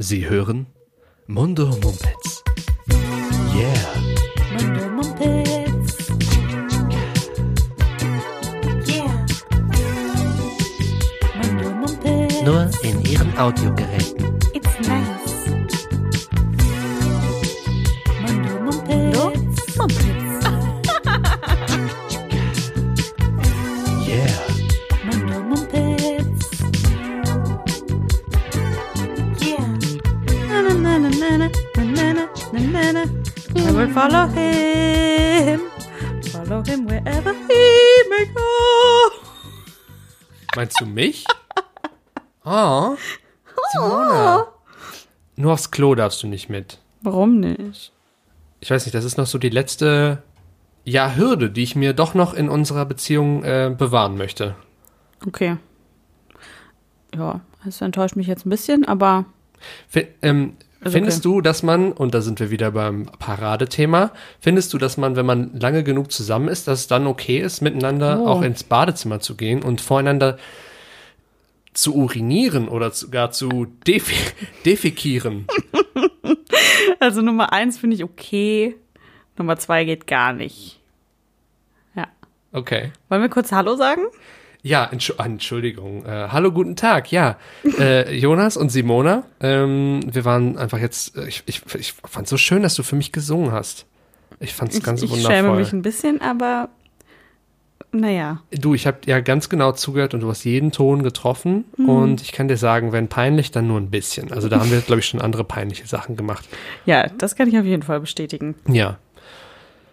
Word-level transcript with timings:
Sie 0.00 0.28
hören 0.28 0.66
Mundo 1.26 1.66
Mumpets. 1.66 2.44
Yeah. 3.52 3.74
Mundo 4.52 4.88
Mumpets. 4.90 6.08
Yeah. 8.86 9.26
Mundo 11.42 11.70
Mumpets. 11.70 12.42
Nur 12.44 12.70
in 12.84 13.04
Ihren 13.06 13.36
Audiogeräten. 13.38 14.17
Du 40.80 40.86
mich? 40.86 41.24
Oh. 42.50 42.96
Simona. 43.72 44.46
Nur 45.36 45.52
aufs 45.52 45.70
Klo 45.70 45.94
darfst 45.94 46.22
du 46.22 46.26
nicht 46.26 46.48
mit. 46.48 46.78
Warum 47.02 47.40
nicht? 47.40 47.92
Ich 48.60 48.70
weiß 48.70 48.86
nicht, 48.86 48.94
das 48.94 49.04
ist 49.04 49.18
noch 49.18 49.26
so 49.26 49.36
die 49.36 49.50
letzte 49.50 50.22
ja, 50.84 51.14
Hürde, 51.14 51.50
die 51.50 51.62
ich 51.62 51.76
mir 51.76 51.92
doch 51.92 52.14
noch 52.14 52.32
in 52.32 52.48
unserer 52.48 52.86
Beziehung 52.86 53.44
äh, 53.44 53.74
bewahren 53.76 54.16
möchte. 54.16 54.54
Okay. 55.26 55.58
Ja, 57.14 57.40
das 57.64 57.82
enttäuscht 57.82 58.16
mich 58.16 58.26
jetzt 58.26 58.46
ein 58.46 58.50
bisschen, 58.50 58.86
aber 58.86 59.26
F 59.92 60.06
ähm, 60.22 60.56
findest 60.82 61.26
okay. 61.26 61.34
du, 61.34 61.40
dass 61.42 61.62
man, 61.62 61.92
und 61.92 62.14
da 62.14 62.22
sind 62.22 62.40
wir 62.40 62.50
wieder 62.50 62.70
beim 62.70 63.06
Paradethema, 63.18 64.12
findest 64.40 64.72
du, 64.72 64.78
dass 64.78 64.96
man, 64.96 65.16
wenn 65.16 65.26
man 65.26 65.58
lange 65.58 65.82
genug 65.82 66.10
zusammen 66.12 66.48
ist, 66.48 66.68
dass 66.68 66.80
es 66.80 66.86
dann 66.86 67.06
okay 67.06 67.38
ist, 67.38 67.60
miteinander 67.60 68.20
Oh. 68.20 68.26
auch 68.26 68.42
ins 68.42 68.64
Badezimmer 68.64 69.20
zu 69.20 69.36
gehen 69.36 69.62
und 69.62 69.80
voreinander 69.80 70.38
zu 71.78 71.94
urinieren 71.94 72.68
oder 72.68 72.90
sogar 72.90 73.30
zu 73.30 73.66
defi 73.86 74.16
defekieren? 74.64 75.46
also 76.98 77.22
Nummer 77.22 77.52
eins 77.52 77.78
finde 77.78 77.94
ich 77.96 78.02
okay. 78.02 78.74
Nummer 79.36 79.56
zwei 79.58 79.84
geht 79.84 80.08
gar 80.08 80.32
nicht. 80.32 80.80
Ja. 81.94 82.08
Okay. 82.52 82.90
Wollen 83.08 83.22
wir 83.22 83.28
kurz 83.28 83.52
Hallo 83.52 83.76
sagen? 83.76 84.02
Ja, 84.62 84.86
Entschu 84.86 85.12
ah, 85.18 85.24
Entschuldigung. 85.26 86.04
Äh, 86.04 86.28
hallo, 86.32 86.50
guten 86.50 86.74
Tag. 86.74 87.12
Ja, 87.12 87.38
äh, 87.78 88.12
Jonas 88.16 88.56
und 88.56 88.70
Simona, 88.70 89.22
ähm, 89.40 90.00
wir 90.04 90.24
waren 90.24 90.58
einfach 90.58 90.78
jetzt, 90.78 91.16
äh, 91.16 91.28
ich, 91.28 91.44
ich, 91.46 91.62
ich 91.76 91.94
fand 92.04 92.26
so 92.26 92.36
schön, 92.36 92.64
dass 92.64 92.74
du 92.74 92.82
für 92.82 92.96
mich 92.96 93.12
gesungen 93.12 93.52
hast. 93.52 93.86
Ich 94.40 94.52
fand 94.52 94.72
es 94.72 94.82
ganz 94.82 95.02
ich 95.02 95.10
wundervoll. 95.10 95.32
schäme 95.32 95.54
mich 95.54 95.72
ein 95.72 95.82
bisschen, 95.82 96.20
aber 96.20 96.70
naja. 97.90 98.42
Du, 98.50 98.74
ich 98.74 98.86
habe 98.86 98.98
ja 99.06 99.20
ganz 99.20 99.48
genau 99.48 99.72
zugehört 99.72 100.12
und 100.12 100.20
du 100.20 100.28
hast 100.28 100.44
jeden 100.44 100.72
Ton 100.72 101.02
getroffen. 101.02 101.64
Und 101.78 102.20
ich 102.20 102.32
kann 102.32 102.48
dir 102.48 102.56
sagen, 102.58 102.92
wenn 102.92 103.08
peinlich, 103.08 103.50
dann 103.50 103.66
nur 103.66 103.80
ein 103.80 103.90
bisschen. 103.90 104.30
Also 104.32 104.48
da 104.48 104.60
haben 104.60 104.70
wir, 104.70 104.80
glaube 104.80 105.00
ich, 105.00 105.06
schon 105.06 105.20
andere 105.20 105.44
peinliche 105.44 105.86
Sachen 105.86 106.16
gemacht. 106.16 106.46
Ja, 106.84 107.08
das 107.08 107.34
kann 107.34 107.48
ich 107.48 107.58
auf 107.58 107.64
jeden 107.64 107.82
Fall 107.82 108.00
bestätigen. 108.00 108.54
Ja. 108.68 108.98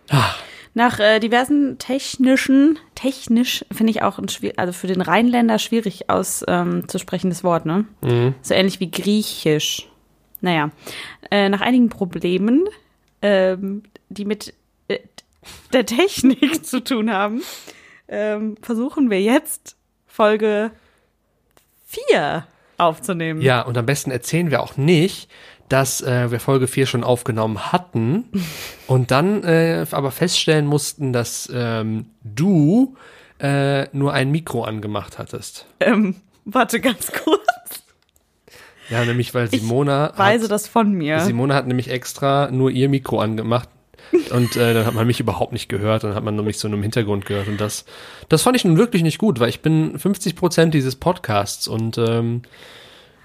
Ah, 0.10 0.36
Nach 0.74 1.00
äh, 1.00 1.20
diversen 1.20 1.78
technischen, 1.78 2.78
technisch 2.96 3.64
finde 3.72 3.92
ich 3.92 4.04
auch 4.04 4.20
ein 4.20 4.28
also 4.58 4.74
für 4.74 4.88
den 4.88 5.02
Rheinländer 5.02 5.58
schwierig 5.58 6.10
aus 6.10 6.44
ähm, 6.48 6.84
Wort, 6.88 7.66
ne? 7.66 7.86
So 8.42 8.54
ähnlich 8.54 8.80
wie 8.82 8.92
Griechisch. 8.92 9.88
Naja, 10.42 10.70
äh, 11.32 11.50
nach 11.50 11.62
einigen 11.62 11.90
Problemen, 11.90 12.66
ähm, 13.22 13.84
die 14.10 14.26
mit 14.26 14.54
äh, 14.90 15.00
der 15.74 15.86
Technik 15.86 16.66
zu 16.66 16.84
tun 16.84 17.12
haben, 17.12 17.42
ähm, 18.08 18.56
versuchen 18.62 19.10
wir 19.10 19.22
jetzt 19.22 19.76
Folge 20.08 20.72
4 21.86 22.46
aufzunehmen. 22.78 23.42
ja, 23.42 23.62
und 23.62 23.78
am 23.78 23.86
besten 23.86 24.12
erzählen 24.12 24.52
wir 24.52 24.62
auch 24.62 24.78
nicht, 24.78 25.30
dass 25.70 26.02
äh, 26.02 26.30
wir 26.32 26.40
Folge 26.40 26.68
4 26.68 26.86
schon 26.86 27.04
aufgenommen 27.04 27.72
hatten 27.72 28.26
und 28.88 29.12
dann 29.12 29.44
äh, 29.44 29.86
aber 29.92 30.12
feststellen 30.12 30.66
mussten, 30.66 31.14
dass 31.14 31.50
ähm, 31.54 32.08
du 32.24 32.96
äh, 33.40 33.88
nur 33.96 34.14
ein 34.14 34.32
Mikro 34.32 34.64
angemacht 34.64 35.18
hattest. 35.18 35.66
Ähm, 35.80 36.16
warte 36.46 36.80
ganz 36.80 37.12
kurz. 37.12 37.42
Ja, 38.90 39.04
nämlich 39.04 39.34
weil 39.34 39.50
Simona 39.50 40.14
Weise 40.16 40.44
hat, 40.44 40.52
das 40.52 40.68
von 40.68 40.92
mir. 40.92 41.20
Simone 41.22 41.56
hat 41.56 41.68
nämlich 41.68 41.90
extra 41.90 42.52
nur 42.52 42.70
ihr 42.70 42.88
Mikro 42.88 43.20
angemacht 43.20 43.68
und 44.32 44.56
äh, 44.56 44.74
dann 44.74 44.86
hat 44.86 44.94
man 44.94 45.08
mich 45.08 45.20
überhaupt 45.20 45.54
nicht 45.54 45.70
gehört, 45.70 46.04
dann 46.04 46.16
hat 46.16 46.24
man 46.24 46.36
nur 46.36 46.46
mich 46.46 46.58
so 46.58 46.68
nur 46.68 46.78
im 46.78 46.84
Hintergrund 46.84 47.26
gehört 47.26 47.48
und 47.48 47.60
das, 47.60 47.86
das 48.30 48.42
fand 48.42 48.56
ich 48.56 48.66
nun 48.66 48.78
wirklich 48.78 49.04
nicht 49.04 49.18
gut, 49.18 49.40
weil 49.40 49.50
ich 49.50 49.62
bin 49.62 49.98
50 49.98 50.36
Prozent 50.36 50.74
dieses 50.74 50.96
Podcasts 50.96 51.68
und 51.68 51.98
ähm, 51.98 52.44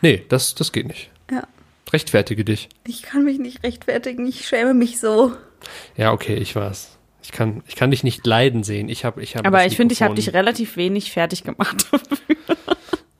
nee, 0.02 0.24
das, 0.28 0.54
das 0.54 0.72
geht 0.72 0.86
nicht. 0.86 1.10
Ja. 1.30 1.46
Rechtfertige 1.92 2.44
dich. 2.44 2.68
Ich 2.86 3.02
kann 3.02 3.24
mich 3.24 3.38
nicht 3.38 3.62
rechtfertigen, 3.62 4.26
ich 4.26 4.46
schäme 4.46 4.74
mich 4.74 5.00
so. 5.00 5.32
Ja, 5.96 6.12
okay, 6.12 6.34
ich 6.34 6.54
weiß. 6.54 6.96
Ich 7.22 7.32
kann, 7.32 7.62
ich 7.68 7.76
kann 7.76 7.90
dich 7.90 8.02
nicht 8.02 8.26
leiden 8.26 8.64
sehen. 8.64 8.88
Ich 8.88 9.04
habe, 9.04 9.22
ich 9.22 9.36
habe. 9.36 9.46
Aber 9.46 9.66
ich 9.66 9.76
finde, 9.76 9.92
ich 9.92 10.02
habe 10.02 10.14
dich 10.14 10.32
relativ 10.32 10.76
wenig 10.76 11.12
fertig 11.12 11.44
gemacht. 11.44 11.86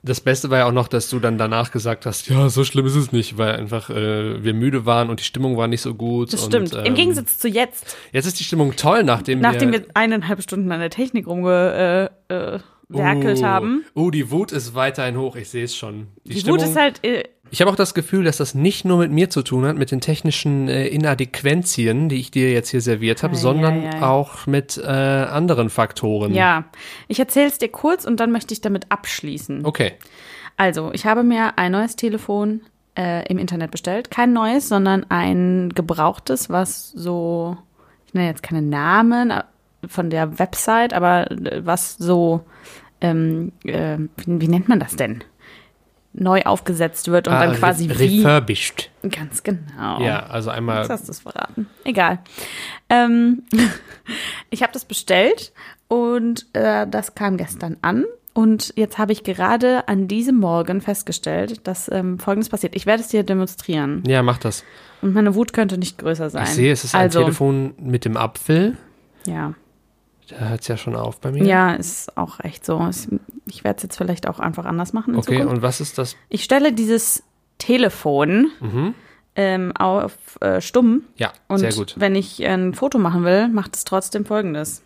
Das 0.03 0.19
Beste 0.19 0.49
war 0.49 0.59
ja 0.59 0.65
auch 0.65 0.71
noch, 0.71 0.87
dass 0.87 1.09
du 1.09 1.19
dann 1.19 1.37
danach 1.37 1.71
gesagt 1.71 2.07
hast, 2.07 2.27
ja, 2.27 2.49
so 2.49 2.63
schlimm 2.63 2.87
ist 2.87 2.95
es 2.95 3.11
nicht, 3.11 3.37
weil 3.37 3.55
einfach 3.55 3.89
äh, 3.91 4.43
wir 4.43 4.53
müde 4.55 4.85
waren 4.87 5.09
und 5.11 5.19
die 5.19 5.23
Stimmung 5.23 5.57
war 5.57 5.67
nicht 5.67 5.81
so 5.81 5.93
gut. 5.93 6.33
Das 6.33 6.43
und, 6.43 6.51
stimmt. 6.51 6.73
Ähm, 6.73 6.85
Im 6.85 6.95
Gegensatz 6.95 7.37
zu 7.37 7.47
jetzt, 7.47 7.95
Jetzt 8.11 8.25
ist 8.25 8.39
die 8.39 8.43
Stimmung 8.43 8.75
toll, 8.75 9.03
nachdem, 9.03 9.41
nachdem 9.41 9.71
wir 9.71 9.81
wir 9.81 9.87
eineinhalb 9.93 10.41
Stunden 10.41 10.71
an 10.71 10.79
der 10.79 10.89
Technik 10.89 11.27
rumgewerkelt 11.27 12.11
äh, 12.29 12.55
äh, 12.55 12.59
werkelt 12.89 13.39
Oh, 13.39 13.43
haben. 13.43 13.85
Oh, 13.93 14.09
die 14.09 14.31
Wut 14.31 14.51
ist 14.51 14.73
weiterhin 14.73 15.17
hoch, 15.17 15.35
ich 15.35 15.49
sehe 15.49 15.65
es 15.65 15.75
schon. 15.75 16.07
Die, 16.25 16.33
Die 16.33 16.39
Stimmung, 16.39 16.59
Wut 16.59 16.67
ist 16.67 16.75
halt, 16.75 17.03
äh, 17.03 17.23
ich 17.51 17.59
habe 17.61 17.69
auch 17.69 17.75
das 17.75 17.93
Gefühl, 17.93 18.23
dass 18.23 18.37
das 18.37 18.55
nicht 18.55 18.85
nur 18.85 18.97
mit 18.97 19.11
mir 19.11 19.29
zu 19.29 19.43
tun 19.43 19.65
hat, 19.65 19.75
mit 19.75 19.91
den 19.91 19.99
technischen 19.99 20.69
äh, 20.69 20.87
Inadäquenzien, 20.87 22.07
die 22.07 22.15
ich 22.15 22.31
dir 22.31 22.51
jetzt 22.51 22.69
hier 22.69 22.79
serviert 22.81 23.23
habe, 23.23 23.33
Ei, 23.33 23.37
sondern 23.37 23.83
ei, 23.83 23.89
ei. 23.93 24.01
auch 24.01 24.47
mit 24.47 24.77
äh, 24.77 24.87
anderen 24.87 25.69
Faktoren. 25.69 26.33
ja. 26.33 26.63
Ich 27.09 27.19
erzähle 27.19 27.47
es 27.47 27.57
dir 27.57 27.69
kurz 27.69 28.05
und 28.05 28.21
dann 28.21 28.31
möchte 28.31 28.53
ich 28.53 28.61
damit 28.61 28.85
abschließen. 28.89 29.65
Okay. 29.65 29.93
Also, 30.55 30.91
ich 30.93 31.05
habe 31.05 31.23
mir 31.23 31.57
ein 31.57 31.73
neues 31.73 31.97
Telefon 31.97 32.61
äh, 32.97 33.25
im 33.27 33.37
Internet 33.37 33.71
bestellt. 33.71 34.11
Kein 34.11 34.31
neues, 34.31 34.69
sondern 34.69 35.05
ein 35.09 35.69
gebrauchtes, 35.75 36.49
was 36.49 36.91
so, 36.91 37.57
ich 38.07 38.13
nenne 38.13 38.27
jetzt 38.27 38.43
keine 38.43 38.61
Namen 38.61 39.31
äh, 39.31 39.43
von 39.87 40.09
der 40.09 40.39
Website, 40.39 40.93
aber 40.93 41.29
äh, 41.31 41.65
was 41.65 41.97
so, 41.97 42.45
ähm, 43.01 43.51
äh, 43.63 43.97
wie 44.25 44.47
nennt 44.47 44.69
man 44.69 44.79
das 44.79 44.95
denn? 44.95 45.23
Neu 46.13 46.41
aufgesetzt 46.43 47.09
wird 47.09 47.27
und 47.27 47.33
Ah, 47.33 47.45
dann 47.45 47.55
quasi 47.55 47.87
re 47.87 47.99
wie. 47.99 48.17
refurbished. 48.19 48.89
Ganz 49.09 49.43
genau. 49.43 50.01
Ja, 50.01 50.25
also 50.27 50.49
einmal. 50.49 50.79
Jetzt 50.79 50.89
hast 50.89 51.07
du 51.07 51.11
es 51.11 51.19
verraten. 51.19 51.67
Egal. 51.85 52.19
Ähm, 52.89 53.43
ich 54.49 54.61
habe 54.61 54.73
das 54.73 54.85
bestellt 54.85 55.53
und 55.87 56.47
äh, 56.53 56.85
das 56.87 57.15
kam 57.15 57.37
gestern 57.37 57.77
an. 57.81 58.05
Und 58.33 58.73
jetzt 58.77 58.97
habe 58.97 59.11
ich 59.11 59.23
gerade 59.23 59.87
an 59.89 60.07
diesem 60.07 60.37
Morgen 60.37 60.79
festgestellt, 60.79 61.67
dass 61.67 61.91
ähm, 61.91 62.17
Folgendes 62.17 62.49
passiert. 62.49 62.75
Ich 62.75 62.85
werde 62.85 63.03
es 63.03 63.09
dir 63.09 63.23
demonstrieren. 63.23 64.03
Ja, 64.07 64.23
mach 64.23 64.37
das. 64.37 64.63
Und 65.01 65.13
meine 65.13 65.35
Wut 65.35 65.51
könnte 65.51 65.77
nicht 65.77 65.97
größer 65.97 66.29
sein. 66.29 66.43
Ich 66.43 66.49
sehe, 66.51 66.71
es 66.71 66.83
ist 66.85 66.95
ein 66.95 67.01
also, 67.01 67.19
Telefon 67.19 67.73
mit 67.77 68.05
dem 68.05 68.15
Apfel. 68.15 68.77
Ja. 69.25 69.53
Da 70.31 70.47
hört 70.49 70.61
es 70.61 70.67
ja 70.67 70.77
schon 70.77 70.95
auf 70.95 71.19
bei 71.19 71.31
mir. 71.31 71.43
ja, 71.43 71.73
ist 71.73 72.17
auch 72.17 72.39
echt 72.39 72.65
so. 72.65 72.89
Ich 73.45 73.63
werde 73.63 73.77
es 73.77 73.83
jetzt 73.83 73.97
vielleicht 73.97 74.27
auch 74.27 74.39
einfach 74.39 74.65
anders 74.65 74.93
machen 74.93 75.15
Okay, 75.15 75.37
Zukunft. 75.39 75.53
und 75.55 75.61
was 75.61 75.81
ist 75.81 75.97
das? 75.97 76.15
Ich 76.29 76.43
stelle 76.43 76.71
dieses 76.73 77.23
Telefon 77.57 78.49
Mhm. 78.61 78.95
ähm, 79.35 79.71
auf 79.75 80.13
äh, 80.41 80.61
stumm. 80.61 81.03
Ja, 81.17 81.33
Und 81.47 81.59
sehr 81.59 81.73
gut. 81.73 81.95
wenn 81.97 82.15
ich 82.15 82.45
ein 82.45 82.73
Foto 82.73 82.97
machen 82.97 83.23
will, 83.23 83.49
macht 83.49 83.75
es 83.75 83.83
trotzdem 83.83 84.25
folgendes. 84.25 84.81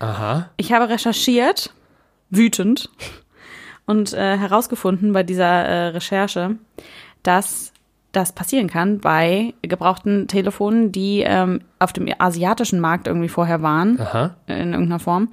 Aha. 0.00 0.50
Ich 0.56 0.72
habe 0.72 0.88
recherchiert, 0.88 1.72
wütend, 2.30 2.90
und 3.86 4.12
äh, 4.12 4.36
herausgefunden 4.36 5.12
bei 5.12 5.22
dieser 5.22 5.46
äh, 5.64 5.86
Recherche, 5.88 6.56
dass 7.22 7.72
das 8.18 8.32
passieren 8.32 8.68
kann 8.68 8.98
bei 8.98 9.54
gebrauchten 9.62 10.26
Telefonen, 10.26 10.92
die 10.92 11.22
ähm, 11.24 11.60
auf 11.78 11.92
dem 11.92 12.12
asiatischen 12.18 12.80
Markt 12.80 13.06
irgendwie 13.06 13.28
vorher 13.28 13.62
waren, 13.62 14.00
Aha. 14.00 14.34
in 14.46 14.72
irgendeiner 14.72 14.98
Form. 14.98 15.28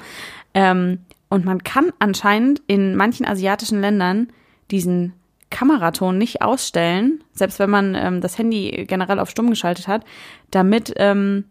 Ähm, 0.54 1.00
und 1.30 1.46
man 1.46 1.64
kann 1.64 1.92
anscheinend 2.00 2.62
in 2.68 2.96
manchen 2.96 3.26
asiatischen 3.26 3.82
Ländern 3.82 4.28
diesen 4.72 5.14
Kameraton 5.50 6.18
nicht 6.18 6.42
ausstellen, 6.42 7.24
selbst 7.34 7.60
wenn 7.60 7.70
man 7.70 7.96
ähm, 7.96 8.22
das 8.22 8.38
Handy 8.38 8.86
generell 8.88 9.20
auf 9.20 9.30
stumm 9.30 9.50
geschaltet 9.50 9.88
hat, 9.88 10.04
damit 10.52 10.94
ähm, 10.98 11.46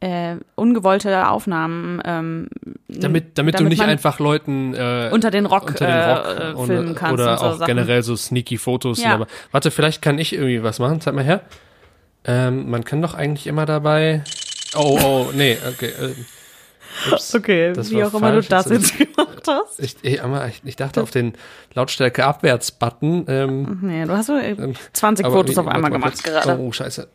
äh, 0.00 0.36
ungewollte 0.54 1.28
Aufnahmen 1.28 2.00
ähm, 2.04 2.48
Damit, 2.88 3.38
damit, 3.38 3.54
du 3.54 3.58
Damit 3.58 3.70
nicht 3.70 3.78
man 3.78 3.90
einfach 3.90 4.18
Leuten 4.18 4.74
äh, 4.74 5.10
unter 5.12 5.30
den 5.30 5.44
Rock, 5.46 5.68
unter 5.68 5.86
den 5.86 6.10
Rock 6.10 6.26
äh, 6.26 6.50
äh, 6.50 6.54
und- 6.54 6.66
filmen 6.66 6.94
kannst 6.94 7.14
oder 7.14 7.36
so 7.36 7.44
auch 7.44 7.52
Sachen. 7.58 7.66
generell 7.66 8.02
so 8.02 8.16
sneaky 8.16 8.56
Fotos. 8.56 9.02
Ja. 9.02 9.14
Aber, 9.14 9.26
warte, 9.52 9.70
vielleicht 9.70 10.00
kann 10.00 10.18
ich 10.18 10.32
irgendwie 10.32 10.62
was 10.62 10.78
machen. 10.78 11.00
Zeig 11.00 11.14
mal 11.14 11.24
her. 11.24 11.42
Ähm, 12.24 12.70
man 12.70 12.84
kann 12.84 13.02
doch 13.02 13.14
eigentlich 13.14 13.46
immer 13.46 13.66
dabei. 13.66 14.24
Oh, 14.74 14.98
oh, 15.02 15.26
nee, 15.34 15.56
okay. 15.68 15.92
Äh, 15.98 17.12
ups. 17.12 17.34
Okay, 17.40 17.72
wie 17.76 18.04
auch 18.04 18.14
immer 18.14 18.32
du 18.32 18.42
das 18.42 18.68
Jetzt 18.68 18.98
jetzt 18.98 19.14
gemacht 19.16 19.42
hast. 19.46 19.80
Ich, 19.80 19.96
ich, 20.02 20.20
ich, 20.64 20.76
dachte 20.76 21.02
auf 21.02 21.10
den 21.10 21.34
Lautstärke 21.74 22.24
Abwärts-Button. 22.24 23.24
Ähm, 23.28 23.78
Nee, 23.82 24.04
du 24.04 24.12
hast 24.12 24.26
so 24.26 24.36
äh, 24.36 24.56
20 24.92 25.26
aber 25.26 25.34
Fotos 25.34 25.58
auf 25.58 25.66
einmal 25.66 25.90
gemacht 25.90 26.14
kurz. 26.14 26.22
gerade. 26.22 26.58
Oh, 26.58 26.72
scheiße. 26.72 27.08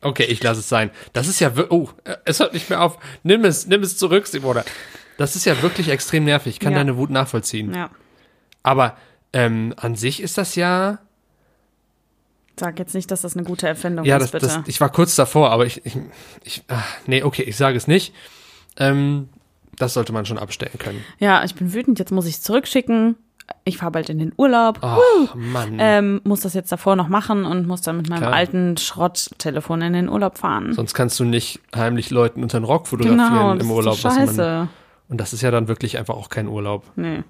Okay, 0.00 0.24
ich 0.24 0.42
lasse 0.42 0.60
es 0.60 0.68
sein. 0.68 0.90
Das 1.12 1.26
ist 1.28 1.40
ja 1.40 1.56
wir- 1.56 1.72
oh, 1.72 1.88
äh, 2.04 2.16
es 2.24 2.38
hört 2.40 2.52
nicht 2.54 2.70
mehr 2.70 2.82
auf. 2.82 2.98
Nimm 3.24 3.44
es, 3.44 3.66
nimm 3.66 3.82
es 3.82 3.96
zurück, 3.96 4.26
Simona. 4.26 4.64
Das 5.16 5.34
ist 5.34 5.44
ja 5.44 5.60
wirklich 5.62 5.88
extrem 5.88 6.24
nervig. 6.24 6.54
Ich 6.54 6.60
kann 6.60 6.72
Ja. 6.72 6.78
deine 6.78 6.96
Wut 6.96 7.10
nachvollziehen. 7.10 7.74
Ja, 7.74 7.90
Aber 8.62 8.96
ähm, 9.32 9.74
an 9.76 9.96
sich 9.96 10.22
ist 10.22 10.38
das 10.38 10.54
ja. 10.54 10.98
sag 12.58 12.78
jetzt 12.78 12.94
nicht, 12.94 13.10
dass 13.10 13.22
das 13.22 13.36
eine 13.36 13.44
gute 13.44 13.66
Erfindung 13.68 14.04
Ja, 14.04 14.16
ist, 14.16 14.22
das, 14.24 14.30
bitte. 14.32 14.46
das, 14.46 14.60
ich 14.68 14.80
war 14.80 14.90
kurz 14.90 15.14
davor, 15.16 15.50
aber 15.50 15.66
ich, 15.66 15.84
ich, 15.84 15.96
ich 16.44 16.62
ach, 16.68 16.84
nee, 17.06 17.22
okay, 17.22 17.42
ich 17.42 17.56
sage 17.56 17.76
es 17.76 17.86
nicht. 17.88 18.14
Ähm, 18.76 19.28
das 19.76 19.94
sollte 19.94 20.12
man 20.12 20.26
schon 20.26 20.38
abstellen 20.38 20.78
können. 20.78 21.04
ja, 21.18 21.44
ich 21.44 21.54
bin 21.54 21.72
wütend, 21.72 21.98
jetzt 21.98 22.10
muss 22.12 22.26
ich 22.26 22.34
es 22.36 22.42
zurückschicken. 22.42 23.16
Ich 23.64 23.78
fahre 23.78 23.92
bald 23.92 24.08
in 24.10 24.18
den 24.18 24.32
Urlaub. 24.36 24.80
Mann. 25.34 25.76
Ähm, 25.78 26.20
muss 26.24 26.40
das 26.40 26.54
jetzt 26.54 26.72
davor 26.72 26.96
noch 26.96 27.08
machen 27.08 27.44
und 27.44 27.66
muss 27.66 27.82
dann 27.82 27.96
mit 27.98 28.08
meinem 28.08 28.20
Klar. 28.20 28.32
alten 28.32 28.76
Schrotttelefon 28.76 29.82
in 29.82 29.92
den 29.92 30.08
Urlaub 30.08 30.38
fahren. 30.38 30.72
Sonst 30.72 30.94
kannst 30.94 31.18
du 31.20 31.24
nicht 31.24 31.60
heimlich 31.74 32.10
Leuten 32.10 32.42
unter 32.42 32.58
den 32.60 32.64
Rock 32.64 32.86
fotografieren 32.86 33.28
genau, 33.28 33.52
im 33.54 33.70
Urlaub. 33.70 33.96
so 33.96 34.04
was 34.04 34.16
man- 34.16 34.26
scheiße. 34.28 34.68
Und 35.08 35.20
das 35.20 35.32
ist 35.32 35.42
ja 35.42 35.50
dann 35.50 35.68
wirklich 35.68 35.98
einfach 35.98 36.14
auch 36.14 36.28
kein 36.28 36.48
Urlaub. 36.48 36.84
Nee. 36.96 37.22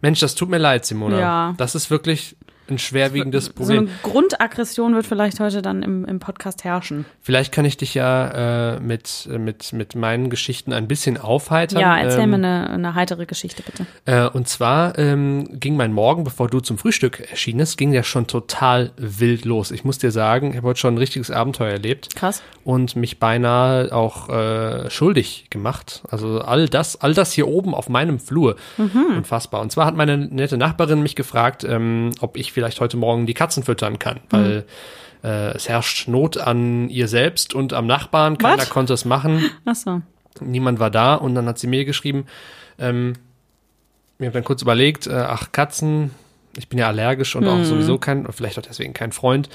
Mensch, 0.00 0.20
das 0.20 0.34
tut 0.34 0.48
mir 0.48 0.58
leid, 0.58 0.84
Simona. 0.84 1.18
Ja. 1.20 1.54
Das 1.56 1.74
ist 1.74 1.90
wirklich 1.90 2.36
ein 2.68 2.78
schwerwiegendes 2.78 3.46
So 3.46 3.52
Problem. 3.52 3.78
eine 3.78 3.88
Grundaggression 4.02 4.94
wird 4.94 5.06
vielleicht 5.06 5.40
heute 5.40 5.62
dann 5.62 5.82
im, 5.82 6.04
im 6.04 6.18
Podcast 6.20 6.64
herrschen. 6.64 7.04
Vielleicht 7.20 7.52
kann 7.52 7.64
ich 7.64 7.76
dich 7.76 7.94
ja 7.94 8.74
äh, 8.76 8.80
mit, 8.80 9.28
mit, 9.36 9.72
mit 9.72 9.94
meinen 9.94 10.30
Geschichten 10.30 10.72
ein 10.72 10.88
bisschen 10.88 11.18
aufheitern. 11.18 11.80
Ja, 11.80 11.98
erzähl 11.98 12.20
ähm, 12.20 12.30
mir 12.30 12.36
eine, 12.36 12.70
eine 12.70 12.94
heitere 12.94 13.26
Geschichte, 13.26 13.62
bitte. 13.62 13.86
Äh, 14.04 14.28
und 14.28 14.48
zwar 14.48 14.98
ähm, 14.98 15.48
ging 15.58 15.76
mein 15.76 15.92
Morgen, 15.92 16.24
bevor 16.24 16.48
du 16.48 16.60
zum 16.60 16.78
Frühstück 16.78 17.20
erschienest, 17.30 17.76
ging 17.76 17.92
der 17.92 18.04
schon 18.04 18.26
total 18.26 18.92
wild 18.96 19.44
los. 19.44 19.70
Ich 19.70 19.84
muss 19.84 19.98
dir 19.98 20.10
sagen, 20.10 20.50
ich 20.50 20.56
habe 20.58 20.68
heute 20.68 20.80
schon 20.80 20.94
ein 20.94 20.98
richtiges 20.98 21.30
Abenteuer 21.30 21.72
erlebt 21.72 22.14
Krass. 22.14 22.42
und 22.64 22.96
mich 22.96 23.18
beinahe 23.18 23.92
auch 23.92 24.28
äh, 24.28 24.88
schuldig 24.90 25.46
gemacht. 25.50 26.02
Also 26.08 26.40
all 26.40 26.68
das, 26.68 27.00
all 27.00 27.14
das 27.14 27.32
hier 27.32 27.48
oben 27.48 27.74
auf 27.74 27.88
meinem 27.88 28.18
Flur. 28.18 28.56
Unfassbar. 28.78 29.60
Und 29.60 29.72
zwar 29.72 29.86
hat 29.86 29.96
meine 29.96 30.16
nette 30.16 30.56
Nachbarin 30.56 31.02
mich 31.02 31.16
gefragt, 31.16 31.64
ähm, 31.64 32.12
ob 32.20 32.36
ich 32.36 32.52
vielleicht 32.52 32.61
heute 32.80 32.96
Morgen 32.96 33.26
die 33.26 33.34
Katzen 33.34 33.62
füttern 33.62 33.98
kann, 33.98 34.20
weil 34.30 34.64
äh, 35.22 35.54
es 35.54 35.68
herrscht 35.68 36.08
Not 36.08 36.38
an 36.38 36.88
ihr 36.88 37.08
selbst 37.08 37.54
und 37.54 37.72
am 37.72 37.86
Nachbarn. 37.86 38.38
Keiner 38.38 38.62
Was? 38.62 38.70
konnte 38.70 38.92
es 38.92 39.04
machen 39.04 39.50
Ach 39.64 39.74
so. 39.74 40.02
niemand 40.40 40.78
war 40.78 40.90
da 40.90 41.14
und 41.14 41.34
dann 41.34 41.46
hat 41.46 41.58
sie 41.58 41.66
mir 41.66 41.84
geschrieben, 41.84 42.26
ähm, 42.78 43.14
mir 44.18 44.26
habe 44.26 44.34
dann 44.34 44.44
kurz 44.44 44.62
überlegt, 44.62 45.06
äh, 45.06 45.12
ach 45.14 45.52
Katzen, 45.52 46.12
ich 46.56 46.68
bin 46.68 46.78
ja 46.78 46.86
allergisch 46.86 47.34
und 47.34 47.46
auch 47.48 47.64
sowieso 47.64 47.98
kein, 47.98 48.30
vielleicht 48.30 48.58
auch 48.58 48.62
deswegen 48.62 48.92
kein 48.92 49.12
Freund. 49.12 49.48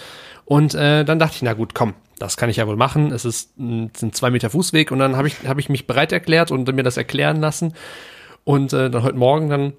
Und 0.46 0.74
äh, 0.74 1.04
dann 1.06 1.20
dachte 1.20 1.36
ich, 1.36 1.42
na 1.42 1.54
gut, 1.54 1.74
komm, 1.76 1.94
das 2.20 2.38
kann 2.38 2.50
ich 2.50 2.58
ja 2.58 2.68
wohl 2.68 2.76
machen. 2.76 3.12
Es 3.12 3.26
ist 3.26 3.58
ein, 3.60 3.92
zwei 4.12 4.32
Meter 4.32 4.50
Fußweg 4.50 4.92
und 4.92 5.00
dann 5.00 5.16
habe 5.16 5.28
ich, 5.28 5.48
hab 5.48 5.60
ich 5.60 5.70
mich 5.70 5.88
bereit 5.88 6.12
erklärt 6.12 6.52
und 6.52 6.74
mir 6.74 6.84
das 6.84 6.98
erklären 6.98 7.40
lassen. 7.40 7.74
Und 8.44 8.74
äh, 8.74 8.90
dann 8.90 9.04
heute 9.04 9.18
Morgen, 9.18 9.50
dann 9.50 9.74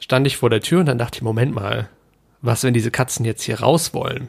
stand 0.00 0.26
ich 0.26 0.36
vor 0.36 0.50
der 0.50 0.60
Tür 0.60 0.80
und 0.80 0.86
dann 0.86 0.98
dachte 0.98 1.18
ich, 1.18 1.22
Moment 1.22 1.54
mal, 1.54 1.88
was, 2.44 2.62
wenn 2.64 2.74
diese 2.74 2.90
Katzen 2.90 3.24
jetzt 3.24 3.42
hier 3.42 3.60
raus 3.60 3.94
wollen? 3.94 4.28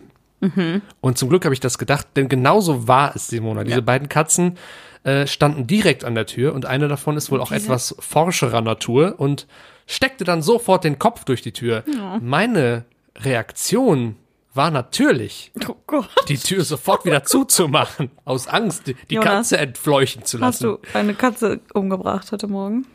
Und 1.02 1.18
zum 1.18 1.30
Glück 1.30 1.44
habe 1.46 1.56
ich 1.56 1.60
das 1.60 1.78
gedacht, 1.80 2.08
denn 2.16 2.30
genauso 2.30 2.88
war 2.88 3.16
es, 3.16 3.28
Simona. 3.30 3.64
Diese 3.64 3.82
beiden 3.82 4.10
Katzen 4.10 4.58
äh, 5.04 5.26
standen 5.26 5.66
direkt 5.66 6.04
an 6.04 6.14
der 6.14 6.28
Tür 6.28 6.54
und 6.54 6.68
eine 6.68 6.88
davon 6.88 7.18
ist 7.18 7.32
wohl 7.32 7.42
auch 7.42 7.48
Diese- 7.52 7.64
etwas 7.66 7.96
forscherer 8.00 8.62
Natur 8.62 9.16
und 9.18 9.48
steckte 9.88 10.24
dann 10.24 10.44
sofort 10.44 10.84
den 10.84 11.00
Kopf 11.00 11.24
durch 11.26 11.42
die 11.42 11.52
Tür. 11.52 11.84
Meine 12.22 12.86
Reaktion 13.18 14.18
war 14.54 14.70
natürlich, 14.72 15.52
Oh 15.68 16.04
die 16.28 16.38
Tür 16.38 16.64
sofort 16.64 17.06
wieder 17.06 17.24
zuzumachen, 17.24 18.12
aus 18.24 18.48
Angst, 18.48 18.88
die, 18.88 18.96
die 19.10 19.16
Jonas, 19.16 19.50
Katze 19.50 19.58
entfleuchen 19.58 20.24
zu 20.26 20.40
Hast 20.42 20.62
lassen. 20.62 20.78
du 20.94 20.98
eine 20.98 21.14
Katze 21.16 21.60
umgebracht 21.74 22.32
heute 22.32 22.48
Morgen? 22.48 22.86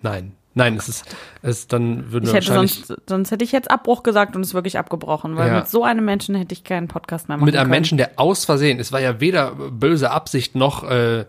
Nein, 0.00 0.32
nein, 0.54 0.76
es 0.76 0.88
ist, 0.88 1.04
es 1.42 1.58
ist 1.60 1.72
dann 1.72 2.10
würden 2.12 2.26
Ich 2.26 2.32
wir 2.32 2.40
hätte 2.40 2.48
wahrscheinlich 2.48 2.84
sonst, 2.86 3.02
sonst 3.08 3.30
hätte 3.30 3.44
ich 3.44 3.52
jetzt 3.52 3.70
Abbruch 3.70 4.02
gesagt 4.02 4.34
und 4.36 4.42
es 4.42 4.54
wirklich 4.54 4.78
abgebrochen, 4.78 5.36
weil 5.36 5.48
Ja. 5.48 5.56
mit 5.58 5.68
so 5.68 5.84
einem 5.84 6.04
Menschen 6.04 6.34
hätte 6.34 6.52
ich 6.52 6.64
keinen 6.64 6.88
Podcast 6.88 7.28
mehr 7.28 7.36
machen 7.36 7.46
mit 7.46 7.54
einem 7.54 7.64
können. 7.64 7.70
Menschen, 7.70 7.98
der 7.98 8.12
aus 8.16 8.44
Versehen, 8.44 8.80
es 8.80 8.90
war 8.92 9.00
ja 9.00 9.20
weder 9.20 9.52
böse 9.52 10.10
Absicht 10.10 10.54
noch 10.54 10.82
äh, 10.90 11.24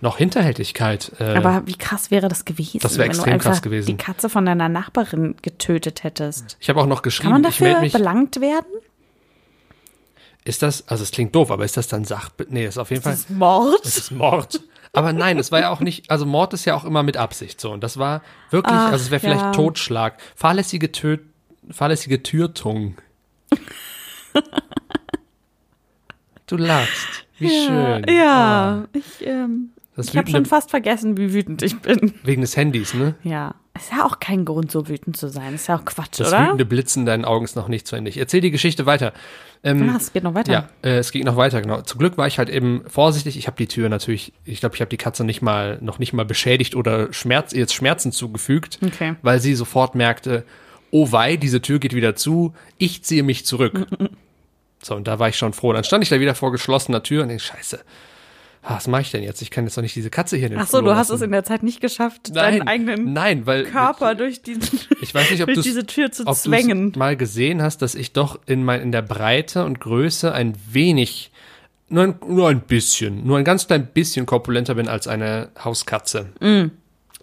noch 0.00 0.18
Hinterhältigkeit. 0.18 1.12
Äh, 1.18 1.34
Aber 1.36 1.62
wie 1.66 1.76
krass 1.78 2.10
wäre 2.10 2.28
das 2.28 2.44
gewesen, 2.44 2.80
Das 2.82 2.98
wäre 2.98 3.08
wenn 3.08 3.12
du 3.16 3.22
extrem 3.22 3.38
krass 3.38 3.62
gewesen. 3.62 3.86
die 3.86 3.96
Katze 3.96 4.28
von 4.28 4.44
deiner 4.44 4.68
Nachbarin 4.68 5.34
getötet 5.40 6.02
hättest? 6.04 6.58
ich 6.60 6.68
habe 6.68 6.80
auch 6.80 6.86
noch 6.86 7.00
geschrieben, 7.00 7.32
Kann 7.32 7.40
man 7.40 7.50
dafür 7.50 7.80
mich. 7.80 7.92
belangt 7.94 8.38
werden? 8.42 8.66
Ist 10.44 10.62
das, 10.62 10.86
also 10.88 11.02
es 11.04 11.10
klingt 11.10 11.34
doof, 11.34 11.50
aber 11.50 11.64
ist 11.64 11.78
das 11.78 11.88
dann 11.88 12.04
Sach? 12.04 12.28
Nee, 12.48 12.66
ist 12.66 12.76
auf 12.76 12.90
jeden 12.90 13.02
Fall. 13.02 13.12
Das 13.12 13.20
ist 13.22 13.30
Mord. 13.30 13.80
Es 13.86 13.96
ist 13.96 14.10
Mord. 14.10 14.60
Aber 14.94 15.12
nein, 15.12 15.38
es 15.38 15.50
war 15.52 15.60
ja 15.60 15.70
auch 15.70 15.80
nicht, 15.80 16.10
also 16.10 16.24
Mord 16.24 16.54
ist 16.54 16.64
ja 16.64 16.74
auch 16.74 16.84
immer 16.84 17.02
mit 17.02 17.16
Absicht 17.16 17.60
so. 17.60 17.72
Und 17.72 17.82
das 17.82 17.98
war 17.98 18.22
wirklich, 18.50 18.74
Ach, 18.76 18.92
also 18.92 19.04
es 19.04 19.10
wäre 19.10 19.20
vielleicht 19.20 19.40
ja. 19.42 19.50
Totschlag. 19.52 20.18
Fahrlässige 20.36 20.92
Tö 20.92 21.18
fahrlässige 21.70 22.22
Türtung. 22.22 22.96
Du 26.46 26.56
lachst. 26.56 27.26
Wie 27.38 27.48
schön. 27.48 28.04
Ja, 28.08 28.84
ich, 28.92 29.26
ähm, 29.26 29.70
Das 29.96 30.08
ich 30.08 30.16
habe 30.16 30.30
schon 30.30 30.44
fast 30.44 30.70
vergessen, 30.70 31.16
wie 31.16 31.32
wütend 31.32 31.62
ich 31.62 31.80
bin. 31.80 32.12
wegen 32.22 32.42
des 32.42 32.56
Handys, 32.56 32.92
ne? 32.94 33.14
Ja. 33.22 33.54
Ist 33.76 33.90
ja 33.90 34.04
auch 34.04 34.20
kein 34.20 34.44
Grund, 34.44 34.70
so 34.70 34.86
wütend 34.88 35.16
zu 35.16 35.28
sein. 35.28 35.54
Ist 35.54 35.66
ja 35.68 35.76
auch 35.76 35.84
Quatsch, 35.84 36.20
Das 36.20 36.28
oder? 36.28 36.44
wütende 36.44 36.64
Blitzen 36.64 37.00
in 37.00 37.06
deinen 37.06 37.24
Augen 37.24 37.44
ist 37.44 37.56
noch 37.56 37.66
nicht 37.66 37.86
zu 37.88 37.96
Ende. 37.96 38.08
Ich 38.10 38.18
erzähl 38.18 38.40
die 38.40 38.52
Geschichte 38.52 38.86
weiter. 38.86 39.12
Ähm, 39.64 39.88
Ah, 39.90 39.96
es 39.96 40.12
geht 40.12 40.22
noch 40.22 40.34
weiter. 40.34 40.52
Ja, 40.52 40.68
äh, 40.82 40.98
es 40.98 41.10
ging 41.10 41.24
noch 41.24 41.36
weiter, 41.36 41.60
genau. 41.62 41.80
Zum 41.82 41.98
Glück 41.98 42.18
war 42.18 42.26
ich 42.26 42.38
halt 42.38 42.50
eben 42.50 42.82
vorsichtig. 42.86 43.36
Ich 43.38 43.46
habe 43.46 43.56
die 43.56 43.66
Tür 43.66 43.88
natürlich, 43.88 44.32
ich 44.44 44.60
glaube, 44.60 44.74
ich 44.74 44.80
habe 44.80 44.90
die 44.90 44.96
Katze 44.98 45.24
nicht 45.24 45.40
mal, 45.42 45.78
noch 45.80 45.98
nicht 45.98 46.12
mal 46.12 46.24
beschädigt 46.24 46.74
oder 46.76 47.12
Schmerz, 47.12 47.52
jetzt 47.52 47.74
Schmerzen 47.74 48.12
zugefügt, 48.12 48.78
Okay. 48.84 49.14
weil 49.22 49.40
sie 49.40 49.54
sofort 49.54 49.94
merkte, 49.94 50.44
oh 50.90 51.10
wei, 51.12 51.36
diese 51.36 51.62
Tür 51.62 51.78
geht 51.78 51.94
wieder 51.94 52.14
zu, 52.14 52.54
ich 52.78 53.02
ziehe 53.02 53.22
mich 53.22 53.46
zurück. 53.46 53.86
so, 54.82 54.94
und 54.94 55.08
da 55.08 55.18
war 55.18 55.28
ich 55.30 55.36
schon 55.36 55.52
froh. 55.54 55.72
Dann 55.72 55.82
stand 55.84 56.04
ich 56.04 56.10
da 56.10 56.20
wieder 56.20 56.34
vor 56.34 56.52
geschlossener 56.52 57.02
Tür 57.02 57.22
und 57.22 57.28
denke, 57.28 57.42
scheiße, 57.42 57.80
was 58.66 58.86
mache 58.88 59.02
ich 59.02 59.10
denn 59.10 59.22
jetzt? 59.22 59.42
Ich 59.42 59.50
kann 59.50 59.64
jetzt 59.64 59.76
doch 59.76 59.82
nicht 59.82 59.94
diese 59.94 60.10
Katze 60.10 60.36
hier 60.36 60.46
in 60.46 60.52
den 60.52 60.60
Ach 60.60 60.66
so, 60.66 60.78
Flur 60.78 60.90
du 60.92 60.96
hast 60.96 61.08
lassen. 61.10 61.20
es 61.22 61.26
in 61.26 61.32
der 61.32 61.44
Zeit 61.44 61.62
nicht 61.62 61.80
geschafft, 61.80 62.30
nein, 62.32 62.58
deinen 62.58 62.68
eigenen 62.68 63.12
nein, 63.12 63.46
weil 63.46 63.64
Körper 63.64 64.14
durch, 64.14 64.42
diesen, 64.42 64.62
ich 65.02 65.14
weiß 65.14 65.30
nicht, 65.30 65.40
ob 65.42 65.46
durch 65.48 65.58
du 65.58 65.62
diese 65.62 65.84
Tür 65.86 66.10
zu 66.10 66.26
ob 66.26 66.34
zwängen. 66.34 66.92
du 66.92 66.98
mal 66.98 67.16
gesehen 67.16 67.60
hast, 67.62 67.82
dass 67.82 67.94
ich 67.94 68.12
doch 68.12 68.40
in, 68.46 68.64
mein, 68.64 68.80
in 68.80 68.92
der 68.92 69.02
Breite 69.02 69.64
und 69.64 69.80
Größe 69.80 70.32
ein 70.32 70.54
wenig, 70.70 71.30
nur 71.88 72.04
ein, 72.04 72.14
nur 72.26 72.48
ein 72.48 72.60
bisschen, 72.60 73.26
nur 73.26 73.36
ein 73.38 73.44
ganz 73.44 73.66
klein 73.66 73.86
bisschen 73.86 74.24
korpulenter 74.26 74.74
bin 74.76 74.88
als 74.88 75.06
eine 75.08 75.50
Hauskatze. 75.62 76.32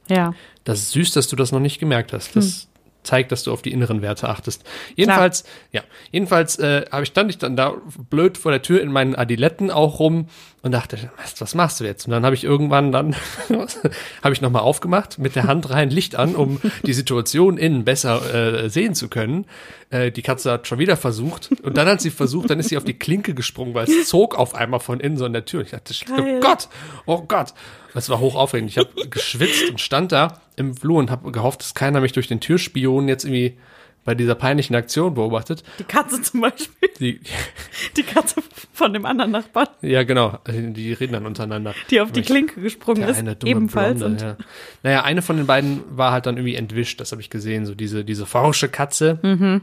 Ja. 0.07 0.33
Das 0.63 0.79
ist 0.79 0.91
süß, 0.91 1.11
dass 1.11 1.27
du 1.27 1.35
das 1.35 1.51
noch 1.51 1.59
nicht 1.59 1.79
gemerkt 1.79 2.13
hast. 2.13 2.35
Das 2.35 2.45
Hm. 2.45 2.67
zeigt, 3.03 3.31
dass 3.31 3.43
du 3.43 3.51
auf 3.51 3.63
die 3.63 3.71
inneren 3.71 4.03
Werte 4.03 4.29
achtest. 4.29 4.63
Jedenfalls, 4.95 5.43
ja, 5.71 5.81
jedenfalls 6.11 6.59
äh, 6.59 6.85
habe 6.91 7.01
ich 7.03 7.09
stand 7.09 7.31
ich 7.31 7.39
dann 7.39 7.55
da 7.55 7.73
blöd 8.11 8.37
vor 8.37 8.51
der 8.51 8.61
Tür 8.61 8.81
in 8.81 8.91
meinen 8.91 9.15
Adiletten 9.15 9.71
auch 9.71 9.99
rum 9.99 10.27
und 10.63 10.71
dachte, 10.71 11.11
was, 11.17 11.41
was 11.41 11.55
machst 11.55 11.79
du 11.79 11.85
jetzt? 11.85 12.05
Und 12.05 12.11
dann 12.11 12.23
habe 12.23 12.35
ich 12.35 12.43
irgendwann 12.43 12.91
dann 12.91 13.15
habe 14.23 14.33
ich 14.33 14.41
noch 14.41 14.51
mal 14.51 14.59
aufgemacht, 14.59 15.17
mit 15.17 15.35
der 15.35 15.45
Hand 15.45 15.69
rein 15.69 15.89
Licht 15.89 16.15
an, 16.15 16.35
um 16.35 16.61
die 16.85 16.93
Situation 16.93 17.57
innen 17.57 17.83
besser 17.83 18.63
äh, 18.63 18.69
sehen 18.69 18.93
zu 18.93 19.09
können. 19.09 19.45
Äh, 19.89 20.11
die 20.11 20.21
Katze 20.21 20.51
hat 20.51 20.67
schon 20.67 20.77
wieder 20.77 20.97
versucht 20.97 21.49
und 21.63 21.77
dann 21.77 21.87
hat 21.87 22.01
sie 22.01 22.11
versucht, 22.11 22.49
dann 22.49 22.59
ist 22.59 22.69
sie 22.69 22.77
auf 22.77 22.83
die 22.83 22.93
Klinke 22.97 23.33
gesprungen, 23.33 23.73
weil 23.73 23.89
es 23.89 24.07
zog 24.07 24.37
auf 24.37 24.53
einmal 24.53 24.79
von 24.79 24.99
innen 24.99 25.17
so 25.17 25.25
an 25.25 25.33
der 25.33 25.45
Tür. 25.45 25.61
Ich 25.61 25.71
dachte, 25.71 25.93
Geil. 26.05 26.37
oh 26.37 26.39
Gott, 26.39 26.69
oh 27.05 27.21
Gott. 27.27 27.53
Das 27.93 28.07
war 28.09 28.19
hochaufregend. 28.19 28.69
Ich 28.69 28.77
habe 28.77 28.89
geschwitzt 29.09 29.69
und 29.69 29.81
stand 29.81 30.11
da 30.13 30.39
im 30.55 30.75
Flur 30.75 30.99
und 30.99 31.11
habe 31.11 31.29
gehofft, 31.31 31.61
dass 31.61 31.73
keiner 31.73 31.99
mich 31.99 32.13
durch 32.13 32.27
den 32.27 32.39
Türspion 32.39 33.07
jetzt 33.09 33.25
irgendwie 33.25 33.57
bei 34.03 34.15
dieser 34.15 34.35
peinlichen 34.35 34.75
Aktion 34.75 35.13
beobachtet. 35.13 35.63
Die 35.79 35.83
Katze 35.83 36.21
zum 36.21 36.41
Beispiel. 36.41 36.89
Die, 36.99 37.19
Die 37.97 38.03
Katze 38.03 38.41
von 38.73 38.93
dem 38.93 39.05
anderen 39.05 39.31
Nachbarn, 39.31 39.67
ja, 39.81 40.03
genau, 40.03 40.39
die 40.47 40.93
reden 40.93 41.13
dann 41.13 41.25
untereinander. 41.25 41.73
die 41.89 42.01
auf 42.01 42.11
die 42.11 42.21
Klinke 42.21 42.61
gesprungen 42.61 43.03
ist. 43.03 43.17
eine 43.17 43.35
dumme 43.35 43.51
Ebenfalls. 43.51 43.99
Blonde, 43.99 44.37
ja. 44.39 44.45
Naja, 44.83 45.03
eine 45.03 45.21
von 45.21 45.37
den 45.37 45.45
beiden 45.45 45.81
war 45.91 46.11
halt 46.11 46.25
dann 46.25 46.37
irgendwie 46.37 46.55
entwischt, 46.55 46.99
das 46.99 47.11
habe 47.11 47.21
ich 47.21 47.29
gesehen, 47.29 47.65
so 47.65 47.75
diese, 47.75 48.03
diese 48.03 48.25
forsche 48.25 48.69
Katze. 48.69 49.19
Mhm. 49.21 49.61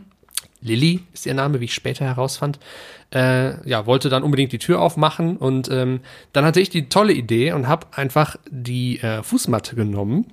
Lilly 0.61 1.01
ist 1.13 1.27
ihr 1.27 1.35
Name, 1.35 1.61
wie 1.61 1.67
ich 1.67 1.75
später 1.75 2.05
herausfand, 2.05 2.59
äh, 3.15 3.69
ja, 3.69 3.87
wollte 3.87 4.09
dann 4.09 4.23
unbedingt 4.23 4.53
die 4.53 4.59
Tür 4.59 4.81
aufmachen 4.81 5.37
und 5.37 5.69
ähm, 5.71 6.01
dann 6.33 6.45
hatte 6.45 6.61
ich 6.61 6.69
die 6.69 6.89
tolle 6.89 7.13
Idee 7.13 7.53
und 7.53 7.69
habe 7.69 7.87
einfach 7.93 8.37
die 8.51 8.99
äh, 9.01 9.23
Fußmatte 9.23 9.77
genommen, 9.77 10.27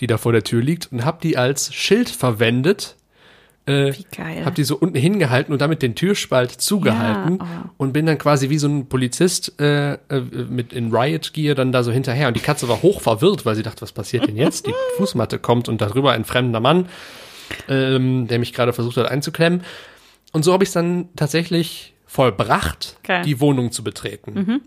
die 0.00 0.06
da 0.06 0.18
vor 0.18 0.32
der 0.32 0.42
Tür 0.42 0.62
liegt 0.62 0.90
und 0.92 1.04
habe 1.04 1.18
die 1.22 1.36
als 1.36 1.72
Schild 1.74 2.08
verwendet. 2.08 2.96
Äh, 3.66 3.92
Wie 3.92 4.06
geil. 4.16 4.44
Hab 4.44 4.54
die 4.54 4.64
so 4.64 4.76
unten 4.76 4.96
hingehalten 4.96 5.52
und 5.52 5.60
damit 5.60 5.82
den 5.82 5.94
Türspalt 5.94 6.50
zugehalten 6.50 7.38
Ja, 7.38 7.64
oh. 7.66 7.70
und 7.76 7.92
bin 7.92 8.06
dann 8.06 8.16
quasi 8.16 8.48
wie 8.48 8.58
so 8.58 8.68
ein 8.68 8.88
Polizist 8.88 9.60
äh, 9.60 9.92
äh, 9.92 9.98
mit 10.48 10.72
in 10.72 10.94
Riot 10.94 11.34
Gear 11.34 11.54
dann 11.54 11.70
da 11.70 11.82
so 11.82 11.92
hinterher 11.92 12.28
und 12.28 12.34
die 12.36 12.40
Katze 12.40 12.68
war 12.68 12.80
hoch 12.82 13.02
verwirrt, 13.02 13.44
weil 13.44 13.54
sie 13.54 13.62
dachte, 13.62 13.82
was 13.82 13.92
passiert 13.92 14.26
denn 14.26 14.36
jetzt? 14.36 14.66
Die 14.66 14.74
Fußmatte 14.96 15.38
kommt 15.38 15.68
und 15.68 15.80
darüber 15.82 16.12
ein 16.12 16.24
fremder 16.24 16.60
Mann, 16.60 16.88
ähm, 17.68 18.26
der 18.28 18.38
mich 18.38 18.54
gerade 18.54 18.72
versucht 18.72 18.96
hat 18.96 19.10
einzuklemmen. 19.10 19.62
Und 20.32 20.44
so 20.44 20.52
habe 20.52 20.64
ich 20.64 20.70
es 20.70 20.74
dann 20.74 21.08
tatsächlich 21.16 21.94
vollbracht, 22.06 22.96
Geil. 23.02 23.24
die 23.24 23.40
Wohnung 23.40 23.72
zu 23.72 23.84
betreten. 23.84 24.32
Mhm. 24.34 24.60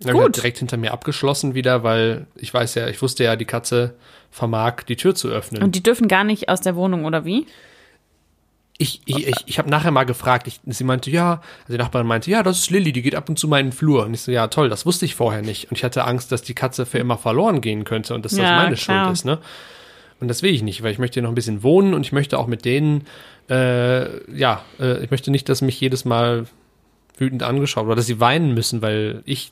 Dann 0.00 0.16
Gut. 0.16 0.36
Direkt 0.36 0.58
hinter 0.58 0.78
mir 0.78 0.92
abgeschlossen 0.92 1.54
wieder, 1.54 1.82
weil 1.82 2.26
ich 2.34 2.52
weiß 2.52 2.74
ja, 2.74 2.88
ich 2.88 3.02
wusste 3.02 3.24
ja, 3.24 3.36
die 3.36 3.44
Katze 3.44 3.94
vermag, 4.30 4.82
die 4.88 4.96
Tür 4.96 5.14
zu 5.14 5.28
öffnen. 5.28 5.62
Und 5.62 5.74
die 5.74 5.82
dürfen 5.82 6.08
gar 6.08 6.24
nicht 6.24 6.48
aus 6.48 6.62
der 6.62 6.74
Wohnung, 6.74 7.04
oder 7.04 7.24
wie? 7.24 7.46
Ich, 8.78 9.02
ich, 9.04 9.28
ich, 9.28 9.36
ich 9.44 9.58
habe 9.58 9.68
nachher 9.68 9.90
mal 9.90 10.04
gefragt, 10.04 10.46
ich, 10.46 10.58
sie 10.64 10.84
meinte, 10.84 11.10
ja, 11.10 11.42
also 11.62 11.72
die 11.72 11.76
Nachbarin 11.76 12.06
meinte, 12.06 12.30
ja, 12.30 12.42
das 12.42 12.60
ist 12.60 12.70
Lilly, 12.70 12.92
die 12.92 13.02
geht 13.02 13.14
ab 13.14 13.28
und 13.28 13.38
zu 13.38 13.46
mal 13.46 13.60
in 13.60 13.66
den 13.66 13.72
Flur. 13.72 14.06
Und 14.06 14.14
ich 14.14 14.22
so, 14.22 14.32
ja, 14.32 14.46
toll, 14.46 14.70
das 14.70 14.86
wusste 14.86 15.04
ich 15.04 15.14
vorher 15.14 15.42
nicht. 15.42 15.70
Und 15.70 15.76
ich 15.76 15.84
hatte 15.84 16.04
Angst, 16.04 16.32
dass 16.32 16.40
die 16.40 16.54
Katze 16.54 16.86
für 16.86 16.98
immer 16.98 17.18
verloren 17.18 17.60
gehen 17.60 17.84
könnte 17.84 18.14
und 18.14 18.24
dass 18.24 18.32
das 18.32 18.40
Ja, 18.40 18.56
meine 18.56 18.76
klar. 18.76 19.04
Schuld 19.04 19.12
ist, 19.12 19.24
ne? 19.26 19.38
Und 20.18 20.28
das 20.28 20.42
will 20.42 20.54
ich 20.54 20.62
nicht, 20.62 20.82
weil 20.82 20.92
ich 20.92 20.98
möchte 20.98 21.14
hier 21.14 21.22
noch 21.24 21.30
ein 21.30 21.34
bisschen 21.34 21.62
wohnen 21.62 21.92
und 21.92 22.06
ich 22.06 22.12
möchte 22.12 22.38
auch 22.38 22.46
mit 22.46 22.64
denen, 22.64 23.06
äh, 23.50 24.34
ja, 24.34 24.64
äh, 24.78 25.04
ich 25.04 25.10
möchte 25.10 25.30
nicht, 25.30 25.48
dass 25.50 25.60
mich 25.60 25.78
jedes 25.78 26.06
Mal 26.06 26.46
wütend 27.18 27.42
angeschaut 27.42 27.84
oder 27.84 27.96
dass 27.96 28.06
sie 28.06 28.20
weinen 28.20 28.54
müssen, 28.54 28.80
weil 28.80 29.22
ich 29.26 29.50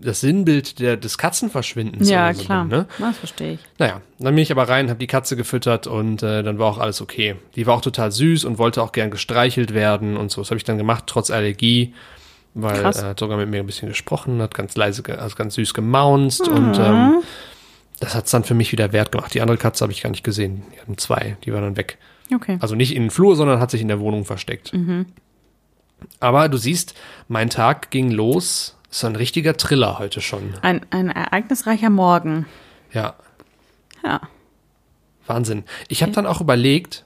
das 0.00 0.20
Sinnbild 0.20 0.78
der, 0.78 0.96
des 0.96 1.18
Katzenverschwindens 1.18 2.08
Ja, 2.08 2.32
so 2.32 2.44
klar. 2.44 2.64
bin, 2.64 2.78
ne? 2.78 2.86
Das 2.98 3.16
verstehe 3.18 3.54
ich. 3.54 3.60
Naja, 3.78 4.00
dann 4.18 4.34
bin 4.34 4.42
ich 4.42 4.52
aber 4.52 4.68
rein, 4.68 4.88
habe 4.90 4.98
die 5.00 5.06
Katze 5.08 5.36
gefüttert 5.36 5.86
und 5.86 6.22
äh, 6.22 6.42
dann 6.42 6.58
war 6.58 6.66
auch 6.66 6.78
alles 6.78 7.00
okay. 7.00 7.36
Die 7.56 7.66
war 7.66 7.74
auch 7.76 7.80
total 7.80 8.12
süß 8.12 8.44
und 8.44 8.58
wollte 8.58 8.82
auch 8.82 8.92
gern 8.92 9.10
gestreichelt 9.10 9.74
werden 9.74 10.16
und 10.16 10.30
so. 10.30 10.40
Das 10.40 10.50
habe 10.50 10.58
ich 10.58 10.64
dann 10.64 10.78
gemacht, 10.78 11.04
trotz 11.06 11.30
Allergie, 11.30 11.94
weil 12.54 12.80
Krass. 12.80 12.98
er 13.02 13.08
hat 13.10 13.20
sogar 13.20 13.36
mit 13.38 13.48
mir 13.48 13.58
ein 13.60 13.66
bisschen 13.66 13.88
gesprochen, 13.88 14.40
hat 14.40 14.54
ganz 14.54 14.76
leise, 14.76 15.02
also 15.18 15.34
ganz 15.36 15.54
süß 15.54 15.74
gemaunzt 15.74 16.48
Mhm. 16.48 16.56
und 16.56 16.78
ähm, 16.78 17.14
das 18.00 18.14
hat's 18.14 18.30
dann 18.30 18.44
für 18.44 18.54
mich 18.54 18.70
wieder 18.70 18.92
wert 18.92 19.10
gemacht. 19.10 19.34
Die 19.34 19.40
andere 19.40 19.58
Katze 19.58 19.82
habe 19.82 19.92
ich 19.92 20.02
gar 20.02 20.10
nicht 20.10 20.22
gesehen. 20.22 20.62
Die 20.74 20.80
hatten 20.80 20.96
zwei, 20.98 21.36
die 21.44 21.52
war 21.52 21.60
dann 21.60 21.76
weg. 21.76 21.98
Okay. 22.32 22.58
Also 22.60 22.76
nicht 22.76 22.94
in 22.94 23.02
den 23.04 23.10
Flur, 23.10 23.34
sondern 23.34 23.58
hat 23.58 23.72
sich 23.72 23.80
in 23.80 23.88
der 23.88 23.98
Wohnung 23.98 24.24
versteckt. 24.24 24.72
Mhm. 24.72 25.06
Aber 26.20 26.48
du 26.48 26.56
siehst, 26.58 26.94
mein 27.26 27.50
Tag 27.50 27.90
ging 27.90 28.10
los. 28.12 28.76
Ist 28.90 29.04
ein 29.04 29.16
richtiger 29.16 29.56
Triller 29.56 29.98
heute 29.98 30.20
schon. 30.20 30.54
Ein, 30.62 30.80
ein 30.90 31.10
ereignisreicher 31.10 31.90
Morgen. 31.90 32.46
Ja, 32.92 33.14
Ja. 34.04 34.20
Wahnsinn. 35.26 35.64
Ich 35.88 36.02
habe 36.02 36.12
dann 36.12 36.26
auch 36.26 36.40
überlegt, 36.40 37.04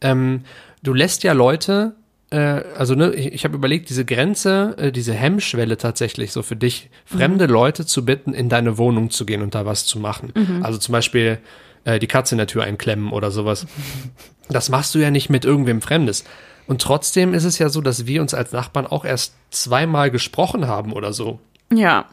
ähm, 0.00 0.42
du 0.82 0.92
lässt 0.92 1.22
ja 1.22 1.32
Leute, 1.34 1.94
äh, 2.30 2.36
also 2.36 2.96
ne, 2.96 3.12
ich, 3.14 3.26
ich 3.32 3.44
habe 3.44 3.54
überlegt, 3.54 3.90
diese 3.90 4.04
Grenze, 4.04 4.74
äh, 4.76 4.90
diese 4.90 5.14
Hemmschwelle 5.14 5.76
tatsächlich 5.76 6.32
so 6.32 6.42
für 6.42 6.56
dich, 6.56 6.90
fremde 7.04 7.46
Leute 7.46 7.86
zu 7.86 8.04
bitten, 8.04 8.34
in 8.34 8.48
deine 8.48 8.76
Wohnung 8.76 9.10
zu 9.10 9.24
gehen 9.24 9.42
und 9.42 9.54
da 9.54 9.64
was 9.66 9.86
zu 9.86 10.00
machen. 10.00 10.32
Also 10.64 10.78
zum 10.78 10.92
Beispiel 10.92 11.38
äh, 11.84 12.00
die 12.00 12.08
Katze 12.08 12.34
in 12.34 12.38
der 12.38 12.48
Tür 12.48 12.64
einklemmen 12.64 13.12
oder 13.12 13.30
sowas. 13.30 13.66
Das 14.50 14.70
machst 14.70 14.94
du 14.94 14.98
ja 14.98 15.10
nicht 15.10 15.28
mit 15.28 15.44
irgendwem 15.44 15.82
Fremdes. 15.82 16.24
Und 16.68 16.82
trotzdem 16.82 17.32
ist 17.32 17.44
es 17.44 17.58
ja 17.58 17.70
so, 17.70 17.80
dass 17.80 18.06
wir 18.06 18.20
uns 18.20 18.34
als 18.34 18.52
Nachbarn 18.52 18.86
auch 18.86 19.04
erst 19.04 19.34
zweimal 19.50 20.10
gesprochen 20.10 20.68
haben 20.68 20.92
oder 20.92 21.14
so. 21.14 21.40
Ja. 21.72 22.04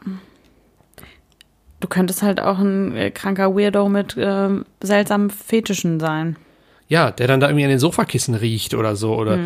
Du 1.78 1.88
könntest 1.88 2.22
halt 2.22 2.40
auch 2.40 2.58
ein 2.58 2.96
äh, 2.96 3.10
kranker 3.10 3.54
Weirdo 3.54 3.88
mit 3.90 4.16
ähm, 4.18 4.64
seltsamen 4.82 5.28
Fetischen 5.28 6.00
sein. 6.00 6.36
Ja, 6.88 7.10
der 7.10 7.26
dann 7.26 7.40
da 7.40 7.48
irgendwie 7.48 7.64
an 7.64 7.70
den 7.70 7.78
Sofakissen 7.78 8.34
riecht 8.34 8.72
oder 8.72 8.96
so 8.96 9.16
oder 9.16 9.38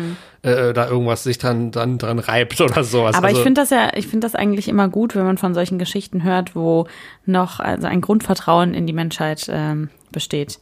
äh, 0.43 0.73
da 0.73 0.87
irgendwas 0.87 1.23
sich 1.23 1.39
dran, 1.39 1.71
dran, 1.71 1.97
dran 1.97 2.19
reibt 2.19 2.61
oder 2.61 2.83
sowas. 2.83 3.15
Aber 3.15 3.27
also, 3.27 3.39
ich 3.39 3.43
finde 3.43 3.61
das 3.61 3.71
ja, 3.71 3.89
ich 3.95 4.07
finde 4.07 4.25
das 4.25 4.35
eigentlich 4.35 4.67
immer 4.67 4.87
gut, 4.87 5.15
wenn 5.15 5.25
man 5.25 5.37
von 5.37 5.53
solchen 5.53 5.79
Geschichten 5.79 6.23
hört, 6.23 6.55
wo 6.55 6.87
noch 7.25 7.59
also 7.59 7.87
ein 7.87 7.99
Grundvertrauen 7.99 8.73
in 8.73 8.87
die 8.87 8.93
Menschheit 8.93 9.49
ähm, 9.51 9.89
besteht. 10.11 10.59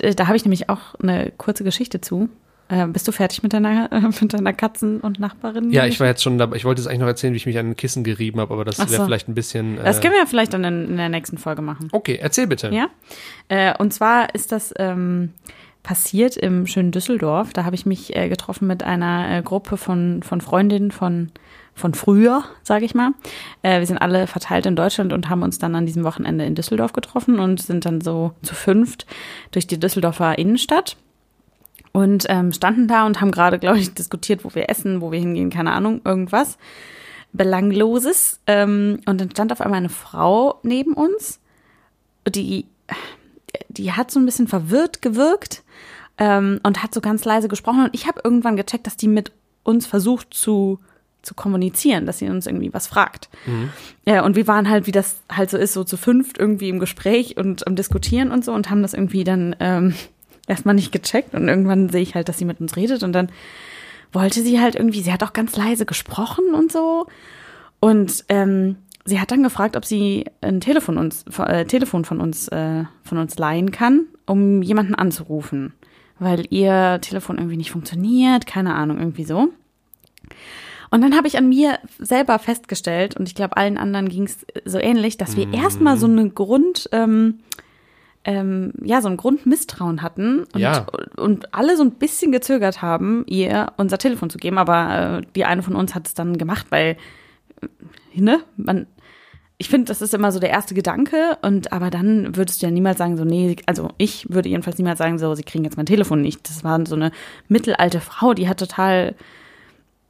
Äh, 0.00 0.14
Da 0.14 0.26
habe 0.26 0.36
ich 0.36 0.44
nämlich 0.44 0.68
auch 0.68 0.94
eine 1.02 1.32
kurze 1.36 1.64
Geschichte 1.64 2.00
zu. 2.00 2.28
Äh, 2.68 2.86
bist 2.86 3.06
du 3.06 3.12
fertig 3.12 3.42
mit 3.42 3.52
deiner, 3.52 3.90
äh, 3.92 4.00
mit 4.20 4.32
deiner 4.32 4.52
Katzen- 4.52 5.00
und 5.00 5.20
Nachbarin? 5.20 5.70
Ja, 5.70 5.86
ich 5.86 6.00
war 6.00 6.06
jetzt 6.06 6.22
schon 6.22 6.38
dabei. 6.38 6.56
Ich 6.56 6.64
wollte 6.64 6.80
jetzt 6.80 6.88
eigentlich 6.88 7.00
noch 7.00 7.06
erzählen, 7.08 7.32
wie 7.34 7.36
ich 7.38 7.46
mich 7.46 7.58
an 7.58 7.66
den 7.66 7.76
Kissen 7.76 8.04
gerieben 8.04 8.40
habe, 8.40 8.54
aber 8.54 8.64
das 8.64 8.80
Ach 8.80 8.88
wäre 8.88 8.98
so. 9.02 9.04
vielleicht 9.04 9.28
ein 9.28 9.34
bisschen. 9.34 9.78
Äh, 9.78 9.84
Das 9.84 10.00
können 10.00 10.14
wir 10.14 10.20
ja 10.20 10.26
vielleicht 10.26 10.54
dann 10.54 10.64
in, 10.64 10.88
in 10.88 10.96
der 10.96 11.08
nächsten 11.10 11.36
Folge 11.38 11.62
machen. 11.62 11.88
okay, 11.92 12.18
erzähl 12.20 12.46
bitte. 12.46 12.70
Ja. 12.70 12.88
Äh, 13.48 13.74
und 13.78 13.92
zwar 13.92 14.34
ist 14.34 14.50
das 14.52 14.72
ähm, 14.78 15.32
passiert 15.82 16.36
im 16.38 16.66
schönen 16.66 16.90
Düsseldorf. 16.90 17.52
Da 17.52 17.64
habe 17.64 17.74
ich 17.76 17.84
mich 17.86 18.16
äh, 18.16 18.28
getroffen 18.30 18.66
mit 18.66 18.82
einer 18.82 19.38
äh, 19.38 19.42
Gruppe 19.42 19.76
von, 19.76 20.22
von 20.22 20.40
Freundinnen 20.40 20.90
von, 20.90 21.30
von 21.74 21.92
früher, 21.92 22.44
sage 22.62 22.86
ich 22.86 22.94
mal. 22.94 23.10
Äh, 23.62 23.80
wir 23.80 23.86
sind 23.86 23.98
alle 23.98 24.26
verteilt 24.26 24.64
in 24.64 24.76
Deutschland 24.76 25.12
und 25.12 25.28
haben 25.28 25.42
uns 25.42 25.58
dann 25.58 25.74
an 25.74 25.84
diesem 25.84 26.02
Wochenende 26.04 26.46
in 26.46 26.54
Düsseldorf 26.54 26.94
getroffen 26.94 27.38
und 27.38 27.60
sind 27.60 27.84
dann 27.84 28.00
so 28.00 28.32
zu 28.42 28.54
fünft 28.54 29.04
durch 29.50 29.66
die 29.66 29.78
Düsseldorfer 29.78 30.38
Innenstadt. 30.38 30.96
Und 31.94 32.26
ähm, 32.28 32.52
standen 32.52 32.88
da 32.88 33.06
und 33.06 33.20
haben 33.20 33.30
gerade, 33.30 33.60
glaube 33.60 33.78
ich, 33.78 33.94
diskutiert, 33.94 34.44
wo 34.44 34.52
wir 34.52 34.68
essen, 34.68 35.00
wo 35.00 35.12
wir 35.12 35.20
hingehen, 35.20 35.48
keine 35.48 35.70
Ahnung, 35.70 36.00
irgendwas. 36.04 36.58
Belangloses. 37.32 38.40
Ähm, 38.48 38.98
und 39.06 39.20
dann 39.20 39.30
stand 39.30 39.52
auf 39.52 39.60
einmal 39.60 39.78
eine 39.78 39.88
Frau 39.88 40.58
neben 40.64 40.94
uns, 40.94 41.38
die, 42.28 42.66
die 43.68 43.92
hat 43.92 44.10
so 44.10 44.18
ein 44.18 44.26
bisschen 44.26 44.48
verwirrt 44.48 45.02
gewirkt 45.02 45.62
ähm, 46.18 46.58
und 46.64 46.82
hat 46.82 46.92
so 46.92 47.00
ganz 47.00 47.24
leise 47.24 47.46
gesprochen. 47.46 47.84
Und 47.84 47.94
ich 47.94 48.08
habe 48.08 48.20
irgendwann 48.24 48.56
gecheckt, 48.56 48.88
dass 48.88 48.96
die 48.96 49.08
mit 49.08 49.30
uns 49.62 49.86
versucht 49.86 50.34
zu, 50.34 50.80
zu 51.22 51.34
kommunizieren, 51.34 52.06
dass 52.06 52.18
sie 52.18 52.28
uns 52.28 52.48
irgendwie 52.48 52.74
was 52.74 52.88
fragt. 52.88 53.28
Ja, 54.04 54.24
und 54.24 54.34
wir 54.34 54.48
waren 54.48 54.68
halt, 54.68 54.88
wie 54.88 54.92
das 54.92 55.20
halt 55.30 55.48
so 55.48 55.58
ist, 55.58 55.74
so 55.74 55.84
zu 55.84 55.96
fünft 55.96 56.38
irgendwie 56.38 56.70
im 56.70 56.80
Gespräch 56.80 57.36
und 57.36 57.68
am 57.68 57.76
Diskutieren 57.76 58.32
und 58.32 58.44
so 58.44 58.52
und 58.52 58.68
haben 58.68 58.82
das 58.82 58.94
irgendwie 58.94 59.22
dann 59.22 59.54
ähm, 59.60 59.94
erstmal 60.46 60.74
nicht 60.74 60.92
gecheckt. 60.92 61.34
Und 61.34 61.48
irgendwann 61.48 61.88
sehe 61.88 62.02
ich 62.02 62.14
halt, 62.14 62.28
dass 62.28 62.38
sie 62.38 62.44
mit 62.44 62.60
uns 62.60 62.76
redet 62.76 63.02
und 63.02 63.12
dann 63.12 63.28
wollte 64.12 64.42
sie 64.42 64.60
halt 64.60 64.76
irgendwie, 64.76 65.02
sie 65.02 65.12
hat 65.12 65.22
auch 65.22 65.32
ganz 65.32 65.56
leise 65.56 65.86
gesprochen 65.86 66.54
und 66.54 66.70
so. 66.70 67.06
Und 67.80 68.24
ähm, 68.28 68.76
sie 69.04 69.20
hat 69.20 69.30
dann 69.30 69.42
gefragt, 69.42 69.76
ob 69.76 69.84
sie 69.84 70.26
ein 70.40 70.60
Telefon, 70.60 70.98
uns, 70.98 71.24
äh, 71.38 71.64
Telefon 71.64 72.04
von, 72.04 72.20
uns, 72.20 72.48
äh, 72.48 72.84
von 73.02 73.18
uns 73.18 73.36
leihen 73.38 73.70
kann, 73.70 74.06
um 74.26 74.62
jemanden 74.62 74.94
anzurufen. 74.94 75.74
Weil 76.18 76.46
ihr 76.50 77.00
Telefon 77.00 77.38
irgendwie 77.38 77.56
nicht 77.56 77.72
funktioniert, 77.72 78.46
keine 78.46 78.74
Ahnung, 78.74 78.98
irgendwie 78.98 79.24
so. 79.24 79.48
Und 80.90 81.00
dann 81.00 81.16
habe 81.16 81.26
ich 81.26 81.36
an 81.36 81.48
mir 81.48 81.80
selber 81.98 82.38
festgestellt, 82.38 83.16
und 83.16 83.28
ich 83.28 83.34
glaube, 83.34 83.56
allen 83.56 83.78
anderen 83.78 84.08
ging 84.08 84.24
es 84.24 84.46
so 84.64 84.78
ähnlich, 84.78 85.16
dass 85.16 85.36
wir 85.36 85.52
erstmal 85.52 85.96
so 85.96 86.06
eine 86.06 86.30
Grund, 86.30 86.88
ähm, 86.92 87.40
ähm, 88.24 88.72
ja, 88.82 89.00
so 89.02 89.08
ein 89.08 89.16
Grundmisstrauen 89.16 90.02
hatten 90.02 90.44
und, 90.52 90.60
Ja. 90.60 90.86
und 91.16 91.54
alle 91.54 91.76
so 91.76 91.82
ein 91.82 91.92
bisschen 91.92 92.32
gezögert 92.32 92.80
haben, 92.82 93.24
ihr 93.26 93.72
unser 93.76 93.98
Telefon 93.98 94.30
zu 94.30 94.38
geben. 94.38 94.58
Aber 94.58 95.20
äh, 95.22 95.26
die 95.34 95.44
eine 95.44 95.62
von 95.62 95.76
uns 95.76 95.94
hat 95.94 96.06
es 96.06 96.14
dann 96.14 96.38
gemacht, 96.38 96.66
weil, 96.70 96.96
äh, 97.60 98.20
ne, 98.20 98.40
man, 98.56 98.86
ich 99.58 99.68
finde, 99.68 99.86
das 99.86 100.02
ist 100.02 100.14
immer 100.14 100.32
so 100.32 100.40
der 100.40 100.50
erste 100.50 100.74
Gedanke. 100.74 101.36
Und 101.42 101.72
aber 101.72 101.90
dann 101.90 102.34
würdest 102.36 102.62
du 102.62 102.66
ja 102.66 102.72
niemals 102.72 102.98
sagen, 102.98 103.16
so, 103.16 103.24
nee, 103.24 103.56
also 103.66 103.90
ich 103.98 104.26
würde 104.30 104.48
jedenfalls 104.48 104.78
niemals 104.78 104.98
sagen, 104.98 105.18
so, 105.18 105.34
sie 105.34 105.42
kriegen 105.44 105.64
jetzt 105.64 105.76
mein 105.76 105.86
Telefon 105.86 106.22
nicht. 106.22 106.48
Das 106.48 106.64
war 106.64 106.84
so 106.86 106.96
eine 106.96 107.12
mittelalte 107.48 108.00
Frau, 108.00 108.34
die 108.34 108.48
hat 108.48 108.58
total 108.58 109.14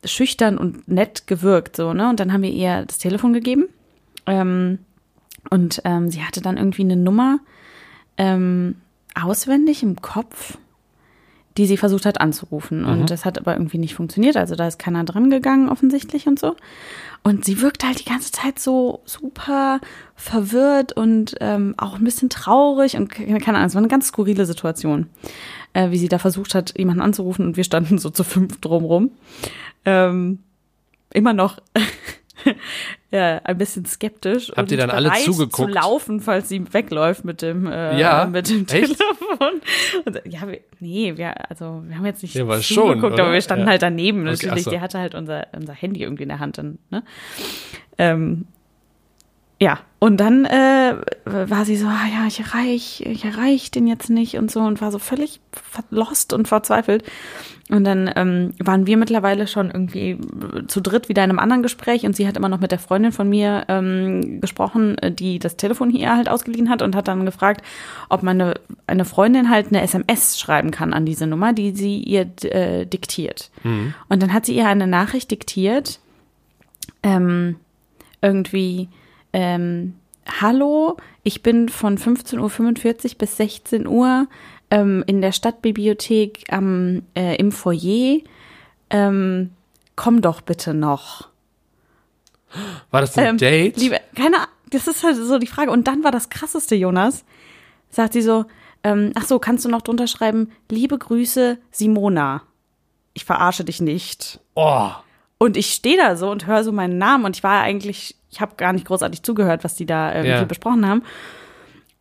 schüchtern 0.05 0.59
und 0.59 0.87
nett 0.87 1.27
gewirkt, 1.27 1.77
so, 1.77 1.95
ne? 1.95 2.11
Und 2.11 2.21
dann 2.21 2.33
haben 2.33 2.43
wir 2.43 2.51
ihr 2.51 2.85
das 2.87 2.99
Telefon 2.99 3.33
gegeben. 3.33 3.65
Ähm, 4.27 4.79
und 5.51 5.83
ähm, 5.85 6.11
sie 6.11 6.23
hatte 6.23 6.41
dann 6.41 6.57
irgendwie 6.57 6.83
eine 6.83 6.97
Nummer 6.97 7.39
ähm, 8.17 8.77
auswendig 9.15 9.83
im 9.83 10.01
Kopf, 10.01 10.59
die 11.57 11.67
sie 11.67 11.77
versucht 11.77 12.05
hat 12.05 12.21
anzurufen. 12.21 12.85
Und 12.85 13.11
das 13.11 13.25
hat 13.25 13.39
aber 13.39 13.55
irgendwie 13.55 13.79
nicht 13.79 13.95
funktioniert. 13.95 14.37
Also 14.37 14.57
da 14.57 14.67
ist 14.67 14.79
keiner 14.79 15.05
dran 15.05 15.31
gegangen, 15.31 15.69
offensichtlich 15.69 16.27
und 16.27 16.39
so. 16.39 16.57
Und 17.23 17.45
sie 17.45 17.63
wirkt 17.63 17.85
halt 17.85 18.01
die 18.01 18.05
ganze 18.05 18.33
Zeit 18.33 18.59
so 18.59 19.01
super 19.05 19.81
verwirrt 20.15 20.93
und 20.93 21.37
ähm, 21.41 21.75
auch 21.79 21.95
ein 21.95 22.05
bisschen 22.05 22.29
traurig 22.29 22.97
und 22.97 23.09
keine 23.09 23.39
keine 23.39 23.57
Ahnung, 23.57 23.69
es 23.69 23.75
war 23.75 23.81
eine 23.81 23.89
ganz 23.89 24.09
skurrile 24.09 24.45
Situation, 24.45 25.07
äh, 25.73 25.91
wie 25.91 25.97
sie 25.97 26.09
da 26.09 26.19
versucht 26.19 26.55
hat, 26.55 26.77
jemanden 26.77 27.01
anzurufen 27.01 27.47
und 27.47 27.57
wir 27.57 27.65
standen 27.65 27.97
so 27.97 28.11
zu 28.11 28.25
fünf 28.25 28.61
drumrum. 28.61 29.11
Ähm, 29.87 30.41
immer 31.15 31.33
noch 31.33 31.61
ja, 33.11 33.39
ein 33.45 33.59
bisschen 33.59 33.85
skeptisch. 33.87 34.53
Habt 34.57 34.71
ihr 34.71 34.77
dann 34.79 34.91
alle 34.91 35.13
zugeguckt? 35.25 35.57
zu 35.57 35.67
laufen, 35.67 36.21
falls 36.21 36.49
sie 36.49 36.73
wegläuft 36.73 37.25
mit 37.25 37.43
dem, 37.43 37.67
äh, 37.67 37.99
Ja, 37.99 38.27
mit 38.27 38.49
dem 38.49 38.61
echt? 38.61 38.69
Telefon. 38.69 39.61
Und, 40.05 40.21
ja, 40.27 40.47
wir, 40.49 40.61
nee, 40.81 41.17
wir, 41.17 41.51
also, 41.51 41.83
wir 41.87 41.97
haben 41.97 42.07
jetzt 42.07 42.23
nicht 42.23 42.35
Ja, 42.35 42.45
schon, 42.63 42.89
zugeguckt, 42.89 43.15
oder? 43.15 43.25
aber 43.25 43.33
wir 43.33 43.41
standen 43.41 43.65
Ja. 43.65 43.71
halt 43.71 43.83
daneben. 43.83 44.21
Okay, 44.23 44.31
Natürlich, 44.33 44.65
so. 44.65 44.71
die 44.71 44.81
hatte 44.81 44.99
halt 44.99 45.15
unser, 45.15 45.47
unser 45.53 45.73
Handy 45.75 46.03
irgendwie 46.03 46.25
in 46.25 46.29
der 46.29 46.39
Hand 46.41 46.59
dann, 46.59 46.79
ne? 46.91 47.03
Ähm, 47.99 48.47
ja, 49.61 49.79
und 50.01 50.19
dann 50.19 50.45
äh, 50.45 50.97
war 51.25 51.65
sie 51.65 51.77
so, 51.77 51.87
ah, 51.87 52.07
ja, 52.13 52.27
ich 52.27 52.41
erreiche 52.41 53.05
ich 53.05 53.25
erreich 53.25 53.71
den 53.71 53.87
jetzt 53.87 54.11
nicht 54.11 54.37
und 54.37 54.51
so 54.51 54.61
und 54.61 54.81
war 54.83 54.91
so 54.91 54.99
völlig 54.99 55.41
lost 55.91 56.33
und 56.33 56.49
verzweifelt. 56.49 57.05
Und 57.71 57.85
dann 57.85 58.11
ähm, 58.15 58.53
waren 58.59 58.87
wir 58.87 58.99
mittlerweile 58.99 59.47
schon 59.47 59.71
irgendwie 59.71 60.19
zu 60.69 60.83
dritt 60.83 61.09
wieder 61.09 61.25
in 61.25 61.31
einem 61.31 61.39
anderen 61.39 61.63
Gespräch 61.63 62.05
und 62.05 62.15
sie 62.15 62.29
hat 62.29 62.37
immer 62.37 62.51
noch 62.51 62.61
mit 62.61 62.73
der 62.73 62.79
Freundin 62.79 63.11
von 63.11 63.27
mir 63.27 63.65
ähm, 63.69 64.43
gesprochen, 64.43 64.99
äh, 64.99 65.11
die 65.11 65.39
das 65.39 65.57
Telefon 65.57 65.89
hier 65.89 66.15
halt 66.15 66.29
ausgeliehen 66.29 66.69
hat 66.69 66.83
und 66.83 66.95
hat 66.95 67.09
dann 67.09 67.25
gefragt, 67.25 67.65
ob 68.11 68.23
meine 68.23 68.55
eine 68.87 69.07
Freundin 69.07 69.49
halt 69.49 69.69
eine 69.69 69.81
SMS 69.81 70.39
schreiben 70.39 70.73
kann 70.73 70.93
an 70.93 71.07
diese 71.07 71.27
Nummer, 71.27 71.55
die 71.55 71.75
sie 71.75 72.01
ihr 72.01 72.31
äh, 72.43 72.85
diktiert. 72.85 73.51
Und 74.11 74.23
dann 74.23 74.35
hat 74.35 74.45
sie 74.45 74.57
ihr 74.57 74.69
eine 74.69 74.87
Nachricht 74.87 75.31
diktiert, 75.31 76.01
ähm, 77.03 77.57
irgendwie, 78.21 78.89
ähm, 79.33 79.95
hallo, 80.41 80.97
ich 81.23 81.43
bin 81.43 81.71
von 81.71 81.97
15.45 81.97 83.13
Uhr 83.13 83.19
bis 83.19 83.37
16 83.39 83.87
Uhr 83.87 84.27
ähm, 84.71 85.05
in 85.07 85.21
der 85.21 85.33
Stadtbibliothek 85.33 86.45
am, 86.51 87.03
äh, 87.15 87.37
im 87.37 87.53
Foyer. 87.53 88.19
Ähm, 88.91 89.51
komm 89.97 90.21
doch 90.23 90.41
bitte 90.41 90.75
noch. 90.75 91.29
War 92.91 93.01
das 93.01 93.17
ein 93.19 93.27
Ähm, 93.27 93.39
Date? 93.39 93.77
Liebe, 93.77 94.01
keine 94.15 94.37
Ahnung, 94.37 94.49
das 94.71 94.87
ist 94.87 95.03
halt 95.03 95.17
so 95.17 95.39
die 95.39 95.47
Frage. 95.47 95.71
Und 95.71 95.87
dann 95.89 96.05
war 96.05 96.11
das 96.13 96.29
krasseste, 96.29 96.75
Jonas, 96.77 97.25
sagt 97.91 98.13
sie 98.13 98.23
so, 98.23 98.45
ähm, 98.85 99.13
ach 99.17 99.25
so, 99.25 99.39
kannst 99.39 99.65
du 99.65 99.69
noch 99.69 99.83
drunter 99.83 100.07
schreiben, 100.07 100.51
liebe 100.71 100.99
Grüße, 100.99 101.59
Simona. 101.71 102.43
Ich 103.15 103.25
verarsche 103.25 103.65
dich 103.65 103.81
nicht. 103.81 104.41
oh, 104.55 104.91
Und 105.39 105.57
ich 105.57 105.73
stehe 105.73 105.97
da 105.97 106.17
so 106.17 106.31
und 106.31 106.47
höre 106.47 106.65
so 106.65 106.73
meinen 106.73 106.99
Namen 106.99 107.25
und 107.25 107.37
ich 107.37 107.43
war 107.43 107.61
eigentlich, 107.63 108.17
ich 108.31 108.41
habe 108.41 108.55
gar 108.57 108.73
nicht 108.73 108.87
großartig 108.87 109.23
zugehört, 109.23 109.65
was 109.65 109.75
die 109.75 109.87
da 109.87 110.13
irgendwie 110.13 110.31
Ja. 110.37 110.45
besprochen 110.45 110.87
haben. 110.87 111.03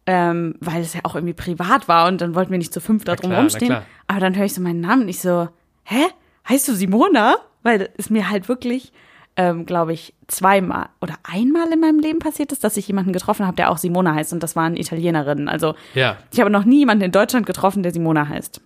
Ähm, 0.05 0.55
weil 0.59 0.81
es 0.81 0.93
ja 0.93 1.01
auch 1.03 1.15
irgendwie 1.15 1.33
privat 1.33 1.87
war 1.87 2.07
und 2.07 2.19
dann 2.19 2.35
wollten 2.35 2.51
wir 2.51 2.57
nicht 2.57 2.73
zu 2.73 2.81
fünf 2.81 3.05
da 3.05 3.15
drum 3.15 3.29
klar, 3.29 3.41
rumstehen. 3.41 3.77
Aber 4.07 4.19
dann 4.19 4.35
höre 4.35 4.45
ich 4.45 4.53
so 4.53 4.61
meinen 4.61 4.81
Namen 4.81 5.03
und 5.03 5.09
ich 5.09 5.21
so, 5.21 5.47
hä? 5.83 6.07
Heißt 6.47 6.67
du 6.67 6.73
Simona? 6.73 7.35
Weil 7.61 7.89
es 7.97 8.09
mir 8.09 8.29
halt 8.29 8.49
wirklich, 8.49 8.91
ähm, 9.37 9.65
glaube 9.65 9.93
ich, 9.93 10.13
zweimal 10.27 10.89
oder 10.99 11.15
einmal 11.23 11.71
in 11.71 11.79
meinem 11.79 11.99
Leben 11.99 12.19
passiert 12.19 12.51
ist, 12.51 12.65
dass 12.65 12.75
ich 12.75 12.85
jemanden 12.87 13.13
getroffen 13.13 13.45
habe, 13.45 13.55
der 13.55 13.71
auch 13.71 13.77
Simona 13.77 14.13
heißt 14.13 14.33
und 14.33 14.43
das 14.43 14.57
waren 14.57 14.75
Italienerinnen. 14.75 15.47
Also 15.47 15.75
ja. 15.93 16.17
ich 16.33 16.41
habe 16.41 16.49
noch 16.49 16.65
nie 16.65 16.79
jemanden 16.79 17.05
in 17.05 17.11
Deutschland 17.13 17.45
getroffen, 17.45 17.81
der 17.81 17.93
Simona 17.93 18.27
heißt. 18.27 18.59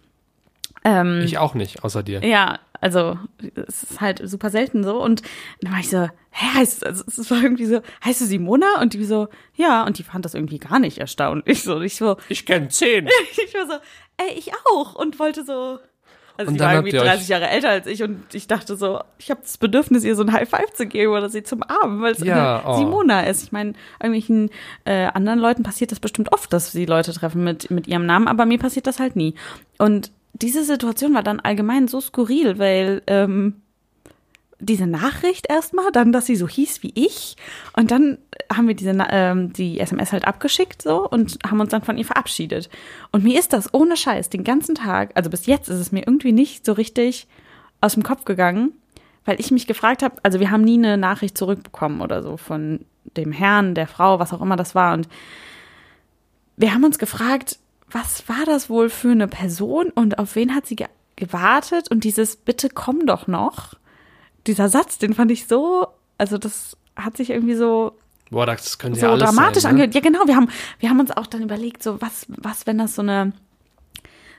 Ähm, 0.90 1.22
Ich 1.26 1.38
auch 1.38 1.54
nicht, 1.54 1.84
außer 1.84 2.02
dir. 2.04 2.24
ja, 2.26 2.60
also 2.80 3.18
es 3.68 3.84
ist 3.84 4.00
halt 4.02 4.22
super 4.24 4.50
selten 4.50 4.84
so. 4.84 5.02
Und 5.04 5.22
dann 5.62 5.74
war 5.74 5.80
ich 5.80 5.90
so, 5.90 6.04
hä, 6.32 6.46
heißt, 6.56 6.86
also 6.86 7.04
es 7.08 7.30
war 7.32 7.42
irgendwie 7.42 7.66
so, 7.66 7.82
heißt 8.06 8.22
du 8.22 8.26
Simona? 8.26 8.80
Und 8.82 8.94
die 8.94 9.04
so, 9.04 9.28
ja, 9.56 9.84
und 9.86 9.98
die 9.98 10.04
fand 10.04 10.24
das 10.26 10.34
irgendwie 10.34 10.60
gar 10.60 10.80
nicht 10.80 11.00
erstaunlich. 11.00 11.64
So, 11.64 11.82
ich 11.82 11.96
so, 11.98 12.16
Ich 12.30 12.46
kenne 12.46 12.70
zehn. 12.70 13.08
ich 13.48 13.54
war 13.54 13.66
so, 13.68 13.74
ey, 14.18 14.34
ich 14.38 14.52
auch. 14.74 14.96
Und 14.96 15.20
wollte 15.20 15.44
so. 15.44 15.80
Also 16.40 16.50
Und 16.50 16.54
sie 16.54 16.60
dann 16.60 16.68
war 16.68 16.74
irgendwie 16.76 16.96
ihr 16.96 17.02
euch- 17.02 17.08
30 17.10 17.28
Jahre 17.30 17.48
älter 17.50 17.70
als 17.70 17.88
ich 17.88 18.04
und 18.04 18.36
ich 18.36 18.46
dachte 18.46 18.76
so, 18.76 19.02
ich 19.18 19.32
habe 19.32 19.42
das 19.42 19.58
Bedürfnis, 19.58 20.04
ihr 20.04 20.16
so 20.16 20.22
ein 20.22 20.32
High 20.32 20.48
Five 20.48 20.72
zu 20.74 20.86
geben 20.86 21.12
oder 21.14 21.30
sie 21.30 21.42
zum 21.42 21.64
Arm, 21.64 22.00
weil 22.04 22.12
es 22.12 22.20
Ja, 22.20 22.62
oh. 22.64 22.78
Simona 22.78 23.22
ist. 23.22 23.42
Ich 23.42 23.52
meine, 23.52 23.74
irgendwelchen 24.00 24.52
äh, 24.86 25.06
anderen 25.08 25.40
Leuten 25.40 25.64
passiert 25.64 25.92
das 25.92 26.00
bestimmt 26.00 26.32
oft, 26.32 26.54
dass 26.54 26.72
sie 26.72 26.86
Leute 26.86 27.12
treffen 27.12 27.44
mit, 27.44 27.72
mit 27.72 27.88
ihrem 27.88 28.06
Namen, 28.06 28.28
aber 28.28 28.46
mir 28.46 28.60
passiert 28.60 28.86
das 28.86 29.00
halt 29.00 29.16
nie. 29.16 29.34
Und 29.80 30.12
diese 30.42 30.64
Situation 30.64 31.14
war 31.14 31.24
dann 31.24 31.40
allgemein 31.40 31.88
so 31.88 32.02
skurril, 32.02 32.60
weil 32.60 33.02
ähm, 33.08 33.62
diese 34.60 34.88
Nachricht 34.88 35.48
erstmal, 35.50 35.92
dann, 35.92 36.12
dass 36.12 36.26
sie 36.26 36.36
so 36.36 36.48
hieß 36.48 36.82
wie 36.82 36.92
ich. 36.96 37.36
Und 37.74 37.92
dann 37.92 38.18
haben 38.52 38.68
wir 38.68 38.76
diese, 38.76 38.96
ähm, 39.10 39.54
die 39.54 39.80
SMS 39.80 40.12
halt 40.12 40.26
abgeschickt 40.26 40.82
so 40.82 41.08
und 41.08 41.38
haben 41.46 41.60
uns 41.60 41.70
dann 41.70 41.84
von 41.84 41.98
ihr 41.98 42.06
verabschiedet. 42.06 42.70
Und 43.12 43.24
mir 43.24 43.40
ist 43.40 43.54
das 43.54 43.74
ohne 43.74 43.98
Scheiß 43.98 44.30
den 44.30 44.44
ganzen 44.44 44.76
Tag, 44.76 45.12
also 45.16 45.30
bis 45.30 45.46
jetzt 45.46 45.70
ist 45.70 45.80
es 45.80 45.92
mir 45.92 46.02
irgendwie 46.08 46.32
nicht 46.32 46.66
so 46.66 46.74
richtig 46.74 47.28
aus 47.82 47.94
dem 47.94 48.04
Kopf 48.04 48.26
gegangen, 48.26 48.72
weil 49.26 49.40
ich 49.40 49.52
mich 49.52 49.68
gefragt 49.68 50.02
habe, 50.02 50.16
also 50.24 50.40
wir 50.40 50.50
haben 50.50 50.64
nie 50.64 50.78
eine 50.78 50.98
Nachricht 50.98 51.38
zurückbekommen 51.38 52.02
oder 52.02 52.24
so 52.24 52.38
von 52.38 52.86
dem 53.16 53.32
Herrn, 53.32 53.76
der 53.76 53.88
Frau, 53.88 54.20
was 54.20 54.34
auch 54.34 54.42
immer 54.42 54.56
das 54.56 54.74
war. 54.74 54.94
Und 54.94 55.08
wir 56.56 56.74
haben 56.74 56.84
uns 56.84 56.98
gefragt, 56.98 57.60
was 57.90 58.28
war 58.28 58.46
das 58.46 58.70
wohl 58.70 58.90
für 58.90 59.12
eine 59.12 59.28
Person 59.28 59.90
und 59.90 60.20
auf 60.20 60.36
wen 60.36 60.54
hat 60.54 60.68
sie 60.68 60.76
ge 60.76 60.88
gewartet? 61.16 61.90
Und 61.90 62.04
dieses 62.04 62.36
Bitte 62.36 62.70
komm 62.70 63.08
doch 63.08 63.28
noch 63.28 63.74
dieser 64.46 64.70
Satz, 64.70 64.98
den 64.98 65.14
fand 65.14 65.32
ich 65.32 65.48
so, 65.48 65.88
also 66.18 66.38
das 66.38 66.78
hat 66.96 67.18
sich 67.18 67.30
irgendwie 67.30 67.56
so, 67.56 67.94
Boah, 68.30 68.46
das 68.46 68.78
könnte 68.78 69.00
so 69.00 69.06
ja 69.06 69.12
alles 69.12 69.24
dramatisch 69.24 69.64
sein, 69.64 69.76
ne? 69.76 69.84
angehört. 69.84 69.96
Ja, 69.96 70.02
genau, 70.02 70.28
wir 70.28 70.36
haben, 70.36 70.50
wir 70.80 70.90
haben 70.90 71.00
uns 71.00 71.12
auch 71.12 71.28
dann 71.28 71.42
überlegt, 71.42 71.82
so 71.84 72.02
was, 72.02 72.26
was, 72.30 72.68
wenn 72.68 72.78
das 72.78 72.96
so 72.96 73.02
eine, 73.02 73.34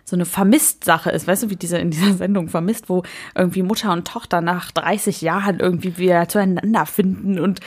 so 0.05 0.17
eine 0.17 0.27
Vermisst-Sache 0.27 1.11
ist, 1.11 1.27
weißt 1.27 1.45
du, 1.45 1.51
wie 1.51 1.57
diese 1.57 1.79
in 1.79 1.91
dieser 1.91 2.15
Sendung 2.15 2.49
vermisst, 2.49 2.89
wo 2.89 3.03
irgendwie 3.35 3.63
Mutter 3.63 3.93
und 3.93 4.07
Tochter 4.07 4.41
nach 4.41 4.73
30 4.73 5.21
Jahren 5.21 5.61
irgendwie 5.61 5.97
wieder 5.99 6.29
zueinander 6.29 6.87
finden 6.87 7.39
und 7.39 7.61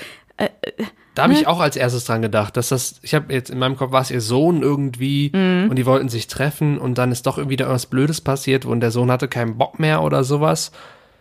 Da 1.15 1.23
habe 1.23 1.33
ich 1.33 1.41
Ne? 1.41 1.47
auch 1.49 1.59
als 1.59 1.75
erstes 1.75 2.05
dran 2.05 2.21
gedacht, 2.21 2.55
dass 2.55 2.69
das, 2.69 2.99
ich 3.01 3.13
habe 3.13 3.33
jetzt 3.33 3.49
in 3.49 3.59
meinem 3.59 3.75
Kopf 3.75 3.91
war 3.91 4.01
es 4.01 4.11
ihr 4.11 4.21
Sohn 4.21 4.61
irgendwie 4.61 5.29
Mhm. 5.33 5.69
und 5.69 5.75
die 5.75 5.85
wollten 5.85 6.07
sich 6.09 6.27
treffen 6.27 6.77
und 6.79 6.97
dann 6.97 7.11
ist 7.11 7.27
doch 7.27 7.37
irgendwie 7.37 7.57
da 7.57 7.65
irgendwas 7.65 7.85
Blödes 7.87 8.21
passiert 8.21 8.65
und 8.65 8.79
der 8.79 8.91
Sohn 8.91 9.11
hatte 9.11 9.27
keinen 9.27 9.57
Bock 9.57 9.79
mehr 9.79 10.01
oder 10.03 10.23
sowas. 10.23 10.71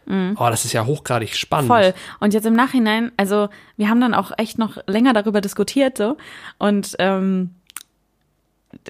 Oh, 0.09 0.47
das 0.51 0.65
ist 0.65 0.73
ja 0.73 0.87
hochgradig 0.87 1.37
spannend. 1.37 1.69
Mhm. 1.71 1.75
Voll. 1.75 1.95
Und 2.19 2.35
jetzt 2.35 2.45
im 2.45 2.55
Nachhinein, 2.55 3.13
also 3.17 3.49
wir 3.77 3.89
haben 3.89 4.01
dann 4.01 4.13
auch 4.15 4.33
echt 4.39 4.59
noch 4.59 4.77
länger 4.89 5.13
darüber 5.13 5.41
diskutiert 5.41 5.99
so 5.99 6.17
und 6.59 6.97
ähm, 6.99 7.51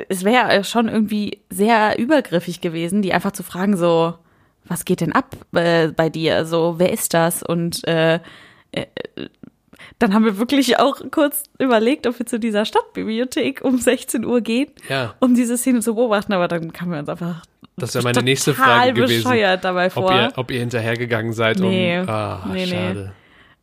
es 0.08 0.24
wäre 0.24 0.64
schon 0.64 0.88
irgendwie 0.88 1.40
sehr 1.50 1.98
übergriffig 1.98 2.60
gewesen, 2.60 3.02
die 3.02 3.12
einfach 3.12 3.32
zu 3.32 3.42
fragen 3.42 3.76
so, 3.76 4.14
was 4.64 4.84
geht 4.86 5.00
denn 5.02 5.12
ab 5.12 5.36
äh, 5.52 5.88
bei 5.88 6.08
dir? 6.10 6.44
So, 6.46 6.74
wer 6.78 6.92
ist 6.92 7.12
das? 7.14 7.42
Und 7.42 7.86
äh, 7.88 8.20
äh, 8.72 8.86
dann 10.00 10.12
haben 10.14 10.24
wir 10.24 10.36
wirklich 10.38 10.78
auch 10.80 11.00
kurz 11.12 11.44
überlegt, 11.58 12.06
ob 12.08 12.18
wir 12.18 12.26
zu 12.26 12.40
dieser 12.40 12.64
Stadtbibliothek 12.64 13.60
um 13.62 13.78
16 13.78 14.24
Uhr 14.24 14.40
gehen, 14.40 14.70
Ja. 14.88 15.14
um 15.20 15.34
diese 15.36 15.56
Szene 15.56 15.80
zu 15.80 15.94
beobachten, 15.94 16.32
aber 16.32 16.48
dann 16.48 16.72
kamen 16.72 16.90
wir 16.92 16.98
uns 16.98 17.08
einfach 17.08 17.42
Das 17.76 17.94
wäre 17.94 18.02
meine 18.04 18.22
nächste 18.22 18.54
Frage 18.54 18.94
gewesen. 18.94 19.22
bescheuert 19.22 19.62
dabei 19.62 19.88
vor. 19.90 20.06
Ob 20.06 20.10
ihr, 20.12 20.32
ob 20.36 20.50
ihr 20.50 20.58
hinterhergegangen 20.60 21.32
seid, 21.32 21.58
Nee. 21.60 22.00
um. 22.00 22.08
Ah, 22.08 22.44
Nee, 22.52 22.64
nee. 22.64 22.66
schade. 22.66 23.12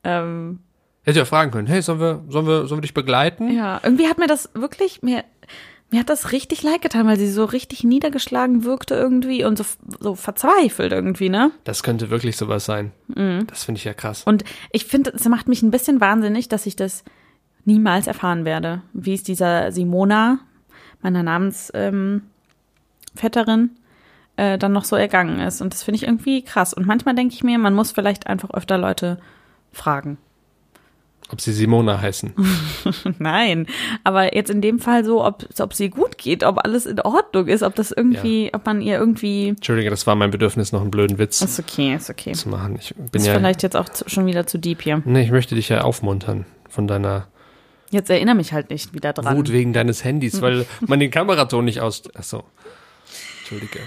ähm, 0.03 0.59
Hätte 1.03 1.19
ja 1.19 1.25
fragen 1.25 1.51
können, 1.51 1.67
hey, 1.67 1.81
sollen 1.81 1.99
wir, 2.01 2.23
sollen 2.27 2.47
wir, 2.47 2.67
sollen 2.67 2.79
wir 2.79 2.81
dich 2.83 2.93
begleiten? 2.93 3.49
Ja, 3.55 3.79
irgendwie 3.83 4.07
hat 4.07 4.17
mir 4.17 4.27
das 4.27 4.49
wirklich, 4.53 5.01
mir, 5.01 5.23
mir 5.89 6.01
hat 6.01 6.09
das 6.09 6.31
richtig 6.31 6.63
leid 6.63 6.81
getan, 6.81 7.07
weil 7.07 7.17
sie 7.17 7.31
so 7.31 7.45
richtig 7.45 7.83
niedergeschlagen 7.83 8.63
wirkte 8.65 8.95
irgendwie 8.95 9.45
und 9.45 9.57
so, 9.57 9.63
so 9.99 10.15
verzweifelt 10.15 10.91
irgendwie, 10.91 11.29
ne? 11.29 11.51
Das 11.63 11.81
könnte 11.81 12.09
wirklich 12.09 12.35
sowas 12.35 12.65
sein. 12.65 12.91
Mhm. 13.07 13.47
Das 13.47 13.63
finde 13.63 13.79
ich 13.79 13.85
ja 13.85 13.93
krass. 13.93 14.23
Und 14.25 14.43
ich 14.71 14.85
finde, 14.85 15.11
es 15.11 15.27
macht 15.29 15.47
mich 15.47 15.63
ein 15.63 15.71
bisschen 15.71 16.01
wahnsinnig, 16.01 16.49
dass 16.49 16.65
ich 16.65 16.75
das 16.75 17.03
niemals 17.63 18.07
erfahren 18.07 18.43
werde. 18.43 18.81
Wie 18.93 19.13
es 19.13 19.23
dieser 19.23 19.71
Simona, 19.71 20.39
meiner 21.01 21.23
Namensvetterin, 21.23 22.21
ähm, 23.15 23.71
äh, 24.35 24.57
dann 24.57 24.73
noch 24.73 24.85
so 24.85 24.97
ergangen 24.97 25.39
ist. 25.39 25.61
Und 25.61 25.73
das 25.73 25.83
finde 25.83 25.97
ich 25.97 26.03
irgendwie 26.03 26.43
krass. 26.43 26.73
Und 26.73 26.85
manchmal 26.85 27.15
denke 27.15 27.33
ich 27.33 27.43
mir, 27.43 27.57
man 27.57 27.73
muss 27.73 27.91
vielleicht 27.91 28.27
einfach 28.27 28.51
öfter 28.51 28.77
Leute 28.77 29.19
fragen. 29.71 30.17
Ob 31.29 31.41
sie 31.41 31.51
Simona 31.51 31.99
heißen. 31.99 32.33
Nein, 33.19 33.67
aber 34.05 34.33
jetzt 34.33 34.49
in 34.49 34.61
dem 34.61 34.79
Fall 34.79 35.03
so, 35.03 35.25
ob 35.25 35.45
ob 35.59 35.73
sie 35.73 35.89
gut 35.89 36.17
geht, 36.17 36.43
ob 36.43 36.63
alles 36.63 36.85
in 36.85 37.01
Ordnung 37.01 37.47
ist, 37.47 37.63
ob 37.63 37.75
das 37.75 37.91
irgendwie, 37.91 38.49
ob 38.53 38.65
man 38.65 38.81
ihr 38.81 38.97
irgendwie. 38.97 39.49
Entschuldige, 39.49 39.89
das 39.89 40.07
war 40.07 40.15
mein 40.15 40.31
Bedürfnis, 40.31 40.71
noch 40.71 40.81
einen 40.81 40.91
blöden 40.91 41.17
Witz 41.17 41.41
Ist 41.41 41.59
okay, 41.59 41.95
ist 41.95 42.09
okay. 42.09 42.31
zu 42.31 42.47
machen. 42.47 42.77
Ich 42.79 42.95
bin 42.95 43.21
Ist 43.21 43.27
ja. 43.27 43.33
vielleicht 43.33 43.61
jetzt 43.61 43.75
auch 43.75 43.89
zu, 43.89 44.07
schon 44.07 44.25
wieder 44.25 44.47
zu 44.47 44.57
deep 44.57 44.81
hier. 44.81 45.01
Nee, 45.03 45.23
ich 45.23 45.31
möchte 45.31 45.55
dich 45.55 45.67
ja 45.67 45.81
aufmuntern 45.81 46.45
von 46.69 46.87
deiner 46.87 47.27
Jetzt 47.89 48.09
erinnere 48.09 48.35
mich 48.35 48.51
halt 48.51 48.69
nicht 48.69 48.93
wieder 48.93 49.13
dran. 49.13 49.37
Wut 49.37 49.51
wegen 49.51 49.73
deines 49.73 50.03
Handys, 50.03 50.41
weil 50.41 50.65
man 50.81 50.99
den 50.99 51.11
Kameraton 51.11 51.65
nicht 51.65 51.79
aus. 51.79 52.03
Achso. 52.15 52.43
Entschuldige. 53.39 53.79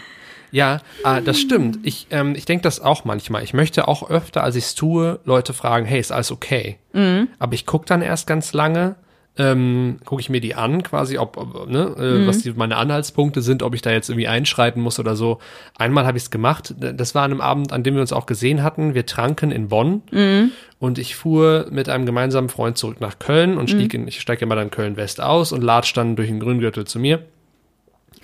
Ja, 0.53 0.81
ah, 1.05 1.21
das 1.21 1.39
stimmt. 1.39 1.79
Ich, 1.83 2.07
ähm, 2.11 2.35
ich 2.35 2.45
denke 2.45 2.63
das 2.63 2.81
auch 2.81 3.05
manchmal. 3.05 3.43
Ich 3.45 3.55
möchte 3.55 3.87
auch 3.89 4.11
öfter, 4.11 4.43
als 4.43 4.57
ich 4.57 4.65
es 4.65 4.75
tue, 4.75 5.21
Leute 5.25 5.53
fragen, 5.53 5.87
hey, 5.87 6.01
ist 6.01 6.13
alles 6.13 6.31
okay? 6.33 6.77
Mhm. 6.93 7.29
Aber 7.39 7.55
ich 7.55 7.67
gucke 7.67 7.87
dann 7.87 8.03
erst 8.03 8.27
ganz 8.27 8.53
lange, 8.53 8.97
ähm, 9.39 9.99
gucke 10.05 10.21
ich 10.21 10.29
mir 10.29 10.41
die 10.41 10.57
an, 10.57 10.83
quasi, 10.83 11.17
ob, 11.17 11.37
ob 11.37 11.69
ne, 11.71 11.95
äh, 11.99 12.19
Mhm. 12.19 12.27
was 12.27 12.39
die, 12.39 12.51
meine 12.53 12.77
Anhaltspunkte 12.77 13.43
sind, 13.43 13.63
ob 13.63 13.75
ich 13.75 13.81
da 13.81 13.91
jetzt 13.93 14.11
irgendwie 14.11 14.27
einschreiten 14.27 14.83
muss 14.83 14.99
oder 14.99 15.15
so. 15.15 15.39
Einmal 15.79 16.05
habe 16.05 16.19
ich 16.19 16.25
es 16.25 16.31
gemacht. 16.31 16.75
Das 16.79 17.15
war 17.15 17.23
an 17.23 17.31
einem 17.31 17.41
Abend, 17.41 17.73
an 17.73 17.85
dem 17.85 17.95
wir 17.95 18.01
uns 18.01 18.13
auch 18.13 18.27
gesehen 18.27 18.63
hatten. 18.65 18.93
Wir 18.95 19.07
tranken 19.07 19.53
in 19.53 19.69
Bonn 19.69 20.03
Mhm. 20.11 20.51
und 20.81 20.99
ich 20.99 21.15
fuhr 21.15 21.67
mit 21.71 21.89
einem 21.89 22.07
gemeinsamen 22.07 22.49
Freund 22.49 22.77
zurück 22.77 23.01
nach 23.01 23.21
Köln 23.21 23.53
Mhm. 23.53 23.59
und 23.59 23.71
stieg 23.71 23.95
in, 23.95 24.09
ich 24.09 24.21
steige 24.21 24.45
immer 24.45 24.57
dann 24.57 24.73
Köln 24.73 24.97
West 24.97 25.21
aus 25.23 25.53
und 25.53 25.63
latsch 25.63 25.95
dann 25.95 26.17
durch 26.17 26.29
den 26.29 26.41
Grüngürtel 26.41 26.85
zu 26.87 26.99
mir. 26.99 27.21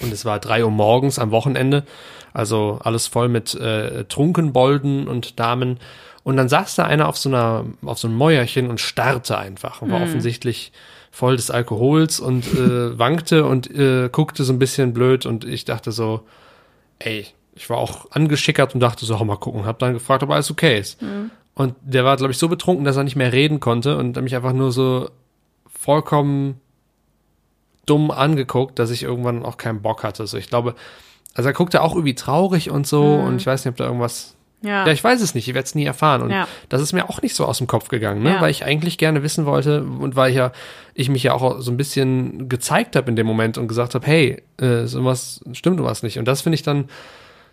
Und 0.02 0.12
es 0.12 0.24
war 0.24 0.38
drei 0.38 0.64
Uhr 0.64 0.70
morgens 0.70 1.18
am 1.18 1.30
Wochenende, 1.30 1.84
also 2.32 2.78
alles 2.82 3.06
voll 3.06 3.28
mit 3.28 3.54
äh, 3.54 4.04
Trunkenbolden 4.04 5.08
und 5.08 5.38
Damen. 5.40 5.78
Und 6.22 6.36
dann 6.36 6.48
saß 6.48 6.74
da 6.74 6.84
einer 6.84 7.08
auf 7.08 7.16
so 7.16 7.28
einer, 7.28 7.64
auf 7.84 7.98
so 7.98 8.08
einem 8.08 8.16
Mäuerchen 8.16 8.68
und 8.68 8.80
starrte 8.80 9.38
einfach 9.38 9.80
und 9.80 9.92
war 9.92 10.02
offensichtlich 10.02 10.72
voll 11.12 11.36
des 11.36 11.50
Alkohols 11.50 12.20
und 12.20 12.46
äh, 12.54 12.98
wankte 12.98 13.46
und 13.46 13.70
äh, 13.70 14.10
guckte 14.10 14.44
so 14.44 14.52
ein 14.52 14.58
bisschen 14.58 14.92
blöd 14.92 15.24
und 15.24 15.44
ich 15.44 15.64
dachte 15.64 15.92
so, 15.92 16.22
ey, 16.98 17.26
ich 17.54 17.70
war 17.70 17.78
auch 17.78 18.10
angeschickert 18.10 18.74
und 18.74 18.80
dachte 18.80 19.06
so, 19.06 19.16
oh, 19.16 19.24
mal 19.24 19.36
gucken, 19.36 19.64
hab 19.64 19.78
dann 19.78 19.94
gefragt, 19.94 20.22
ob 20.22 20.30
alles 20.30 20.50
okay 20.50 20.78
ist. 20.78 21.00
Und 21.54 21.74
der 21.80 22.04
war, 22.04 22.16
glaube 22.18 22.32
ich, 22.32 22.38
so 22.38 22.48
betrunken, 22.48 22.84
dass 22.84 22.96
er 22.96 23.04
nicht 23.04 23.16
mehr 23.16 23.32
reden 23.32 23.60
konnte 23.60 23.96
und 23.96 24.20
mich 24.20 24.36
einfach 24.36 24.52
nur 24.52 24.72
so 24.72 25.08
vollkommen 25.66 26.60
dumm 27.86 28.10
angeguckt, 28.10 28.78
dass 28.78 28.90
ich 28.90 29.02
irgendwann 29.02 29.44
auch 29.44 29.56
keinen 29.56 29.80
Bock 29.82 30.02
hatte. 30.02 30.26
So, 30.26 30.36
ich 30.36 30.48
glaube, 30.48 30.74
also 31.34 31.48
er 31.48 31.52
guckte 31.52 31.82
auch 31.82 31.92
irgendwie 31.94 32.14
traurig 32.14 32.70
und 32.70 32.86
so 32.86 33.02
und 33.14 33.36
ich 33.36 33.46
weiß 33.46 33.64
nicht, 33.64 33.70
ob 33.72 33.76
da 33.76 33.84
irgendwas. 33.84 34.34
Ja. 34.62 34.86
Ja, 34.86 34.92
ich 34.92 35.04
weiß 35.04 35.20
es 35.20 35.34
nicht, 35.34 35.46
ich 35.46 35.54
werde 35.54 35.66
es 35.66 35.74
nie 35.74 35.84
erfahren. 35.84 36.22
Und 36.22 36.30
Ja. 36.30 36.48
das 36.70 36.80
ist 36.80 36.92
mir 36.94 37.08
auch 37.10 37.20
nicht 37.22 37.36
so 37.36 37.44
aus 37.44 37.58
dem 37.58 37.66
Kopf 37.66 37.88
gegangen, 37.88 38.22
ne? 38.22 38.30
Ja. 38.34 38.40
weil 38.40 38.50
ich 38.50 38.64
eigentlich 38.64 38.96
gerne 38.98 39.22
wissen 39.22 39.44
wollte 39.44 39.82
und 39.84 40.16
weil 40.16 40.30
ich 40.30 40.36
ja, 40.36 40.50
ich 40.94 41.08
mich 41.10 41.22
ja 41.22 41.34
auch 41.34 41.60
so 41.60 41.70
ein 41.70 41.76
bisschen 41.76 42.48
gezeigt 42.48 42.96
habe 42.96 43.08
in 43.10 43.16
dem 43.16 43.26
Moment 43.26 43.58
und 43.58 43.68
gesagt 43.68 43.94
habe, 43.94 44.06
hey, 44.06 44.42
äh, 44.58 44.86
sowas 44.86 45.44
stimmt 45.52 45.82
was 45.82 46.02
nicht. 46.02 46.18
Und 46.18 46.24
das 46.26 46.40
finde 46.40 46.54
ich 46.54 46.62
dann, 46.62 46.86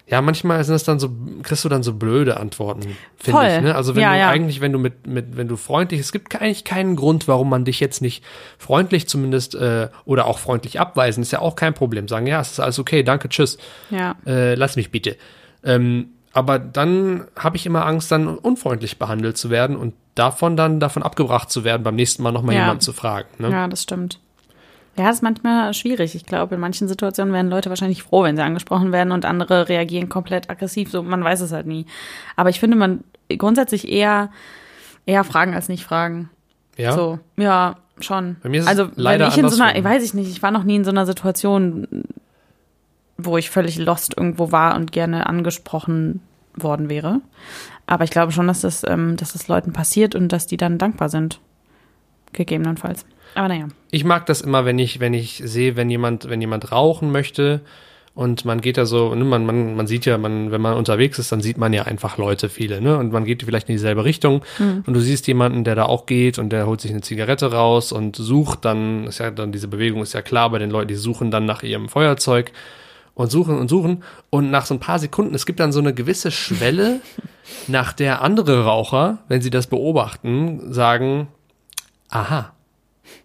ja, 0.05 0.21
manchmal 0.21 0.63
sind 0.63 0.73
das 0.73 0.83
dann 0.83 0.99
so, 0.99 1.09
kriegst 1.43 1.63
du 1.63 1.69
dann 1.69 1.81
so 1.81 1.93
blöde 1.93 2.37
Antworten, 2.37 2.97
finde 3.17 3.55
ich. 3.55 3.61
Ne? 3.61 3.73
Also 3.75 3.95
wenn 3.95 4.01
Ja, 4.03 4.11
du 4.13 4.19
ja. 4.19 4.29
eigentlich, 4.29 4.59
wenn 4.59 4.73
du 4.73 4.79
mit, 4.79 5.07
mit, 5.07 5.37
wenn 5.37 5.47
du 5.47 5.55
freundlich, 5.55 6.01
es 6.01 6.11
gibt 6.11 6.35
eigentlich 6.41 6.65
keinen 6.65 6.95
Grund, 6.97 7.27
warum 7.27 7.49
man 7.49 7.63
dich 7.63 7.79
jetzt 7.79 8.01
nicht 8.01 8.23
freundlich 8.57 9.07
zumindest 9.07 9.55
äh, 9.55 9.87
oder 10.05 10.25
auch 10.27 10.39
freundlich 10.39 10.79
abweisen, 10.79 11.21
ist 11.23 11.31
ja 11.31 11.39
auch 11.39 11.55
kein 11.55 11.73
Problem. 11.73 12.07
Sagen, 12.09 12.27
ja, 12.27 12.41
es 12.41 12.51
ist 12.51 12.59
alles 12.59 12.79
okay, 12.79 13.03
danke, 13.03 13.29
tschüss 13.29 13.57
ja. 13.89 14.15
äh, 14.25 14.55
lass 14.55 14.75
mich 14.75 14.91
bitte. 14.91 15.15
Ähm, 15.63 16.09
aber 16.33 16.59
dann 16.59 17.25
habe 17.37 17.55
ich 17.57 17.65
immer 17.65 17.85
Angst, 17.85 18.11
dann 18.11 18.27
unfreundlich 18.27 18.97
behandelt 18.99 19.37
zu 19.37 19.49
werden 19.51 19.75
und 19.77 19.93
davon 20.15 20.57
dann 20.57 20.79
davon 20.79 21.01
abgebracht 21.03 21.49
zu 21.49 21.63
werden, 21.63 21.83
beim 21.83 21.95
nächsten 21.95 22.23
Mal 22.23 22.31
nochmal 22.31 22.55
Ja. 22.55 22.61
jemanden 22.61 22.81
zu 22.81 22.91
fragen. 22.91 23.27
Ne? 23.37 23.49
Ja, 23.51 23.67
das 23.67 23.83
stimmt. 23.83 24.19
Ja, 24.95 25.05
das 25.07 25.17
ist 25.17 25.21
manchmal 25.23 25.73
schwierig. 25.73 26.13
Ich 26.13 26.25
glaube, 26.25 26.55
in 26.55 26.61
manchen 26.61 26.87
Situationen 26.87 27.33
werden 27.33 27.49
Leute 27.49 27.69
wahrscheinlich 27.69 28.03
froh, 28.03 28.23
wenn 28.23 28.35
sie 28.35 28.43
angesprochen 28.43 28.91
werden 28.91 29.11
und 29.11 29.25
andere 29.25 29.67
reagieren 29.67 30.07
komplett 30.07 30.49
aggressiv. 30.49 30.91
So, 30.91 31.01
man 31.01 31.23
weiß 31.23 31.41
es 31.41 31.51
halt 31.51 31.65
nie. 31.65 31.87
Aber 32.35 32.49
ich 32.49 32.59
finde, 32.59 32.77
man 32.77 33.03
grundsätzlich 33.37 33.89
eher, 33.89 34.29
eher 35.05 35.23
fragen 35.23 35.55
als 35.55 35.67
nicht 35.67 35.83
fragen. 35.83 36.29
Ja? 36.77 36.91
So, 36.91 37.19
ja, 37.37 37.77
schon. 37.99 38.37
Bei 38.43 38.49
mir 38.49 38.59
ist 38.59 38.65
es 38.65 38.69
also, 38.69 38.89
leider 38.95 39.25
wenn 39.25 39.31
ich 39.31 39.37
in 39.37 39.49
so 39.49 39.61
einer, 39.61 39.75
ich 39.75 39.83
weiß 39.83 40.03
ich 40.03 40.13
nicht, 40.13 40.29
ich 40.29 40.43
war 40.43 40.51
noch 40.51 40.63
nie 40.63 40.75
in 40.75 40.83
so 40.83 40.91
einer 40.91 41.07
Situation, 41.07 41.87
wo 43.17 43.37
ich 43.37 43.49
völlig 43.49 43.77
lost 43.77 44.15
irgendwo 44.15 44.51
war 44.51 44.75
und 44.75 44.91
gerne 44.91 45.25
angesprochen 45.25 46.21
worden 46.55 46.89
wäre. 46.89 47.21
Aber 47.87 48.03
ich 48.03 48.11
glaube 48.11 48.31
schon, 48.31 48.47
dass 48.47 48.61
das, 48.61 48.83
ähm, 48.87 49.17
dass 49.17 49.33
das 49.33 49.47
Leuten 49.47 49.73
passiert 49.73 50.13
und 50.13 50.29
dass 50.29 50.45
die 50.45 50.57
dann 50.57 50.77
dankbar 50.77 51.09
sind. 51.09 51.39
Gegebenenfalls. 52.31 53.05
Aber 53.35 53.47
naja. 53.47 53.67
Ich 53.91 54.03
mag 54.03 54.25
das 54.25 54.41
immer, 54.41 54.65
wenn 54.65 54.79
ich, 54.79 54.99
wenn 54.99 55.13
ich 55.13 55.41
sehe, 55.43 55.75
wenn 55.75 55.89
jemand, 55.89 56.29
wenn 56.29 56.41
jemand 56.41 56.71
rauchen 56.71 57.11
möchte 57.11 57.61
und 58.15 58.45
man 58.45 58.61
geht 58.61 58.77
da 58.77 58.85
so, 58.85 59.15
ne, 59.15 59.25
man, 59.25 59.45
man, 59.45 59.75
man 59.75 59.87
sieht 59.87 60.05
ja, 60.05 60.17
man, 60.17 60.51
wenn 60.51 60.61
man 60.61 60.75
unterwegs 60.75 61.17
ist, 61.17 61.31
dann 61.31 61.41
sieht 61.41 61.57
man 61.57 61.73
ja 61.73 61.83
einfach 61.83 62.17
Leute, 62.17 62.47
viele, 62.47 62.79
ne? 62.79 62.97
Und 62.97 63.11
man 63.11 63.25
geht 63.25 63.43
vielleicht 63.43 63.69
in 63.69 63.75
dieselbe 63.75 64.05
Richtung 64.05 64.43
und 64.85 64.93
du 64.93 64.99
siehst 64.99 65.25
jemanden, 65.27 65.63
der 65.63 65.75
da 65.75 65.85
auch 65.85 66.05
geht 66.05 66.37
und 66.37 66.51
der 66.51 66.67
holt 66.67 66.81
sich 66.81 66.91
eine 66.91 67.01
Zigarette 67.01 67.51
raus 67.51 67.91
und 67.91 68.15
sucht 68.15 68.65
dann, 68.65 69.05
ist 69.05 69.19
ja 69.19 69.31
dann 69.31 69.51
diese 69.51 69.67
Bewegung 69.67 70.03
ist 70.03 70.13
ja 70.13 70.21
klar 70.21 70.51
bei 70.51 70.59
den 70.59 70.69
Leuten, 70.69 70.89
die 70.89 70.95
suchen 70.95 71.31
dann 71.31 71.45
nach 71.45 71.63
ihrem 71.63 71.89
Feuerzeug 71.89 72.51
und 73.15 73.31
suchen 73.31 73.57
und 73.57 73.67
suchen 73.67 74.03
und 74.29 74.51
nach 74.51 74.65
so 74.65 74.75
ein 74.75 74.79
paar 74.79 74.99
Sekunden, 74.99 75.33
es 75.33 75.45
gibt 75.45 75.59
dann 75.59 75.71
so 75.71 75.79
eine 75.79 75.93
gewisse 75.93 76.31
Schwelle, 76.31 77.01
nach 77.67 77.93
der 77.93 78.21
andere 78.21 78.63
Raucher, 78.63 79.19
wenn 79.27 79.41
sie 79.41 79.49
das 79.49 79.67
beobachten, 79.67 80.71
sagen, 80.71 81.27
aha, 82.09 82.53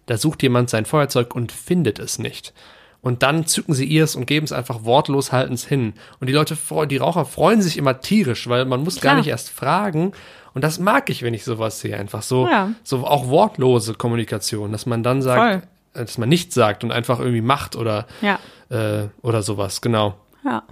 da 0.09 0.17
sucht 0.19 0.43
jemand 0.43 0.71
sein 0.71 0.85
Feuerzeug 0.87 1.35
und 1.35 1.53
findet 1.53 1.99
es 1.99 2.19
nicht. 2.19 2.53
Und 3.01 3.23
dann 3.23 3.47
zücken 3.47 3.75
sie 3.75 3.85
ihrs 3.85 4.17
und 4.17 4.27
geben 4.27 4.45
es 4.45 4.53
einfach 4.53 4.83
wortlos 4.85 5.31
haltens 5.31 5.65
hin. 5.65 5.95
Und 6.19 6.27
die 6.27 6.33
Leute, 6.33 6.57
die 6.91 6.97
Raucher 6.97 7.25
freuen 7.25 7.63
sich 7.63 7.77
immer 7.77 8.01
tierisch, 8.01 8.49
weil 8.49 8.65
man 8.65 8.83
muss 8.83 8.97
gar 8.97 9.13
Klar. 9.13 9.17
nicht 9.19 9.29
erst 9.29 9.51
fragen. 9.51 10.13
Und 10.53 10.65
das 10.65 10.81
mag 10.81 11.09
ich, 11.09 11.23
wenn 11.23 11.33
ich 11.33 11.45
sowas 11.45 11.79
sehe. 11.79 11.97
Einfach 11.97 12.23
so, 12.23 12.49
Ja. 12.49 12.73
so 12.83 13.07
auch 13.07 13.29
wortlose 13.29 13.95
Kommunikation, 13.95 14.73
dass 14.73 14.85
man 14.87 15.05
dann 15.05 15.23
sagt, 15.23 15.39
Voll. 15.41 15.63
äh, 16.03 16.05
dass 16.05 16.19
man 16.19 16.29
nichts 16.29 16.55
sagt 16.57 16.83
und 16.83 16.91
einfach 16.91 17.21
irgendwie 17.21 17.41
macht 17.41 17.77
oder, 17.77 18.07
Ja. 18.21 18.41
äh, 18.71 19.07
oder 19.23 19.43
sowas, 19.43 19.81
genau. 19.81 20.15
Ja. 20.45 20.65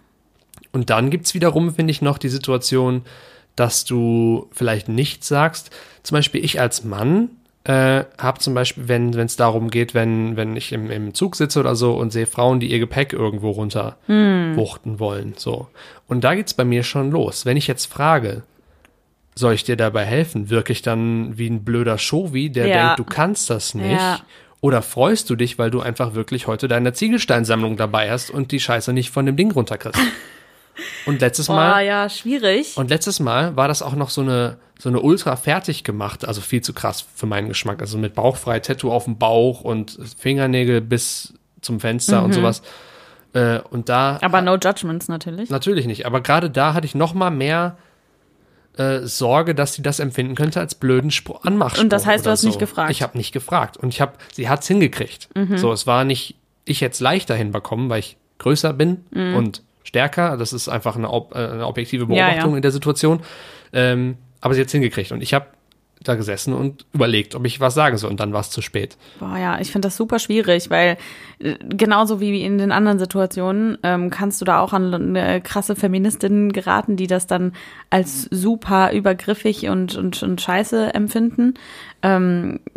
Und 0.72 0.90
dann 0.90 1.11
gibt's 1.11 1.33
wiederum, 1.35 1.72
finde 1.75 1.92
ich, 1.92 2.03
noch 2.03 2.18
die 2.18 2.29
Situation, 2.29 3.03
dass 3.55 3.85
du 3.85 4.49
vielleicht 4.53 4.88
nichts 4.88 5.29
sagst. 5.29 5.70
Zum 6.03 6.16
Beispiel 6.16 6.44
ich 6.44 6.61
als 6.61 6.83
Mann 6.85 7.31
äh, 7.66 8.05
habe 8.18 8.38
zum 8.38 8.55
Beispiel, 8.55 8.87
wenn 8.88 9.12
es 9.18 9.37
darum 9.37 9.70
geht, 9.70 9.92
wenn, 9.92 10.37
wenn 10.37 10.55
ich 10.57 10.72
im, 10.72 10.90
im 10.90 11.14
Zug 11.14 11.35
sitze 11.37 11.59
oder 11.61 11.74
so 11.74 11.94
und 11.94 12.12
sehe 12.12 12.26
Frauen, 12.26 12.61
die 12.61 12.70
ihr 12.70 12.79
Gepäck 12.79 13.12
irgendwo 13.12 13.50
runter 13.50 13.96
wuchten 14.07 15.00
wollen. 15.00 15.35
So. 15.37 15.68
Und 16.07 16.22
da 16.22 16.35
geht's 16.37 16.55
bei 16.55 16.64
mir 16.64 16.83
schon 16.85 17.11
los. 17.11 17.44
Wenn 17.44 17.57
ich 17.57 17.66
jetzt 17.66 17.87
frage, 17.87 18.44
soll 19.35 19.55
ich 19.55 19.64
dir 19.64 19.76
dabei 19.76 20.05
helfen, 20.05 20.48
wirke 20.48 20.72
ich 20.72 20.83
dann 20.83 21.37
wie 21.37 21.48
ein 21.48 21.64
blöder 21.64 21.98
Showi, 21.98 22.50
der 22.50 22.68
Ja. 22.68 22.85
denkt, 22.87 22.98
du 23.00 23.05
kannst 23.05 23.50
das 23.50 23.74
nicht. 23.74 23.90
Ja. 24.00 24.20
Oder 24.61 24.81
freust 24.81 25.29
du 25.29 25.37
dich, 25.37 25.59
weil 25.59 25.70
du 25.70 25.81
einfach 25.81 26.14
wirklich 26.14 26.46
heute 26.46 26.68
deine 26.68 26.92
Ziegelsteinsammlung 26.92 27.76
dabei 27.76 28.11
hast 28.11 28.31
und 28.31 28.52
die 28.52 28.61
Scheiße 28.61 28.92
nicht 28.92 29.11
von 29.11 29.26
dem 29.26 29.37
Ding 29.37 29.50
runterkriegst? 29.50 30.00
Und 31.07 31.22
letztes 31.22 31.46
Boah, 31.46 31.55
Mal, 31.57 31.87
ja, 31.87 32.07
schwierig. 32.11 32.76
und 32.76 32.90
letztes 32.90 33.18
Mal 33.18 33.57
war 33.57 33.66
das 33.66 33.81
auch 33.81 33.94
noch 33.94 34.11
so 34.11 34.20
eine, 34.20 34.59
so 34.79 34.89
eine 34.89 35.01
ultra 35.01 35.37
fertig 35.37 35.85
gemacht, 35.85 36.27
also 36.27 36.41
viel 36.41 36.61
zu 36.61 36.73
krass 36.75 37.05
für 37.15 37.27
meinen 37.27 37.49
Geschmack. 37.49 37.81
Also 37.81 37.97
mit 37.99 38.15
bauchfrei 38.15 38.61
Tattoo 38.61 38.93
auf 38.93 39.05
dem 39.05 39.19
Bauch 39.19 39.62
und 39.62 39.99
Fingernägel 40.19 40.81
bis 40.81 41.35
zum 41.62 41.81
Fenster 41.81 42.23
und 42.23 42.33
sowas. 42.35 42.62
Äh, 43.33 43.61
und 43.71 43.89
da. 43.89 44.15
Mhm. 44.15 44.19
Aber 44.25 44.43
no 44.43 44.57
judgments 44.57 45.09
natürlich. 45.09 45.51
Natürlich 45.51 45.87
nicht. 45.87 46.07
Aber 46.07 46.21
gerade 46.21 46.51
da 46.51 46.75
hatte 46.75 46.87
ich 46.87 46.95
noch 46.95 47.15
mal 47.15 47.31
mehr 47.31 47.77
äh, 48.77 49.01
Sorge, 49.01 49.55
dass 49.55 49.75
sie 49.75 49.83
das 49.83 49.99
empfinden 49.99 50.35
könnte 50.35 50.61
als 50.61 50.75
blöden 50.75 51.11
Spruch, 51.11 51.43
Anmachspruch. 51.45 51.83
Und 51.83 51.91
das 51.93 52.05
heißt, 52.05 52.27
du 52.27 52.31
hast 52.31 52.43
nicht 52.45 52.55
so. 52.55 52.59
gefragt? 52.59 52.89
Mhm. 52.89 52.93
Ich 52.93 53.03
habe 53.03 53.17
nicht 53.17 53.33
gefragt. 53.33 53.79
Und 53.79 53.89
ich 53.89 54.01
habe, 54.03 54.12
sie 54.33 54.49
hat's 54.49 54.69
hingekriegt. 54.69 55.29
So, 55.57 55.73
es 55.73 55.87
war 55.87 56.05
nicht, 56.05 56.37
ich 56.67 56.83
es 56.83 57.01
leichter 57.01 57.35
hinbekommen, 57.35 57.89
weil 57.89 58.01
ich 58.01 58.17
größer 58.39 58.75
bin 58.75 59.07
und 59.12 59.62
stärker. 59.83 60.37
Das 60.37 60.53
ist 60.53 60.69
einfach 60.69 60.97
eine, 60.97 61.09
ob, 61.11 61.35
äh, 61.35 61.39
eine 61.39 61.67
objektive 61.67 62.05
Mhm. 62.05 62.12
Ja, 62.12 62.27
Beobachtung 62.27 62.51
ja. 62.53 62.57
in 62.57 62.62
der 62.62 62.73
Situation. 62.73 63.21
Ähm, 63.73 64.19
aber 64.40 64.55
sie 64.55 64.61
hat's 64.61 64.72
hingekriegt. 64.72 65.12
Und 65.12 65.22
ich 65.22 65.35
habe 65.35 65.46
da 66.03 66.14
gesessen 66.14 66.53
und 66.53 66.87
überlegt, 66.92 67.35
ob 67.35 67.44
ich 67.46 67.61
was 67.61 67.75
sagen 67.75 67.96
soll. 67.96 68.11
Und 68.11 68.20
dann 68.20 68.33
war 68.33 68.40
es 68.40 68.51
zu 68.51 68.61
spät. 68.61 68.96
Boah, 69.18 69.37
ja, 69.37 69.61
ich 69.61 69.72
finde 69.72 69.87
das 69.87 69.96
super 69.96 70.18
schwierig, 70.18 70.70
weil 70.70 70.99
äh, 71.38 71.55
genauso 71.68 72.20
wie 72.20 72.42
in 72.42 72.59
den 72.59 72.72
anderen 72.72 72.99
Situationen 72.99 73.79
ähm, 73.83 74.11
kannst 74.11 74.40
du 74.40 74.44
da 74.44 74.61
auch 74.61 74.72
an 74.72 74.94
eine 74.94 75.40
krasse 75.40 75.75
Feministinnen 75.75 76.53
geraten, 76.53 76.96
die 76.96 77.07
das 77.07 77.27
dann 77.27 77.53
als 77.90 78.29
super 78.31 78.92
übergriffig 78.92 79.68
und, 79.68 79.96
und, 79.96 80.22
und 80.22 80.40
scheiße 80.40 80.94
empfinden. 80.94 81.55
Ähm, 82.03 82.61
äh, 82.64 82.70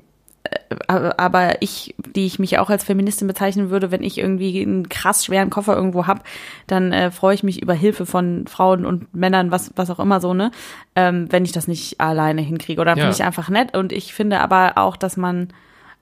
aber 0.88 1.62
ich, 1.62 1.95
die 2.15 2.25
ich 2.25 2.39
mich 2.39 2.60
auch 2.60 2.69
als 2.69 2.84
Feministin 2.84 3.27
bezeichnen 3.27 3.69
würde, 3.69 3.91
wenn 3.91 4.03
ich 4.03 4.17
irgendwie 4.17 4.62
einen 4.62 4.88
krass 4.89 5.25
schweren 5.25 5.49
Koffer 5.49 5.75
irgendwo 5.75 6.08
hab, 6.08 6.25
dann 6.67 6.91
äh, 6.93 7.12
freue 7.12 7.34
ich 7.36 7.43
mich 7.43 7.62
über 7.62 7.73
Hilfe 7.73 8.05
von 8.05 8.45
Frauen 8.47 8.86
und 8.86 9.13
Männern, 9.13 9.51
was, 9.51 9.71
was 9.75 9.89
auch 9.89 9.99
immer 9.99 10.19
so, 10.21 10.34
ne? 10.34 10.51
Ähm, 10.95 11.27
wenn 11.32 11.45
ich 11.45 11.51
das 11.51 11.67
nicht 11.67 11.99
alleine 11.99 12.41
hinkriege. 12.41 12.79
Oder 12.82 12.91
Ja. 12.91 12.97
finde 12.97 13.15
ich 13.15 13.23
einfach 13.23 13.49
nett. 13.49 13.75
Und 13.75 13.91
ich 13.91 14.13
finde 14.13 14.39
aber 14.39 14.73
auch, 14.77 14.95
dass 14.97 15.17
man 15.17 15.49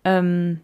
ähm, 0.03 0.59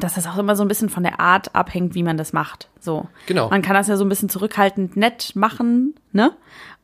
dass 0.00 0.14
das 0.14 0.26
auch 0.26 0.36
immer 0.36 0.56
so 0.56 0.62
ein 0.62 0.68
bisschen 0.68 0.90
von 0.90 1.02
der 1.04 1.20
Art 1.20 1.54
abhängt, 1.54 1.94
wie 1.94 2.02
man 2.02 2.16
das 2.16 2.32
macht. 2.32 2.68
So. 2.80 3.06
Genau. 3.26 3.48
Man 3.48 3.62
kann 3.62 3.74
das 3.74 3.88
ja 3.88 3.96
so 3.96 4.04
ein 4.04 4.08
bisschen 4.08 4.28
zurückhaltend 4.28 4.96
nett 4.96 5.32
machen, 5.34 5.94
ne? 6.12 6.32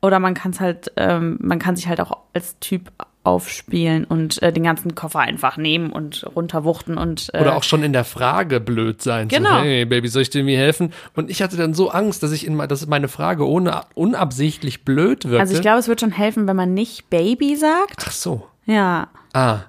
Oder 0.01 0.19
man 0.19 0.33
kann 0.33 0.51
es 0.51 0.59
halt, 0.59 0.91
ähm, 0.97 1.37
man 1.41 1.59
kann 1.59 1.75
sich 1.75 1.87
halt 1.87 2.01
auch 2.01 2.17
als 2.33 2.57
Typ 2.59 2.91
aufspielen 3.25 4.03
und 4.03 4.41
äh, 4.41 4.51
den 4.51 4.63
ganzen 4.63 4.95
Koffer 4.95 5.19
einfach 5.19 5.55
nehmen 5.57 5.91
und 5.91 6.25
runterwuchten 6.35 6.97
und 6.97 7.29
äh, 7.33 7.39
Oder 7.39 7.55
auch 7.55 7.63
schon 7.63 7.81
in 7.83 7.93
der 7.93 8.03
Frage 8.03 8.59
blöd 8.59 9.01
sein. 9.01 9.29
Genau. 9.29 9.59
So, 9.59 9.63
hey, 9.63 9.85
Baby, 9.85 10.09
soll 10.09 10.23
ich 10.23 10.29
dir 10.29 10.39
irgendwie 10.39 10.57
helfen? 10.57 10.91
Und 11.15 11.29
ich 11.29 11.41
hatte 11.41 11.55
dann 11.55 11.73
so 11.73 11.89
Angst, 11.89 12.21
dass 12.23 12.31
ich 12.33 12.45
in, 12.45 12.57
dass 12.57 12.85
meine 12.87 13.07
Frage 13.07 13.47
ohne 13.47 13.81
unabsichtlich 13.95 14.83
blöd 14.83 15.23
wirkte. 15.25 15.39
also 15.39 15.53
ich 15.55 15.61
glaube, 15.61 15.79
es 15.79 15.87
wird 15.87 16.01
schon 16.01 16.11
helfen, 16.11 16.47
wenn 16.47 16.55
man 16.57 16.73
nicht 16.73 17.09
Baby 17.09 17.55
sagt. 17.55 18.03
Ach 18.05 18.11
so. 18.11 18.47
Ja. 18.65 19.07
Ah. 19.31 19.59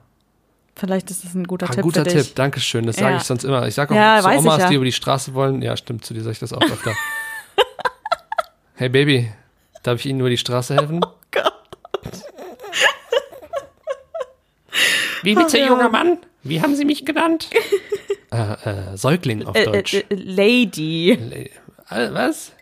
Vielleicht 0.77 1.09
ist 1.13 1.25
das 1.25 1.35
ein 1.35 1.45
guter 1.47 1.67
Ah, 1.71 1.73
Tipp 1.73 1.83
guter 1.83 2.05
für 2.05 2.11
dich. 2.11 2.27
Tipp, 2.27 2.35
Dankeschön. 2.35 2.85
Das 2.87 2.97
sage 2.97 3.13
Ja. 3.13 3.17
ich 3.19 3.23
sonst 3.23 3.45
immer. 3.45 3.69
Ich 3.69 3.75
sage 3.77 3.95
auch 3.95 3.97
Ja, 3.97 4.21
zu 4.21 4.29
Omas, 4.31 4.59
ja. 4.59 4.69
die 4.69 4.75
über 4.75 4.85
die 4.85 4.91
Straße 4.93 5.33
wollen. 5.33 5.63
Ja, 5.63 5.77
stimmt, 5.77 6.05
zu 6.05 6.13
dir 6.13 6.23
sage 6.23 6.33
ich 6.33 6.41
das 6.41 6.53
auch 6.53 6.61
öfter. 6.61 6.91
hey 8.75 8.89
Baby, 8.89 9.31
darf 9.85 10.01
ich 10.01 10.07
Ihnen 10.07 10.19
über 10.19 10.31
die 10.31 10.39
Straße 10.39 10.75
helfen? 10.75 11.01
Oh 11.05 11.09
Gott. 11.31 11.53
Wie 15.25 15.35
bitte, 15.35 15.59
ja. 15.59 15.69
junger 15.69 15.89
Mann? 15.89 16.19
Wie 16.43 16.61
haben 16.61 16.75
Sie 16.77 16.85
mich 16.85 17.05
genannt? 17.05 17.49
äh, 18.31 18.37
äh, 18.93 18.97
Säugling 18.97 19.45
auf 19.47 19.57
Äh, 19.57 19.65
Deutsch. 19.65 19.95
äh, 19.95 20.05
äh, 20.09 20.15
Lady. 20.15 21.11
Äh, 21.11 21.49
Was? 22.13 22.53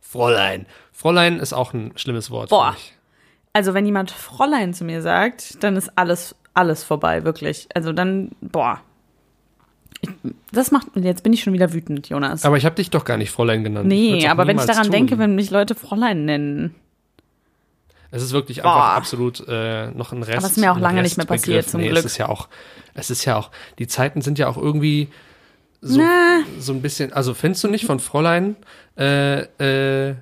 Fräulein. 0.00 0.66
Fräulein 0.92 1.38
ist 1.40 1.52
auch 1.52 1.74
ein 1.74 1.92
schlimmes 1.96 2.30
Wort. 2.30 2.50
Boah. 2.50 2.76
Also 3.52 3.74
wenn 3.74 3.86
jemand 3.86 4.10
Fräulein 4.10 4.74
zu 4.74 4.84
mir 4.84 5.02
sagt, 5.02 5.62
dann 5.62 5.76
ist 5.76 5.90
alles, 5.96 6.34
alles 6.54 6.84
vorbei, 6.84 7.24
wirklich. 7.24 7.68
Also 7.74 7.92
dann, 7.92 8.30
boah. 8.40 8.80
Ich, 10.02 10.10
das 10.52 10.70
macht, 10.70 10.88
jetzt 10.94 11.22
bin 11.22 11.32
ich 11.32 11.42
schon 11.42 11.52
wieder 11.52 11.72
wütend, 11.72 12.08
Jonas. 12.08 12.44
Aber 12.44 12.56
ich 12.56 12.64
habe 12.66 12.76
dich 12.76 12.90
doch 12.90 13.04
gar 13.04 13.16
nicht 13.16 13.30
Fräulein 13.30 13.64
genannt. 13.64 13.88
Nee, 13.88 14.26
aber 14.28 14.46
wenn 14.46 14.58
ich 14.58 14.64
daran 14.64 14.84
tun. 14.84 14.92
denke, 14.92 15.18
wenn 15.18 15.34
mich 15.34 15.50
Leute 15.50 15.74
Fräulein 15.74 16.24
nennen. 16.26 16.74
Es 18.16 18.22
ist 18.22 18.32
wirklich 18.32 18.62
Boah. 18.62 18.74
einfach 18.74 18.96
absolut 18.96 19.44
äh, 19.46 19.88
noch 19.90 20.12
ein 20.12 20.22
Rest. 20.22 20.38
Aber 20.38 20.46
es 20.46 20.52
ist 20.52 20.58
mir 20.58 20.72
auch 20.72 20.78
lange 20.78 21.02
nicht 21.02 21.18
mehr 21.18 21.26
passiert, 21.26 21.58
Restbegriff. 21.58 21.70
zum 21.70 21.80
nee, 21.82 21.88
Glück. 21.88 21.98
Es 21.98 22.12
ist 22.12 22.16
ja 22.18 22.28
auch, 22.28 22.48
es 22.94 23.10
ist 23.10 23.24
ja 23.26 23.36
auch, 23.36 23.50
die 23.78 23.86
Zeiten 23.86 24.22
sind 24.22 24.38
ja 24.38 24.48
auch 24.48 24.56
irgendwie 24.56 25.08
so, 25.82 26.00
Na. 26.00 26.40
so 26.58 26.72
ein 26.72 26.80
bisschen, 26.80 27.12
also 27.12 27.34
findest 27.34 27.62
du 27.62 27.68
nicht 27.68 27.84
von 27.84 28.00
Fräulein, 28.00 28.56
äh, 28.98 29.42
äh, 29.60 30.14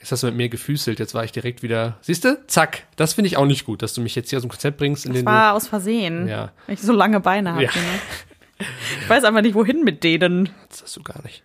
jetzt 0.00 0.10
hast 0.10 0.24
du 0.24 0.26
mit 0.26 0.36
mir 0.36 0.48
gefüßelt, 0.48 0.98
jetzt 0.98 1.14
war 1.14 1.22
ich 1.22 1.30
direkt 1.30 1.62
wieder, 1.62 1.96
siehst 2.00 2.24
du, 2.24 2.44
zack, 2.48 2.84
das 2.96 3.14
finde 3.14 3.28
ich 3.28 3.36
auch 3.36 3.46
nicht 3.46 3.64
gut, 3.64 3.82
dass 3.82 3.94
du 3.94 4.00
mich 4.00 4.16
jetzt 4.16 4.30
hier 4.30 4.38
aus 4.38 4.42
dem 4.42 4.50
Konzept 4.50 4.78
bringst, 4.78 5.06
in 5.06 5.12
Das 5.12 5.20
dem 5.20 5.26
war 5.26 5.54
aus 5.54 5.68
Versehen. 5.68 6.26
Ja. 6.26 6.50
Weil 6.66 6.74
ich 6.74 6.82
so 6.82 6.92
lange 6.92 7.20
Beine 7.20 7.52
habe. 7.52 7.62
Ja. 7.62 7.70
Ne? 7.70 8.66
Ich 9.00 9.08
weiß 9.08 9.24
einfach 9.24 9.42
nicht, 9.42 9.54
wohin 9.54 9.84
mit 9.84 10.02
denen. 10.04 10.46
du, 10.46 10.50
das 10.68 10.82
hast 10.82 10.96
du 10.96 11.02
gar 11.02 11.22
nicht. 11.22 11.42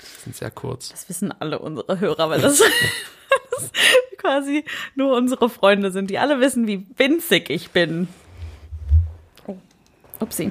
Die 0.00 0.24
sind 0.24 0.36
sehr 0.36 0.50
kurz. 0.50 0.90
Das 0.90 1.08
wissen 1.08 1.32
alle 1.32 1.58
unsere 1.58 2.00
Hörer, 2.00 2.30
weil 2.30 2.40
das, 2.40 2.58
das 2.58 3.70
quasi 4.18 4.64
nur 4.94 5.16
unsere 5.16 5.48
Freunde 5.50 5.90
sind, 5.90 6.10
die 6.10 6.18
alle 6.18 6.40
wissen, 6.40 6.66
wie 6.66 6.86
winzig 6.96 7.50
ich 7.50 7.70
bin. 7.70 8.08
Oh. 9.46 9.56
Upsi. 10.20 10.50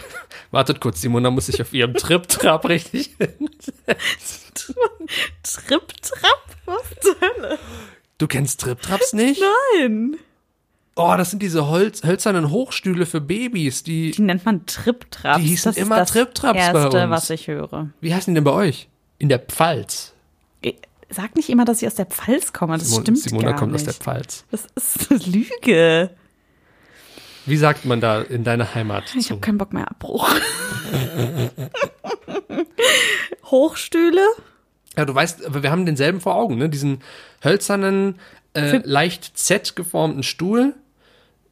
Wartet 0.50 0.80
kurz, 0.80 1.00
Simona 1.00 1.30
muss 1.30 1.46
sich 1.46 1.60
auf 1.60 1.72
ihrem 1.72 1.94
Trip-Trap 1.94 2.68
richtig 2.68 3.16
Trip-Trap? 5.42 6.44
Was 6.66 6.82
zur 7.00 7.16
Hölle? 7.20 7.58
Du 8.18 8.26
kennst 8.26 8.60
Trip-Traps 8.60 9.12
nicht? 9.12 9.42
Nein. 9.74 10.18
Oh, 11.00 11.14
das 11.16 11.30
sind 11.30 11.40
diese 11.42 11.68
Holz, 11.68 12.02
hölzernen 12.04 12.50
Hochstühle 12.50 13.06
für 13.06 13.20
Babys, 13.20 13.84
die, 13.84 14.10
Die 14.10 14.20
nennt 14.22 14.44
man 14.44 14.66
Trip-Traps. 14.66 15.38
Die 15.40 15.48
hießen 15.48 15.70
das 15.72 15.76
immer 15.76 15.96
das 15.96 16.10
Trip-Traps 16.10 16.58
bei 16.72 16.80
Erste, 16.80 17.02
uns. 17.04 17.10
was 17.10 17.30
ich 17.30 17.46
höre. 17.46 17.90
wie 18.00 18.12
heißen 18.14 18.32
die 18.34 18.36
denn 18.38 18.44
bei 18.44 18.50
euch? 18.52 18.88
In 19.18 19.28
der 19.28 19.38
Pfalz. 19.38 20.12
Sag 21.10 21.36
nicht 21.36 21.48
immer, 21.48 21.64
dass 21.64 21.80
ich 21.80 21.86
aus 21.88 21.94
der 21.94 22.04
Pfalz 22.06 22.52
komme. 22.52 22.76
Das 22.76 22.88
Simon- 22.88 23.02
stimmt 23.02 23.18
Simona 23.20 23.50
gar 23.52 23.56
kommt 23.58 23.72
nicht. 23.72 23.80
aus 23.80 23.84
der 23.84 23.94
Pfalz. 23.94 24.44
Das 24.50 24.66
ist 24.74 25.10
eine 25.10 25.20
Lüge. 25.20 26.10
Wie 27.46 27.56
sagt 27.56 27.86
man 27.86 28.00
da 28.02 28.20
in 28.20 28.44
deiner 28.44 28.74
Heimat? 28.74 29.04
Ich 29.16 29.30
habe 29.30 29.40
keinen 29.40 29.56
Bock 29.56 29.72
mehr 29.72 29.88
Abbruch. 29.90 30.28
Hochstühle? 33.46 34.20
Ja, 34.96 35.04
du 35.04 35.14
weißt, 35.14 35.46
aber 35.46 35.62
wir 35.62 35.70
haben 35.70 35.86
denselben 35.86 36.20
vor 36.20 36.34
Augen, 36.34 36.58
ne? 36.58 36.68
Diesen 36.68 37.00
hölzernen, 37.44 38.16
äh, 38.54 38.80
leicht 38.84 39.38
Z 39.38 39.76
geformten 39.76 40.22
Stuhl, 40.22 40.74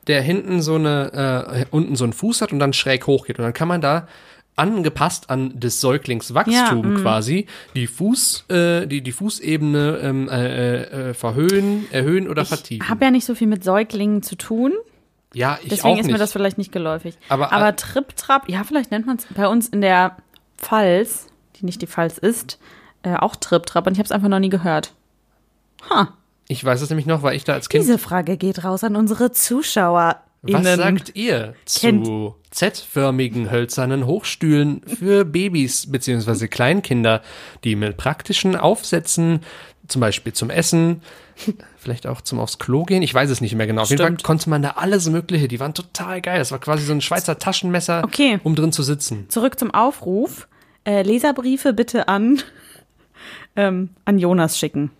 der 0.06 0.22
hinten 0.22 0.62
so 0.62 0.74
eine, 0.76 1.46
äh, 1.52 1.64
unten 1.70 1.96
so 1.96 2.04
einen 2.04 2.12
Fuß 2.12 2.42
hat 2.42 2.52
und 2.52 2.58
dann 2.58 2.72
schräg 2.72 3.06
hochgeht. 3.06 3.38
Und 3.38 3.44
dann 3.44 3.52
kann 3.54 3.68
man 3.68 3.80
da 3.80 4.06
angepasst 4.54 5.28
an 5.28 5.58
des 5.60 5.80
Säuglings 5.82 6.32
Wachstum 6.32 6.52
Ja, 6.94 6.98
mm. 6.98 7.02
quasi 7.02 7.46
die 7.74 7.86
Fuß, 7.86 8.46
äh, 8.48 8.86
die, 8.86 9.02
die 9.02 9.12
Fußebene 9.12 9.98
ähm, 10.02 10.28
äh, 10.30 11.10
äh, 11.10 11.14
verhöhen, 11.14 11.86
erhöhen 11.92 12.26
oder 12.28 12.42
Ich 12.42 12.48
vertiefen. 12.48 12.88
habe 12.88 13.04
ja 13.04 13.10
nicht 13.10 13.26
so 13.26 13.34
viel 13.34 13.48
mit 13.48 13.62
Säuglingen 13.64 14.22
zu 14.22 14.34
tun. 14.36 14.72
ja, 15.34 15.58
ich 15.62 15.68
Deswegen 15.68 15.88
auch 15.94 15.98
ist 15.98 16.06
nicht. 16.06 16.12
mir 16.14 16.18
das 16.18 16.32
vielleicht 16.32 16.56
nicht 16.56 16.72
geläufig. 16.72 17.18
Aber- 17.28 17.52
Aber 17.52 17.76
Trip-Trap, 17.76 18.48
ja, 18.48 18.64
vielleicht 18.64 18.90
nennt 18.92 19.06
man 19.06 19.16
es 19.18 19.26
bei 19.34 19.46
uns 19.46 19.68
in 19.68 19.82
der 19.82 20.16
Pfalz, 20.56 21.26
die 21.56 21.66
nicht 21.66 21.82
die 21.82 21.86
Pfalz 21.86 22.16
ist, 22.16 22.58
äh, 23.02 23.14
auch 23.16 23.36
Trip-Trap. 23.36 23.86
Und 23.86 23.92
ich 23.92 23.98
habe 23.98 24.06
es 24.06 24.12
einfach 24.12 24.28
noch 24.28 24.38
nie 24.38 24.48
gehört. 24.48 24.94
Ha, 25.90 26.14
ich 26.48 26.64
weiß 26.64 26.80
es 26.80 26.90
nämlich 26.90 27.06
noch, 27.06 27.22
weil 27.22 27.36
ich 27.36 27.44
da 27.44 27.54
als 27.54 27.68
Kind 27.68 27.84
diese 27.84 27.98
Frage 27.98 28.36
geht 28.36 28.64
raus 28.64 28.84
an 28.84 28.96
unsere 28.96 29.32
Zuschauer. 29.32 30.20
Was 30.42 30.76
sagt 30.76 31.16
ihr 31.16 31.54
zu 31.64 32.36
Z-förmigen 32.50 33.50
hölzernen 33.50 34.06
Hochstühlen 34.06 34.80
für 34.86 35.24
Babys 35.24 35.90
bzw. 35.90 36.46
Kleinkinder, 36.46 37.22
die 37.64 37.74
mit 37.74 37.96
praktischen 37.96 38.54
Aufsätzen, 38.54 39.40
zum 39.88 40.00
Beispiel 40.00 40.32
zum 40.32 40.50
Essen, 40.50 41.02
vielleicht 41.76 42.06
auch 42.06 42.20
zum 42.20 42.38
aufs 42.38 42.58
Klo 42.58 42.84
gehen, 42.84 43.02
ich 43.02 43.12
weiß 43.12 43.28
es 43.30 43.40
nicht 43.40 43.54
mehr 43.56 43.66
genau. 43.66 43.82
Auf 43.82 43.90
jeden 43.90 44.00
Fall 44.02 44.16
konnte 44.22 44.48
man 44.48 44.62
da 44.62 44.70
alles 44.76 45.08
Mögliche, 45.08 45.48
die 45.48 45.58
waren 45.58 45.74
total 45.74 46.20
geil. 46.20 46.38
Das 46.38 46.52
war 46.52 46.60
quasi 46.60 46.84
so 46.84 46.92
ein 46.92 47.00
Schweizer 47.00 47.38
Taschenmesser, 47.38 48.04
Okay. 48.04 48.38
um 48.44 48.54
drin 48.54 48.72
zu 48.72 48.82
sitzen. 48.84 49.28
Zurück 49.28 49.58
zum 49.58 49.72
Aufruf. 49.74 50.46
Äh, 50.84 51.02
Leserbriefe 51.02 51.72
bitte 51.72 52.06
an, 52.06 52.40
ähm, 53.56 53.90
an 54.04 54.18
Jonas 54.18 54.58
schicken. 54.58 54.92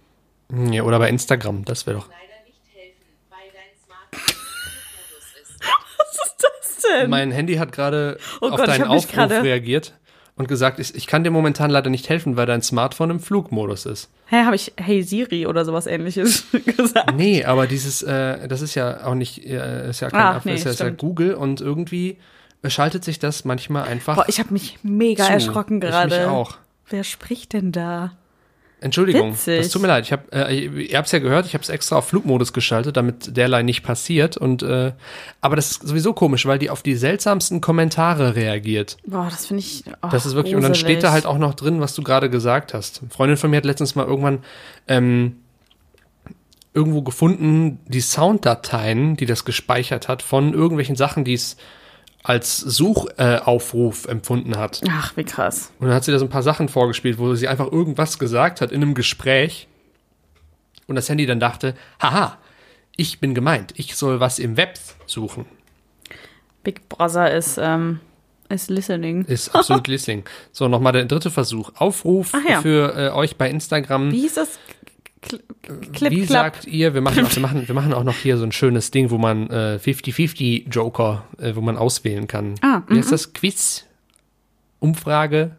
Ja, 0.73 0.83
oder 0.83 0.99
bei 0.99 1.09
Instagram, 1.09 1.65
das 1.65 1.87
wäre 1.87 1.99
doch. 1.99 2.09
leider 2.09 2.45
nicht 2.47 2.61
helfen, 2.73 3.05
weil 3.31 3.49
dein 3.53 3.75
Smartphone 3.85 4.21
im 4.21 4.47
Flugmodus 4.79 5.43
ist. 5.43 5.61
Was 5.99 6.27
ist 6.27 6.37
das 6.39 6.83
denn? 7.01 7.11
Mein 7.11 7.31
Handy 7.33 7.57
hat 7.57 7.73
gerade 7.73 8.19
Oh 8.41 8.47
auf 8.47 8.57
Gott, 8.57 8.69
ich 8.69 8.77
deinen 8.77 8.85
Aufruf 8.89 9.31
reagiert 9.43 9.95
und 10.37 10.49
gesagt, 10.49 10.79
ich, 10.79 10.95
ich 10.95 11.07
kann 11.07 11.25
dir 11.25 11.31
momentan 11.31 11.71
leider 11.71 11.91
nicht 11.91 12.09
helfen, 12.09 12.37
weil 12.37 12.47
dein 12.47 12.63
Smartphone 12.63 13.11
im 13.11 13.21
Flugmodus 13.21 13.87
ist. 13.87 14.11
Hä, 14.27 14.45
habe 14.45 14.55
ich 14.55 14.73
Hey 14.77 15.03
Siri 15.03 15.47
oder 15.47 15.65
sowas 15.65 15.87
ähnliches 15.87 16.45
gesagt? 16.77 17.15
Nee, 17.17 17.45
aber 17.45 17.67
dieses, 17.67 18.03
äh, 18.03 18.47
das 18.47 18.61
ist 18.61 18.75
ja 18.75 19.05
auch 19.05 19.15
nicht, 19.15 19.45
äh, 19.47 19.89
ist 19.91 20.01
ja 20.01 20.11
kein 20.11 20.21
Ach, 20.21 20.35
Apfel, 20.37 20.53
nee, 20.53 20.59
ist 20.59 20.65
ja, 20.65 20.71
ist 20.73 20.81
ja. 20.81 20.91
Google 20.91 21.35
und 21.35 21.61
irgendwie 21.61 22.19
schaltet 22.67 23.05
sich 23.05 23.19
das 23.19 23.45
manchmal 23.45 23.85
einfach. 23.85 24.17
Boah, 24.17 24.29
ich 24.29 24.39
habe 24.39 24.53
mich 24.53 24.79
mega 24.83 25.25
zu. 25.25 25.33
erschrocken 25.33 25.77
Ich 25.77 25.89
gerade. 25.89 26.19
mich 26.19 26.27
auch. 26.27 26.59
Wer 26.89 27.05
spricht 27.05 27.53
denn 27.53 27.73
da? 27.73 28.13
Entschuldigung, 28.87 29.33
Witzig. 29.33 29.59
das 29.59 29.69
tut 29.69 29.83
mir 29.83 29.89
leid. 29.89 30.05
Ich 30.05 30.13
hab, 30.13 30.33
äh, 30.35 30.55
ihr 30.55 30.97
habt 30.97 31.07
es 31.07 31.13
ja 31.13 31.19
gehört, 31.19 31.45
ich 31.47 31.55
habe 31.55 31.63
es 31.63 31.69
extra 31.69 31.97
auf 31.97 32.09
Flugmodus 32.09 32.53
geschaltet, 32.53 32.97
damit 32.97 33.37
derlei 33.37 33.63
nicht 33.63 33.83
passiert. 33.83 34.37
Und 34.37 34.63
äh, 34.63 34.93
aber 35.41 35.57
das 35.57 35.73
ist 35.73 35.87
sowieso 35.87 36.13
komisch, 36.13 36.47
weil 36.47 36.59
die 36.59 36.71
auf 36.71 36.83
die 36.83 36.95
seltsamsten 36.95 37.61
Kommentare 37.61 38.35
reagiert. 38.37 38.97
Boah, 39.07 39.29
das 39.31 39.47
finde 39.47 39.61
ich. 39.63 39.85
Oh, 40.03 40.09
Das 40.11 40.25
ist 40.25 40.35
wirklich, 40.35 40.55
und 40.55 40.63
dann 40.63 40.75
steht 40.75 41.03
da 41.03 41.13
halt 41.13 41.27
auch 41.27 41.39
noch 41.39 41.55
drin, 41.55 41.81
was 41.81 41.95
du 41.95 42.03
gerade 42.03 42.31
gesagt 42.31 42.73
hast. 42.73 43.01
Eine 43.03 43.11
Freundin 43.11 43.37
von 43.37 43.51
mir 43.51 43.59
hat 43.59 43.65
letztens 43.65 43.95
mal 43.95 44.07
irgendwann 44.07 44.45
ähm, 44.89 45.37
irgendwo 46.73 47.03
gefunden, 47.03 47.81
die 47.87 48.01
Sounddateien, 48.01 49.17
die 49.17 49.27
das 49.27 49.45
gespeichert 49.45 50.09
hat, 50.09 50.23
von 50.23 50.53
irgendwelchen 50.53 50.95
Sachen, 50.95 51.25
die 51.25 51.35
es 51.35 51.57
als 52.27 52.59
Suchaufruf 52.59 54.07
äh, 54.07 54.11
empfunden 54.11 54.57
hat. 54.57 54.81
Ach, 54.91 55.17
wie 55.17 55.23
krass. 55.23 55.71
Und 55.79 55.87
dann 55.87 55.95
hat 55.95 56.03
sie 56.03 56.11
da 56.11 56.19
so 56.19 56.25
ein 56.25 56.31
paar 56.31 56.43
Sachen 56.43 56.69
vorgespielt, 56.69 57.19
wo 57.19 57.33
sie 57.37 57.47
einfach 57.47 57.71
irgendwas 57.71 58.19
gesagt 58.19 58.61
hat 58.61 58.73
in 58.73 58.83
einem 58.83 58.95
Gespräch. 58.95 59.69
Und 60.89 60.97
das 60.97 61.09
Handy 61.09 61.25
dann 61.25 61.39
dachte, 61.39 61.77
haha, 62.03 62.37
ich 62.97 63.21
bin 63.21 63.33
gemeint, 63.33 63.75
ich 63.77 63.95
soll 63.95 64.19
was 64.19 64.41
im 64.41 64.57
Web 64.57 64.77
suchen. 65.07 65.47
Big 66.65 66.89
Brother 66.89 67.33
ist, 67.33 67.59
ähm, 67.59 68.01
ist 68.49 68.71
listening. 68.71 69.25
Ist 69.27 69.55
absolut 69.55 69.87
listening. 69.87 70.25
So, 70.51 70.67
nochmal 70.67 70.95
der 70.95 71.05
dritte 71.05 71.31
Versuch. 71.31 71.71
Aufruf 71.77 72.33
ja. 72.49 72.61
für 72.61 72.97
äh, 72.97 73.11
euch 73.11 73.37
bei 73.37 73.49
Instagram. 73.49 74.11
Wie 74.11 74.23
hieß 74.23 74.35
das? 74.35 74.59
Cl 75.29 75.41
Clip, 75.93 76.11
Wie 76.13 76.25
sagt 76.25 76.67
ihr, 76.67 76.95
wir 76.95 77.01
machen, 77.01 77.27
auch, 77.27 77.35
wir, 77.35 77.43
machen, 77.43 77.67
wir 77.67 77.75
machen 77.75 77.93
auch 77.93 78.05
noch 78.05 78.17
hier 78.17 78.37
so 78.37 78.45
ein 78.45 78.53
schönes 78.53 78.91
Ding, 78.91 79.11
wo 79.11 79.19
man 79.19 79.51
äh, 79.51 79.79
50-50 79.83 80.71
Joker, 80.71 81.25
äh, 81.39 81.57
wo 81.57 81.61
man 81.61 81.77
auswählen 81.77 82.27
kann. 82.27 82.55
Ah, 82.63 82.83
Wie 82.89 82.99
heißt 82.99 83.13
das? 83.13 83.33
Quiz? 83.33 83.87
Umfrage? 84.79 85.57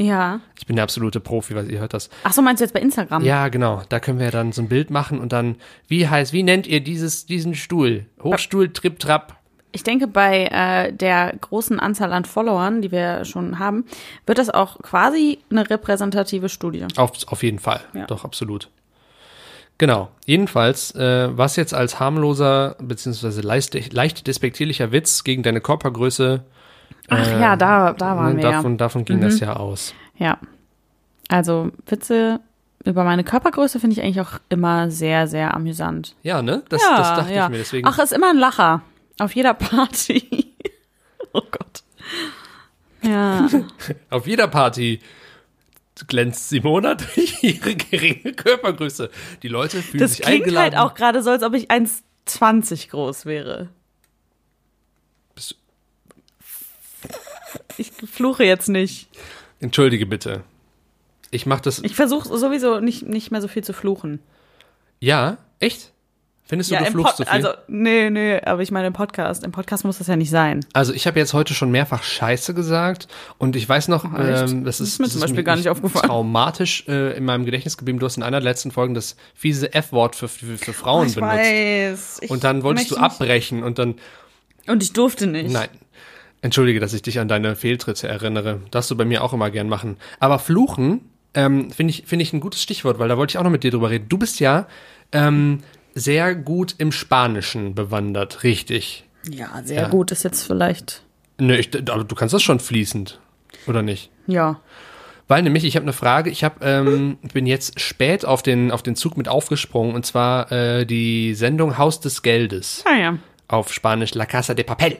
Ja. 0.00 0.40
Ich 0.58 0.66
bin 0.66 0.76
der 0.76 0.84
absolute 0.84 1.20
Profi, 1.20 1.54
weil 1.54 1.70
ihr 1.70 1.78
hört 1.80 1.92
das. 1.92 2.08
Ach 2.24 2.32
so, 2.32 2.40
meinst 2.40 2.60
du 2.60 2.64
jetzt 2.64 2.72
bei 2.72 2.80
Instagram? 2.80 3.22
Ja, 3.22 3.48
genau. 3.48 3.82
Da 3.90 4.00
können 4.00 4.18
wir 4.18 4.30
dann 4.30 4.52
so 4.52 4.62
ein 4.62 4.68
Bild 4.68 4.90
machen 4.90 5.20
und 5.20 5.32
dann, 5.32 5.56
wie 5.88 6.08
heißt, 6.08 6.32
wie 6.32 6.42
nennt 6.42 6.66
ihr 6.66 6.80
dieses, 6.80 7.26
diesen 7.26 7.54
Stuhl? 7.54 8.06
Hochstuhl, 8.22 8.72
Trip, 8.72 8.98
Trap. 8.98 9.36
Ich 9.72 9.84
denke, 9.84 10.06
bei 10.06 10.46
äh, 10.46 10.92
der 10.92 11.34
großen 11.40 11.78
Anzahl 11.78 12.12
an 12.12 12.24
Followern, 12.24 12.82
die 12.82 12.90
wir 12.90 13.24
schon 13.24 13.58
haben, 13.58 13.84
wird 14.26 14.38
das 14.38 14.50
auch 14.50 14.80
quasi 14.80 15.38
eine 15.50 15.68
repräsentative 15.68 16.48
Studie. 16.48 16.86
Auf, 16.96 17.12
auf 17.26 17.42
jeden 17.42 17.58
Fall. 17.58 17.80
Ja. 17.92 18.06
Doch, 18.06 18.24
absolut. 18.24 18.70
Genau. 19.80 20.10
Jedenfalls, 20.26 20.94
äh, 20.94 21.30
was 21.34 21.56
jetzt 21.56 21.72
als 21.72 21.98
harmloser 21.98 22.76
beziehungsweise 22.82 23.40
leicht, 23.40 23.94
leicht 23.94 24.26
despektierlicher 24.26 24.92
Witz 24.92 25.24
gegen 25.24 25.42
deine 25.42 25.62
Körpergröße, 25.62 26.44
Ach 27.08 27.26
ja, 27.40 27.56
da, 27.56 27.94
da 27.94 28.14
waren 28.14 28.36
ne, 28.36 28.42
wir 28.42 28.50
davon, 28.50 28.76
davon 28.76 29.06
ging 29.06 29.22
das 29.22 29.40
ja 29.40 29.56
aus. 29.56 29.94
ja. 30.16 30.26
Ja. 30.26 30.38
Also 31.28 31.70
Witze 31.86 32.40
über 32.84 33.04
meine 33.04 33.24
Körpergröße 33.24 33.80
finde 33.80 33.94
ich 33.94 34.02
eigentlich 34.02 34.20
auch 34.20 34.38
immer 34.50 34.90
sehr, 34.90 35.26
sehr 35.26 35.54
amüsant. 35.54 36.14
Ja, 36.22 36.42
ne? 36.42 36.62
Das, 36.68 36.82
ja, 36.82 36.96
das 36.98 37.08
dachte 37.14 37.32
ja. 37.32 37.44
ich 37.44 37.50
mir. 37.50 37.58
Deswegen. 37.58 37.88
Ach, 37.88 37.98
ist 37.98 38.12
immer 38.12 38.30
ein 38.30 38.36
Lacher. 38.36 38.82
Auf 39.18 39.34
jeder 39.34 39.54
Party. 39.54 40.46
Ja. 43.02 43.48
Auf 44.10 44.26
jeder 44.26 44.46
Party 44.46 45.00
glänzt 46.06 46.48
Simona 46.48 46.94
durch 46.94 47.42
ihre 47.42 47.74
geringe 47.74 48.32
Körpergröße. 48.32 49.10
Die 49.42 49.48
Leute 49.48 49.82
fühlen 49.82 50.00
Das 50.00 50.12
sich 50.12 50.22
klingt 50.22 50.44
eingeladen. 50.44 50.76
halt 50.76 50.84
auch 50.90 50.94
gerade 50.94 51.22
so, 51.22 51.30
als 51.30 51.42
ob 51.42 51.54
ich 51.54 51.70
1,20 51.70 52.88
groß 52.90 53.26
wäre. 53.26 53.68
Bist 55.34 55.56
Ich 57.76 57.92
fluche 57.92 58.44
jetzt 58.44 58.68
nicht. 58.68 59.08
Entschuldige 59.60 60.06
bitte. 60.06 60.42
Ich 61.30 61.46
mach 61.46 61.60
das. 61.60 61.80
Ich 61.84 61.94
versuche 61.94 62.36
sowieso 62.38 62.80
nicht, 62.80 63.02
nicht 63.06 63.30
mehr 63.30 63.40
so 63.42 63.48
viel 63.48 63.62
zu 63.64 63.72
fluchen. 63.72 64.20
ja, 65.00 65.38
echt? 65.58 65.92
Findest 66.50 66.70
du, 66.70 66.76
du 66.76 66.84
im 66.84 66.92
fluchst 66.92 67.16
so 67.16 67.24
viel? 67.24 67.32
Also, 67.32 67.48
nee, 67.68 68.10
nee, 68.10 68.38
aber 68.40 68.60
ich 68.60 68.70
meine 68.70 68.88
im 68.88 68.92
Podcast. 68.92 69.42
Im 69.44 69.52
Podcast 69.52 69.84
muss 69.84 69.96
das 69.98 70.08
ja 70.08 70.16
nicht 70.16 70.28
sein. 70.30 70.60
Also 70.74 70.92
ich 70.92 71.06
habe 71.06 71.18
jetzt 71.18 71.32
heute 71.32 71.54
schon 71.54 71.70
mehrfach 71.70 72.02
Scheiße 72.02 72.52
gesagt 72.52 73.08
und 73.38 73.56
ich 73.56 73.66
weiß 73.68 73.88
noch, 73.88 74.04
echt? 74.04 74.50
ähm, 74.50 74.64
das 74.64 74.78
Das 74.78 74.80
ist, 74.80 74.88
ist 74.94 74.98
mir 74.98 75.04
das 75.06 75.12
zum 75.12 75.18
ist 75.18 75.20
Beispiel 75.28 75.44
gar 75.44 75.56
nicht 75.56 75.68
aufgefallen. 75.70 76.06
traumatisch 76.08 76.84
äh, 76.88 77.16
in 77.16 77.24
meinem 77.24 77.46
Gedächtnis 77.46 77.78
geblieben. 77.78 77.98
Du 78.00 78.04
hast 78.06 78.18
in 78.18 78.22
einer 78.22 78.40
der 78.40 78.50
letzten 78.50 78.70
Folgen 78.70 78.92
das 78.94 79.16
fiese 79.34 79.72
F-Wort 79.72 80.16
für, 80.16 80.28
für, 80.28 80.58
für 80.58 80.72
Frauen 80.74 81.10
benutzt. 81.14 81.20
weiß. 81.38 82.18
Ich 82.22 82.30
Und 82.30 82.44
dann 82.44 82.62
wolltest 82.62 82.90
du 82.90 82.96
möchte 82.96 83.04
nicht- 83.06 83.20
abbrechen 83.20 83.62
und 83.62 83.78
dann, 83.78 83.94
Und 84.66 84.82
ich 84.82 84.92
durfte 84.92 85.26
nicht. 85.26 85.50
nein. 85.52 85.68
Entschuldige, 86.42 86.80
dass 86.80 86.94
ich 86.94 87.02
dich 87.02 87.20
an 87.20 87.28
deine 87.28 87.54
Fehltritte 87.54 88.08
erinnere. 88.08 88.60
Darfst 88.70 88.90
du 88.90 88.96
bei 88.96 89.04
mir 89.04 89.22
auch 89.22 89.32
immer 89.34 89.50
gern 89.50 89.68
machen. 89.68 89.98
Aber 90.20 90.38
Fluchen 90.38 91.02
ähm, 91.34 91.70
finde 91.70 91.90
ich, 91.92 92.04
finde 92.06 92.22
ich 92.22 92.32
ein 92.32 92.40
gutes 92.40 92.62
Stichwort, 92.62 92.98
weil 92.98 93.08
da 93.08 93.16
wollte 93.18 93.32
ich 93.32 93.38
auch 93.38 93.44
noch 93.44 93.50
mit 93.50 93.62
dir 93.62 93.70
drüber 93.70 93.90
reden. 93.90 94.08
Du 94.08 94.16
bist 94.18 94.40
ja 94.40 94.66
ähm, 95.12 95.60
sehr 95.94 96.34
gut 96.34 96.74
im 96.78 96.92
Spanischen 96.92 97.74
bewandert, 97.74 98.42
richtig? 98.44 99.04
Ja, 99.30 99.60
sehr 99.64 99.82
Ja. 99.82 99.88
gut 99.88 100.10
ist 100.12 100.22
jetzt 100.22 100.42
vielleicht. 100.46 101.02
Nö, 101.38 101.54
ich, 101.54 101.70
aber 101.90 102.04
du 102.04 102.14
kannst 102.14 102.34
das 102.34 102.42
schon 102.42 102.60
fließend, 102.60 103.18
oder 103.66 103.82
nicht? 103.82 104.10
Ja. 104.26 104.60
Weil 105.28 105.42
nämlich, 105.42 105.64
ich 105.64 105.76
habe 105.76 105.84
eine 105.84 105.92
Frage, 105.92 106.28
ich 106.30 106.42
hab, 106.42 106.64
ähm, 106.64 107.18
bin 107.32 107.46
jetzt 107.46 107.78
spät 107.80 108.24
auf 108.24 108.42
den, 108.42 108.72
auf 108.72 108.82
den 108.82 108.96
Zug 108.96 109.16
mit 109.16 109.28
aufgesprungen 109.28 109.94
und 109.94 110.04
zwar 110.04 110.50
äh, 110.50 110.84
die 110.86 111.34
Sendung 111.34 111.78
Haus 111.78 112.00
des 112.00 112.22
Geldes 112.22 112.82
Ah 112.86 112.96
ja. 112.98 113.18
auf 113.46 113.72
Spanisch 113.72 114.14
La 114.14 114.26
Casa 114.26 114.54
de 114.54 114.64
Papel. 114.64 114.96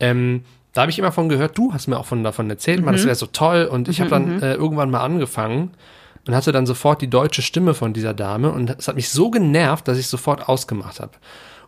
Ähm, 0.00 0.42
da 0.72 0.80
habe 0.82 0.90
ich 0.90 0.98
immer 0.98 1.12
von 1.12 1.28
gehört, 1.28 1.56
du 1.56 1.72
hast 1.72 1.86
mir 1.86 1.98
auch 1.98 2.06
von, 2.06 2.24
davon 2.24 2.48
erzählt, 2.50 2.80
Mhm. 2.80 2.86
mal, 2.86 2.92
das 2.92 3.04
wäre 3.04 3.14
so 3.14 3.26
toll 3.26 3.66
und 3.70 3.88
ich 3.88 4.00
habe 4.00 4.10
dann 4.10 4.42
äh, 4.42 4.54
irgendwann 4.54 4.90
mal 4.90 5.00
angefangen 5.02 5.70
und 6.26 6.34
hatte 6.34 6.52
dann 6.52 6.66
sofort 6.66 7.02
die 7.02 7.10
deutsche 7.10 7.42
Stimme 7.42 7.74
von 7.74 7.92
dieser 7.92 8.14
Dame 8.14 8.52
und 8.52 8.70
es 8.78 8.88
hat 8.88 8.96
mich 8.96 9.08
so 9.08 9.30
genervt, 9.30 9.88
dass 9.88 9.98
ich 9.98 10.06
sofort 10.06 10.48
ausgemacht 10.48 11.00
habe. 11.00 11.12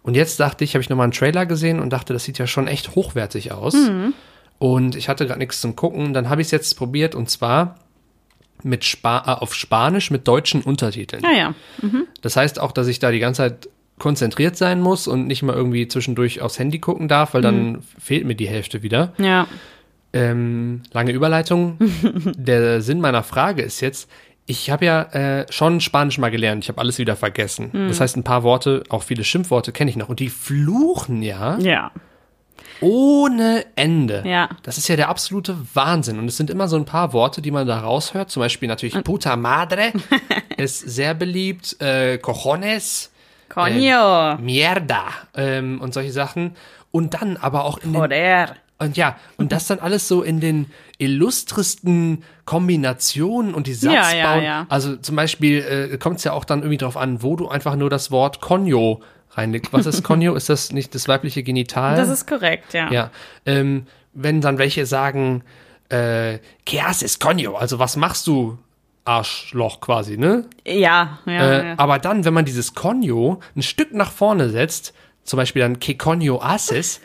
Und 0.03 0.15
jetzt 0.15 0.39
dachte 0.39 0.65
ich, 0.65 0.75
habe 0.75 0.83
ich 0.83 0.91
nochmal 0.91 1.05
einen 1.05 1.13
Trailer 1.13 1.47
gesehen 1.47 1.81
und 1.81 1.91
dachte, 1.91 2.13
das 2.13 2.25
sieht 2.25 2.39
ja 2.39 2.47
schon 2.47 2.69
echt 2.69 2.95
hochwertig 2.95 3.53
aus. 3.53 3.75
Mhm. 3.75 4.13
Und 4.59 4.97
ich 4.97 5.09
hatte 5.09 5.27
gerade 5.27 5.39
nichts 5.39 5.61
zum 5.61 5.77
Gucken. 5.77 6.13
Dann 6.13 6.29
habe 6.29 6.43
ich 6.43 6.49
es 6.49 6.51
jetzt 6.51 6.77
probiert 6.77 7.15
und 7.15 7.31
zwar 7.31 7.77
mit 8.63 8.85
Spa 8.85 9.25
äh, 9.27 9.43
auf 9.43 9.55
Spanisch 9.55 10.11
mit 10.11 10.29
deutschen 10.29 10.63
Untertiteln. 10.63 11.25
Ah 11.25 11.33
ja. 11.33 11.55
Das 12.21 12.37
heißt 12.37 12.61
auch, 12.61 12.73
dass 12.73 12.87
ich 12.87 12.99
da 12.99 13.11
die 13.11 13.19
ganze 13.19 13.39
Zeit 13.39 13.69
konzentriert 13.99 14.57
sein 14.57 14.81
muss 14.81 15.07
und 15.07 15.27
nicht 15.27 15.43
mal 15.43 15.55
irgendwie 15.55 15.87
zwischendurch 15.87 16.41
aufs 16.41 16.59
Handy 16.59 16.79
gucken 16.81 17.09
darf, 17.09 17.35
weil 17.35 17.43
dann 17.43 17.83
fehlt 17.99 18.27
mir 18.27 18.35
die 18.35 18.49
Hälfte 18.49 18.83
wieder. 18.83 19.13
Ja. 19.19 19.47
Ähm, 20.13 20.83
lange 20.93 21.13
Überleitung. 21.13 21.79
Der 22.37 22.81
Sinn 22.81 23.01
meiner 23.01 23.23
Frage 23.23 23.63
ist 23.63 23.81
jetzt, 23.81 24.11
ich 24.47 24.71
habe 24.71 24.85
ja 24.85 25.03
äh, 25.03 25.47
schon 25.51 25.81
Spanisch 25.81 26.19
mal 26.19 26.31
gelernt, 26.31 26.65
ich 26.65 26.69
habe 26.69 26.81
alles 26.81 26.99
wieder 26.99 27.17
vergessen. 27.17 27.71
Das 27.89 28.01
heißt, 28.01 28.17
ein 28.17 28.25
paar 28.25 28.43
Worte, 28.43 28.83
auch 28.91 29.03
viele 29.03 29.25
Schimpfworte 29.25 29.73
kenne 29.73 29.91
ich 29.91 29.97
noch. 29.97 30.09
Und 30.09 30.21
die 30.21 30.29
fluchen 30.29 31.23
ja 31.23 31.57
Ja. 31.59 31.91
ohne 32.81 33.65
Ende. 33.77 34.23
Ja. 34.27 34.49
Das 34.63 34.77
ist 34.79 34.89
ja 34.89 34.97
der 34.97 35.09
absolute 35.09 35.57
Wahnsinn. 35.75 36.19
Und 36.19 36.27
es 36.27 36.37
sind 36.37 36.51
immer 36.51 36.69
so 36.69 36.77
ein 36.77 36.85
paar 36.85 37.13
Worte, 37.13 37.41
die 37.41 37.51
man 37.51 37.67
da 37.67 37.81
raushört. 37.81 38.31
Zum 38.31 38.41
Beispiel 38.41 38.69
natürlich 38.69 39.03
puta 39.03 39.37
madre 39.37 39.93
ist 40.57 40.81
sehr 40.81 41.15
beliebt. 41.15 41.81
Äh, 41.81 42.19
cojones, 42.19 43.11
Coño. 43.51 44.37
mierda 44.39 45.05
ähm, 45.35 45.81
und 45.81 45.95
solche 45.95 46.13
Sachen. 46.13 46.55
Und 46.91 47.15
dann 47.15 47.37
aber 47.37 47.65
auch 47.65 47.79
in 47.79 47.93
den 47.93 48.01
Joder. 48.03 48.57
Und 48.85 48.97
ja, 48.97 49.17
und 49.37 49.53
das 49.53 49.67
dann 49.67 49.79
alles 49.79 50.09
so 50.09 50.23
in 50.23 50.41
den 50.41 50.67
illustresten 50.99 52.23
Kombinationen 52.45 53.55
und 53.55 53.67
die 53.67 53.75
Satzbauen. 53.75 54.17
Ja, 54.17 54.37
ja, 54.37 54.43
ja. 54.43 54.67
Also 54.69 54.97
zum 54.97 55.17
Beispiel 55.17 55.91
äh, 55.93 55.99
kommt 55.99 56.19
es 56.19 56.25
ja 56.25 56.33
auch 56.33 56.45
dann 56.45 56.61
irgendwie 56.61 56.79
drauf 56.79 56.97
an, 56.97 57.23
wo 57.23 57.37
du 57.37 57.49
einfach 57.49 57.77
nur 57.77 57.91
das 57.91 58.11
Wort 58.11 58.41
Conjo 58.41 59.03
reinlegst. 59.33 59.73
Was 59.73 59.87
ist 59.87 60.03
Conjo? 60.03 60.35
ist 60.35 60.49
das 60.49 60.73
nicht 60.73 60.95
das 60.95 61.09
weibliche 61.09 61.43
Genital? 61.43 61.97
Das 61.97 62.09
ist 62.09 62.27
korrekt, 62.27 62.73
ja. 62.75 62.91
ja. 62.91 63.11
Ähm, 63.47 63.87
wenn 64.13 64.41
dann 64.41 64.59
welche 64.59 64.87
sagen, 64.87 65.43
äh, 65.89 66.39
¿Qué 66.67 66.83
haces, 66.83 67.19
Conjo? 67.19 67.57
Also 67.57 67.79
was 67.79 67.97
machst 67.97 68.27
du, 68.27 68.59
Arschloch 69.05 69.81
quasi, 69.81 70.17
ne? 70.17 70.47
Ja, 70.65 71.19
ja. 71.27 71.33
Äh, 71.33 71.67
ja. 71.69 71.75
Aber 71.77 71.99
dann, 71.99 72.25
wenn 72.25 72.35
man 72.35 72.45
dieses 72.45 72.75
Conjo 72.75 73.41
ein 73.55 73.63
Stück 73.63 73.93
nach 73.93 74.13
vorne 74.13 74.49
setzt, 74.49 74.95
zum 75.25 75.37
Beispiel 75.39 75.63
dann 75.63 75.79
Conjo 75.99 76.43
haces, 76.43 77.01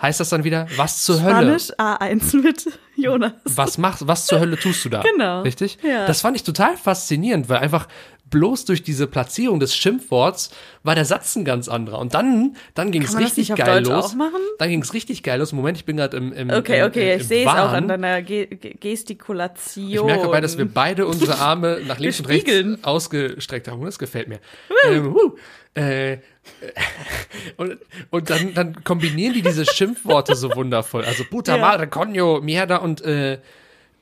heißt 0.00 0.20
das 0.20 0.28
dann 0.28 0.44
wieder, 0.44 0.66
was 0.76 1.04
zur 1.04 1.22
Hölle? 1.22 1.58
Spanisch 1.58 1.70
A1 1.78 2.36
mit 2.42 2.66
Jonas. 2.96 3.32
Was 3.44 3.78
machst, 3.78 4.06
was 4.06 4.26
zur 4.26 4.40
Hölle 4.40 4.58
tust 4.58 4.84
du 4.84 4.88
da? 4.88 5.02
Genau. 5.02 5.42
Richtig? 5.42 5.78
Ja. 5.82 6.06
Das 6.06 6.20
fand 6.20 6.36
ich 6.36 6.42
total 6.42 6.76
faszinierend, 6.76 7.48
weil 7.48 7.58
einfach 7.58 7.88
bloß 8.32 8.64
durch 8.64 8.82
diese 8.82 9.06
Platzierung 9.06 9.60
des 9.60 9.76
Schimpfworts 9.76 10.50
war 10.82 10.96
der 10.96 11.04
Satz 11.04 11.36
ein 11.36 11.44
ganz 11.44 11.68
anderer. 11.68 12.00
Und 12.00 12.14
dann, 12.14 12.56
dann 12.74 12.90
ging 12.90 13.02
es 13.02 13.16
richtig 13.16 13.54
geil 13.54 13.82
Deutsch 13.84 13.94
los. 13.94 14.04
auch 14.06 14.14
machen? 14.14 14.40
Dann 14.58 14.70
ging 14.70 14.82
es 14.82 14.92
richtig 14.94 15.22
geil 15.22 15.38
los. 15.38 15.52
Moment, 15.52 15.78
ich 15.78 15.84
bin 15.84 15.98
gerade 15.98 16.16
im, 16.16 16.32
im 16.32 16.50
Okay, 16.50 16.80
im, 16.80 16.86
okay, 16.86 17.14
im 17.14 17.20
ich 17.20 17.28
sehe 17.28 17.44
es 17.46 17.52
auch 17.52 17.70
an 17.72 17.86
deiner 17.86 18.22
Ge 18.22 18.46
Ge 18.46 18.74
Gestikulation. 18.74 19.92
Ich 19.92 20.02
merke 20.02 20.24
dabei, 20.24 20.40
dass 20.40 20.58
wir 20.58 20.64
beide 20.64 21.06
unsere 21.06 21.38
Arme 21.38 21.80
nach 21.86 22.00
links 22.00 22.18
und 22.18 22.26
rechts 22.28 22.50
ausgestreckt 22.82 23.68
haben. 23.68 23.84
Das 23.84 23.98
gefällt 23.98 24.28
mir. 24.28 24.40
Ähm, 24.88 25.14
wuh. 25.14 25.36
äh, 25.74 26.18
und 27.56 27.78
und 28.10 28.30
dann, 28.30 28.54
dann 28.54 28.82
kombinieren 28.82 29.34
die 29.34 29.42
diese 29.42 29.64
Schimpfworte 29.64 30.34
so 30.34 30.54
wundervoll. 30.56 31.04
Also 31.04 31.22
puta 31.30 31.56
Ja. 31.56 31.60
madre, 31.60 31.86
coño, 31.86 32.40
mierda 32.40 32.76
und, 32.78 33.02
äh, 33.02 33.38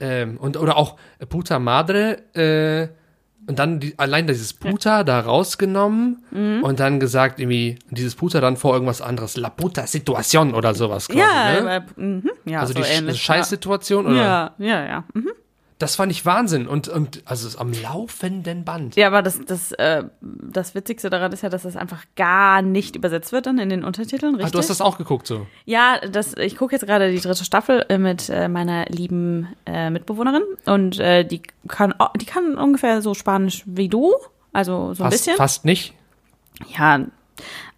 ähm, 0.01 0.39
und 0.39 0.57
oder 0.57 0.77
auch 0.77 0.97
puta 1.29 1.59
madre, 1.59 2.23
äh, 2.35 2.89
und 3.51 3.59
dann 3.59 3.81
die, 3.81 3.99
allein 3.99 4.27
dieses 4.27 4.55
Puta 4.55 5.05
da 5.05 5.21
rausgenommen 5.21 6.25
Mhm. 6.31 6.63
und 6.63 6.81
dann 6.81 7.01
gesagt, 7.01 7.39
irgendwie, 7.41 7.79
dieses 7.91 8.15
Puta 8.15 8.41
dann 8.41 8.57
vor 8.57 8.73
irgendwas 8.75 9.03
anderes. 9.03 9.37
La 9.37 9.51
puta 9.51 9.87
Situation 9.87 10.55
oder 10.55 10.75
sowas 10.75 11.09
quasi. 11.09 11.19
Ja, 11.21 11.61
ne? 11.61 11.71
aber, 11.71 11.87
mhm, 11.97 12.31
ja, 12.47 12.61
Also 12.61 12.73
so 12.73 12.81
die 12.81 12.87
ähnlich. 12.89 13.21
Scheißsituation 13.21 14.07
oder? 14.07 14.17
Ja, 14.17 14.55
ja, 14.59 14.87
ja. 14.87 15.05
Mhm. 15.15 15.31
Das 15.81 15.97
fand 15.97 16.13
ich 16.13 16.25
Wahnsinn 16.25 16.69
und, 16.69 16.87
und 16.89 17.23
also 17.25 17.49
es 17.49 17.55
ist 17.55 17.61
am 17.61 17.73
laufenden 17.73 18.65
Band. 18.65 18.95
Ja, 18.95 19.09
aber 19.09 19.23
das, 19.23 19.41
das, 19.45 19.73
äh, 19.73 20.05
das 20.21 20.77
Witzigste 20.77 21.11
daran 21.11 21.33
ist 21.33 21.43
ja, 21.43 21.49
dass 21.49 21.63
das 21.63 21.75
einfach 21.77 22.05
gar 22.17 22.63
nicht 22.63 22.95
übersetzt 22.95 23.33
wird 23.33 23.47
dann 23.47 23.59
in 23.59 23.69
den 23.71 23.83
Untertiteln, 23.83 24.35
richtig? 24.37 24.47
Ach, 24.49 24.53
du 24.53 24.59
hast 24.59 24.71
das 24.71 24.81
auch 24.81 24.99
geguckt 24.99 25.27
so. 25.27 25.47
Ja, 25.65 25.99
das, 26.07 26.35
ich 26.37 26.57
gucke 26.57 26.75
jetzt 26.77 26.87
gerade 26.87 27.11
die 27.11 27.19
dritte 27.21 27.45
Staffel 27.45 27.85
äh, 27.89 27.99
mit 27.99 28.29
äh, 28.29 28.47
meiner 28.49 28.85
lieben 28.87 29.49
äh, 29.67 29.91
Mitbewohnerin 29.91 30.43
und 30.67 31.01
äh, 31.01 31.25
die 31.25 31.43
kann 31.67 31.93
au- 31.99 32.13
die 32.15 32.27
kann 32.27 32.57
ungefähr 32.57 33.03
so 33.03 33.15
Spanisch 33.15 33.63
wie 33.67 33.89
du, 33.89 34.13
also 34.53 34.95
so 34.95 35.03
ein 35.03 35.11
Fast, 35.11 35.25
bisschen. 35.25 35.37
fast 35.37 35.65
nicht. 35.65 35.95
Ja, 36.79 37.07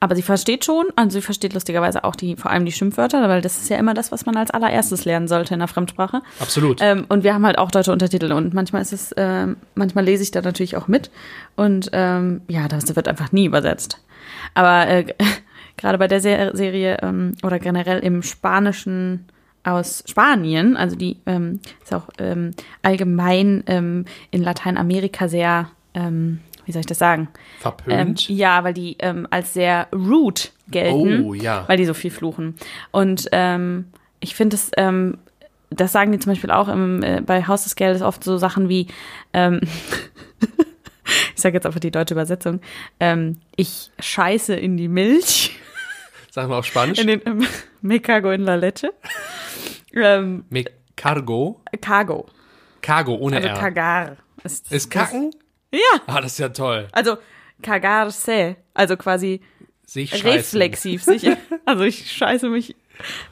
aber 0.00 0.16
sie 0.16 0.22
versteht 0.22 0.64
schon, 0.64 0.86
also 0.96 1.18
sie 1.18 1.22
versteht 1.22 1.54
lustigerweise 1.54 2.04
auch 2.04 2.16
die 2.16 2.36
vor 2.36 2.50
allem 2.50 2.64
die 2.64 2.72
Schimpfwörter, 2.72 3.28
weil 3.28 3.40
das 3.40 3.58
ist 3.58 3.68
ja 3.68 3.76
immer 3.76 3.94
das, 3.94 4.12
was 4.12 4.26
man 4.26 4.36
als 4.36 4.50
allererstes 4.50 5.04
lernen 5.04 5.28
sollte 5.28 5.54
in 5.54 5.60
der 5.60 5.68
Fremdsprache. 5.68 6.22
Absolut. 6.40 6.80
Ähm, 6.80 7.06
und 7.08 7.24
wir 7.24 7.34
haben 7.34 7.46
halt 7.46 7.58
auch 7.58 7.70
deutsche 7.70 7.92
Untertitel 7.92 8.32
und 8.32 8.54
manchmal 8.54 8.82
ist 8.82 8.92
es, 8.92 9.14
ähm, 9.16 9.56
manchmal 9.74 10.04
lese 10.04 10.22
ich 10.22 10.30
da 10.30 10.42
natürlich 10.42 10.76
auch 10.76 10.88
mit 10.88 11.10
und 11.56 11.90
ähm, 11.92 12.42
ja, 12.48 12.68
das 12.68 12.94
wird 12.94 13.08
einfach 13.08 13.32
nie 13.32 13.46
übersetzt. 13.46 13.98
Aber 14.54 14.88
äh, 14.88 15.06
gerade 15.76 15.98
bei 15.98 16.08
der 16.08 16.20
Ser 16.20 16.56
Serie 16.56 16.98
ähm, 17.02 17.34
oder 17.42 17.58
generell 17.58 18.00
im 18.00 18.22
Spanischen 18.22 19.26
aus 19.64 20.02
Spanien, 20.06 20.76
also 20.76 20.96
die 20.96 21.18
ähm, 21.26 21.60
ist 21.82 21.94
auch 21.94 22.08
ähm, 22.18 22.50
allgemein 22.82 23.62
ähm, 23.66 24.04
in 24.30 24.42
Lateinamerika 24.42 25.28
sehr, 25.28 25.70
wie 26.72 26.74
soll 26.74 26.80
ich 26.80 26.86
das 26.86 26.98
sagen? 26.98 27.28
Ähm, 27.32 27.60
Verpönt. 27.60 28.28
ja, 28.30 28.64
weil 28.64 28.72
die 28.72 28.96
ähm, 28.98 29.26
als 29.30 29.52
sehr 29.52 29.88
rude 29.94 30.40
gelten, 30.68 31.22
Oh, 31.24 31.34
ja. 31.34 31.64
weil 31.68 31.76
die 31.76 31.84
so 31.84 31.92
viel 31.94 32.10
fluchen. 32.10 32.56
Und 32.90 33.28
ähm, 33.32 33.86
ich 34.20 34.34
finde 34.34 34.56
es, 34.56 34.70
ähm, 34.78 35.18
das 35.68 35.92
sagen 35.92 36.12
die 36.12 36.18
zum 36.18 36.32
Beispiel 36.32 36.50
auch 36.50 36.68
im, 36.68 37.02
äh, 37.02 37.20
bei 37.20 37.46
Haus 37.46 37.64
des 37.64 37.76
Geldes 37.76 38.00
oft 38.02 38.24
so 38.24 38.38
Sachen 38.38 38.68
wie, 38.70 38.86
ähm, 39.34 39.60
ich 41.34 41.40
sage 41.42 41.54
jetzt 41.54 41.66
einfach 41.66 41.80
die 41.80 41.90
deutsche 41.90 42.14
Übersetzung, 42.14 42.60
ähm, 43.00 43.38
ich 43.56 43.90
scheiße 43.98 44.54
in 44.54 44.76
die 44.76 44.88
Milch, 44.88 45.56
Sag 46.30 46.48
mal 46.48 46.58
auf 46.58 46.64
Spanisch. 46.66 46.98
in 46.98 47.08
den 47.08 47.20
ähm, 47.26 47.46
Me 47.82 48.00
cago 48.00 48.30
en 48.30 48.42
la 48.44 48.54
leche. 48.54 48.94
Ähm, 49.92 50.44
Me 50.48 50.64
cargo. 50.96 51.60
Cargo, 51.82 52.26
Cargo 52.80 53.14
ohne 53.16 53.36
also 53.36 53.48
R. 53.48 53.54
cagar. 53.58 54.16
Ist, 54.44 54.72
ist 54.72 54.90
Kacken? 54.90 55.30
Ja, 55.72 56.00
Ah, 56.06 56.20
das 56.20 56.32
ist 56.32 56.38
ja 56.38 56.48
toll. 56.50 56.88
also 56.92 57.16
cagarse, 57.62 58.56
also 58.74 58.96
quasi 58.96 59.40
Sich 59.86 60.24
reflexiv 60.24 61.02
sicher. 61.02 61.36
Also 61.64 61.84
ich 61.84 62.10
scheiße 62.12 62.48
mich 62.48 62.74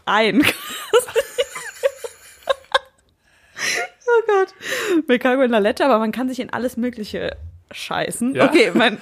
ein. 0.07 0.43
Gott. 4.27 4.55
Mekago 5.09 5.43
in 5.43 5.51
Lalette, 5.51 5.85
aber 5.85 5.99
man 5.99 6.13
kann 6.13 6.29
sich 6.29 6.41
in 6.41 6.51
alles 6.53 6.77
Mögliche 6.77 7.37
scheißen. 7.71 8.35
Ja. 8.35 8.49
Okay, 8.49 8.71
mein, 8.75 8.99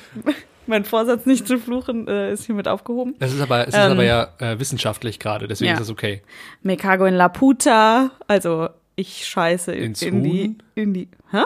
mein 0.66 0.84
Vorsatz 0.84 1.26
nicht 1.26 1.47
zu 1.47 1.59
fluchen 1.59 2.07
äh, 2.09 2.32
ist 2.32 2.47
hiermit 2.47 2.68
aufgehoben. 2.68 3.14
Das 3.18 3.32
ist 3.32 3.41
aber, 3.41 3.62
es 3.62 3.68
ist 3.68 3.74
Ähm, 3.74 3.93
aber 3.93 4.05
ja 4.05 4.28
äh, 4.39 4.59
wissenschaftlich 4.59 5.18
gerade, 5.18 5.49
deswegen 5.49 5.68
ja. 5.68 5.74
ist 5.74 5.80
das 5.80 5.91
okay. 5.91 6.22
Mekago 6.62 7.05
in 7.07 7.14
La 7.14 7.28
Puta, 7.28 8.11
also 8.26 8.68
ich 8.97 9.26
scheiße 9.26 9.72
in, 9.74 9.84
Ins 9.84 10.03
in 10.03 10.22
die, 10.22 10.43
Huhn? 10.45 10.62
in 10.74 10.95
die, 10.95 11.09
hä? 11.30 11.43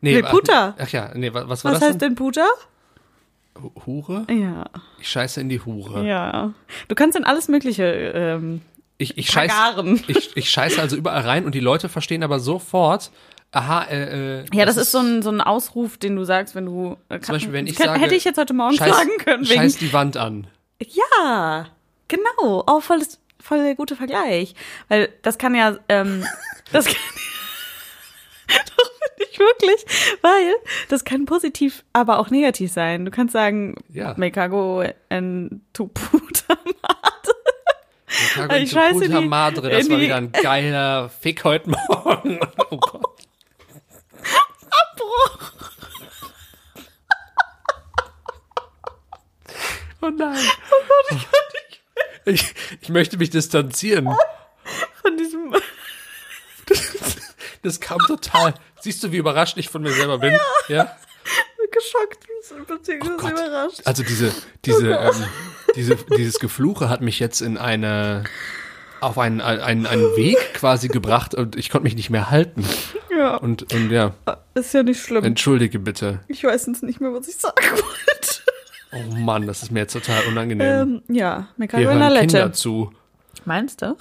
Nee, 0.00 0.14
Nee, 0.14 0.22
ach, 0.24 0.30
Puta. 0.30 0.74
Ach 0.78 0.88
ja, 0.90 1.10
nee, 1.14 1.32
wa- 1.32 1.44
was 1.48 1.64
war 1.64 1.72
Was 1.72 1.80
das 1.80 1.88
heißt 1.90 2.00
denn 2.02 2.14
Puta? 2.14 2.46
Hure? 3.86 4.24
Ja, 4.30 4.64
Ich 5.00 5.08
scheiße 5.08 5.40
in 5.40 5.48
die 5.48 5.60
Hure. 5.60 6.06
ja. 6.06 6.52
Du 6.86 6.94
kannst 6.94 7.16
in 7.18 7.24
alles 7.24 7.48
Mögliche, 7.48 7.82
ähm, 7.84 8.60
Ich, 8.98 9.18
ich, 9.18 9.28
scheiß, 9.30 9.52
ich, 10.06 10.36
ich 10.36 10.50
scheiße 10.50 10.80
also 10.80 10.94
überall 10.96 11.22
rein 11.22 11.44
und 11.44 11.54
die 11.56 11.60
Leute 11.60 11.88
verstehen 11.88 12.22
aber 12.22 12.38
sofort, 12.38 13.10
aha, 13.50 13.82
äh, 13.90 14.40
äh, 14.42 14.44
ja, 14.52 14.64
das, 14.64 14.76
ist 14.76 14.92
so 14.92 14.98
ein, 14.98 15.22
so 15.22 15.30
ein 15.30 15.40
Ausruf, 15.40 15.98
den 15.98 16.14
du 16.14 16.22
sagst, 16.24 16.54
wenn 16.54 16.66
du, 16.66 16.96
äh, 17.08 17.18
Zum 17.18 17.34
Beispiel, 17.34 17.52
wenn 17.52 17.66
ich 17.66 17.74
Könnt- 17.74 17.88
sage, 17.88 18.00
hätte 18.00 18.14
ich 18.14 18.22
jetzt 18.24 18.38
heute 18.38 18.54
Morgen 18.54 18.76
scheiß, 18.76 18.94
sagen 18.96 19.10
können, 19.24 19.48
wegen, 19.48 19.60
scheiß 19.60 19.78
die 19.78 19.92
Wand 19.92 20.16
an. 20.16 20.46
Ja, 20.80 21.66
genau. 22.06 22.62
Oh, 22.68 22.78
voll, 22.80 23.00
voll 23.42 23.64
der 23.64 23.74
gute 23.74 23.96
Vergleich. 23.96 24.54
Weil 24.86 25.08
das 25.22 25.36
kann 25.38 25.56
ja, 25.56 25.76
ähm, 25.88 26.24
das 26.72 26.84
kann 26.84 26.94
Doch, 28.48 28.87
finde 28.87 28.87
ich 29.30 29.38
wirklich. 29.38 29.84
Weil 30.22 30.54
das 30.88 31.04
kann 31.04 31.24
positiv, 31.26 31.84
aber 31.92 32.18
auch 32.18 32.30
negativ 32.30 32.72
sein. 32.72 33.04
Du 33.04 33.10
kannst 33.10 33.32
sagen, 33.32 33.74
Ja. 33.88 34.14
Mekago 34.16 34.84
en 35.08 35.62
tu 35.72 35.88
puta 35.88 36.56
madre. 36.82 37.34
Chicago 38.06 38.54
Ich 38.54 38.70
scheiße 38.70 39.04
in 39.04 39.12
Puta 39.12 39.20
Madre, 39.20 39.68
das 39.70 39.90
war 39.90 40.00
wieder 40.00 40.16
ein 40.16 40.32
geiler 40.32 41.08
Fick 41.10 41.44
heute 41.44 41.70
Morgen. 41.70 42.40
Oh 42.70 42.76
Gott. 42.78 43.16
Abbruch. 44.92 45.52
Oh 50.00 50.10
nein. 50.10 50.38
Ich, 52.24 52.54
ich 52.80 52.88
möchte 52.90 53.16
mich 53.16 53.30
distanzieren. 53.30 54.08
Von 55.02 55.16
diesem, 55.16 55.54
Das 57.62 57.80
kam 57.80 57.98
total. 57.98 58.54
Siehst 58.80 59.02
du, 59.02 59.12
wie 59.12 59.16
überrascht 59.16 59.56
ich 59.58 59.68
von 59.68 59.82
mir 59.82 59.92
selber 59.92 60.18
bin? 60.18 60.36
Ja. 60.68 60.96
geschockt, 61.70 62.26
beziehungsweise 62.66 63.22
Oh 63.24 63.28
überrascht. 63.28 63.80
Also 63.84 64.02
diese, 64.02 64.32
diese, 64.64 64.90
ähm, 64.92 65.24
diese, 65.76 65.96
dieses 66.16 66.38
Gefluche 66.38 66.88
hat 66.88 67.00
mich 67.00 67.18
jetzt 67.20 67.40
in 67.40 67.58
eine, 67.58 68.24
auf 69.00 69.18
einen, 69.18 69.40
einen, 69.40 69.86
einen 69.86 70.16
Weg 70.16 70.38
quasi 70.54 70.88
gebracht 70.88 71.34
und 71.34 71.56
ich 71.56 71.70
konnte 71.70 71.84
mich 71.84 71.94
nicht 71.96 72.10
mehr 72.10 72.30
halten. 72.30 72.64
Ja, 73.10 73.36
Und, 73.36 73.72
und 73.72 73.90
ja, 73.90 74.14
ist 74.54 74.72
ja 74.74 74.82
nicht 74.82 75.02
schlimm. 75.02 75.24
entschuldige 75.24 75.78
bitte. 75.78 76.20
Ich 76.28 76.44
weiß 76.44 76.66
jetzt 76.66 76.82
nicht 76.82 77.00
mehr, 77.00 77.12
was 77.12 77.26
ich 77.28 77.36
sagen 77.36 77.56
wollte. 77.72 78.40
Oh 78.92 79.14
Mann, 79.16 79.46
das 79.46 79.62
ist 79.62 79.70
mir 79.70 79.80
jetzt 79.80 79.92
total 79.92 80.24
unangenehm. 80.28 81.02
Ähm, 81.08 81.14
ja, 81.14 81.36
Hier 81.40 81.46
Mekago 81.58 81.82
en 81.82 81.88
hören 81.88 81.98
Lalette. 81.98 82.26
Kinder 82.26 82.52
zu. 82.52 82.92
Meinst 83.44 83.82
du? 83.82 83.96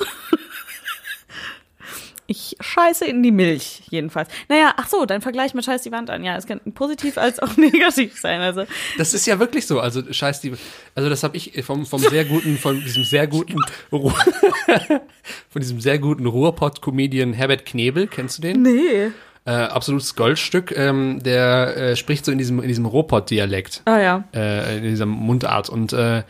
Ich 2.30 2.58
scheiße 2.60 3.06
in 3.06 3.24
die 3.24 3.32
Milch, 3.32 3.84
jedenfalls. 3.90 4.28
Naja, 4.50 4.74
ach 4.76 4.90
so, 4.90 5.06
dein 5.06 5.22
Vergleich 5.22 5.54
mit 5.54 5.64
Scheiß 5.64 5.82
die 5.84 5.92
Wand 5.94 6.10
an. 6.10 6.24
Ja, 6.26 6.36
es 6.36 6.46
kann 6.46 6.60
positiv 6.74 7.18
als 7.18 7.40
auch 7.40 7.56
negativ 7.58 8.20
sein. 8.20 8.42
Also, 8.42 8.66
Das 8.98 9.14
ist 9.14 9.26
ja 9.26 9.40
wirklich 9.40 9.66
so. 9.66 9.80
Also 9.80 10.02
scheiß 10.12 10.42
die. 10.42 10.54
Also 10.94 11.10
das 11.10 11.24
habe 11.24 11.38
ich 11.38 11.64
vom 11.64 11.86
vom 11.86 12.00
sehr 12.02 12.26
guten, 12.26 12.58
von 12.58 12.82
diesem 12.84 13.04
sehr 13.06 13.28
guten, 13.28 13.56
Ru- 13.92 14.12
von 15.50 15.62
diesem 15.62 15.80
sehr 15.80 16.00
guten 16.00 16.26
Ruhrpott-Comedian 16.26 17.34
Herbert 17.34 17.66
Knebel. 17.66 18.08
Kennst 18.08 18.38
du 18.38 18.42
den? 18.42 18.62
nee. 18.62 19.12
Äh, 19.46 19.52
absolutes 19.52 20.14
Goldstück. 20.18 20.76
Ähm, 20.78 21.24
der 21.24 21.78
äh, 21.78 21.96
spricht 21.96 22.26
so 22.26 22.34
in 22.34 22.38
diesem 22.38 22.60
in 22.62 22.68
diesem 22.68 22.86
Ruhrpott-Dialekt, 22.86 23.82
Ah 23.86 23.98
ja. 24.00 24.24
äh, 24.36 24.76
in 24.80 24.84
dieser 24.84 25.06
Mundart 25.06 25.70
und 25.70 25.94
äh, 25.94 26.24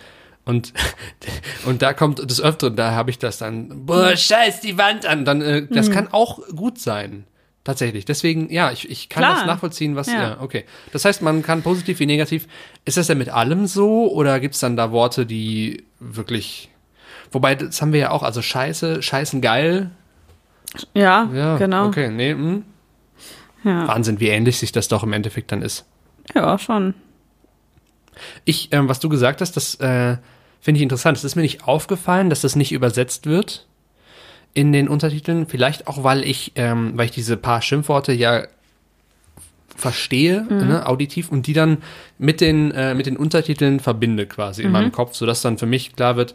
und 0.48 0.74
und 1.66 1.82
da 1.82 1.94
kommt 1.94 2.20
des 2.30 2.42
Öfteren, 2.42 2.76
da 2.76 2.92
habe 2.92 3.10
ich 3.12 3.20
das 3.20 3.38
dann. 3.38 3.86
Boah, 3.86 4.16
scheiß 4.16 4.62
die 4.62 4.78
Wand 4.78 5.06
an. 5.06 5.26
Dann 5.26 5.42
äh, 5.42 5.62
Mhm. 5.62 5.68
das 5.72 5.92
kann 5.92 6.08
auch 6.12 6.40
gut 6.56 6.80
sein. 6.80 7.26
Tatsächlich. 7.64 8.06
Deswegen, 8.06 8.50
ja, 8.50 8.72
ich, 8.72 8.90
ich 8.90 9.10
kann 9.10 9.24
Klar. 9.24 9.36
das 9.36 9.46
nachvollziehen, 9.46 9.98
was, 9.98 10.08
ja. 10.08 10.22
Ja. 10.22 10.38
okay. 10.40 10.64
Das 10.94 11.04
heißt, 11.04 11.22
man 11.22 11.44
kann 11.44 11.64
positiv 11.64 12.00
wie 12.00 12.06
negativ. 12.06 12.48
Ist 12.86 12.96
das 12.96 13.08
denn 13.08 13.18
mit 13.18 13.28
allem 13.28 13.68
so 13.68 14.10
oder 14.10 14.40
gibt's 14.40 14.60
dann 14.62 14.78
da 14.78 14.92
Worte, 14.94 15.26
die 15.26 15.84
wirklich. 16.00 16.70
Wobei, 17.34 17.56
das 17.56 17.82
haben 17.82 17.92
wir 17.92 18.00
ja 18.00 18.12
auch, 18.12 18.24
also 18.24 18.42
scheiße, 18.42 19.04
scheißen 19.04 19.42
geil. 19.42 19.92
Ja, 20.94 21.30
Ja, 21.34 21.58
genau. 21.58 21.88
Okay, 21.88 22.10
nee, 22.10 22.32
hm. 22.32 22.64
Ja. 23.66 23.86
Wahnsinn, 23.90 24.22
wie 24.22 24.30
ähnlich 24.30 24.60
sich 24.60 24.72
das 24.72 24.88
doch 24.88 25.04
im 25.04 25.12
Endeffekt 25.12 25.52
dann 25.52 25.62
ist. 25.62 25.86
ja, 26.34 26.58
schon. 26.58 26.94
Ich, 28.46 28.70
ähm, 28.72 28.88
was 28.88 29.00
du 29.02 29.10
gesagt 29.10 29.42
hast, 29.42 29.58
das 29.58 29.76
äh, 29.76 30.18
finde 30.62 30.78
ich 30.80 30.84
interessant. 30.84 31.18
Es 31.18 31.24
ist 31.24 31.36
mir 31.36 31.42
nicht 31.44 31.64
aufgefallen, 31.68 32.30
dass 32.30 32.42
das 32.42 32.56
nicht 32.56 32.72
übersetzt 32.72 33.26
wird 33.26 33.66
in 34.54 34.74
den 34.74 34.88
Untertiteln. 34.88 35.48
Vielleicht 35.48 35.88
auch, 35.88 36.04
weil 36.04 36.24
ich, 36.24 36.54
ähm, 36.56 36.94
weil 36.96 37.06
ich 37.06 37.12
diese 37.12 37.38
paar 37.38 37.62
Schimpfworte 37.62 38.12
ja 38.14 38.44
verstehe, 39.76 40.42
Mhm. 40.50 40.68
ne, 40.68 40.86
auditiv, 40.88 41.30
und 41.32 41.46
die 41.46 41.54
dann 41.54 41.78
mit 42.18 42.42
den, 42.42 42.72
äh, 42.72 42.96
mit 42.96 43.06
den 43.06 43.16
Untertiteln 43.18 43.80
verbinde 43.80 44.26
quasi 44.26 44.62
Mhm. 44.62 44.66
in 44.68 44.72
meinem 44.72 44.92
Kopf, 44.92 45.14
sodass 45.16 45.42
dann 45.44 45.58
für 45.60 45.68
mich 45.68 45.96
klar 45.96 46.16
wird, 46.16 46.34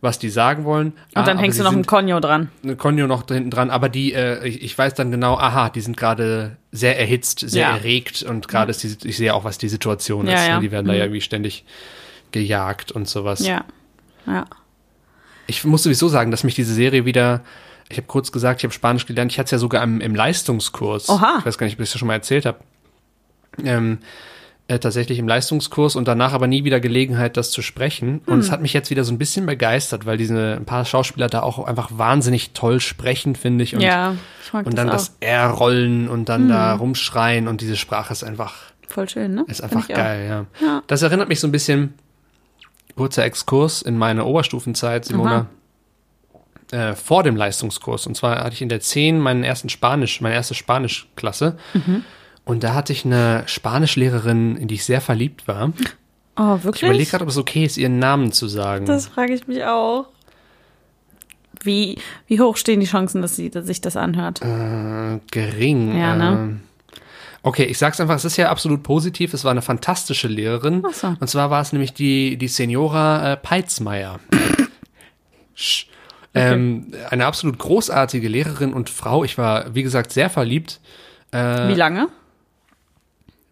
was 0.00 0.18
die 0.18 0.28
sagen 0.28 0.64
wollen. 0.64 0.92
Ah, 1.14 1.20
Und 1.20 1.28
dann 1.28 1.38
hängst 1.38 1.58
du 1.58 1.64
noch 1.64 1.72
ein 1.72 1.86
Konjo 1.86 2.20
dran. 2.20 2.50
ein 2.62 2.76
Konjo 2.76 3.06
noch 3.06 3.26
hinten 3.26 3.50
dran, 3.50 3.70
aber 3.70 3.88
die, 3.88 4.12
äh, 4.12 4.46
ich, 4.46 4.62
ich 4.62 4.76
weiß 4.78 4.94
dann 4.94 5.10
genau, 5.10 5.34
aha, 5.36 5.70
die 5.70 5.80
sind 5.80 5.96
gerade 5.96 6.56
sehr 6.72 6.98
erhitzt, 7.00 7.40
sehr 7.40 7.62
Ja. 7.68 7.76
erregt 7.76 8.22
und 8.22 8.46
gerade 8.46 8.70
ist 8.70 8.82
die, 8.84 9.08
ich 9.08 9.16
sehe 9.16 9.34
auch, 9.34 9.44
was 9.44 9.56
die 9.58 9.68
Situation 9.70 10.26
Ja, 10.28 10.34
ist. 10.34 10.46
ja. 10.46 10.54
Ne? 10.56 10.60
Die 10.60 10.70
werden 10.70 10.86
da 10.86 10.92
ja 10.92 10.98
Mhm. 11.00 11.04
irgendwie 11.06 11.20
ständig 11.22 11.64
gejagt 12.34 12.92
und 12.92 13.08
sowas. 13.08 13.46
Ja. 13.46 13.64
Ja. 14.26 14.44
Ich 15.46 15.64
muss 15.64 15.82
sowieso 15.84 16.08
sagen, 16.08 16.30
dass 16.30 16.44
mich 16.44 16.54
diese 16.54 16.74
Serie 16.74 17.04
wieder, 17.06 17.40
ich 17.88 17.96
habe 17.96 18.06
kurz 18.06 18.32
gesagt, 18.32 18.60
ich 18.60 18.64
habe 18.64 18.74
Spanisch 18.74 19.06
gelernt, 19.06 19.32
ich 19.32 19.38
hatte 19.38 19.46
es 19.46 19.50
ja 19.52 19.58
sogar 19.58 19.82
im, 19.82 20.00
im 20.00 20.14
Leistungskurs. 20.14 21.08
Oha. 21.08 21.36
Ich 21.38 21.46
weiß 21.46 21.56
gar 21.58 21.66
nicht, 21.66 21.76
ob 21.76 21.80
ich 21.80 21.90
das 21.90 21.98
schon 21.98 22.08
mal 22.08 22.14
erzählt 22.14 22.44
habe. 22.44 22.58
Ähm, 23.62 23.98
äh, 24.66 24.78
tatsächlich 24.78 25.18
im 25.18 25.28
Leistungskurs 25.28 25.94
und 25.94 26.08
danach 26.08 26.32
aber 26.32 26.46
nie 26.46 26.64
wieder 26.64 26.80
Gelegenheit, 26.80 27.36
das 27.36 27.50
zu 27.50 27.60
sprechen. 27.60 28.22
Und 28.24 28.32
Hm. 28.34 28.40
es 28.40 28.50
hat 28.50 28.62
mich 28.62 28.72
jetzt 28.72 28.88
wieder 28.88 29.04
so 29.04 29.12
ein 29.12 29.18
bisschen 29.18 29.44
begeistert, 29.44 30.06
weil 30.06 30.16
diese 30.16 30.56
ein 30.56 30.64
paar 30.64 30.86
Schauspieler 30.86 31.28
da 31.28 31.42
auch 31.42 31.64
einfach 31.66 31.90
wahnsinnig 31.92 32.52
toll 32.52 32.80
sprechen, 32.80 33.36
finde 33.36 33.62
ich. 33.64 33.74
Und, 33.74 33.82
ja, 33.82 34.14
ich 34.42 34.52
mag 34.54 34.64
und 34.66 34.76
dann 34.78 34.86
das 34.88 35.08
das 35.10 35.16
R-Rollen 35.20 36.08
und 36.08 36.30
dann 36.30 36.48
da 36.48 36.72
Hm. 36.72 36.80
rumschreien 36.80 37.46
und 37.48 37.60
diese 37.60 37.76
Sprache 37.76 38.12
ist 38.12 38.24
einfach, 38.24 38.54
Voll 38.88 39.08
schön, 39.08 39.34
ne? 39.34 39.44
ist 39.48 39.62
einfach 39.62 39.86
geil, 39.88 40.26
ja. 40.60 40.66
Ja. 40.66 40.82
Das 40.86 41.02
erinnert 41.02 41.28
mich 41.28 41.40
so 41.40 41.46
ein 41.48 41.52
bisschen, 41.52 41.92
kurzer 42.96 43.24
Exkurs 43.24 43.82
in 43.82 43.98
meine 43.98 44.24
Oberstufenzeit, 44.24 45.04
Simona, 45.04 45.46
äh, 46.70 46.94
vor 46.94 47.22
dem 47.22 47.36
Leistungskurs. 47.36 48.06
Und 48.06 48.16
zwar 48.16 48.42
hatte 48.42 48.54
ich 48.54 48.62
in 48.62 48.68
der 48.68 48.80
10 48.80 49.18
meinen 49.20 49.44
ersten 49.44 49.68
Spanisch, 49.68 50.20
meine 50.20 50.34
erste 50.34 50.54
Spanischklasse. 50.54 51.56
Mhm. 51.74 52.04
Und 52.44 52.62
da 52.62 52.74
hatte 52.74 52.92
ich 52.92 53.04
eine 53.04 53.42
Spanischlehrerin, 53.46 54.56
in 54.56 54.68
die 54.68 54.74
ich 54.74 54.84
sehr 54.84 55.00
verliebt 55.00 55.48
war. 55.48 55.72
Oh, 56.36 56.56
Ich 56.58 56.64
wirklich? 56.64 56.82
überlege 56.82 57.10
gerade, 57.10 57.24
ob 57.24 57.30
es 57.30 57.36
okay 57.38 57.64
ist, 57.64 57.76
ihren 57.78 57.98
Namen 57.98 58.32
zu 58.32 58.48
sagen. 58.48 58.86
Das 58.86 59.06
frage 59.06 59.34
ich 59.34 59.46
mich 59.46 59.64
auch. 59.64 60.06
Wie, 61.62 61.96
wie 62.26 62.40
hoch 62.40 62.56
stehen 62.56 62.80
die 62.80 62.86
Chancen, 62.86 63.22
dass 63.22 63.36
sie 63.36 63.50
dass 63.50 63.66
sich 63.66 63.80
das 63.80 63.96
anhört? 63.96 64.42
Äh, 64.42 65.20
gering. 65.30 65.96
Ja, 65.96 66.16
ne? 66.16 66.58
äh, 66.58 66.73
Okay, 67.46 67.64
ich 67.64 67.76
sag's 67.76 68.00
einfach, 68.00 68.14
es 68.16 68.24
ist 68.24 68.38
ja 68.38 68.48
absolut 68.50 68.82
positiv. 68.82 69.34
Es 69.34 69.44
war 69.44 69.50
eine 69.50 69.60
fantastische 69.60 70.28
Lehrerin. 70.28 70.82
Ach 70.88 70.94
so. 70.94 71.08
Und 71.20 71.28
zwar 71.28 71.50
war 71.50 71.60
es 71.60 71.72
nämlich 71.72 71.92
die, 71.92 72.38
die 72.38 72.48
Seniora 72.48 73.32
äh, 73.32 73.36
Peitzmeier. 73.36 74.18
Sch. 75.54 75.86
ähm, 76.34 76.92
eine 77.10 77.26
absolut 77.26 77.58
großartige 77.58 78.28
Lehrerin 78.28 78.72
und 78.72 78.88
Frau. 78.90 79.24
Ich 79.24 79.36
war, 79.38 79.74
wie 79.74 79.82
gesagt, 79.82 80.12
sehr 80.12 80.30
verliebt, 80.30 80.80
Äh, 81.32 81.68
Wie 81.68 81.74
lange? 81.74 82.08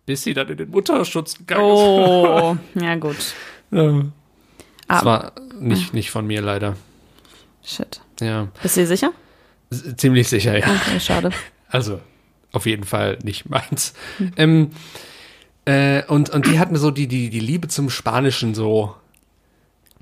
bis 0.07 0.23
sie 0.25 0.35
dann 0.35 0.49
in 0.49 0.57
den 0.57 0.71
Mutterschutz 0.71 1.37
gegangen 1.39 1.63
Oh, 1.65 2.57
ja 2.81 2.95
gut. 2.97 3.19
ist. 3.19 3.35
Das 3.71 4.05
Ah. 4.89 5.05
war 5.05 5.33
nicht, 5.61 5.93
nicht 5.95 6.11
von 6.11 6.27
mir 6.27 6.41
leider. 6.43 6.77
Shit. 7.65 8.01
Ja, 8.21 8.49
Bist 8.63 8.77
du 8.77 8.81
dir 8.81 8.87
sicher? 8.87 9.13
S- 9.71 9.97
ziemlich 9.97 10.29
sicher, 10.29 10.59
ja. 10.59 10.65
Okay, 10.67 10.99
schade. 11.01 11.31
Also, 11.69 12.01
auf 12.53 12.67
jeden 12.67 12.85
Fall 12.85 13.19
nicht 13.23 13.49
meins. 13.49 13.95
Ähm, 14.37 14.71
äh, 15.65 16.05
und, 16.07 16.31
und 16.31 16.47
die 16.47 16.59
hat 16.59 16.73
mir 16.73 16.79
so 16.79 16.91
die, 16.91 17.07
die, 17.07 17.31
die 17.31 17.41
Liebe 17.41 17.69
zum 17.69 17.89
Spanischen 17.91 18.55
so 18.55 18.95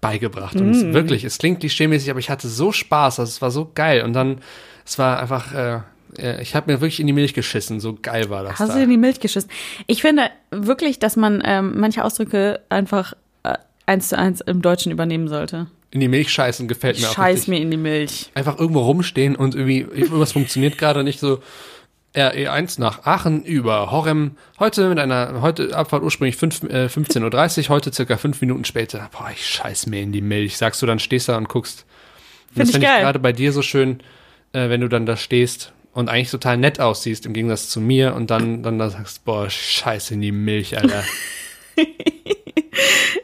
beigebracht. 0.01 0.57
Und 0.57 0.71
es, 0.71 0.95
wirklich, 0.95 1.25
es 1.25 1.39
klingt 1.39 1.61
klischeemäßig, 1.61 2.11
aber 2.11 2.21
ich 2.21 2.31
hatte 2.31 2.49
so 2.49 2.73
Spaß, 2.73 3.21
also 3.21 3.29
es 3.29 3.43
war 3.43 3.51
so 3.51 3.71
geil. 3.75 4.03
Und 4.03 4.15
dann, 4.15 4.39
es 4.87 4.99
war 4.99 5.21
einfach, 5.21 5.55
äh, 5.55 5.81
äh, 6.17 6.41
ich 6.41 6.55
habe 6.55 6.73
mir 6.73 6.81
wirklich 6.81 7.01
in 7.01 7.07
die 7.07 7.13
Milch 7.13 7.35
geschissen, 7.35 7.81
so 7.81 7.99
geil 8.01 8.31
war 8.31 8.43
das 8.43 8.59
Hast 8.59 8.71
da. 8.71 8.77
du 8.77 8.83
in 8.83 8.91
die 8.91 8.97
Milch 8.97 9.21
geschissen? 9.21 9.51
Ich 9.87 10.01
finde 10.01 10.31
wirklich, 10.51 10.99
dass 10.99 11.17
man 11.17 11.43
ähm, 11.45 11.75
manche 11.79 12.03
Ausdrücke 12.03 12.61
einfach 12.71 13.13
äh, 13.43 13.59
eins 13.85 14.09
zu 14.09 14.19
eins 14.19 14.41
im 14.41 14.63
Deutschen 14.63 14.91
übernehmen 14.91 15.29
sollte. 15.29 15.67
in 15.91 16.01
die 16.01 16.09
Milch 16.09 16.31
scheißen 16.33 16.67
gefällt 16.67 16.99
mir 16.99 17.11
auch 17.11 17.15
Scheiß 17.15 17.47
mir 17.47 17.61
in 17.61 17.71
die 17.71 17.77
Milch. 17.77 18.31
Einfach 18.35 18.59
irgendwo 18.59 18.81
rumstehen 18.81 19.37
und 19.37 19.55
irgendwie, 19.55 19.81
irgendwas 19.81 20.33
funktioniert 20.33 20.79
gerade 20.79 21.05
nicht 21.05 21.21
so. 21.21 21.41
RE1 22.15 22.81
nach 22.81 23.05
Aachen 23.05 23.45
über 23.45 23.91
Horem. 23.91 24.33
Heute 24.59 24.89
mit 24.89 24.99
einer, 24.99 25.43
heute 25.43 25.77
Abfahrt 25.77 26.03
ursprünglich 26.03 26.41
äh, 26.43 26.87
15.30 26.87 27.63
Uhr, 27.65 27.69
heute 27.69 27.93
circa 27.93 28.17
fünf 28.17 28.41
Minuten 28.41 28.65
später. 28.65 29.09
Boah, 29.13 29.31
ich 29.33 29.47
scheiß 29.47 29.87
mir 29.87 30.01
in 30.01 30.13
die 30.13 30.21
Milch. 30.21 30.57
Sagst 30.57 30.83
du, 30.83 30.87
dann 30.87 30.99
stehst 30.99 31.29
du 31.29 31.33
da 31.33 31.39
und 31.39 31.49
guckst. 31.49 31.87
Und 32.51 32.55
Find 32.55 32.61
das 32.61 32.69
ich 32.69 32.73
finde 32.75 32.87
ich 32.87 32.93
geil. 32.93 33.03
gerade 33.03 33.19
bei 33.21 33.33
dir 33.33 33.53
so 33.53 33.63
schön, 33.63 34.01
äh, 34.53 34.69
wenn 34.69 34.81
du 34.81 34.89
dann 34.89 35.07
da 35.07 35.17
stehst 35.17 35.73
und 35.93 36.09
eigentlich 36.09 36.31
total 36.31 36.57
nett 36.57 36.81
aussiehst, 36.81 37.27
im 37.27 37.33
Gegensatz 37.33 37.69
zu 37.69 37.81
mir 37.81 38.15
und 38.15 38.31
dann, 38.31 38.63
dann 38.63 38.79
da 38.79 38.91
sagst, 38.91 39.25
boah, 39.25 39.49
scheiße 39.49 40.15
in 40.15 40.21
die 40.21 40.33
Milch, 40.33 40.77
Alter. 40.77 41.05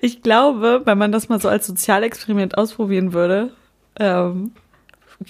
Ich 0.02 0.22
glaube, 0.22 0.82
wenn 0.84 0.98
man 0.98 1.10
das 1.10 1.28
mal 1.28 1.40
so 1.40 1.48
als 1.48 1.66
Sozialexperiment 1.66 2.56
ausprobieren 2.58 3.12
würde, 3.12 3.50
ähm, 3.98 4.52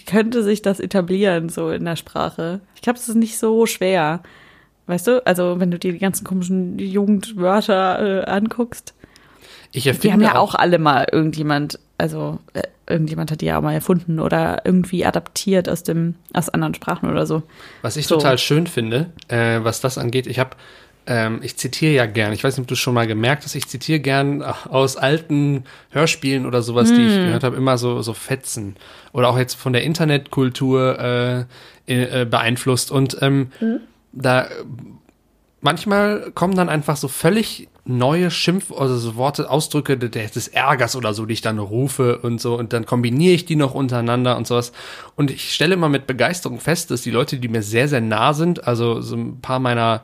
könnte 0.06 0.42
sich 0.42 0.62
das 0.62 0.80
etablieren, 0.80 1.48
so 1.48 1.70
in 1.70 1.84
der 1.84 1.96
Sprache. 1.96 2.60
Ich 2.74 2.82
glaube, 2.82 2.98
es 2.98 3.08
ist 3.08 3.14
nicht 3.14 3.38
so 3.38 3.66
schwer. 3.66 4.22
Weißt 4.86 5.06
du, 5.06 5.26
also 5.26 5.58
wenn 5.58 5.70
du 5.70 5.78
dir 5.78 5.92
die 5.92 5.98
ganzen 5.98 6.24
komischen 6.24 6.78
Jugendwörter 6.78 8.22
äh, 8.22 8.30
anguckst, 8.30 8.94
Ich 9.72 9.82
die 9.84 9.88
erfinde 9.88 10.12
haben 10.12 10.22
ja 10.22 10.38
auch 10.38 10.54
alle 10.54 10.78
mal 10.78 11.06
irgendjemand, 11.10 11.78
also 11.98 12.38
äh, 12.54 12.62
irgendjemand 12.88 13.30
hat 13.32 13.40
die 13.40 13.46
ja 13.46 13.58
auch 13.58 13.62
mal 13.62 13.72
erfunden 13.74 14.20
oder 14.20 14.62
irgendwie 14.64 15.04
adaptiert 15.04 15.68
aus 15.68 15.82
dem, 15.82 16.14
aus 16.32 16.48
anderen 16.48 16.74
Sprachen 16.74 17.10
oder 17.10 17.26
so. 17.26 17.42
Was 17.82 17.96
ich 17.96 18.06
So. 18.06 18.16
total 18.16 18.38
schön 18.38 18.66
finde, 18.68 19.10
äh, 19.28 19.58
was 19.62 19.80
das 19.80 19.98
angeht, 19.98 20.28
ich 20.28 20.38
habe, 20.38 20.50
ähm, 21.06 21.40
ich 21.42 21.56
zitiere 21.56 21.92
ja 21.92 22.06
gern, 22.06 22.32
ich 22.32 22.42
weiß 22.42 22.56
nicht, 22.56 22.64
ob 22.64 22.68
du 22.68 22.74
schon 22.74 22.94
mal 22.94 23.06
gemerkt 23.06 23.44
hast, 23.44 23.54
ich 23.54 23.68
zitiere 23.68 24.00
gern 24.00 24.42
aus 24.42 24.96
alten 24.96 25.64
Hörspielen 25.90 26.46
oder 26.46 26.62
sowas, 26.62 26.92
die 26.92 27.06
ich 27.06 27.14
gehört 27.14 27.44
habe, 27.44 27.56
immer 27.56 27.78
so, 27.78 28.02
so 28.02 28.12
Fetzen. 28.12 28.76
Oder 29.12 29.28
auch 29.28 29.38
jetzt 29.38 29.54
von 29.54 29.72
der 29.72 29.84
Internetkultur 29.84 30.98
äh, 30.98 31.44
äh, 31.86 32.24
beeinflusst. 32.24 32.90
Und 32.90 33.18
ähm, 33.20 33.50
da 34.12 34.48
manchmal 35.60 36.32
kommen 36.32 36.56
dann 36.56 36.68
einfach 36.68 36.96
so 36.96 37.08
völlig 37.08 37.68
neue 37.84 38.32
Schimpf, 38.32 38.72
also 38.72 38.96
so 38.96 39.14
Worte, 39.14 39.48
Ausdrücke 39.48 39.96
des, 39.96 40.32
des 40.32 40.48
Ärgers 40.48 40.96
oder 40.96 41.14
so, 41.14 41.24
die 41.24 41.34
ich 41.34 41.40
dann 41.40 41.58
rufe 41.58 42.18
und 42.18 42.40
so 42.40 42.58
und 42.58 42.72
dann 42.72 42.84
kombiniere 42.84 43.34
ich 43.34 43.44
die 43.44 43.54
noch 43.56 43.74
untereinander 43.74 44.36
und 44.36 44.46
sowas. 44.46 44.72
Und 45.14 45.30
ich 45.30 45.54
stelle 45.54 45.74
immer 45.74 45.88
mit 45.88 46.06
Begeisterung 46.06 46.58
fest, 46.58 46.90
dass 46.90 47.02
die 47.02 47.12
Leute, 47.12 47.38
die 47.38 47.48
mir 47.48 47.62
sehr, 47.62 47.86
sehr 47.86 48.00
nah 48.00 48.34
sind, 48.34 48.66
also 48.66 49.00
so 49.00 49.14
ein 49.14 49.40
paar 49.40 49.60
meiner 49.60 50.02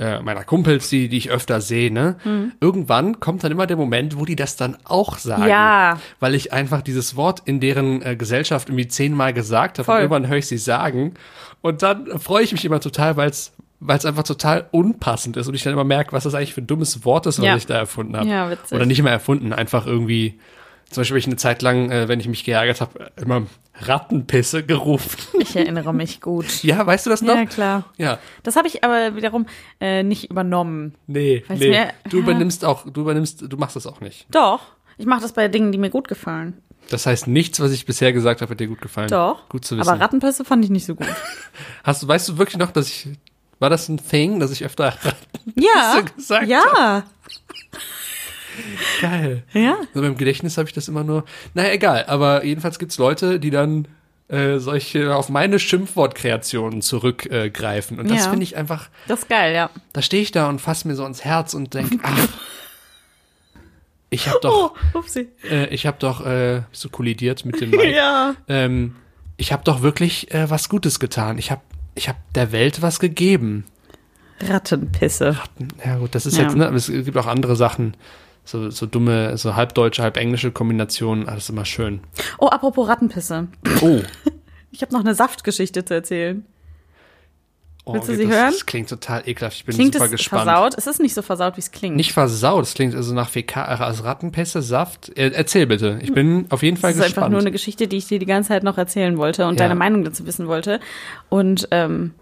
äh, 0.00 0.20
meiner 0.22 0.44
Kumpels, 0.44 0.88
die, 0.88 1.08
die 1.08 1.18
ich 1.18 1.30
öfter 1.30 1.60
sehe, 1.60 1.92
ne? 1.92 2.16
Irgendwann 2.60 3.20
kommt 3.20 3.44
dann 3.44 3.52
immer 3.52 3.66
der 3.66 3.76
Moment, 3.76 4.18
wo 4.18 4.24
die 4.24 4.34
das 4.36 4.56
dann 4.56 4.76
auch 4.84 5.18
sagen. 5.18 5.46
Ja. 5.46 6.00
Weil 6.18 6.34
ich 6.34 6.52
einfach 6.52 6.80
dieses 6.82 7.16
Wort 7.16 7.42
in 7.44 7.60
deren 7.60 8.00
äh, 8.02 8.16
Gesellschaft 8.16 8.68
irgendwie 8.70 8.88
zehnmal 8.88 9.32
gesagt 9.34 9.78
habe 9.78 9.90
und 9.92 9.98
irgendwann 9.98 10.26
höre 10.28 10.38
ich 10.38 10.46
sie 10.48 10.58
sagen. 10.58 11.14
Und 11.60 11.82
dann 11.82 12.18
freue 12.18 12.42
ich 12.42 12.52
mich 12.52 12.64
immer 12.64 12.80
total, 12.80 13.16
weil 13.16 13.30
es 13.30 13.52
weil 13.82 13.96
es 13.96 14.04
einfach 14.04 14.24
total 14.24 14.66
unpassend 14.72 15.38
ist 15.38 15.48
und 15.48 15.54
ich 15.54 15.62
dann 15.62 15.72
immer 15.72 15.84
merke, 15.84 16.12
was 16.12 16.24
das 16.24 16.34
eigentlich 16.34 16.52
für 16.52 16.60
ein 16.60 16.66
dummes 16.66 17.02
Wort 17.06 17.24
ist, 17.26 17.38
was 17.38 17.46
Ja. 17.46 17.56
ich 17.56 17.64
da 17.66 17.76
erfunden 17.78 18.14
habe. 18.14 18.28
Ja, 18.28 18.50
witzig. 18.50 18.72
Oder 18.72 18.84
nicht 18.84 18.98
immer 18.98 19.10
erfunden, 19.10 19.52
einfach 19.54 19.86
irgendwie. 19.86 20.38
Zum 20.90 21.00
Beispiel 21.02 21.14
habe 21.14 21.18
ich 21.20 21.26
eine 21.26 21.36
Zeit 21.36 21.62
lang, 21.62 21.90
äh, 21.90 22.08
wenn 22.08 22.18
ich 22.20 22.28
mich 22.28 22.44
geärgert 22.44 22.80
habe, 22.80 23.12
immer 23.16 23.46
Rattenpisse 23.74 24.64
gerufen. 24.64 25.18
Ich 25.38 25.54
erinnere 25.56 25.94
mich 25.94 26.20
gut. 26.20 26.46
ja, 26.64 26.84
weißt 26.84 27.06
du 27.06 27.10
das 27.10 27.22
noch? 27.22 27.36
Ja, 27.36 27.46
klar. 27.46 27.84
Ja, 27.96 28.18
Das 28.42 28.56
habe 28.56 28.66
ich 28.68 28.82
aber 28.84 29.14
wiederum 29.16 29.46
äh, 29.80 30.02
nicht 30.02 30.30
übernommen. 30.30 30.94
nee, 31.06 31.44
Weil's 31.48 31.60
nee. 31.60 31.70
mir- 31.70 31.92
du 32.08 32.18
übernimmst 32.18 32.64
auch, 32.64 32.84
du 32.90 33.00
übernimmst, 33.02 33.42
du 33.48 33.56
machst 33.56 33.76
das 33.76 33.86
auch 33.86 34.00
nicht. 34.00 34.26
Doch. 34.32 34.60
Ich 34.98 35.06
mache 35.06 35.22
das 35.22 35.32
bei 35.32 35.48
Dingen, 35.48 35.72
die 35.72 35.78
mir 35.78 35.90
gut 35.90 36.08
gefallen. 36.08 36.60
Das 36.90 37.06
heißt, 37.06 37.28
nichts, 37.28 37.60
was 37.60 37.70
ich 37.70 37.86
bisher 37.86 38.12
gesagt 38.12 38.42
habe, 38.42 38.50
hat 38.50 38.58
dir 38.60 38.66
gut 38.66 38.80
gefallen. 38.80 39.08
Doch. 39.08 39.48
Gut 39.48 39.64
zu 39.64 39.78
wissen. 39.78 39.88
Aber 39.88 40.00
Rattenpisse 40.00 40.44
fand 40.44 40.64
ich 40.64 40.70
nicht 40.70 40.84
so 40.86 40.96
gut. 40.96 41.06
Hast 41.84 42.02
du, 42.02 42.08
weißt 42.08 42.28
du 42.30 42.38
wirklich 42.38 42.58
noch, 42.58 42.72
dass 42.72 42.88
ich, 42.88 43.08
war 43.60 43.70
das 43.70 43.88
ein 43.88 43.98
Thing, 44.04 44.40
dass 44.40 44.50
ich 44.50 44.64
öfter 44.64 44.92
Ja. 45.54 46.00
gesagt 46.16 46.48
ja. 46.48 47.04
Geil. 49.00 49.42
Ja. 49.52 49.76
So 49.94 50.00
beim 50.02 50.16
Gedächtnis 50.16 50.56
habe 50.58 50.68
ich 50.68 50.74
das 50.74 50.88
immer 50.88 51.04
nur. 51.04 51.24
Naja, 51.54 51.70
egal. 51.72 52.04
Aber 52.06 52.44
jedenfalls 52.44 52.78
gibt's 52.78 52.98
Leute, 52.98 53.40
die 53.40 53.50
dann 53.50 53.88
äh, 54.28 54.58
solche 54.58 55.14
auf 55.16 55.28
meine 55.28 55.58
Schimpfwortkreationen 55.58 56.82
zurückgreifen. 56.82 57.98
Äh, 57.98 58.00
und 58.00 58.10
das 58.10 58.24
Ja. 58.24 58.30
finde 58.30 58.44
ich 58.44 58.56
einfach. 58.56 58.88
Das 59.08 59.20
ist 59.20 59.28
geil, 59.28 59.54
ja. 59.54 59.70
Da 59.92 60.02
stehe 60.02 60.22
ich 60.22 60.30
da 60.32 60.48
und 60.48 60.60
fasse 60.60 60.86
mir 60.86 60.94
so 60.94 61.04
ins 61.04 61.24
Herz 61.24 61.54
und 61.54 61.74
denke, 61.74 61.98
ach, 62.02 62.28
ich 64.10 64.28
habe 64.28 64.38
doch, 64.42 64.74
Oh, 64.94 65.02
äh, 65.50 65.66
ich 65.68 65.86
habe 65.86 65.96
doch 66.00 66.24
äh, 66.26 66.62
so 66.72 66.88
kollidiert 66.88 67.44
mit 67.44 67.60
dem 67.60 67.70
Mike. 67.70 67.90
Ja. 67.94 68.34
ähm, 68.48 68.96
ich 69.36 69.52
habe 69.52 69.62
doch 69.64 69.82
wirklich 69.82 70.32
äh, 70.34 70.50
was 70.50 70.68
Gutes 70.68 71.00
getan. 71.00 71.38
Ich 71.38 71.50
habe, 71.50 71.62
ich 71.94 72.08
habe 72.08 72.18
der 72.34 72.52
Welt 72.52 72.82
was 72.82 73.00
gegeben. 73.00 73.64
Rattenpisse. 74.42 75.36
Ja 75.84 75.96
gut, 75.98 76.14
das 76.14 76.26
ist 76.26 76.36
Ja. 76.36 76.44
jetzt, 76.44 76.56
ne, 76.56 76.66
es 76.68 76.86
gibt 76.88 77.16
auch 77.16 77.26
andere 77.26 77.56
Sachen, 77.56 77.94
so, 78.50 78.70
so 78.70 78.86
dumme, 78.86 79.36
so 79.38 79.54
halbdeutsche, 79.56 80.02
halb 80.02 80.16
englische 80.16 80.50
Kombinationen, 80.50 81.28
alles 81.28 81.48
immer 81.48 81.64
schön. 81.64 82.00
Oh, 82.38 82.48
apropos 82.48 82.88
Rattenpisse. 82.88 83.48
Oh. 83.82 84.00
Ich 84.72 84.82
habe 84.82 84.92
noch 84.92 85.00
eine 85.00 85.16
Saftgeschichte 85.16 85.84
zu 85.84 85.94
erzählen. 85.94 86.44
oh 87.84 87.94
Willst 87.94 88.08
du 88.08 88.12
okay, 88.12 88.22
sie 88.22 88.28
das, 88.28 88.36
hören? 88.36 88.52
Das 88.52 88.66
klingt 88.66 88.88
total 88.88 89.22
ekelhaft, 89.26 89.56
ich 89.56 89.64
bin 89.64 89.74
Klingt 89.74 89.94
super 89.94 90.04
es 90.04 90.10
gespannt. 90.12 90.44
versaut? 90.44 90.74
Es 90.78 90.86
ist 90.86 91.00
nicht 91.00 91.12
so 91.12 91.22
versaut, 91.22 91.56
wie 91.56 91.60
es 91.60 91.72
klingt. 91.72 91.96
Nicht 91.96 92.12
versaut, 92.12 92.62
das 92.62 92.74
klingt 92.74 92.94
also 92.94 93.12
nach 93.12 93.28
Fäkal, 93.28 93.64
also 93.78 94.04
Rattenpässe, 94.04 94.62
Saft. 94.62 95.08
Äh, 95.18 95.32
erzähl 95.34 95.66
bitte, 95.66 95.98
ich 96.02 96.12
bin 96.14 96.46
auf 96.50 96.62
jeden 96.62 96.76
Fall 96.76 96.90
Das 96.92 96.98
ist 96.98 97.02
einfach 97.02 97.14
gespannt. 97.16 97.32
nur 97.32 97.40
eine 97.40 97.50
Geschichte, 97.50 97.88
die 97.88 97.96
ich 97.96 98.06
dir 98.06 98.20
die 98.20 98.26
ganze 98.26 98.50
Zeit 98.50 98.62
noch 98.62 98.78
erzählen 98.78 99.18
wollte 99.18 99.44
und 99.48 99.54
Ja. 99.58 99.64
deine 99.66 99.74
Meinung 99.74 100.04
dazu 100.04 100.24
wissen 100.24 100.46
wollte. 100.46 100.78
Und 101.28 101.66
ähm, 101.72 102.12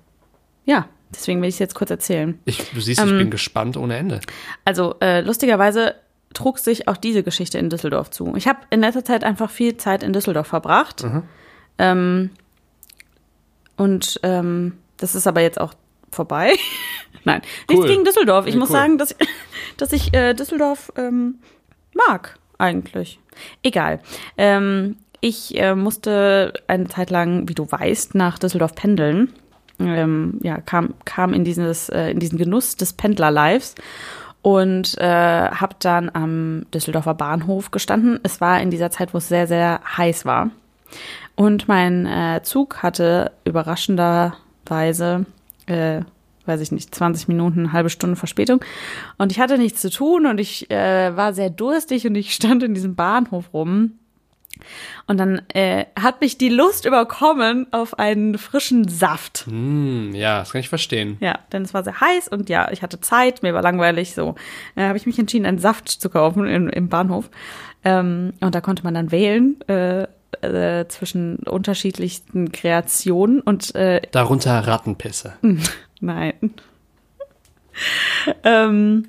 ja, 0.64 0.88
deswegen 1.14 1.42
will 1.42 1.50
ich 1.50 1.56
es 1.56 1.58
jetzt 1.58 1.74
kurz 1.74 1.90
erzählen. 1.90 2.38
ich, 2.46 2.70
du 2.70 2.80
siehst, 2.80 2.98
ich 3.04 3.10
Ähm, 3.10 3.18
bin 3.18 3.30
gespannt 3.30 3.76
ohne 3.76 3.98
Ende. 3.98 4.20
Also 4.64 4.94
äh, 5.02 5.20
lustigerweise 5.20 5.96
trug 6.34 6.58
sich 6.58 6.88
auch 6.88 6.96
diese 6.96 7.22
Geschichte 7.22 7.58
in 7.58 7.70
Düsseldorf 7.70 8.10
zu. 8.10 8.34
Ich 8.36 8.46
habe 8.48 8.60
in 8.70 8.80
letzter 8.80 9.04
Zeit 9.04 9.24
einfach 9.24 9.50
viel 9.50 9.76
Zeit 9.76 10.02
in 10.02 10.12
Düsseldorf 10.12 10.46
verbracht. 10.48 11.04
Ähm, 11.78 12.30
und 13.76 14.20
ähm, 14.22 14.74
das 14.96 15.14
ist 15.14 15.26
aber 15.26 15.40
jetzt 15.40 15.60
auch 15.60 15.74
vorbei. 16.10 16.52
Nein, 17.24 17.42
nichts 17.68 17.82
Cool. 17.84 17.88
gegen 17.88 18.04
Düsseldorf. 18.04 18.46
Ich 18.46 18.54
Ja, 18.54 18.60
muss 18.60 18.70
cool. 18.70 18.76
sagen, 18.76 18.98
dass, 18.98 19.14
dass 19.76 19.92
ich 19.92 20.12
äh, 20.14 20.34
Düsseldorf 20.34 20.92
ähm, 20.96 21.36
mag 21.94 22.38
eigentlich. 22.58 23.20
Egal. 23.62 24.00
Ähm, 24.36 24.96
ich 25.20 25.56
äh, 25.58 25.74
musste 25.74 26.52
eine 26.66 26.88
Zeit 26.88 27.10
lang, 27.10 27.48
wie 27.48 27.54
du 27.54 27.70
weißt, 27.70 28.14
nach 28.14 28.38
Düsseldorf 28.38 28.74
pendeln. 28.74 29.32
Ähm, 29.80 30.40
ja, 30.42 30.60
kam, 30.60 30.94
kam 31.04 31.32
in, 31.32 31.44
dieses, 31.44 31.88
äh, 31.88 32.10
in 32.10 32.18
diesen 32.18 32.36
Genuss 32.38 32.74
des 32.76 32.92
Pendlerlives 32.94 33.76
und 34.42 34.96
äh, 34.98 35.50
habe 35.50 35.76
dann 35.78 36.10
am 36.12 36.66
Düsseldorfer 36.72 37.14
Bahnhof 37.14 37.70
gestanden. 37.70 38.20
Es 38.22 38.40
war 38.40 38.60
in 38.60 38.70
dieser 38.70 38.90
Zeit, 38.90 39.12
wo 39.14 39.18
es 39.18 39.28
sehr, 39.28 39.46
sehr 39.46 39.80
heiß 39.96 40.24
war. 40.24 40.50
Und 41.34 41.68
mein 41.68 42.06
äh, 42.06 42.40
Zug 42.42 42.82
hatte 42.82 43.32
überraschenderweise, 43.44 45.26
äh, 45.66 46.00
weiß 46.46 46.60
ich 46.60 46.72
nicht, 46.72 46.94
20 46.94 47.28
Minuten, 47.28 47.60
eine 47.60 47.72
halbe 47.72 47.90
Stunde 47.90 48.16
Verspätung. 48.16 48.60
Und 49.18 49.32
ich 49.32 49.40
hatte 49.40 49.58
nichts 49.58 49.80
zu 49.80 49.90
tun 49.90 50.26
und 50.26 50.40
ich 50.40 50.70
äh, 50.70 51.16
war 51.16 51.34
sehr 51.34 51.50
durstig 51.50 52.06
und 52.06 52.14
ich 52.14 52.34
stand 52.34 52.62
in 52.62 52.74
diesem 52.74 52.94
Bahnhof 52.94 53.52
rum. 53.52 53.98
Und 55.06 55.18
dann 55.18 55.42
äh, 55.48 55.86
hat 55.98 56.20
mich 56.20 56.38
die 56.38 56.48
Lust 56.48 56.84
überkommen 56.84 57.66
auf 57.72 57.98
einen 57.98 58.38
frischen 58.38 58.88
Saft. 58.88 59.46
Hm, 59.46 60.14
ja, 60.14 60.40
das 60.40 60.52
kann 60.52 60.60
ich 60.60 60.68
verstehen. 60.68 61.16
Ja, 61.20 61.38
denn 61.52 61.62
es 61.62 61.74
war 61.74 61.84
sehr 61.84 62.00
heiß 62.00 62.28
und 62.28 62.48
ja, 62.48 62.70
ich 62.70 62.82
hatte 62.82 63.00
Zeit, 63.00 63.42
mir 63.42 63.54
war 63.54 63.62
langweilig, 63.62 64.14
so. 64.14 64.34
Äh, 64.76 64.82
habe 64.84 64.98
ich 64.98 65.06
mich 65.06 65.18
entschieden, 65.18 65.46
einen 65.46 65.58
Saft 65.58 65.88
zu 65.88 66.10
kaufen 66.10 66.46
im, 66.46 66.68
im 66.68 66.88
Bahnhof. 66.88 67.30
Ähm, 67.84 68.32
und 68.40 68.54
da 68.54 68.60
konnte 68.60 68.84
man 68.84 68.94
dann 68.94 69.12
wählen 69.12 69.60
äh, 69.68 70.06
äh, 70.42 70.86
zwischen 70.88 71.36
unterschiedlichsten 71.38 72.52
Kreationen 72.52 73.40
und 73.40 73.74
äh, 73.74 74.02
Darunter 74.10 74.66
Rattenpisse. 74.66 75.34
nein. 76.00 76.54
ähm, 78.44 79.08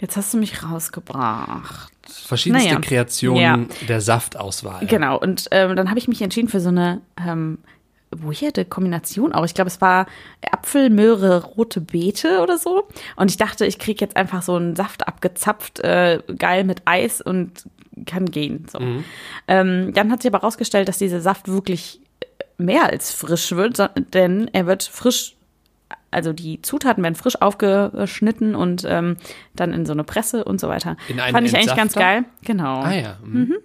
jetzt 0.00 0.16
hast 0.16 0.34
du 0.34 0.38
mich 0.38 0.62
rausgebracht. 0.62 1.92
Verschiedenste 2.08 2.68
Naja. 2.68 2.80
Kreationen 2.80 3.40
Ja. 3.42 3.86
der 3.88 4.00
Saftauswahl. 4.00 4.86
Genau, 4.86 5.18
und 5.18 5.46
ähm, 5.50 5.76
dann 5.76 5.88
habe 5.88 5.98
ich 5.98 6.08
mich 6.08 6.22
entschieden 6.22 6.48
für 6.48 6.60
so 6.60 6.68
eine 6.68 7.00
ähm, 7.24 7.58
weirde 8.10 8.64
Kombination 8.64 9.32
auch. 9.32 9.44
Ich 9.44 9.54
glaube, 9.54 9.68
es 9.68 9.80
war 9.80 10.06
Apfel, 10.50 10.90
Möhre, 10.90 11.44
rote 11.44 11.80
Beete 11.80 12.40
oder 12.40 12.56
so. 12.58 12.88
Und 13.16 13.30
ich 13.30 13.36
dachte, 13.36 13.66
ich 13.66 13.78
kriege 13.78 14.04
jetzt 14.04 14.16
einfach 14.16 14.42
so 14.42 14.54
einen 14.56 14.76
Saft 14.76 15.06
abgezapft, 15.06 15.80
äh, 15.80 16.20
geil 16.38 16.64
mit 16.64 16.82
Eis 16.86 17.20
und 17.20 17.64
kann 18.06 18.26
gehen. 18.26 18.66
So. 18.70 18.78
Ähm, 19.48 19.92
dann 19.92 20.10
hat 20.10 20.22
sich 20.22 20.32
aber 20.32 20.42
rausgestellt, 20.44 20.88
dass 20.88 20.98
dieser 20.98 21.20
Saft 21.20 21.48
wirklich 21.48 22.00
mehr 22.56 22.84
als 22.84 23.12
frisch 23.12 23.52
wird, 23.52 23.90
denn 24.14 24.48
er 24.52 24.66
wird 24.66 24.82
frisch 24.84 25.36
also 26.10 26.32
die 26.32 26.62
Zutaten 26.62 27.02
werden 27.02 27.14
frisch 27.14 27.40
aufgeschnitten 27.40 28.54
und 28.54 28.84
ähm, 28.88 29.16
dann 29.54 29.72
in 29.72 29.86
so 29.86 29.92
eine 29.92 30.04
Presse 30.04 30.44
und 30.44 30.60
so 30.60 30.68
weiter. 30.68 30.96
In 31.08 31.20
einen 31.20 31.32
Fand 31.32 31.46
ich 31.46 31.54
eigentlich 31.54 31.68
ganz 31.68 31.94
Entsafter? 31.94 32.00
geil. 32.00 32.24
Genau. 32.44 32.80
Ah 32.80 32.94
ja. 32.94 33.18
Mhm. 33.24 33.56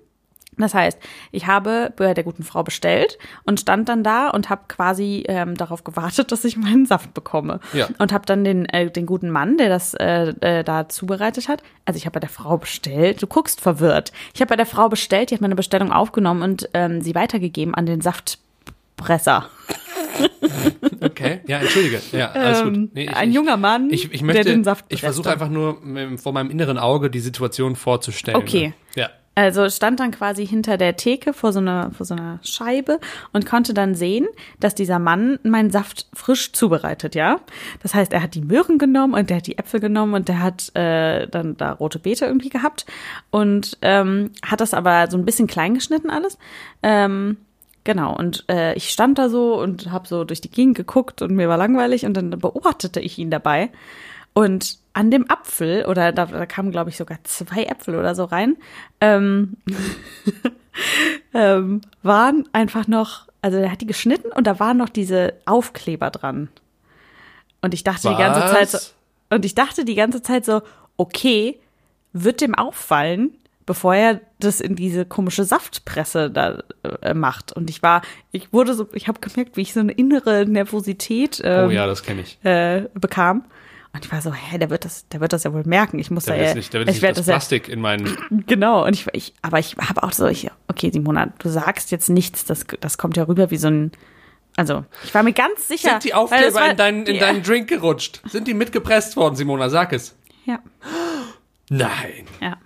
Das 0.58 0.74
heißt, 0.74 1.00
ich 1.32 1.48
habe 1.48 1.92
bei 1.96 2.14
der 2.14 2.24
guten 2.24 2.44
Frau 2.44 2.64
bestellt 2.64 3.18
und 3.44 3.60
stand 3.60 3.90
dann 3.90 4.04
da 4.04 4.30
und 4.30 4.50
habe 4.50 4.64
quasi 4.68 5.24
ähm, 5.28 5.56
darauf 5.56 5.84
gewartet, 5.84 6.32
dass 6.32 6.46
ich 6.46 6.58
meinen 6.58 6.86
Saft 6.86 7.14
bekomme. 7.14 7.60
Ja. 7.74 7.88
Und 7.98 8.14
habe 8.14 8.26
dann 8.26 8.44
den, 8.44 8.66
äh, 8.66 8.90
den 8.92 9.06
guten 9.06 9.30
Mann, 9.30 9.58
der 9.58 9.70
das 9.70 9.94
äh, 9.96 10.34
äh, 10.42 10.64
da 10.64 10.90
zubereitet 10.90 11.48
hat, 11.48 11.64
also 11.86 11.98
ich 11.98 12.06
habe 12.06 12.14
bei 12.14 12.20
der 12.20 12.30
Frau 12.30 12.58
bestellt, 12.58 13.22
du 13.22 13.28
guckst 13.28 13.62
verwirrt. 13.62 14.12
Ich 14.34 14.42
habe 14.42 14.50
bei 14.50 14.56
der 14.56 14.66
Frau 14.66 14.90
bestellt, 14.90 15.32
die 15.32 15.36
hat 15.36 15.42
meine 15.42 15.56
Bestellung 15.56 15.92
aufgenommen 15.92 16.44
und 16.44 16.70
ähm, 16.74 17.02
sie 17.02 17.16
weitergegeben 17.16 17.74
an 17.74 17.86
den 17.86 18.02
Saftpresser. 18.98 19.50
Okay, 21.02 21.42
ja, 21.48 21.60
entschuldige. 21.60 22.02
Ja, 22.12 22.32
alles 22.32 22.62
Ähm, 22.62 22.74
gut. 22.74 22.96
Nee, 22.96 23.04
ich, 23.06 23.16
ein 23.16 23.32
junger 23.32 23.58
Mann, 23.58 23.90
ich, 23.90 24.12
ich 24.14 24.22
möchte, 24.22 24.44
der 24.44 24.54
den 24.54 24.64
Saft 24.64 24.86
ich 24.90 25.02
versuche 25.02 25.32
einfach 25.32 25.50
nur 25.50 25.82
ähm, 25.84 26.18
vor 26.18 26.34
meinem 26.34 26.50
inneren 26.52 26.78
Auge 26.78 27.10
die 27.10 27.20
Situation 27.20 27.76
vorzustellen. 27.76 28.38
Okay. 28.38 28.74
Ja. 28.96 29.10
Also 29.36 29.68
stand 29.68 30.00
dann 30.00 30.12
quasi 30.12 30.46
hinter 30.46 30.78
der 30.78 30.96
Theke 30.96 31.34
vor 31.34 31.52
so 31.52 31.60
einer, 31.60 31.90
vor 31.92 32.06
so 32.06 32.14
einer 32.14 32.40
Scheibe 32.44 33.00
und 33.32 33.48
konnte 33.48 33.74
dann 33.74 33.96
sehen, 33.96 34.28
dass 34.60 34.76
dieser 34.76 35.00
Mann 35.00 35.40
meinen 35.42 35.72
Saft 35.72 36.06
frisch 36.14 36.54
zubereitet, 36.54 37.16
ja. 37.16 37.40
Das 37.82 37.96
heißt, 37.96 38.14
er 38.14 38.22
hat 38.22 38.36
die 38.36 38.42
Möhren 38.42 38.78
genommen 38.78 39.16
und 39.16 39.32
der 39.32 39.38
hat 39.38 39.48
die 39.48 39.58
Äpfel 39.58 39.80
genommen 39.80 40.14
und 40.14 40.28
der 40.28 40.44
hat 40.44 40.76
äh, 40.76 41.28
dann 41.28 41.58
da 41.58 41.72
rote 41.72 41.98
Beete 41.98 42.26
irgendwie 42.26 42.50
gehabt 42.50 42.86
und 43.32 43.80
ähm, 43.82 44.30
hat 44.46 44.62
das 44.62 44.76
aber 44.76 45.10
so 45.10 45.18
ein 45.18 45.26
bisschen 45.26 45.48
klein 45.48 45.74
geschnitten 45.74 46.12
alles. 46.12 46.38
Ähm, 46.84 47.38
Genau, 47.84 48.16
und 48.16 48.46
äh, 48.50 48.74
ich 48.76 48.90
stand 48.90 49.18
da 49.18 49.30
so 49.30 49.60
und 49.60 49.92
habe 49.92 50.08
so 50.08 50.24
durch 50.24 50.40
die 50.40 50.52
Gegend 50.52 50.78
geguckt 50.78 51.22
und 51.22 51.36
mir 51.36 51.50
war 51.50 51.58
langweilig 51.58 52.06
und 52.06 52.16
dann 52.16 52.30
beobachtete 52.30 53.00
ich 53.02 53.18
ihn 53.18 53.30
dabei. 53.30 53.72
Und 54.34 54.78
an 54.94 55.12
dem 55.12 55.30
Apfel, 55.30 55.86
oder 55.86 56.12
da, 56.12 56.26
da 56.26 56.46
kamen, 56.46 56.72
glaube 56.72 56.90
ich, 56.90 56.98
sogar 56.98 57.18
zwei 57.24 57.64
Äpfel 57.64 57.96
oder 57.96 58.16
so 58.16 58.24
rein, 58.24 58.58
ähm, 59.02 59.58
ähm, 61.34 61.82
waren 62.04 62.48
einfach 62.54 62.88
noch, 62.88 63.28
also 63.42 63.58
er 63.58 63.72
hat 63.72 63.82
die 63.82 63.88
geschnitten 63.88 64.32
und 64.32 64.48
da 64.48 64.60
waren 64.60 64.78
noch 64.78 64.90
diese 64.90 65.34
Aufkleber 65.46 66.10
dran. 66.10 66.50
Und 67.62 67.74
ich 67.74 67.84
dachte 67.84 68.10
die 68.10 68.16
ganze 68.16 68.42
Was? 68.42 68.52
Zeit 68.52 68.70
so, 68.70 68.78
und 69.30 69.46
ich 69.46 69.56
dachte 69.56 69.84
die 69.84 69.96
ganze 69.96 70.22
Zeit 70.22 70.46
so, 70.46 70.62
okay, 70.98 71.60
wird 72.14 72.42
dem 72.42 72.56
auffallen, 72.56 73.36
bevor 73.66 73.96
er 73.96 74.20
das 74.40 74.60
in 74.60 74.76
diese 74.76 75.06
komische 75.06 75.44
Saftpresse 75.44 76.30
da 76.30 76.64
äh, 77.02 77.14
macht. 77.14 77.52
Und 77.54 77.70
ich 77.70 77.82
war, 77.84 78.02
ich 78.32 78.52
wurde 78.54 78.74
so, 78.74 78.88
ich 78.94 79.08
habe 79.08 79.20
gemerkt, 79.20 79.58
wie 79.58 79.62
ich 79.62 79.74
so 79.74 79.80
eine 79.80 79.92
innere 79.94 80.46
Nervosität 80.46 81.42
ähm, 81.44 81.68
Oh 81.68 81.72
ja, 81.72 81.86
das 81.88 82.04
kenne 82.04 82.22
ich. 82.22 82.38
äh, 82.44 82.88
bekam. 82.94 83.46
Und 83.96 84.04
ich 84.06 84.12
war 84.12 84.22
so, 84.24 84.34
hä, 84.34 84.58
der 84.58 84.72
wird 84.72 84.86
das, 84.86 85.08
der 85.10 85.22
wird 85.22 85.34
das 85.34 85.44
ja 85.44 85.54
wohl 85.54 85.64
merken. 85.66 86.00
Ich 86.00 86.10
muss 86.10 86.26
Da 86.26 86.36
da 86.36 86.42
ja, 86.44 86.54
nicht, 86.56 86.74
da 86.74 86.80
wird 86.80 86.90
ich 86.90 87.00
nicht 87.02 87.18
das 87.18 87.28
ja, 87.28 87.34
Plastik 87.34 87.70
in 87.70 87.80
meinen. 87.80 88.18
Genau, 88.48 88.86
und 88.86 88.94
ich, 88.96 89.06
ich 89.14 89.34
aber 89.44 89.60
ich 89.60 89.76
habe 89.78 90.02
auch 90.02 90.12
so, 90.14 90.26
ich, 90.28 90.50
okay, 90.68 90.90
Simona, 90.92 91.28
du 91.38 91.50
sagst 91.50 91.92
jetzt 91.92 92.10
nichts, 92.10 92.44
das, 92.46 92.66
das 92.80 92.98
kommt 92.98 93.18
ja 93.18 93.24
rüber 93.26 93.52
wie 93.52 93.58
so 93.58 93.68
ein, 93.68 93.92
also 94.56 94.84
ich 95.04 95.14
war 95.14 95.22
mir 95.22 95.34
ganz 95.34 95.68
sicher. 95.68 95.92
Sind 95.92 96.06
die 96.06 96.10
das 96.10 96.18
Aufkleber 96.18 96.56
war- 96.56 96.72
in, 96.72 96.78
deinen, 96.78 96.98
in 97.06 97.14
die- 97.14 97.20
deinen 97.20 97.44
Drink 97.44 97.70
gerutscht? 97.70 98.22
Sind 98.30 98.48
die 98.48 98.56
mitgepresst 98.56 99.16
worden, 99.16 99.36
Simona? 99.36 99.70
Sag 99.70 99.94
es. 99.94 100.16
Ja, 100.46 100.58
Nein. 101.70 102.26
ja. 102.42 102.58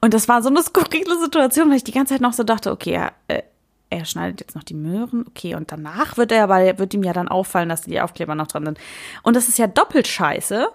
Und 0.00 0.14
das 0.14 0.28
war 0.28 0.42
so 0.42 0.48
eine 0.48 0.62
skurrile 0.64 1.18
Situation, 1.20 1.68
weil 1.70 1.76
ich 1.76 1.84
die 1.84 1.92
ganze 1.92 2.14
Zeit 2.14 2.20
noch 2.22 2.32
so 2.32 2.42
dachte, 2.44 2.70
okay, 2.70 2.92
er, 2.92 3.12
äh, 3.28 3.42
er 3.90 4.04
schneidet 4.04 4.40
jetzt 4.40 4.54
noch 4.56 4.64
die 4.64 4.74
Möhren, 4.74 5.24
okay, 5.28 5.54
und 5.54 5.70
danach 5.70 6.16
wird 6.16 6.32
er 6.32 6.44
aber, 6.44 6.78
wird 6.78 6.92
ihm 6.94 7.02
ja 7.04 7.12
dann 7.12 7.28
auffallen, 7.28 7.68
dass 7.68 7.82
die 7.82 8.00
Aufkleber 8.00 8.34
noch 8.34 8.48
dran 8.48 8.64
sind. 8.64 8.78
Und 9.22 9.36
das 9.36 9.48
ist 9.48 9.58
ja 9.58 9.66
doppelt 9.68 10.06
scheiße. 10.08 10.68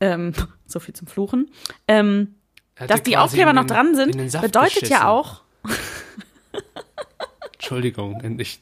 Ähm, 0.00 0.32
so 0.66 0.80
viel 0.80 0.94
zum 0.94 1.06
Fluchen. 1.06 1.50
Ähm, 1.86 2.34
dass 2.86 3.02
die 3.02 3.18
Aufkleber 3.18 3.50
in 3.50 3.56
noch 3.56 3.64
den- 3.64 3.68
dran 3.74 3.86
in 3.88 3.94
sind, 3.94 4.14
den 4.14 4.40
bedeutet 4.40 4.74
geschissen. 4.80 4.92
ja 4.96 5.08
auch, 5.08 5.42
Entschuldigung. 7.54 8.40
Ich, 8.40 8.60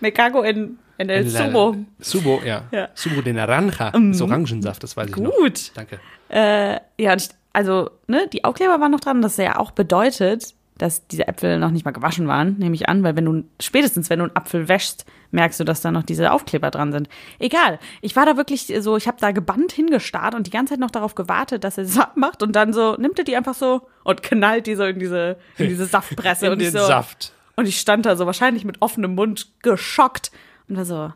me 0.00 0.10
cago 0.12 0.42
en, 0.42 0.78
en 0.98 1.10
el 1.10 1.26
in 1.26 1.32
der- 1.32 1.46
Subo. 1.46 1.76
Subo, 2.00 2.40
ja. 2.44 2.64
Ja. 2.72 2.88
Subo 2.94 3.20
de 3.22 3.32
Naranja. 3.32 3.90
Das 3.90 4.20
Orangensaft, 4.22 4.82
das 4.82 4.96
weiß 4.96 5.10
ich 5.10 5.16
noch. 5.16 5.32
Gut. 5.36 5.72
Danke. 5.74 6.00
Äh, 6.28 6.80
ja, 6.98 7.12
und 7.12 7.22
ich, 7.22 7.28
also, 7.56 7.88
ne, 8.06 8.28
die 8.30 8.44
Aufkleber 8.44 8.80
waren 8.80 8.92
noch 8.92 9.00
dran, 9.00 9.22
das 9.22 9.38
ja 9.38 9.56
auch 9.56 9.70
bedeutet, 9.70 10.54
dass 10.76 11.06
diese 11.06 11.26
Äpfel 11.26 11.58
noch 11.58 11.70
nicht 11.70 11.86
mal 11.86 11.92
gewaschen 11.92 12.28
waren, 12.28 12.58
nehme 12.58 12.74
ich 12.74 12.86
an, 12.86 13.02
weil 13.02 13.16
wenn 13.16 13.24
du, 13.24 13.44
spätestens 13.62 14.10
wenn 14.10 14.18
du 14.18 14.26
einen 14.26 14.36
Apfel 14.36 14.68
wäschst, 14.68 15.06
merkst 15.30 15.58
du, 15.58 15.64
dass 15.64 15.80
da 15.80 15.90
noch 15.90 16.02
diese 16.02 16.32
Aufkleber 16.32 16.70
dran 16.70 16.92
sind. 16.92 17.08
Egal. 17.38 17.78
Ich 18.02 18.14
war 18.14 18.26
da 18.26 18.36
wirklich 18.36 18.70
so, 18.80 18.98
ich 18.98 19.08
habe 19.08 19.16
da 19.22 19.30
gebannt 19.30 19.72
hingestarrt 19.72 20.34
und 20.34 20.46
die 20.46 20.50
ganze 20.50 20.74
Zeit 20.74 20.80
noch 20.80 20.90
darauf 20.90 21.14
gewartet, 21.14 21.64
dass 21.64 21.78
er 21.78 21.84
es 21.84 21.96
abmacht 21.98 22.42
und 22.42 22.54
dann 22.54 22.74
so, 22.74 22.94
nimmt 22.96 23.18
er 23.18 23.24
die 23.24 23.38
einfach 23.38 23.54
so 23.54 23.88
und 24.04 24.22
knallt 24.22 24.66
die 24.66 24.74
so 24.74 24.84
in 24.84 24.98
diese, 24.98 25.38
in 25.56 25.68
diese 25.68 25.86
Saftpresse 25.86 26.44
In 26.48 26.52
und 26.52 26.60
ich 26.60 26.72
den 26.72 26.78
so, 26.78 26.86
Saft. 26.86 27.32
und 27.56 27.66
ich 27.66 27.80
stand 27.80 28.04
da 28.04 28.16
so 28.16 28.26
wahrscheinlich 28.26 28.66
mit 28.66 28.82
offenem 28.82 29.14
Mund 29.14 29.48
geschockt 29.62 30.30
und 30.68 30.76
war 30.76 30.84
so, 30.84 31.10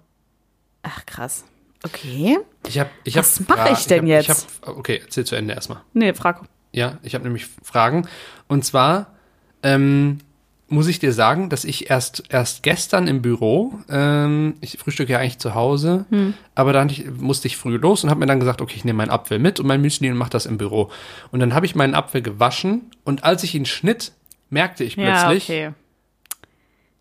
ach 0.82 1.04
krass. 1.04 1.44
Okay. 1.84 2.38
Ich 2.68 2.78
hab, 2.78 2.90
ich 3.04 3.16
Was 3.16 3.40
hab 3.40 3.48
mach 3.48 3.56
Fra- 3.66 3.72
ich 3.72 3.86
denn 3.86 4.00
hab, 4.02 4.06
jetzt? 4.08 4.28
Ich 4.28 4.68
hab, 4.68 4.76
okay, 4.78 5.00
erzähl 5.02 5.24
zu 5.24 5.34
Ende 5.36 5.54
erstmal. 5.54 5.80
Nee, 5.94 6.12
frag. 6.12 6.42
Ja, 6.72 6.98
ich 7.02 7.14
habe 7.14 7.24
nämlich 7.24 7.46
Fragen. 7.62 8.06
Und 8.48 8.64
zwar 8.64 9.14
ähm, 9.62 10.18
muss 10.68 10.86
ich 10.86 10.98
dir 11.00 11.12
sagen, 11.12 11.48
dass 11.48 11.64
ich 11.64 11.90
erst 11.90 12.22
erst 12.28 12.62
gestern 12.62 13.08
im 13.08 13.22
Büro, 13.22 13.74
ähm, 13.88 14.54
ich 14.60 14.78
frühstücke 14.78 15.12
ja 15.12 15.18
eigentlich 15.18 15.38
zu 15.38 15.54
Hause, 15.54 16.04
Hm. 16.10 16.34
aber 16.54 16.72
dann 16.72 16.88
ich, 16.90 17.06
musste 17.10 17.48
ich 17.48 17.56
früh 17.56 17.76
los 17.76 18.04
und 18.04 18.10
habe 18.10 18.20
mir 18.20 18.26
dann 18.26 18.38
gesagt, 18.40 18.60
okay, 18.60 18.74
ich 18.76 18.84
nehme 18.84 18.98
meinen 18.98 19.10
Apfel 19.10 19.38
mit 19.40 19.58
und 19.58 19.66
mein 19.66 19.80
Müsli 19.80 20.08
und 20.10 20.16
mache 20.16 20.30
das 20.30 20.46
im 20.46 20.58
Büro. 20.58 20.90
Und 21.32 21.40
dann 21.40 21.54
habe 21.54 21.66
ich 21.66 21.74
meinen 21.74 21.94
Apfel 21.94 22.22
gewaschen 22.22 22.90
und 23.04 23.24
als 23.24 23.42
ich 23.42 23.54
ihn 23.54 23.66
schnitt, 23.66 24.12
merkte 24.48 24.84
ich 24.84 24.94
Ja, 24.96 25.24
plötzlich, 25.24 25.44
okay. 25.44 25.70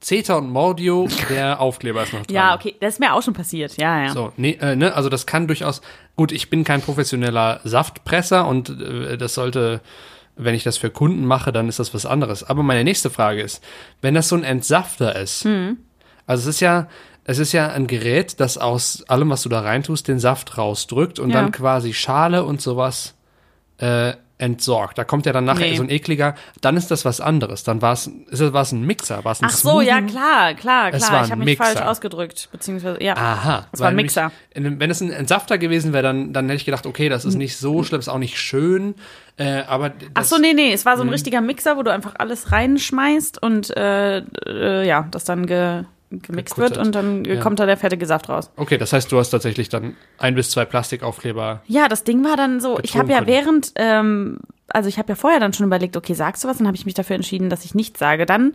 Zeta 0.02 0.36
und 0.36 0.50
Mordio, 0.50 1.08
der 1.30 1.60
Aufkleber 1.62 2.04
ist 2.04 2.14
noch 2.14 2.26
dran. 2.26 2.36
Ja, 2.36 2.56
okay, 2.56 2.76
das 2.80 2.94
ist 2.96 3.00
mir 3.00 3.14
auch 3.14 3.22
schon 3.22 3.34
passiert. 3.34 3.76
Ja, 3.78 4.04
ja. 4.04 4.10
So, 4.14 4.32
nee, 4.38 4.58
äh, 4.62 4.76
ne, 4.76 4.94
also 4.94 5.10
das 5.10 5.26
kann 5.26 5.48
durchaus. 5.48 5.82
Gut, 6.16 6.32
ich 6.32 6.50
bin 6.50 6.64
kein 6.64 6.82
professioneller 6.82 7.60
Saftpresser 7.64 8.48
und 8.48 8.70
äh, 8.70 9.18
das 9.18 9.34
sollte, 9.34 9.82
wenn 10.38 10.56
ich 10.56 10.64
das 10.64 10.78
für 10.78 10.90
Kunden 10.90 11.26
mache, 11.26 11.52
dann 11.52 11.68
ist 11.68 11.80
das 11.80 11.94
was 11.94 12.06
anderes. 12.06 12.44
Aber 12.44 12.64
meine 12.64 12.84
nächste 12.86 13.10
Frage 13.10 13.42
ist, 13.42 13.62
wenn 14.02 14.14
das 14.14 14.30
so 14.30 14.36
ein 14.36 14.44
Entsafter 14.46 15.16
ist, 15.18 15.46
also 16.26 16.42
es 16.50 16.56
ist 16.56 16.60
ja, 16.62 16.88
es 17.26 17.38
ist 17.38 17.52
ja 17.52 17.68
ein 17.70 17.88
Gerät, 17.88 18.40
das 18.40 18.58
aus 18.58 19.04
allem, 19.10 19.30
was 19.30 19.42
du 19.44 19.50
da 19.50 19.60
reintust, 19.62 20.08
den 20.08 20.20
Saft 20.20 20.58
rausdrückt 20.58 21.20
und 21.20 21.30
Ja. 21.32 21.42
dann 21.42 21.52
quasi 21.52 21.94
Schale 21.94 22.44
und 22.46 22.62
sowas 22.62 23.16
äh, 23.80 24.14
entsorgt. 24.40 24.98
Da 24.98 25.04
kommt 25.04 25.26
ja 25.28 25.34
dann 25.34 25.46
nachher 25.46 25.70
Nee. 25.70 25.76
so 25.78 25.84
ein 25.84 25.90
ekliger, 25.90 26.34
dann 26.62 26.76
ist 26.78 26.90
das 26.90 27.06
was 27.06 27.22
anderes. 27.22 27.64
Dann 27.64 27.82
war 27.82 27.94
es, 27.94 28.08
ist 28.08 28.40
es 28.40 28.54
war's 28.54 28.72
ein 28.72 28.82
Mixer, 28.86 29.24
war 29.26 29.34
es 29.34 29.42
ein 29.42 29.46
Ach 29.46 29.52
so, 29.52 29.82
ja, 29.82 29.98
Smoothie? 29.98 30.12
klar, 30.14 30.54
klar, 30.56 30.94
Es 30.94 31.04
klar. 31.06 31.12
war 31.20 31.26
Ich 31.26 31.32
habe 31.32 31.44
mich 31.44 31.58
falsch 31.58 31.82
ausgedrückt, 31.82 32.50
beziehungsweise, 32.52 33.04
ja. 33.04 33.16
Aha. 33.16 33.68
Es 33.72 33.80
war 33.82 33.90
ein 33.90 33.96
Mixer. 33.96 34.32
In- 34.54 34.80
wenn 34.80 34.90
es 34.90 35.02
ein 35.02 35.12
Entsafter 35.12 35.58
gewesen 35.58 35.94
wäre, 35.94 36.04
dann, 36.04 36.34
dann 36.34 36.46
hätte 36.46 36.56
ich 36.56 36.66
gedacht, 36.66 36.86
okay, 36.88 37.10
das 37.10 37.26
ist 37.26 37.36
nicht 37.36 37.58
so 37.58 37.84
schlimm, 37.84 38.00
ist 38.00 38.08
auch 38.08 38.18
nicht 38.18 38.40
schön, 38.40 38.96
äh, 39.38 39.62
aber 39.68 39.90
das, 39.90 40.08
Ach 40.16 40.24
so, 40.24 40.38
nee, 40.38 40.54
nee, 40.54 40.72
es 40.74 40.86
war 40.86 40.96
so 40.98 41.04
ein 41.04 41.10
richtiger 41.10 41.42
Mixer, 41.42 41.76
wo 41.78 41.84
du 41.84 41.92
einfach 41.92 42.16
alles 42.18 42.52
reinschmeißt 42.52 43.42
und 43.44 43.76
äh, 43.76 44.20
äh, 44.48 44.88
ja, 44.88 45.06
das 45.12 45.26
dann 45.26 45.46
ge, 45.48 45.84
gemixt 46.12 46.58
wird 46.58 46.78
und 46.78 46.94
dann 46.96 47.24
Ja. 47.26 47.40
kommt 47.40 47.60
da 47.60 47.66
der 47.66 47.78
fertige 47.78 48.06
Saft 48.06 48.30
raus. 48.30 48.50
Okay, 48.56 48.78
das 48.78 48.94
heißt, 48.94 49.12
du 49.12 49.18
hast 49.20 49.30
tatsächlich 49.30 49.70
dann 49.70 49.96
ein 50.18 50.36
bis 50.36 50.50
zwei 50.52 50.66
Plastikaufkleber. 50.66 51.62
Ja, 51.68 51.88
das 51.88 52.04
Ding 52.04 52.24
war 52.24 52.36
dann 52.36 52.60
so, 52.60 52.80
ich 52.82 52.98
habe 52.98 53.12
ja 53.12 53.28
während, 53.28 53.72
ähm, 53.76 54.40
also 54.68 54.90
ich 54.90 54.98
habe 54.98 55.10
ja 55.10 55.16
vorher 55.16 55.40
dann 55.40 55.54
schon 55.54 55.66
überlegt, 55.66 55.96
okay, 55.98 56.14
sagst 56.14 56.44
du 56.44 56.48
was? 56.48 56.58
Dann 56.58 56.68
habe 56.68 56.78
ich 56.78 56.86
mich 56.86 56.96
dafür 56.96 57.16
entschieden, 57.16 57.50
dass 57.50 57.66
ich 57.66 57.76
nichts 57.76 58.00
sage. 58.00 58.26
Dann 58.26 58.54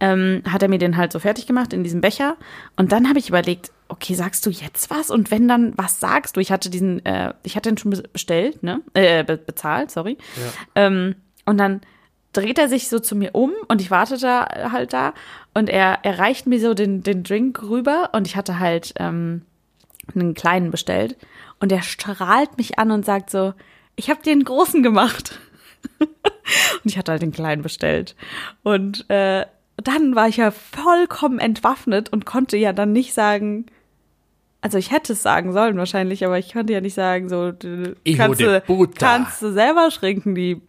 ähm, 0.00 0.42
hat 0.50 0.62
er 0.62 0.68
mir 0.68 0.78
den 0.78 0.96
halt 0.96 1.12
so 1.12 1.18
fertig 1.18 1.46
gemacht 1.46 1.72
in 1.72 1.84
diesem 1.84 2.00
Becher. 2.00 2.36
Und 2.76 2.90
dann 2.92 3.08
habe 3.08 3.18
ich 3.18 3.28
überlegt, 3.28 3.70
okay, 3.88 4.14
sagst 4.14 4.46
du 4.46 4.50
jetzt 4.50 4.88
was? 4.90 5.10
Und 5.10 5.30
wenn 5.30 5.46
dann, 5.46 5.74
was 5.76 6.00
sagst 6.00 6.36
du? 6.36 6.40
Ich 6.40 6.50
hatte 6.50 6.70
diesen, 6.70 7.04
äh, 7.04 7.34
ich 7.42 7.54
hatte 7.54 7.68
den 7.68 7.76
schon 7.78 7.90
be- 7.90 8.04
bestellt, 8.12 8.62
ne? 8.62 8.80
Äh, 8.94 9.24
be 9.24 9.36
bezahlt, 9.36 9.90
sorry. 9.90 10.16
Ähm, 10.74 11.16
und 11.44 11.58
dann 11.58 11.82
dreht 12.32 12.58
er 12.58 12.68
sich 12.68 12.88
so 12.88 12.98
zu 12.98 13.16
mir 13.16 13.30
um 13.34 13.52
und 13.68 13.80
ich 13.80 13.90
wartete 13.90 14.28
halt 14.72 14.92
da 14.92 15.14
und 15.54 15.68
er, 15.68 15.98
er 16.02 16.18
reicht 16.18 16.46
mir 16.46 16.60
so 16.60 16.74
den, 16.74 17.02
den 17.02 17.22
Drink 17.22 17.62
rüber 17.62 18.10
und 18.12 18.26
ich 18.26 18.36
hatte 18.36 18.58
halt 18.58 18.94
ähm, 18.98 19.42
einen 20.14 20.34
kleinen 20.34 20.70
bestellt 20.70 21.16
und 21.58 21.72
er 21.72 21.82
strahlt 21.82 22.56
mich 22.56 22.78
an 22.78 22.90
und 22.90 23.04
sagt 23.04 23.30
so, 23.30 23.52
ich 23.96 24.10
habe 24.10 24.22
dir 24.22 24.32
einen 24.32 24.44
großen 24.44 24.82
gemacht. 24.82 25.38
und 26.00 26.10
ich 26.84 26.98
hatte 26.98 27.12
halt 27.12 27.22
den 27.22 27.32
kleinen 27.32 27.62
bestellt. 27.62 28.16
Und 28.62 29.08
äh, 29.10 29.44
dann 29.76 30.14
war 30.14 30.28
ich 30.28 30.38
ja 30.38 30.50
vollkommen 30.50 31.38
entwaffnet 31.38 32.12
und 32.12 32.26
konnte 32.26 32.56
ja 32.56 32.72
dann 32.72 32.92
nicht 32.92 33.14
sagen, 33.14 33.66
also 34.60 34.78
ich 34.78 34.90
hätte 34.90 35.14
es 35.14 35.22
sagen 35.22 35.52
sollen 35.52 35.76
wahrscheinlich, 35.76 36.24
aber 36.24 36.38
ich 36.38 36.52
konnte 36.52 36.72
ja 36.72 36.80
nicht 36.80 36.94
sagen, 36.94 37.28
so, 37.28 37.52
kannst, 38.16 38.40
du, 38.40 38.62
kannst 38.98 39.42
du 39.42 39.52
selber 39.52 39.90
schrinken, 39.90 40.34
die 40.34 40.60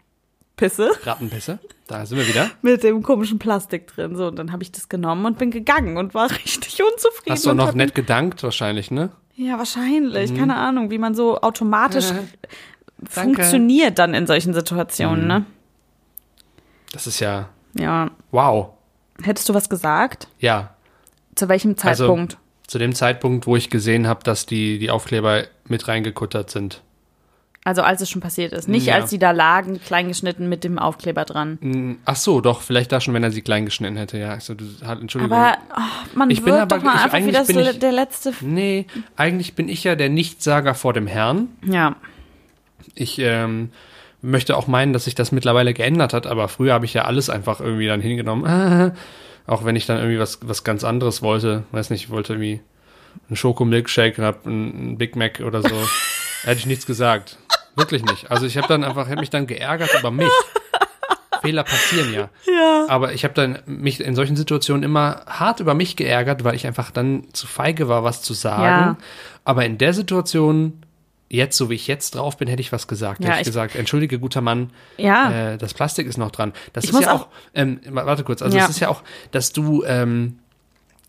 Pisse 0.62 0.91
Rattenpisse. 1.03 1.57
Da 1.88 2.05
sind 2.05 2.20
wir 2.20 2.28
wieder. 2.28 2.51
mit 2.62 2.84
dem 2.84 3.01
komischen 3.01 3.39
Plastik 3.39 3.88
drin. 3.88 4.16
So, 4.16 4.28
und 4.28 4.36
dann 4.38 4.51
habe 4.51 4.62
ich 4.62 4.72
das 4.72 4.89
genommen 4.89 5.26
und 5.26 5.39
bin 5.39 5.49
gegangen 5.49 5.97
und 5.97 6.14
war 6.14 6.30
richtig 6.45 6.80
unzufrieden. 6.84 7.32
Hast 7.34 7.45
du 7.47 7.49
auch 7.49 7.55
noch 7.55 7.74
nett 7.74 7.95
gedankt 7.95 8.43
wahrscheinlich, 8.43 8.91
ne? 8.91 9.09
Ja, 9.36 9.57
wahrscheinlich. 9.57 10.36
Keine 10.36 10.55
Ahnung, 10.57 10.91
wie 10.91 10.99
man 10.99 11.16
so 11.16 11.41
automatisch 11.41 12.09
Danke. 12.09 12.28
funktioniert 13.09 13.97
dann 13.97 14.14
in 14.14 14.28
solchen 14.28 14.53
Situationen, 14.53 15.26
ne? 15.26 15.45
Das 16.91 17.07
ist 17.07 17.20
ja, 17.20 17.49
Ja. 17.74 18.12
Wow. 18.30 18.70
Hättest 19.24 19.49
du 19.49 19.53
was 19.55 19.68
gesagt? 19.70 20.28
Ja. 20.39 20.76
Zu 21.36 21.49
welchem 21.49 21.76
Also- 21.82 22.05
Zeitpunkt? 22.05 22.38
Zu 22.68 22.78
dem 22.78 22.93
Zeitpunkt, 22.95 23.47
wo 23.47 23.55
ich 23.57 23.70
gesehen 23.70 24.07
habe, 24.07 24.24
dass 24.24 24.45
die, 24.45 24.78
die 24.80 24.91
Aufkleber 24.91 25.43
mit 25.68 25.88
reingekuttert 25.89 26.49
sind. 26.51 26.82
Also, 27.64 27.84
als 27.84 28.01
es 28.01 28.09
schon 28.09 28.22
passiert 28.22 28.53
ist. 28.53 28.68
Nicht 28.68 28.88
Ja. 28.88 28.95
als 28.95 29.12
die 29.12 29.20
da 29.20 29.30
lagen, 29.32 29.80
kleingeschnitten 29.80 30.49
mit 30.49 30.64
dem 30.64 30.80
Aufkleber 30.80 31.26
dran. 31.26 31.99
Ach 32.05 32.16
so, 32.16 32.41
doch, 32.41 32.62
vielleicht 32.62 32.91
da 32.91 32.99
schon, 32.99 33.14
wenn 33.14 33.22
er 33.24 33.30
sie 33.32 33.43
klein 33.43 33.66
geschnitten 33.66 33.97
hätte. 33.97 34.18
Ja, 34.18 34.30
also, 34.32 34.55
halt, 34.84 35.01
Entschuldigung. 35.01 35.38
Aber 35.38 35.57
oh, 35.78 35.82
man 36.18 36.32
Ich 36.32 36.43
bin 36.43 36.55
aber- 36.55 36.78
doch 36.78 36.84
mal 36.84 36.95
ich- 36.95 37.01
einfach 37.14 37.28
wieder 37.28 37.45
so 37.45 37.59
ich- 37.59 37.78
der 37.80 37.91
letzte. 37.91 38.34
nee, 38.41 38.88
eigentlich 39.16 39.53
bin 39.53 39.70
ich 39.70 39.84
ja 39.84 39.95
der 39.95 40.09
Nichtsager 40.09 40.74
vor 40.74 40.93
dem 40.93 41.05
Herrn. 41.05 41.49
Ja. 41.64 41.95
Ich 42.95 43.20
ähm, 43.20 43.70
möchte 44.24 44.57
auch 44.57 44.66
meinen, 44.66 44.91
dass 44.91 45.03
sich 45.05 45.14
das 45.14 45.32
mittlerweile 45.32 45.74
geändert 45.76 46.14
hat, 46.14 46.26
aber 46.26 46.47
früher 46.47 46.74
habe 46.74 46.86
ich 46.86 46.95
ja 46.95 47.05
alles 47.05 47.30
einfach 47.30 47.59
irgendwie 47.59 47.86
dann 47.88 48.01
hingenommen. 48.01 48.91
Auch 49.47 49.66
wenn 49.66 49.76
ich 49.76 49.86
dann 49.88 49.97
irgendwie 49.97 50.20
was, 50.20 50.39
was 50.43 50.64
ganz 50.64 50.84
anderes 50.84 51.22
wollte. 51.22 51.64
Weiß 51.72 51.89
nicht, 51.89 52.03
ich 52.05 52.09
wollte 52.09 52.34
irgendwie 52.34 52.62
einen 53.28 53.36
Schoko-Milkshake 53.36 54.18
und 54.20 54.24
hab 54.26 54.45
einen 54.47 54.72
einen 54.76 54.97
Big 54.97 55.16
Mac 55.16 55.41
oder 55.45 55.62
so. 55.62 55.70
hätte 56.44 56.60
ich 56.60 56.66
nichts 56.66 56.86
gesagt. 56.86 57.38
Wirklich 57.76 58.04
nicht. 58.04 58.30
Also 58.32 58.46
ich 58.46 58.58
habe 58.58 58.68
dann 58.68 58.84
einfach, 58.84 59.08
hätte 59.08 59.20
mich 59.20 59.30
dann 59.30 59.48
geärgert 59.48 59.92
über 60.00 60.12
mich. 60.12 60.30
Fehler 61.42 61.64
passieren 61.64 62.14
ja. 62.14 62.30
Ja. 62.46 62.86
Aber 62.88 63.14
ich 63.14 63.24
habe 63.24 63.34
dann 63.34 63.60
mich 63.66 64.00
in 64.00 64.14
solchen 64.16 64.36
Situationen 64.36 64.84
immer 64.84 65.22
hart 65.26 65.60
über 65.60 65.74
mich 65.74 65.96
geärgert, 65.96 66.44
weil 66.44 66.54
ich 66.54 66.68
einfach 66.68 66.92
dann 66.92 67.26
zu 67.34 67.48
feige 67.48 67.88
war, 67.88 68.04
was 68.04 68.22
zu 68.22 68.34
sagen. 68.36 68.64
Ja. 68.64 68.98
Aber 69.44 69.66
in 69.66 69.80
der 69.80 69.94
Situation, 69.94 70.84
jetzt, 71.30 71.58
so 71.58 71.72
wie 71.72 71.76
ich 71.76 71.88
jetzt 71.88 72.14
drauf 72.14 72.38
bin, 72.38 72.48
hätte 72.48 72.62
ich 72.62 72.72
was 72.72 72.88
gesagt. 72.88 73.22
Ja, 73.24 73.30
hätte 73.30 73.36
ich, 73.38 73.42
ich- 73.42 73.46
gesagt, 73.48 73.76
entschuldige, 73.76 74.20
guter 74.20 74.42
Mann, 74.42 74.72
Ja. 74.98 75.54
äh, 75.54 75.58
das 75.58 75.74
Plastik 75.74 76.06
ist 76.06 76.18
noch 76.20 76.30
dran. 76.30 76.54
Das 76.74 76.84
Ich 76.84 76.92
ist 76.92 76.96
muss 76.96 77.06
ja 77.06 77.14
auch- 77.14 77.22
auch, 77.22 77.28
ähm, 77.56 77.80
warte 77.89 78.24
kurz, 78.24 78.44
also 78.44 78.56
es 78.58 78.70
ist 78.70 78.80
ja 78.80 78.89
auch, 78.89 79.02
dass 79.32 79.52
du, 79.52 79.84
ähm, 79.86 80.38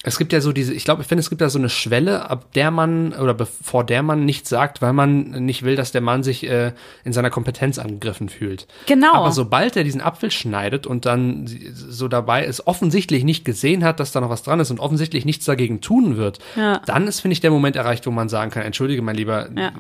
es 0.05 0.19
gibt 0.19 0.33
ja 0.33 0.41
so 0.41 0.53
diese, 0.53 0.75
ich 0.75 0.85
glaube, 0.85 1.03
ich 1.03 1.09
finde, 1.09 1.21
es 1.21 1.29
gibt 1.31 1.41
da 1.41 1.49
so 1.49 1.59
eine 1.59 1.69
Schwelle, 1.69 2.29
ab 2.29 2.53
der 2.55 2.71
man 2.71 3.13
oder 3.13 3.35
bevor 3.35 3.85
der 3.85 4.03
man 4.03 4.25
nichts 4.25 4.49
sagt, 4.49 4.83
weil 4.83 4.93
man 4.93 5.31
nicht 5.45 5.63
will, 5.63 5.77
dass 5.77 5.93
der 5.93 6.01
Mann 6.01 6.23
sich 6.23 6.45
äh, 6.49 6.73
in 7.05 7.13
seiner 7.13 7.31
Kompetenz 7.31 7.79
angegriffen 7.79 8.29
fühlt. 8.29 8.67
Genau. 8.87 9.13
Aber 9.15 9.31
sobald 9.33 9.77
er 9.77 9.85
diesen 9.85 10.01
Apfel 10.01 10.31
schneidet 10.31 10.87
und 10.87 11.07
dann 11.07 11.47
so 11.73 12.09
dabei 12.09 12.45
ist, 12.45 12.67
offensichtlich 12.67 13.23
nicht 13.23 13.45
gesehen 13.45 13.85
hat, 13.85 14.01
dass 14.01 14.11
da 14.13 14.21
noch 14.21 14.31
was 14.31 14.43
dran 14.43 14.59
ist 14.61 14.71
und 14.73 14.81
offensichtlich 14.81 15.25
nichts 15.25 15.45
dagegen 15.45 15.81
tun 15.81 16.17
wird, 16.17 16.39
Ja. 16.57 16.81
dann 16.87 17.07
ist, 17.07 17.21
finde 17.21 17.35
ich, 17.35 17.41
der 17.41 17.51
Moment 17.53 17.77
erreicht, 17.77 18.07
wo 18.07 18.11
man 18.11 18.29
sagen 18.29 18.51
kann, 18.51 18.65
entschuldige, 18.65 19.03
mein 19.03 19.17
Lieber, 19.17 19.49
Ja. 19.57 19.73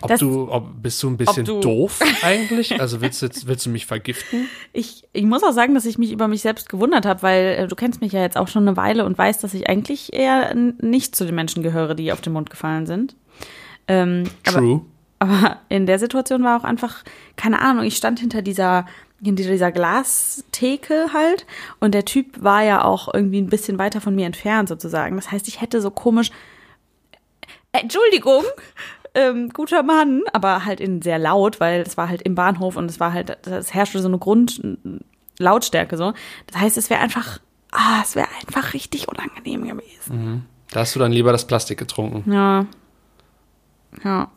Ob 0.00 0.08
Das- 0.08 0.20
du, 0.20 0.50
ob, 0.50 0.82
bist 0.82 1.02
du 1.02 1.10
ein 1.10 1.16
bisschen 1.16 1.44
du- 1.44 1.60
doof 1.60 2.00
eigentlich? 2.22 2.80
Also 2.80 3.00
willst 3.00 3.22
du, 3.22 3.28
willst 3.46 3.66
du 3.66 3.70
mich 3.70 3.86
vergiften? 3.86 4.48
Ich, 4.72 5.04
ich 5.12 5.24
muss 5.24 5.42
auch 5.42 5.52
sagen, 5.52 5.74
dass 5.74 5.84
ich 5.84 5.98
mich 5.98 6.12
über 6.12 6.28
mich 6.28 6.42
selbst 6.42 6.68
gewundert 6.68 7.06
habe, 7.06 7.22
weil 7.22 7.44
äh, 7.58 7.68
du 7.68 7.76
kennst 7.76 8.00
mich 8.00 8.12
ja 8.12 8.20
jetzt 8.20 8.36
auch 8.36 8.48
schon 8.48 8.66
eine 8.66 8.76
Weile 8.76 9.04
und 9.04 9.16
weißt, 9.18 9.42
dass 9.44 9.54
ich 9.54 9.68
eigentlich 9.68 10.12
eher 10.12 10.54
nicht 10.54 11.14
zu 11.16 11.24
den 11.24 11.34
Menschen 11.34 11.62
gehöre, 11.62 11.94
die 11.94 12.12
auf 12.12 12.20
den 12.20 12.32
Mund 12.32 12.50
gefallen 12.50 12.86
sind. 12.86 13.14
Ähm, 13.88 14.24
aber, 14.46 14.58
True. 14.58 14.80
aber 15.18 15.58
in 15.68 15.86
der 15.86 15.98
Situation 15.98 16.42
war 16.44 16.60
auch 16.60 16.64
einfach, 16.64 17.02
keine 17.36 17.60
Ahnung, 17.60 17.84
ich 17.84 17.96
stand 17.96 18.20
hinter 18.20 18.42
dieser, 18.42 18.86
hinter 19.22 19.42
dieser 19.44 19.72
Glastheke 19.72 21.06
halt 21.12 21.46
und 21.80 21.92
der 21.94 22.04
Typ 22.04 22.42
war 22.42 22.62
ja 22.62 22.84
auch 22.84 23.12
irgendwie 23.12 23.40
ein 23.40 23.48
bisschen 23.48 23.78
weiter 23.78 24.00
von 24.00 24.14
mir 24.14 24.26
entfernt 24.26 24.68
sozusagen. 24.68 25.16
Das 25.16 25.30
heißt, 25.32 25.48
ich 25.48 25.60
hätte 25.60 25.80
so 25.80 25.90
komisch, 25.90 26.30
Entschuldigung, 27.72 28.44
ähm, 29.14 29.50
guter 29.50 29.82
Mann, 29.82 30.22
aber 30.32 30.64
halt 30.64 30.80
in 30.80 31.02
sehr 31.02 31.18
laut, 31.18 31.60
weil 31.60 31.82
es 31.82 31.96
war 31.96 32.08
halt 32.08 32.22
im 32.22 32.34
Bahnhof 32.34 32.76
und 32.76 32.90
es 32.90 33.00
war 33.00 33.12
halt, 33.12 33.46
es 33.46 33.74
herrschte 33.74 34.00
so 34.00 34.08
eine 34.08 34.18
Grundlautstärke 34.18 35.96
so. 35.96 36.14
Das 36.46 36.60
heißt, 36.60 36.76
es 36.76 36.90
wäre 36.90 37.00
einfach, 37.00 37.38
ah, 37.70 38.00
es 38.02 38.16
wäre 38.16 38.28
einfach 38.40 38.74
richtig 38.74 39.08
unangenehm 39.08 39.66
gewesen. 39.66 40.46
Da 40.70 40.80
hast 40.80 40.94
du 40.94 40.98
dann 40.98 41.12
lieber 41.12 41.32
das 41.32 41.46
Plastik 41.46 41.78
getrunken. 41.78 42.30
Ja. 42.32 42.66
Ja. 44.02 44.30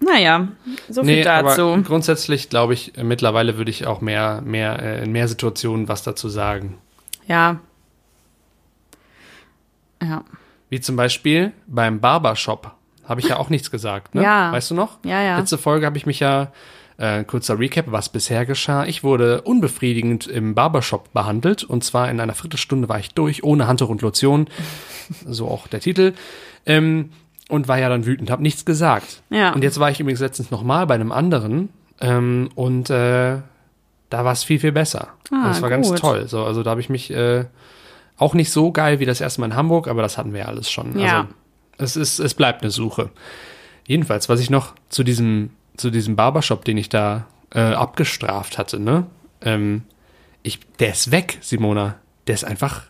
Naja, 0.00 0.48
so 0.88 1.04
viel 1.04 1.26
aber 1.28 1.50
dazu. 1.50 1.80
grundsätzlich 1.84 2.48
glaube 2.48 2.74
ich, 2.74 2.96
äh, 2.96 3.04
mittlerweile 3.04 3.56
würde 3.56 3.70
ich 3.70 3.86
auch 3.86 4.00
mehr, 4.00 4.40
mehr, 4.42 4.80
äh, 4.82 5.04
in 5.04 5.12
mehr 5.12 5.28
Situationen 5.28 5.88
was 5.88 6.02
dazu 6.02 6.28
sagen. 6.28 6.78
Ja. 7.26 7.60
Ja. 10.02 10.24
Wie 10.70 10.80
zum 10.80 10.96
Beispiel 10.96 11.52
beim 11.66 12.00
Barbershop. 12.00 12.74
Habe 13.04 13.20
ich 13.20 13.28
ja 13.28 13.36
auch 13.38 13.50
nichts 13.50 13.70
gesagt, 13.70 14.14
ne? 14.14 14.22
Ja. 14.22 14.52
Weißt 14.52 14.70
du 14.70 14.74
noch? 14.74 14.98
Ja, 15.04 15.22
ja. 15.22 15.38
Letzte 15.38 15.58
Folge 15.58 15.86
habe 15.86 15.98
ich 15.98 16.06
mich 16.06 16.20
ja, 16.20 16.52
äh, 16.98 17.24
kurzer 17.24 17.58
Recap, 17.58 17.86
was 17.88 18.08
bisher 18.08 18.46
geschah. 18.46 18.84
Ich 18.84 19.02
wurde 19.02 19.42
unbefriedigend 19.42 20.26
im 20.26 20.54
Barbershop 20.54 21.12
behandelt. 21.12 21.64
Und 21.64 21.82
zwar 21.82 22.10
in 22.10 22.20
einer 22.20 22.34
Viertelstunde 22.34 22.88
war 22.88 22.98
ich 22.98 23.12
durch, 23.14 23.42
ohne 23.42 23.66
Handtuch 23.66 23.88
und 23.88 24.02
Lotion. 24.02 24.46
so 25.26 25.48
auch 25.48 25.66
der 25.66 25.80
Titel. 25.80 26.14
Ähm, 26.64 27.10
und 27.48 27.68
war 27.68 27.78
ja 27.78 27.88
dann 27.88 28.06
wütend, 28.06 28.30
habe 28.30 28.42
nichts 28.42 28.64
gesagt. 28.64 29.22
Ja. 29.30 29.52
Und 29.52 29.62
jetzt 29.62 29.80
war 29.80 29.90
ich 29.90 30.00
übrigens 30.00 30.20
letztens 30.20 30.50
nochmal 30.50 30.86
bei 30.86 30.94
einem 30.94 31.12
anderen. 31.12 31.70
Ähm, 32.00 32.50
und 32.54 32.88
äh, 32.88 33.38
da 34.08 34.24
war 34.24 34.32
es 34.32 34.44
viel, 34.44 34.60
viel 34.60 34.72
besser. 34.72 35.08
Ah, 35.30 35.48
das 35.48 35.60
war 35.60 35.70
ganz 35.70 35.88
gut. 35.88 35.98
toll. 35.98 36.28
So, 36.28 36.44
also 36.44 36.62
da 36.62 36.70
habe 36.70 36.80
ich 36.80 36.88
mich 36.88 37.10
äh, 37.10 37.46
auch 38.16 38.34
nicht 38.34 38.52
so 38.52 38.70
geil 38.70 39.00
wie 39.00 39.06
das 39.06 39.20
erste 39.20 39.40
Mal 39.40 39.48
in 39.48 39.56
Hamburg, 39.56 39.88
aber 39.88 40.02
das 40.02 40.18
hatten 40.18 40.32
wir 40.32 40.40
ja 40.40 40.46
alles 40.46 40.70
schon. 40.70 40.98
Ja. 40.98 41.20
Also 41.20 41.28
es 41.78 41.96
ist, 41.96 42.18
es 42.18 42.34
bleibt 42.34 42.62
eine 42.62 42.70
Suche. 42.70 43.10
Jedenfalls, 43.86 44.28
was 44.28 44.40
ich 44.40 44.50
noch 44.50 44.74
zu 44.88 45.02
diesem, 45.02 45.50
zu 45.76 45.90
diesem 45.90 46.16
Barbershop, 46.16 46.64
den 46.64 46.76
ich 46.76 46.88
da 46.88 47.26
äh, 47.54 47.60
abgestraft 47.60 48.58
hatte, 48.58 48.78
ne? 48.78 49.06
Ähm, 49.40 49.82
ich, 50.42 50.60
der 50.78 50.90
ist 50.90 51.10
weg, 51.10 51.38
Simona. 51.40 51.96
Der 52.26 52.34
ist 52.34 52.44
einfach 52.44 52.84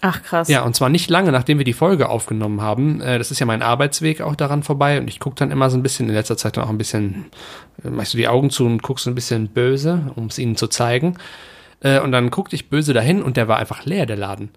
Ach, 0.00 0.22
krass. 0.22 0.48
ja, 0.48 0.62
und 0.62 0.76
zwar 0.76 0.88
nicht 0.88 1.10
lange, 1.10 1.32
nachdem 1.32 1.58
wir 1.58 1.64
die 1.64 1.72
Folge 1.72 2.08
aufgenommen 2.08 2.60
haben. 2.60 3.00
Äh, 3.00 3.18
das 3.18 3.30
ist 3.30 3.40
ja 3.40 3.46
mein 3.46 3.62
Arbeitsweg 3.62 4.20
auch 4.20 4.36
daran 4.36 4.62
vorbei 4.62 5.00
und 5.00 5.08
ich 5.08 5.20
gucke 5.20 5.36
dann 5.36 5.50
immer 5.50 5.70
so 5.70 5.76
ein 5.76 5.82
bisschen, 5.82 6.08
in 6.08 6.14
letzter 6.14 6.36
Zeit 6.36 6.56
dann 6.56 6.64
auch 6.64 6.68
ein 6.68 6.78
bisschen, 6.78 7.26
äh, 7.84 7.90
machst 7.90 8.14
du 8.14 8.18
die 8.18 8.28
Augen 8.28 8.50
zu 8.50 8.66
und 8.66 8.82
guckst 8.82 9.04
so 9.04 9.10
ein 9.10 9.14
bisschen 9.14 9.48
böse, 9.48 10.12
um 10.14 10.26
es 10.26 10.38
ihnen 10.38 10.56
zu 10.56 10.68
zeigen. 10.68 11.16
Äh, 11.80 12.00
und 12.00 12.12
dann 12.12 12.30
guckte 12.30 12.56
ich 12.56 12.68
böse 12.68 12.92
dahin 12.92 13.22
und 13.22 13.36
der 13.36 13.48
war 13.48 13.58
einfach 13.58 13.84
leer, 13.84 14.06
der 14.06 14.16
Laden. 14.16 14.50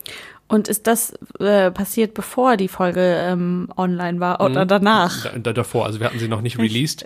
Und 0.49 0.67
ist 0.67 0.87
das 0.87 1.13
äh, 1.39 1.69
passiert, 1.69 2.15
bevor 2.15 2.57
die 2.57 2.67
Folge 2.67 3.01
ähm, 3.01 3.69
online 3.77 4.19
war 4.19 4.41
oder 4.41 4.65
danach? 4.65 5.23
Da, 5.23 5.37
da, 5.37 5.53
davor, 5.53 5.85
also 5.85 5.99
wir 5.99 6.07
hatten 6.07 6.17
sie 6.17 6.27
noch 6.27 6.41
nicht 6.41 6.57
released. 6.57 7.05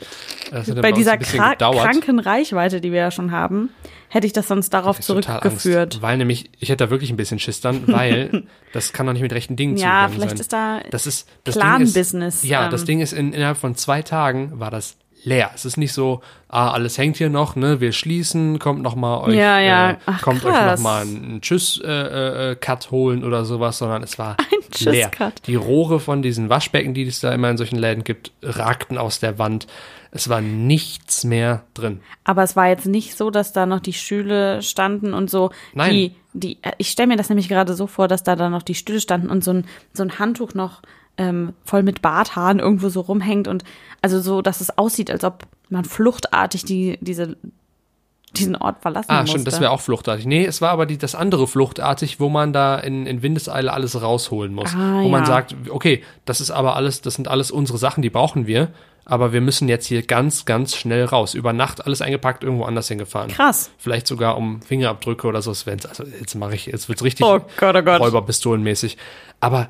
Dann 0.50 0.82
Bei 0.82 0.94
dieser 0.94 1.18
kra 1.18 1.52
gedauert. 1.52 1.84
kranken 1.84 2.20
Reichweite, 2.20 2.80
die 2.80 2.94
wir 2.94 3.00
ja 3.00 3.12
schon 3.12 3.32
haben, 3.32 3.70
hätte 4.08 4.26
ich 4.28 4.32
das 4.32 4.48
sonst 4.48 4.70
darauf 4.70 5.02
zurückgeführt. 5.02 5.96
Angst, 5.96 6.02
weil 6.02 6.18
nämlich, 6.18 6.52
ich 6.60 6.70
hätte 6.70 6.86
da 6.86 6.90
wirklich 6.90 7.10
ein 7.10 7.18
bisschen 7.18 7.38
Schiss 7.38 7.60
dann, 7.60 7.86
weil 7.88 8.46
das 8.72 8.94
kann 8.94 9.08
doch 9.08 9.14
nicht 9.14 9.22
mit 9.24 9.34
rechten 9.34 9.58
Dingen 9.58 9.76
Ja, 9.76 10.08
vielleicht 10.08 10.32
sein. 10.32 10.40
ist 10.40 10.54
da 10.54 10.80
das 10.90 11.06
ist, 11.06 11.28
das 11.44 11.58
Ist, 11.58 12.44
ja, 12.46 12.66
ähm. 12.66 12.72
das 12.72 12.86
Ding 12.86 13.02
ist, 13.02 13.12
in, 13.12 13.34
innerhalb 13.34 13.58
von 13.58 13.76
zwei 13.76 14.04
Tagen 14.04 14.58
war 14.58 14.72
das 14.72 14.96
leer. 15.24 15.52
Es 15.54 15.66
ist 15.66 15.78
nicht 15.78 15.94
so, 15.94 16.22
ah, 16.50 16.72
alles 16.72 16.98
hängt 16.98 17.18
hier 17.18 17.30
noch, 17.30 17.56
ne, 17.56 17.80
wir 17.80 17.92
schließen, 17.92 18.60
kommt 18.60 18.82
noch 18.82 18.96
mal 18.96 19.20
euch, 19.22 19.36
Ja, 19.36 19.60
ja. 19.60 19.92
Äh, 19.92 19.98
Ach, 20.06 20.22
kommt 20.22 20.42
krass. 20.42 20.54
euch 20.74 20.78
noch 20.78 20.84
mal 20.84 21.02
einen 21.02 21.42
Tschüss-Cut 21.42 21.88
äh, 21.88 22.52
äh, 22.52 22.56
Cut 22.56 22.92
holen 22.92 23.24
oder 23.24 23.46
sowas, 23.46 23.78
sondern 23.78 24.04
es 24.04 24.20
war 24.20 24.38
leer. 24.80 25.10
Tschüss-Cut. 25.10 25.48
Die 25.48 25.56
Rohre 25.56 26.00
von 26.00 26.22
diesen 26.22 26.50
Waschbecken, 26.50 26.94
die 26.94 27.04
es 27.04 27.20
da 27.20 27.34
immer 27.34 27.50
in 27.50 27.58
solchen 27.58 27.78
Läden 27.78 28.04
gibt, 28.04 28.32
ragten 28.42 28.98
aus 28.98 29.20
der 29.20 29.40
Wand. 29.40 29.68
Es 30.12 30.30
war 30.30 30.42
nichts 30.42 31.24
mehr 31.24 31.64
drin. 31.74 32.02
Aber 32.24 32.44
es 32.44 32.56
war 32.56 32.68
jetzt 32.68 32.86
nicht 32.86 33.18
so, 33.18 33.32
dass 33.32 33.52
da 33.52 33.66
noch 33.66 33.80
die 33.80 33.94
Stühle 33.94 34.62
standen 34.62 35.14
und 35.14 35.30
so. 35.30 35.52
Nein. 35.74 35.92
Die, 35.92 36.16
die, 36.34 36.58
äh, 36.62 36.72
ich 36.78 36.90
stelle 36.90 37.08
mir 37.08 37.18
das 37.18 37.30
nämlich 37.30 37.48
gerade 37.48 37.74
so 37.74 37.88
vor, 37.88 38.08
dass 38.08 38.24
da 38.24 38.36
dann 38.36 38.52
noch 38.52 38.62
die 38.62 38.76
Stühle 38.76 39.00
standen 39.00 39.30
und 39.30 39.44
so 39.44 39.52
ein, 39.52 39.66
so 39.94 40.04
ein 40.04 40.20
Handtuch 40.20 40.54
noch 40.54 40.82
ähm, 41.18 41.54
voll 41.64 41.84
mit 41.84 42.02
Barthaaren 42.02 42.60
irgendwo 42.60 42.90
so 42.90 43.02
rumhängt 43.02 43.48
und 43.48 43.64
also 44.04 44.20
so, 44.22 44.42
dass 44.42 44.62
es 44.62 44.78
aussieht, 44.78 45.10
als 45.10 45.24
ob 45.24 45.48
man 45.70 45.86
fluchtartig 45.86 46.66
die, 46.66 46.98
diese, 47.02 47.36
diesen 48.36 48.56
Ort 48.56 48.82
verlassen 48.82 49.08
Ah, 49.10 49.22
musste. 49.22 49.32
stimmt, 49.32 49.48
das 49.48 49.60
wäre 49.60 49.72
auch 49.72 49.82
fluchtartig. 49.82 50.26
Nee, 50.26 50.46
es 50.46 50.62
war 50.62 50.70
aber 50.72 50.86
die, 50.86 50.98
das 50.98 51.16
andere 51.16 51.48
fluchtartig, 51.48 52.20
wo 52.20 52.30
man 52.30 52.52
da 52.54 52.78
in, 52.78 53.06
in 53.06 53.22
Windeseile 53.22 53.72
alles 53.72 54.00
rausholen 54.02 54.54
muss. 54.54 54.76
Ah, 54.76 55.02
wo 55.02 55.10
man 55.10 55.22
ja. 55.22 55.26
sagt, 55.28 55.56
okay, 55.70 56.04
das 56.26 56.42
ist 56.42 56.52
aber 56.52 56.76
alles, 56.76 57.02
das 57.02 57.16
sind 57.16 57.28
alles 57.28 57.50
unsere 57.50 57.78
Sachen, 57.78 58.02
die 58.02 58.10
brauchen 58.10 58.46
wir, 58.46 58.70
aber 59.06 59.34
wir 59.34 59.42
müssen 59.42 59.68
jetzt 59.68 59.86
hier 59.86 60.02
ganz, 60.02 60.46
ganz 60.46 60.76
schnell 60.76 61.06
raus. 61.06 61.34
Über 61.34 61.54
Nacht 61.54 61.86
alles 61.86 62.02
eingepackt, 62.02 62.44
irgendwo 62.44 62.64
anders 62.66 62.88
hingefahren. 62.88 63.30
Krass. 63.32 63.72
Vielleicht 63.78 64.08
sogar 64.08 64.38
um 64.38 64.62
Fingerabdrücke 64.62 65.28
oder 65.28 65.42
so. 65.42 65.52
Also 65.52 66.04
jetzt 66.20 66.36
mache 66.36 66.56
ich, 66.56 66.68
jetzt 66.68 66.88
wird's 66.90 67.04
richtig 67.04 67.26
Oh 67.26 67.40
Gott, 67.58 67.76
oh 67.76 67.82
Gott. 67.82 68.00
Räuberpistolenmäßig. 68.02 68.98
Aber 69.42 69.68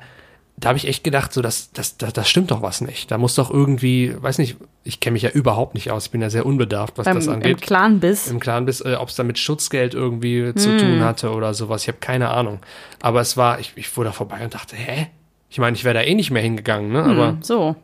da 0.56 0.68
habe 0.68 0.78
ich 0.78 0.86
echt 0.86 1.02
gedacht, 1.02 1.32
so 1.32 1.42
das, 1.42 1.72
das, 1.72 1.96
das, 1.96 2.12
das 2.12 2.28
stimmt 2.28 2.50
doch 2.52 2.62
was 2.62 2.80
nicht. 2.80 3.10
Da 3.10 3.18
muss 3.18 3.34
doch 3.34 3.50
irgendwie, 3.50 4.14
weiß 4.20 4.38
nicht, 4.38 4.56
ich 4.84 5.00
kenne 5.00 5.14
mich 5.14 5.22
ja 5.22 5.30
überhaupt 5.30 5.74
nicht 5.74 5.90
aus. 5.90 6.06
Ich 6.06 6.10
bin 6.12 6.22
ja 6.22 6.30
sehr 6.30 6.46
unbedarft, 6.46 6.96
was 6.96 7.04
Beim, 7.06 7.16
das 7.16 7.26
Im 7.26 7.32
angeht 7.34 7.60
Clan 7.60 7.98
bist. 8.00 8.30
im 8.30 8.38
Klaren 8.38 8.64
bist, 8.64 8.84
äh, 8.86 8.94
ob 8.94 9.08
es 9.08 9.16
da 9.16 9.24
mit 9.24 9.38
Schutzgeld 9.38 9.94
irgendwie 9.94 10.44
Hm. 10.46 10.56
zu 10.56 10.76
tun 10.76 11.00
hatte 11.02 11.32
oder 11.32 11.54
sowas. 11.54 11.82
Ich 11.82 11.88
habe 11.88 11.98
keine 11.98 12.30
Ahnung. 12.30 12.60
Aber 13.02 13.20
es 13.20 13.36
war, 13.36 13.58
ich, 13.58 13.72
ich 13.76 13.88
fuhr 13.88 14.04
da 14.04 14.12
vorbei 14.12 14.44
und 14.44 14.54
dachte, 14.54 14.76
hä? 14.76 15.08
Ich 15.50 15.58
meine, 15.58 15.76
ich 15.76 15.84
wäre 15.84 15.94
da 15.94 16.02
eh 16.02 16.14
nicht 16.14 16.30
mehr 16.30 16.42
hingegangen, 16.42 16.92
ne? 16.92 17.02
Aber 17.04 17.36
So. 17.42 17.74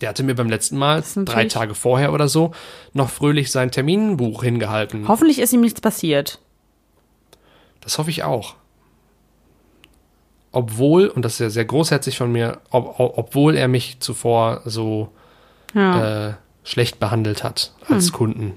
der 0.00 0.08
hatte 0.10 0.22
mir 0.24 0.34
beim 0.34 0.50
letzten 0.50 0.76
Mal, 0.76 1.02
drei 1.24 1.44
Tage 1.46 1.74
vorher 1.74 2.12
oder 2.12 2.28
so, 2.28 2.52
noch 2.94 3.10
fröhlich 3.10 3.50
sein 3.52 3.70
Terminbuch 3.70 4.42
hingehalten. 4.42 5.06
Hoffentlich 5.08 5.38
ist 5.38 5.52
ihm 5.52 5.60
nichts 5.60 5.80
passiert. 5.80 6.40
Das 7.80 7.96
hoffe 7.98 8.10
ich 8.10 8.22
auch. 8.24 8.54
Obwohl, 10.52 11.08
und 11.08 11.24
das 11.24 11.34
ist 11.34 11.38
ja 11.40 11.50
sehr 11.50 11.64
großherzig 11.66 12.16
von 12.18 12.32
mir, 12.32 12.58
ob, 12.70 12.98
ob, 13.00 13.18
obwohl 13.18 13.54
er 13.56 13.68
mich 13.68 14.00
zuvor 14.00 14.62
so 14.64 15.12
Ja. 15.74 16.28
äh, 16.28 16.34
schlecht 16.64 16.98
behandelt 17.00 17.44
hat 17.44 17.72
als 17.88 18.12
Kunden. 18.12 18.54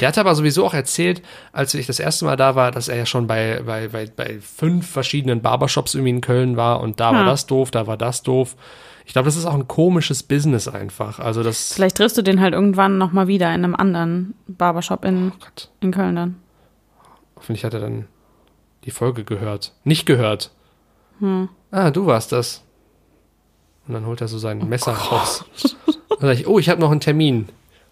Der 0.00 0.06
hatte 0.08 0.20
aber 0.20 0.34
sowieso 0.36 0.64
auch 0.64 0.74
erzählt, 0.74 1.20
als 1.52 1.74
ich 1.74 1.86
das 1.86 1.98
erste 1.98 2.24
Mal 2.24 2.36
da 2.36 2.54
war, 2.54 2.70
dass 2.70 2.86
er 2.88 2.96
ja 2.96 3.06
schon 3.06 3.26
bei, 3.26 3.60
bei, 3.66 3.88
bei, 3.88 4.06
bei 4.06 4.38
fünf 4.40 4.88
verschiedenen 4.88 5.42
Barbershops 5.42 5.94
irgendwie 5.94 6.10
in 6.10 6.20
Köln 6.20 6.56
war 6.56 6.80
und 6.80 7.00
da 7.00 7.12
war 7.12 7.20
Ja. 7.22 7.26
das 7.26 7.46
doof, 7.46 7.72
da 7.72 7.86
war 7.88 7.96
das 7.96 8.22
doof. 8.22 8.54
Ich 9.04 9.12
glaube, 9.12 9.26
das 9.26 9.36
ist 9.36 9.46
auch 9.46 9.54
ein 9.54 9.66
komisches 9.68 10.22
Business 10.22 10.66
einfach. 10.68 11.18
Also 11.18 11.42
das. 11.42 11.74
Vielleicht 11.74 11.96
triffst 11.96 12.16
du 12.16 12.22
den 12.22 12.40
halt 12.40 12.54
irgendwann 12.54 12.98
nochmal 12.98 13.26
wieder 13.26 13.48
in 13.48 13.64
einem 13.64 13.74
anderen 13.74 14.34
Barbershop 14.46 15.04
in, 15.04 15.32
Oh 15.32 15.46
in 15.80 15.90
Köln 15.90 16.16
dann. 16.16 16.36
hoffentlich 17.36 17.64
hat 17.64 17.74
er 17.74 17.80
dann 17.80 18.06
die 18.84 18.90
Folge 18.92 19.24
gehört. 19.24 19.72
Nicht 19.82 20.06
gehört. 20.06 20.52
Ah, 21.70 21.90
du 21.90 22.06
warst 22.06 22.32
das. 22.32 22.62
Und 23.86 23.94
dann 23.94 24.06
holt 24.06 24.20
er 24.20 24.28
so 24.28 24.38
sein 24.38 24.66
Messer 24.68 24.92
raus. 24.92 25.44
Dann 26.08 26.20
sag 26.20 26.38
ich, 26.38 26.46
oh, 26.46 26.58
ich 26.58 26.68
habe 26.68 26.80
noch 26.80 26.90
einen 26.90 27.00
Termin. 27.00 27.48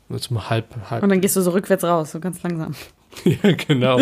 Nur 0.08 0.20
zum 0.20 0.48
halb, 0.50 0.66
halb 0.90 1.02
Und 1.02 1.08
dann 1.08 1.20
gehst 1.20 1.36
du 1.36 1.40
so 1.42 1.50
rückwärts 1.50 1.84
raus, 1.84 2.12
so 2.12 2.20
ganz 2.20 2.42
langsam. 2.42 2.74
Ja, 3.24 3.52
genau. 3.52 4.00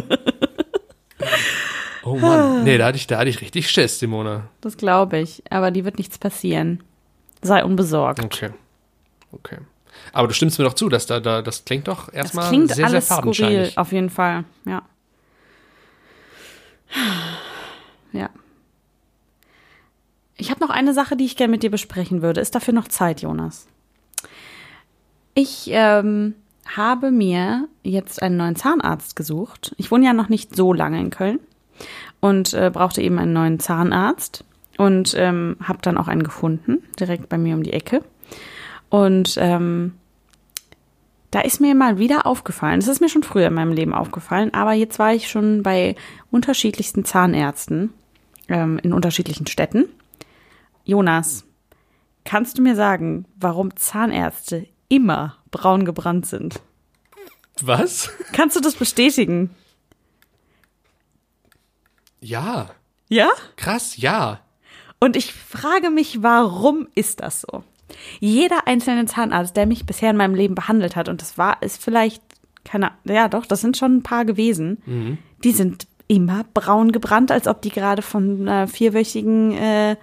Oh 2.05 2.15
Mann. 2.17 2.63
Nee, 2.63 2.79
da 2.79 2.87
hatte 2.87 2.97
ich, 2.97 3.09
da 3.09 3.19
hatte 3.19 3.29
ich 3.29 3.41
richtig 3.41 3.69
Schiss, 3.69 3.99
Simona. 3.99 4.49
Das 4.61 4.77
glaube 4.77 5.19
ich. 5.19 5.43
Aber 5.51 5.73
die 5.73 5.85
wird 5.85 5.99
nichts 5.99 6.17
passieren. 6.17 6.81
Sei 7.43 7.65
unbesorgt. 7.65 8.25
Okay. 8.25 8.51
Okay. 9.33 9.59
Aber 10.13 10.29
du 10.29 10.35
stimmst 10.35 10.59
mir 10.59 10.65
doch 10.65 10.75
zu, 10.75 10.89
dass 10.89 11.07
da, 11.07 11.21
da 11.21 11.43
das 11.43 11.65
klingt 11.65 11.89
doch 11.89 12.07
Das 12.07 12.15
erstmal 12.15 12.49
klingt 12.49 12.73
sehr, 12.73 12.87
alles 12.87 13.09
sehr 13.09 13.17
skurril, 13.17 13.73
auf 13.77 13.93
jeden 13.93 14.11
Fall. 14.11 14.45
Ja. 14.65 14.83
Ja. 18.13 18.31
Ich 20.41 20.51
habe 20.51 20.61
noch 20.61 20.71
eine 20.71 20.95
Sache, 20.95 21.17
die 21.17 21.27
ich 21.27 21.37
gerne 21.37 21.51
mit 21.51 21.63
dir 21.63 21.71
besprechen 21.71 22.23
würde. 22.23 22.41
Ist 22.41 22.55
dafür 22.55 22.73
noch 22.73 22.89
Zeit, 22.89 23.21
Jonas? 23.21 23.67
Ich 25.35 25.69
ähm, 25.71 26.35
habe 26.67 27.11
mir 27.11 27.69
jetzt 27.83 28.23
einen 28.23 28.39
neuen 28.39 28.57
Zahnarzt 28.57 29.17
gesucht. 29.17 29.75
Ich 29.77 29.91
wohne 29.91 30.07
ja 30.07 30.15
noch 30.15 30.31
nicht 30.31 30.57
so 30.57 30.73
lange 30.73 30.99
in 30.99 31.11
Köln 31.11 31.41
und 32.21 32.55
äh, 32.55 32.71
brauchte 32.73 33.03
eben 33.03 33.19
einen 33.19 33.35
neuen 33.35 33.61
Zahnarzt 33.61 34.45
und 34.79 35.15
ähm, 35.17 35.57
habe 35.63 35.81
dann 35.83 35.99
auch 35.99 36.09
einen 36.09 36.23
gefunden, 36.23 36.79
direkt 36.99 37.29
bei 37.29 37.37
mir 37.37 37.55
um 37.55 37.63
die 37.63 37.75
Ecke. 37.75 38.03
Und 38.89 39.37
ähm, 39.39 39.93
da 41.31 41.41
ist 41.41 41.61
mir 41.61 41.75
mal 41.75 41.99
wieder 41.99 42.27
aufgefallen, 42.27 42.81
das 42.81 42.89
ist 42.89 43.01
mir 43.01 43.11
schon 43.11 43.23
früher 43.23 43.49
in 43.49 43.55
meinem 43.55 43.73
Leben 43.73 43.93
aufgefallen, 43.93 44.53
aber 44.55 44.73
jetzt 44.73 44.99
war 44.99 45.13
ich 45.13 45.29
schon 45.29 45.63
bei 45.63 45.97
unterschiedlichsten 46.31 47.05
Zahnärzten 47.05 47.93
ähm, 48.49 48.81
in 48.83 48.95
unterschiedlichen 48.95 49.47
Städten. 49.47 49.85
Jonas, 50.91 51.45
kannst 52.25 52.59
du 52.59 52.63
mir 52.63 52.75
sagen, 52.75 53.25
warum 53.37 53.77
Zahnärzte 53.77 54.67
immer 54.89 55.37
braun 55.53 55.85
gebrannt 55.85 56.27
sind? 56.27 56.61
Was? 57.63 58.11
Kannst 58.33 58.57
du 58.57 58.61
das 58.61 58.75
bestätigen? 58.75 59.51
Ja. 62.21 62.71
Ja? 63.09 63.29
Krass, 63.55 63.99
ja. 63.99 64.41
Und 64.99 65.15
ich 65.15 65.33
frage 65.33 65.91
mich, 65.91 66.25
warum 66.25 66.89
ist 66.97 67.21
das 67.21 67.43
so? 67.43 67.63
Jeder 68.19 68.67
einzelne 68.67 69.07
Zahnarzt, 69.07 69.57
der 69.57 69.67
mich 69.67 69.87
bisher 69.87 70.11
in 70.11 70.17
meinem 70.17 70.35
Leben 70.35 70.57
behandelt 70.57 70.97
hat, 70.97 71.09
und 71.09 71.23
das 71.23 71.39
war, 71.39 71.63
ist 71.63 71.81
vielleicht, 71.81 72.21
keine 72.65 72.91
ja 73.05 73.29
doch, 73.29 73.47
das 73.47 73.61
sind 73.61 73.77
schon 73.77 73.99
ein 73.99 74.03
paar 74.03 74.25
gewesen, 74.25 75.19
die 75.45 75.53
sind 75.53 75.87
immer 76.09 76.45
braun 76.53 76.91
gebrannt, 76.91 77.31
als 77.31 77.47
ob 77.47 77.63
die 77.63 77.71
gerade 77.71 78.03
von 78.03 78.41
einer 78.41 78.67
vierwöchigen, 78.67 79.53
äh, 79.53 79.97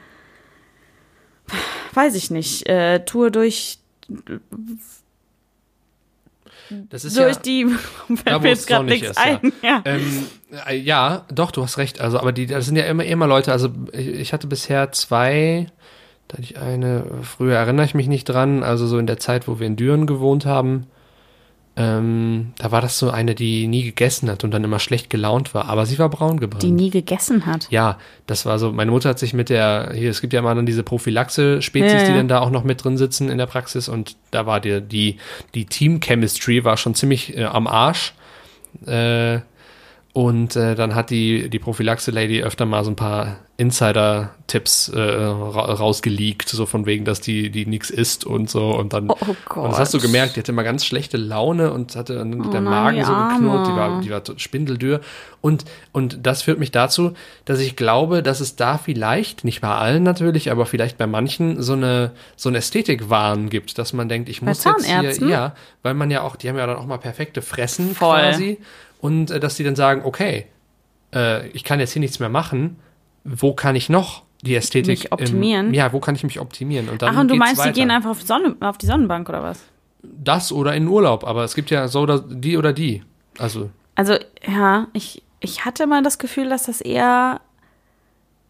weiß 1.93 2.15
ich 2.15 2.31
nicht, 2.31 2.67
äh, 2.67 3.03
Tour 3.05 3.31
durch, 3.31 3.79
Das 6.89 7.05
ist 7.05 7.17
durch 7.17 7.35
ja, 7.35 7.41
die, 7.41 7.67
da, 8.25 8.43
wo 8.43 8.47
es 8.47 8.65
gerade 8.65 8.85
nichts 8.85 9.09
ist, 9.09 9.17
ja. 9.17 9.39
ein. 9.41 9.53
Ja. 9.61 9.81
Ähm, 9.85 10.27
äh, 10.67 10.75
ja, 10.75 11.25
doch, 11.31 11.51
du 11.51 11.63
hast 11.63 11.77
recht. 11.77 12.01
Also, 12.01 12.19
aber 12.19 12.31
die, 12.31 12.45
das 12.45 12.65
sind 12.65 12.75
ja 12.75 12.85
immer, 12.85 13.05
immer 13.05 13.27
Leute. 13.27 13.51
Also, 13.51 13.69
ich, 13.91 14.07
ich 14.07 14.33
hatte 14.33 14.47
bisher 14.47 14.91
zwei, 14.91 15.67
da 16.27 16.33
hatte 16.33 16.43
ich 16.43 16.57
eine, 16.57 17.05
früher 17.23 17.55
erinnere 17.55 17.85
ich 17.85 17.93
mich 17.93 18.07
nicht 18.07 18.25
dran, 18.25 18.63
also 18.63 18.87
so 18.87 18.97
in 18.97 19.07
der 19.07 19.17
Zeit, 19.17 19.47
wo 19.47 19.59
wir 19.59 19.67
in 19.67 19.75
Düren 19.75 20.07
gewohnt 20.07 20.45
haben. 20.45 20.87
Ähm, 21.79 22.53
da 22.57 22.71
war 22.71 22.81
das 22.81 22.97
so 22.97 23.11
eine, 23.11 23.35
die 23.35 23.67
nie 23.67 23.83
gegessen 23.83 24.31
hat 24.31 24.43
und 24.43 24.49
dann 24.49 24.63
immer 24.63 24.79
schlecht 24.79 25.11
gelaunt 25.11 25.53
war, 25.53 25.69
aber 25.69 25.85
sie 25.85 25.99
war 25.99 26.09
braun 26.09 26.39
gebrannt. 26.39 26.63
Die 26.63 26.71
nie 26.71 26.89
gegessen 26.89 27.45
hat. 27.45 27.67
Ja, 27.69 27.99
das 28.25 28.47
war 28.47 28.57
so, 28.57 28.71
meine 28.71 28.89
Mutter 28.89 29.09
hat 29.09 29.19
sich 29.19 29.35
mit 29.35 29.49
der, 29.49 29.91
hier, 29.93 30.09
es 30.09 30.19
gibt 30.19 30.33
ja 30.33 30.39
immer 30.39 30.55
dann 30.55 30.65
diese 30.65 30.81
Prophylaxe-Spezies, 30.81 31.91
Ja, 31.91 31.99
ja. 31.99 32.07
die 32.07 32.13
dann 32.15 32.27
da 32.27 32.39
auch 32.39 32.49
noch 32.49 32.63
mit 32.63 32.83
drin 32.83 32.97
sitzen 32.97 33.29
in 33.29 33.37
der 33.37 33.45
Praxis 33.45 33.89
und 33.89 34.15
da 34.31 34.47
war 34.47 34.59
die, 34.59 34.81
die, 34.81 35.17
die 35.53 35.65
Team-Chemistry 35.65 36.63
war 36.65 36.77
schon 36.77 36.95
ziemlich 36.95 37.37
äh, 37.37 37.43
am 37.43 37.67
Arsch. 37.67 38.13
Äh, 38.87 39.39
und 40.17 40.55
äh, 40.55 40.73
dann 40.73 40.95
hat 40.95 41.11
die, 41.11 41.47
die 41.47 41.59
Prophylaxe-Lady 41.59 42.41
öfter 42.41 42.65
mal 42.65 42.83
so 42.83 42.89
ein 42.89 42.95
paar 42.95 43.35
Insider-Tipps 43.57 44.89
äh, 44.89 44.99
ra 44.99 45.61
rausgeleakt, 45.73 46.49
so 46.49 46.65
von 46.65 46.87
wegen, 46.87 47.05
dass 47.05 47.21
die, 47.21 47.51
die 47.51 47.67
nix 47.67 47.91
isst 47.91 48.25
und 48.25 48.49
so. 48.49 48.71
Und 48.75 48.93
dann, 48.93 49.11
Oh, 49.11 49.15
oh 49.21 49.35
Gott. 49.47 49.65
und 49.65 49.71
das 49.73 49.79
hast 49.79 49.93
du 49.93 49.99
gemerkt, 49.99 50.35
die 50.35 50.39
hatte 50.39 50.51
immer 50.51 50.63
ganz 50.63 50.85
schlechte 50.85 51.17
Laune 51.17 51.71
und 51.71 51.95
hatte 51.95 52.15
dann 52.15 52.31
der 52.31 52.61
Oh 52.61 52.63
nein, 52.63 52.63
Magen 52.63 53.05
so 53.05 53.13
geknurrt, 53.13 53.67
die 53.67 53.75
war, 53.75 54.01
die 54.01 54.09
war 54.09 54.23
spindeldürr. 54.37 55.01
Und, 55.39 55.65
und 55.91 56.25
das 56.25 56.41
führt 56.41 56.57
mich 56.57 56.71
dazu, 56.71 57.13
dass 57.45 57.59
ich 57.59 57.75
glaube, 57.75 58.23
dass 58.23 58.39
es 58.39 58.55
da 58.55 58.79
vielleicht, 58.79 59.43
nicht 59.43 59.61
bei 59.61 59.69
allen 59.69 60.01
natürlich, 60.01 60.49
aber 60.49 60.65
vielleicht 60.65 60.97
bei 60.97 61.05
manchen 61.05 61.61
so 61.61 61.73
eine, 61.73 62.09
so 62.35 62.49
eine 62.49 62.57
Ästhetikwahn 62.57 63.51
gibt, 63.51 63.77
dass 63.77 63.93
man 63.93 64.09
denkt, 64.09 64.29
ich 64.29 64.41
muss 64.41 64.63
jetzt 64.63 64.87
hier, 64.87 65.29
ja, 65.29 65.55
weil 65.83 65.93
man 65.93 66.09
ja 66.09 66.21
auch, 66.21 66.37
die 66.37 66.49
haben 66.49 66.57
ja 66.57 66.65
dann 66.65 66.77
auch 66.77 66.87
mal 66.87 66.97
perfekte 66.97 67.43
Fressen 67.43 67.93
Voll. 67.93 68.19
quasi. 68.19 68.57
Und 68.99 69.31
äh, 69.31 69.39
dass 69.39 69.55
die 69.55 69.63
dann 69.63 69.75
sagen, 69.75 70.01
okay, 70.03 70.45
äh, 71.13 71.47
ich 71.49 71.63
kann 71.63 71.79
jetzt 71.79 71.93
hier 71.93 71.99
nichts 71.99 72.19
mehr 72.19 72.29
machen, 72.29 72.77
wo 73.23 73.53
kann 73.53 73.75
ich 73.75 73.89
noch 73.89 74.23
die 74.41 74.55
Ästhetik 74.55 74.99
Mich 74.99 75.11
optimieren? 75.11 75.67
Im, 75.67 75.73
ja, 75.73 75.91
wo 75.93 75.99
kann 75.99 76.15
ich 76.15 76.23
mich 76.23 76.39
optimieren? 76.39 76.89
Und 76.89 77.01
dann 77.01 77.15
Ach, 77.15 77.21
und 77.21 77.29
du 77.29 77.35
meinst, 77.35 77.57
weiter. 77.57 77.71
die 77.71 77.79
gehen 77.79 77.91
einfach 77.91 78.11
auf, 78.11 78.21
Sonne, 78.21 78.55
auf 78.59 78.77
die 78.77 78.85
Sonnenbank 78.85 79.27
oder 79.29 79.43
was? 79.43 79.59
das 80.03 80.51
oder 80.51 80.73
in 80.75 80.87
Urlaub, 80.87 81.25
aber 81.25 81.43
es 81.43 81.55
gibt 81.55 81.69
ja 81.69 81.87
so 81.87 82.01
oder 82.01 82.19
die 82.19 82.57
oder 82.57 82.71
die. 82.71 83.03
Also 83.37 83.69
Also, 83.95 84.15
ja, 84.47 84.87
ich, 84.93 85.23
ich 85.39 85.65
hatte 85.65 85.87
mal 85.87 86.01
das 86.03 86.17
Gefühl, 86.17 86.49
dass 86.49 86.63
das 86.63 86.81
eher, 86.81 87.41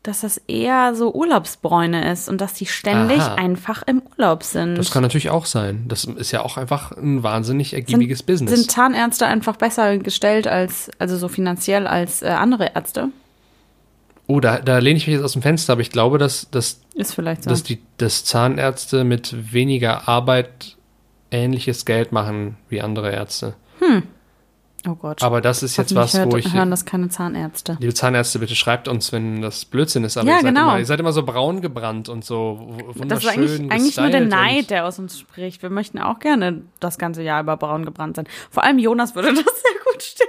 dass 0.03 0.21
das 0.21 0.37
eher 0.47 0.95
so 0.95 1.13
Urlaubsbräune 1.13 2.11
ist 2.11 2.29
und 2.29 2.39
dass 2.39 2.53
die 2.53 2.65
ständig 2.65 3.19
Aha. 3.19 3.35
einfach 3.35 3.83
im 3.83 4.01
Urlaub 4.01 4.43
sind. 4.43 4.77
Das 4.77 4.91
kann 4.91 5.03
natürlich 5.03 5.29
auch 5.29 5.45
sein. 5.45 5.85
Das 5.87 6.05
ist 6.05 6.31
ja 6.31 6.43
auch 6.43 6.57
einfach 6.57 6.91
ein 6.91 7.23
wahnsinnig 7.23 7.73
ergiebiges 7.73 8.23
Business. 8.23 8.53
Sind 8.53 8.71
Zahnärzte 8.71 9.25
einfach 9.25 9.57
besser 9.57 9.97
gestellt 9.97 10.47
als, 10.47 10.89
also 10.99 11.17
so 11.17 11.27
finanziell 11.27 11.87
als 11.87 12.21
äh, 12.21 12.27
andere 12.27 12.71
Ärzte? 12.73 13.09
oh, 14.27 14.39
da, 14.39 14.59
da 14.59 14.77
lehne 14.77 14.97
ich 14.97 15.07
mich 15.07 15.15
jetzt 15.15 15.23
aus 15.23 15.33
dem 15.33 15.41
Fenster, 15.41 15.73
aber 15.73 15.81
ich 15.81 15.89
glaube, 15.89 16.17
dass, 16.17 16.49
dass, 16.51 16.81
so. 17.43 17.49
dass, 17.49 17.63
die, 17.63 17.79
dass 17.97 18.25
Zahnärzte 18.25 19.03
mit 19.03 19.53
weniger 19.53 20.07
Arbeit 20.07 20.77
ähnliches 21.31 21.85
Geld 21.85 22.11
machen 22.11 22.57
wie 22.69 22.81
andere 22.81 23.11
Ärzte. 23.11 23.55
Oh 24.87 24.95
Gott. 24.95 25.23
Aber 25.23 25.41
das 25.41 25.63
ist 25.63 25.77
jetzt 25.77 25.95
was, 25.95 26.13
wo 26.15 26.31
hört, 26.31 26.45
ich. 26.45 26.53
hören 26.53 26.69
das 26.69 26.85
keine 26.85 27.09
Zahnärzte. 27.09 27.77
Liebe 27.79 27.93
Zahnärzte, 27.93 28.39
bitte 28.39 28.55
schreibt 28.55 28.87
uns, 28.87 29.11
wenn 29.11 29.41
das 29.41 29.65
Blödsinn 29.65 30.03
ist. 30.03 30.17
Aber 30.17 30.27
Ja, 30.27 30.35
ihr, 30.35 30.41
seid 30.41 30.49
genau. 30.53 30.69
immer, 30.69 30.79
ihr 30.79 30.85
seid 30.85 30.99
immer 30.99 31.13
so 31.13 31.23
braun 31.23 31.61
gebrannt 31.61 32.09
und 32.09 32.23
so 32.25 32.75
wunderschön 32.93 33.09
Das 33.09 33.23
ist 33.23 33.29
eigentlich, 33.29 33.71
eigentlich 33.71 33.97
nur 33.97 34.09
der 34.09 34.25
Neid, 34.25 34.69
der 34.69 34.85
aus 34.85 34.99
uns 34.99 35.19
spricht. 35.19 35.61
Wir 35.61 35.69
möchten 35.69 35.99
auch 35.99 36.19
gerne 36.19 36.63
das 36.79 36.97
ganze 36.97 37.23
Jahr 37.23 37.41
über 37.41 37.57
braun 37.57 37.85
gebrannt 37.85 38.17
sein. 38.17 38.27
Vor 38.51 38.63
allem 38.63 38.79
Jonas 38.79 39.15
würde 39.15 39.29
das 39.33 39.43
sehr 39.43 39.91
gut 39.91 40.03
stehen. 40.03 40.27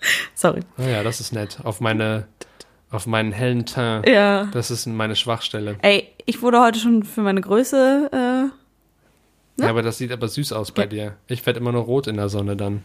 Sorry. 0.34 0.60
Naja, 0.76 1.02
das 1.02 1.20
ist 1.20 1.32
nett. 1.32 1.58
Auf 1.64 1.80
meine, 1.80 2.26
auf 2.90 3.06
meinen 3.06 3.32
hellen 3.32 3.66
Teint. 3.66 4.08
Ja. 4.08 4.44
Das 4.46 4.70
ist 4.70 4.86
meine 4.86 5.16
Schwachstelle. 5.16 5.76
Ey, 5.82 6.08
ich 6.26 6.42
wurde 6.42 6.60
heute 6.60 6.78
schon 6.78 7.02
für 7.02 7.22
meine 7.22 7.40
Größe. 7.40 8.50
Äh, 8.52 8.65
Ja, 9.58 9.68
aber 9.70 9.82
das 9.82 9.98
sieht 9.98 10.12
aber 10.12 10.28
süß 10.28 10.52
aus 10.52 10.70
bei 10.72 10.86
dir. 10.86 11.14
Ich 11.28 11.44
werde 11.46 11.60
immer 11.60 11.72
nur 11.72 11.82
rot 11.82 12.06
in 12.06 12.16
der 12.16 12.28
Sonne 12.28 12.56
dann. 12.56 12.82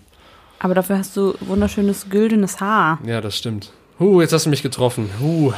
aber 0.59 0.73
dafür 0.75 0.97
hast 0.99 1.17
du 1.17 1.33
wunderschönes 1.41 2.09
güldenes 2.09 2.59
Haar. 2.61 2.99
Ja, 3.05 3.19
das 3.21 3.37
stimmt. 3.37 3.71
Huh, 3.99 4.21
jetzt 4.21 4.31
hast 4.33 4.45
du 4.45 4.49
mich 4.49 4.63
getroffen. 4.63 5.09
Huh. 5.19 5.53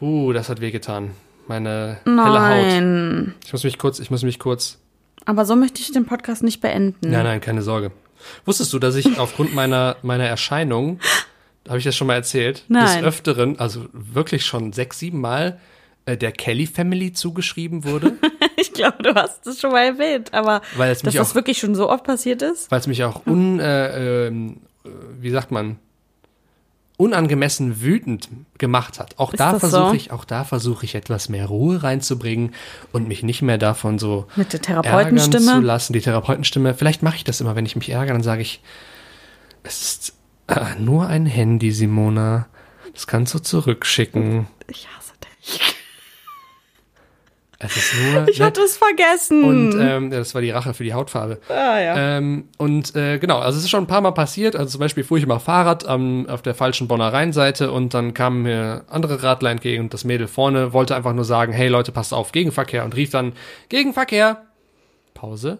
Huh, 0.00 0.32
das 0.32 0.48
hat 0.48 0.60
wehgetan. 0.60 1.10
Meine 1.48 1.98
helle 2.04 2.16
Haut. 2.24 2.32
Nein. 2.34 3.34
Ich 3.44 3.52
muss 3.52 3.64
mich 3.64 3.78
kurz, 3.78 3.98
ich 3.98 4.10
muss 4.10 4.22
mich 4.22 4.38
kurz. 4.38 4.78
Aber 5.24 5.44
so 5.44 5.54
möchte 5.54 5.80
ich 5.80 5.92
den 5.92 6.06
Podcast 6.06 6.42
nicht 6.42 6.60
beenden. 6.60 7.10
Nein, 7.10 7.24
nein, 7.24 7.40
keine 7.40 7.62
Sorge. 7.62 7.92
Wusstest 8.44 8.72
du, 8.72 8.78
dass 8.78 8.94
ich 8.94 9.18
aufgrund 9.18 9.54
meiner, 9.54 9.96
meiner 10.02 10.24
Erscheinung, 10.24 10.98
habe 11.68 11.78
ich 11.78 11.84
das 11.84 11.94
schon 11.96 12.06
mal 12.06 12.14
erzählt, 12.14 12.64
Nein. 12.68 12.98
des 12.98 13.04
Öfteren, 13.04 13.58
also 13.58 13.86
wirklich 13.92 14.44
schon 14.46 14.72
sechs, 14.72 14.98
sieben 14.98 15.20
Mal, 15.20 15.60
der 16.06 16.32
Kelly 16.32 16.66
Family 16.66 17.12
zugeschrieben 17.12 17.84
wurde, 17.84 18.14
Ich 18.56 18.72
glaube, 18.72 19.02
du 19.02 19.14
hast 19.14 19.46
es 19.46 19.60
schon 19.60 19.72
mal 19.72 19.84
erwähnt. 19.84 20.32
Aber 20.34 20.62
weil 20.76 20.92
es 20.92 20.98
dass 20.98 21.04
mich 21.06 21.14
das 21.16 21.30
auch 21.30 21.34
wirklich 21.34 21.58
schon 21.58 21.74
so 21.74 21.88
oft 21.90 22.04
passiert 22.04 22.42
ist? 22.42 22.70
weil 22.70 22.80
es 22.80 22.86
mich 22.86 23.02
auch 23.04 23.26
un, 23.26 23.58
äh, 23.60 24.26
ähm, 24.28 24.58
äh, 24.84 24.88
wie 25.20 25.30
sagt 25.30 25.50
man, 25.50 25.78
unangemessen 26.96 27.80
wütend 27.80 28.28
gemacht 28.58 29.00
hat. 29.00 29.18
Auch 29.18 29.32
Ist 29.32 29.40
da 29.40 29.58
versuche 29.58 29.88
so? 29.88 29.94
ich, 29.94 30.12
auch 30.12 30.24
da 30.24 30.44
versuche 30.44 30.84
ich 30.84 30.94
etwas 30.94 31.28
mehr 31.28 31.46
Ruhe 31.46 31.82
reinzubringen 31.82 32.54
und 32.92 33.08
mich 33.08 33.22
nicht 33.22 33.42
mehr 33.42 33.58
davon 33.58 33.98
so 33.98 34.26
Mit 34.36 34.52
der 34.52 34.62
Therapeutenstimme? 34.62 35.52
zu 35.54 35.60
lassen. 35.60 35.92
Die 35.94 36.00
Therapeutenstimme. 36.00 36.74
Vielleicht 36.74 37.02
mache 37.02 37.16
ich 37.16 37.24
das 37.24 37.40
immer, 37.40 37.56
wenn 37.56 37.66
ich 37.66 37.74
mich 37.74 37.88
ärgere, 37.90 38.12
dann 38.12 38.22
sage 38.22 38.42
ich, 38.42 38.62
es 39.64 39.82
ist 39.82 40.14
äh, 40.48 40.78
nur 40.78 41.06
ein 41.08 41.26
Handy, 41.26 41.72
Simona. 41.72 42.46
Das 42.92 43.06
kannst 43.06 43.34
du 43.34 43.38
zurückschicken. 43.40 44.46
Ich 44.68 44.86
hasse 44.88 45.12
dich. 45.40 45.71
Es 47.62 47.76
ist 47.76 47.94
nur. 48.00 48.26
Ich 48.32 48.40
hatte 48.40 48.60
es 48.62 48.76
vergessen. 48.76 49.44
und 49.44 49.74
ähm, 49.78 50.10
das 50.10 50.34
war 50.34 50.42
die 50.42 50.50
Rache 50.50 50.74
für 50.74 50.84
die 50.84 50.94
Hautfarbe. 50.94 51.40
ah, 51.48 51.78
ja. 51.80 52.16
Ähm, 52.18 52.48
und 52.58 52.94
äh, 52.96 53.18
genau, 53.18 53.38
also 53.38 53.58
es 53.58 53.64
ist 53.64 53.70
schon 53.70 53.84
ein 53.84 53.86
paar 53.86 54.00
Mal 54.00 54.12
passiert. 54.12 54.56
Also 54.56 54.72
zum 54.72 54.80
Beispiel 54.80 55.04
fuhr 55.04 55.18
ich 55.18 55.26
mal 55.26 55.38
Fahrrad 55.38 55.86
am, 55.86 56.26
auf 56.28 56.42
der 56.42 56.54
falschen 56.54 56.88
Bonner 56.88 57.12
Rheinseite 57.12 57.70
und 57.70 57.94
dann 57.94 58.14
kamen 58.14 58.42
mir 58.42 58.84
andere 58.88 59.22
Radler 59.22 59.50
entgegen 59.50 59.84
und 59.84 59.94
das 59.94 60.04
Mädel 60.04 60.28
vorne 60.28 60.72
wollte 60.72 60.96
einfach 60.96 61.12
nur 61.12 61.24
sagen, 61.24 61.52
hey 61.52 61.68
Leute, 61.68 61.92
passt 61.92 62.12
auf, 62.12 62.32
Gegenverkehr 62.32 62.84
und 62.84 62.96
rief 62.96 63.10
dann, 63.10 63.32
Gegenverkehr. 63.68 64.42
Pause. 65.14 65.58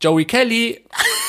Joey 0.00 0.24
Kelly. 0.24 0.84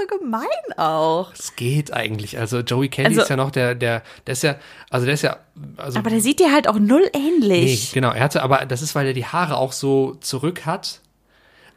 so 0.00 0.18
gemein 0.18 0.46
auch. 0.76 1.32
Es 1.32 1.56
geht 1.56 1.92
eigentlich. 1.92 2.38
Also 2.38 2.60
Joey 2.60 2.88
Kelly 2.88 3.08
Also- 3.08 3.22
ist 3.22 3.28
ja 3.30 3.36
noch 3.36 3.50
der, 3.50 3.74
der, 3.74 4.02
der 4.26 4.32
ist 4.32 4.42
ja, 4.42 4.56
also 4.90 5.04
der 5.06 5.14
ist 5.14 5.22
ja, 5.22 5.36
also 5.76 5.98
Aber 5.98 6.10
der 6.10 6.20
sieht 6.20 6.40
dir 6.40 6.52
halt 6.52 6.68
auch 6.68 6.78
null 6.78 7.08
nee, 7.14 7.28
ähnlich. 7.28 7.92
genau, 7.92 8.10
er 8.12 8.22
hatte, 8.24 8.42
aber 8.42 8.64
das 8.66 8.82
ist, 8.82 8.94
weil 8.94 9.06
er 9.06 9.12
die 9.14 9.26
Haare 9.26 9.56
auch 9.56 9.72
so 9.72 10.16
zurück 10.20 10.66
hat. 10.66 11.00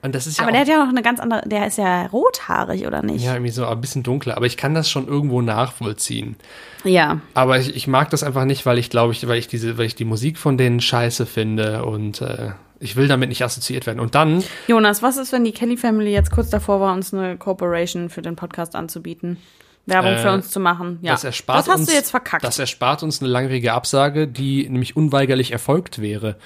Und 0.02 0.14
das 0.16 0.28
ist 0.28 0.38
ja 0.38 0.44
Aber 0.44 0.50
auch, 0.50 0.54
der 0.54 0.62
hat 0.62 0.68
ja 0.68 0.84
noch 0.84 0.90
eine 0.90 1.02
ganz 1.02 1.22
andere, 1.22 1.48
der 1.48 1.66
ist 1.66 1.78
ja 1.78 2.08
rothaarig, 2.08 2.86
oder 2.86 3.02
nicht? 3.02 3.24
ja 3.24 3.34
irgendwie 3.36 3.52
so 3.52 3.66
ein 3.66 3.80
bisschen 3.80 4.04
dunkler. 4.04 4.36
Aber 4.36 4.46
ich 4.46 4.58
kann 4.58 4.74
das 4.74 4.90
schon 4.90 5.08
irgendwo 5.08 5.42
nachvollziehen. 5.42 6.36
Ja. 6.84 7.22
Aber 7.34 7.58
ich, 7.58 7.74
ich 7.74 7.88
mag 7.88 8.10
das 8.10 8.22
einfach 8.22 8.44
nicht, 8.44 8.66
weil 8.66 8.78
ich 8.80 8.90
glaube, 8.90 9.14
ich, 9.14 9.26
weil 9.30 9.38
ich 9.38 9.48
diese, 9.48 9.78
weil 9.78 9.86
ich 9.86 9.96
die 9.96 10.04
Musik 10.04 10.38
von 10.38 10.58
denen 10.58 10.82
scheiße 10.82 11.26
finde 11.26 11.86
und 11.86 12.20
äh, 12.20 12.52
ich 12.84 12.96
will 12.96 13.08
damit 13.08 13.30
nicht 13.30 13.44
assoziiert 13.44 13.86
werden. 13.86 14.00
Und 14.00 14.14
dann, 14.14 14.44
Jonas, 14.68 15.02
was 15.02 15.18
ist, 15.18 15.32
wenn 15.32 15.44
die 15.44 15.54
Kelly 15.54 15.78
Family 15.78 16.12
jetzt 16.12 16.32
kurz 16.32 16.50
davor 16.50 16.80
war, 16.80 16.94
uns 16.94 17.14
eine 17.14 17.38
Corporation 17.38 18.10
für 18.10 18.22
den 18.22 18.36
Podcast 18.36 18.76
anzubieten? 18.76 19.38
Werbung 19.86 20.14
Äh, 20.14 20.18
für 20.18 20.32
uns 20.32 20.50
zu 20.50 20.60
machen. 20.60 21.00
Ja. 21.02 21.12
das 21.12 21.24
erspart 21.24 21.60
das 21.60 21.68
hast 21.68 21.80
uns, 21.82 21.90
du 21.90 21.96
jetzt 21.96 22.12
verkackt. 22.12 22.44
Das 22.44 22.60
erspart 22.60 23.04
uns 23.04 23.22
eine 23.22 23.30
langwierige 23.30 23.74
Absage, 23.74 24.28
die 24.28 24.68
nämlich 24.70 24.96
unweigerlich 24.96 25.52
erfolgt 25.52 26.02
wäre. 26.02 26.38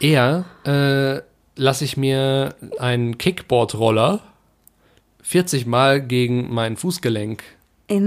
Eher 0.00 0.44
äh, 0.64 1.22
lasse 1.56 1.84
ich 1.84 1.96
mir 1.96 2.56
einen 2.78 3.18
Kickboard-Roller 3.18 4.20
40 5.22 5.66
Mal 5.66 6.02
gegen 6.02 6.52
mein 6.52 6.76
Fußgelenk 6.76 7.44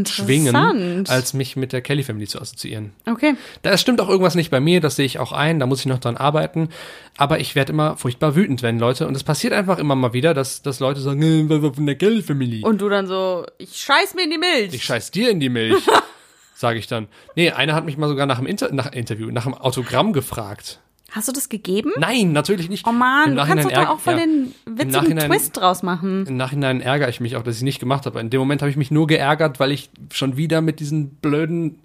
schwingen, 0.05 1.05
als 1.07 1.33
mich 1.33 1.55
mit 1.55 1.71
der 1.71 1.81
Kelly 1.81 2.03
Family 2.03 2.27
zu 2.27 2.41
assoziieren. 2.41 2.93
okay. 3.05 3.35
Da 3.61 3.77
stimmt 3.77 4.01
auch 4.01 4.09
irgendwas 4.09 4.35
nicht 4.35 4.49
bei 4.49 4.59
mir, 4.59 4.81
das 4.81 4.95
sehe 4.95 5.05
ich 5.05 5.19
auch 5.19 5.31
ein, 5.31 5.59
da 5.59 5.65
muss 5.65 5.81
ich 5.81 5.85
noch 5.85 5.99
dran 5.99 6.17
arbeiten. 6.17 6.69
Aber 7.17 7.39
ich 7.39 7.55
werde 7.55 7.73
immer 7.73 7.97
furchtbar 7.97 8.35
wütend, 8.35 8.63
wenn 8.63 8.79
Leute, 8.79 9.07
und 9.07 9.15
es 9.15 9.23
passiert 9.23 9.53
einfach 9.53 9.77
immer 9.77 9.95
mal 9.95 10.13
wieder, 10.13 10.33
dass, 10.33 10.61
dass 10.61 10.79
Leute 10.79 10.99
sagen, 11.01 11.21
äh, 11.21 11.73
von 11.73 11.85
der 11.85 11.95
Kelly 11.95 12.21
Family. 12.21 12.63
Und 12.63 12.81
du 12.81 12.89
dann 12.89 13.07
so, 13.07 13.45
ich 13.57 13.75
scheiß 13.77 14.15
mir 14.15 14.23
in 14.23 14.31
die 14.31 14.37
Milch. 14.37 14.73
ich 14.73 14.83
scheiß 14.83 15.11
dir 15.11 15.29
in 15.29 15.39
die 15.39 15.49
Milch, 15.49 15.83
sage 16.55 16.79
ich 16.79 16.87
dann. 16.87 17.07
Nee, 17.35 17.51
einer 17.51 17.75
hat 17.75 17.85
mich 17.85 17.97
mal 17.97 18.07
sogar 18.07 18.25
nach 18.25 18.37
dem 18.39 18.47
Inter 18.47 18.71
nach 18.71 18.91
Interview, 18.91 19.29
nach 19.31 19.43
dem 19.43 19.53
Autogramm 19.53 20.13
gefragt. 20.13 20.79
Hast 21.11 21.27
du 21.27 21.31
das 21.31 21.47
gegeben? 21.47 21.91
Nein, 21.97 22.33
natürlich 22.33 22.69
nicht. 22.69 22.85
Oh 22.85 22.91
man, 22.91 23.35
du 23.35 23.43
kannst 23.45 23.65
doch 23.65 23.71
da 23.71 23.89
auch 23.89 23.99
voll 23.99 24.15
ja. 24.15 24.19
den 24.19 24.53
witzigen 24.65 25.17
Twist 25.17 25.55
draus 25.55 25.81
machen. 25.81 26.25
Im 26.27 26.35
Nachhinein 26.35 26.81
ärgere 26.81 27.07
ich 27.07 27.21
mich 27.21 27.37
auch, 27.37 27.43
dass 27.43 27.55
ich 27.57 27.63
nicht 27.63 27.79
gemacht 27.79 28.05
habe. 28.05 28.19
In 28.19 28.29
dem 28.29 28.39
Moment 28.39 28.61
habe 28.61 28.69
ich 28.69 28.77
mich 28.77 28.91
nur 28.91 29.07
geärgert, 29.07 29.59
weil 29.59 29.71
ich 29.71 29.89
schon 30.11 30.35
wieder 30.35 30.59
mit 30.61 30.79
diesen 30.81 31.11
blöden 31.11 31.79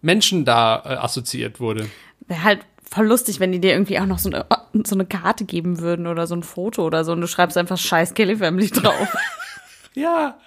Menschen 0.00 0.44
da 0.44 0.82
äh, 0.84 0.88
assoziiert 0.94 1.60
wurde. 1.60 1.88
Wäre 2.26 2.42
halt 2.42 2.60
voll 2.90 3.06
lustig, 3.06 3.38
wenn 3.38 3.52
die 3.52 3.60
dir 3.60 3.72
irgendwie 3.72 3.98
auch 3.98 4.06
noch 4.06 4.18
so 4.18 4.30
eine, 4.30 4.46
so 4.84 4.94
eine 4.94 5.04
Karte 5.04 5.44
geben 5.44 5.80
würden 5.80 6.06
oder 6.06 6.26
so 6.26 6.34
ein 6.34 6.42
Foto 6.42 6.86
oder 6.86 7.04
so 7.04 7.12
und 7.12 7.20
du 7.20 7.26
schreibst 7.26 7.58
einfach 7.58 7.76
scheiß 7.76 8.14
Kelly 8.14 8.36
Family 8.36 8.68
drauf. 8.70 9.14
Ja. 9.94 10.36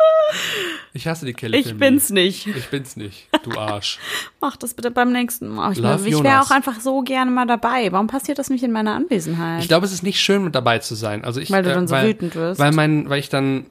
Ich 0.93 1.07
hasse 1.07 1.25
die 1.25 1.33
Kelly 1.33 1.57
ich 1.57 1.67
Family. 1.67 1.79
bin's 1.79 2.09
nicht. 2.09 2.47
Ich 2.47 2.67
bin's 2.69 2.95
nicht, 2.95 3.27
du 3.43 3.51
Arsch. 3.57 3.99
Mach 4.39 4.55
das 4.55 4.73
bitte 4.73 4.91
beim 4.91 5.11
nächsten 5.11 5.49
Mal. 5.49 5.71
Ich, 5.73 5.77
Love 5.79 6.07
ich 6.07 6.23
wäre 6.23 6.41
auch 6.41 6.51
einfach 6.51 6.79
so 6.79 7.01
gerne 7.01 7.31
mal 7.31 7.45
dabei. 7.45 7.91
Warum 7.91 8.07
passiert 8.07 8.39
das 8.39 8.49
nicht 8.49 8.63
in 8.63 8.71
meiner 8.71 8.93
Anwesenheit? 8.95 9.61
Ich 9.61 9.67
glaube, 9.67 9.85
es 9.85 9.91
ist 9.93 10.03
nicht 10.03 10.19
schön, 10.21 10.43
mit 10.43 10.55
dabei 10.55 10.79
zu 10.79 10.95
sein. 10.95 11.23
Also 11.25 11.39
ich, 11.41 11.51
Weil 11.51 11.63
du 11.63 11.71
äh, 11.71 11.73
dann 11.73 11.87
so 11.87 11.95
weil, 11.95 12.07
wütend 12.07 12.35
wirst. 12.35 12.59
Weil, 12.59 12.71
mein, 12.71 13.09
weil 13.09 13.19
ich 13.19 13.29
dann 13.29 13.65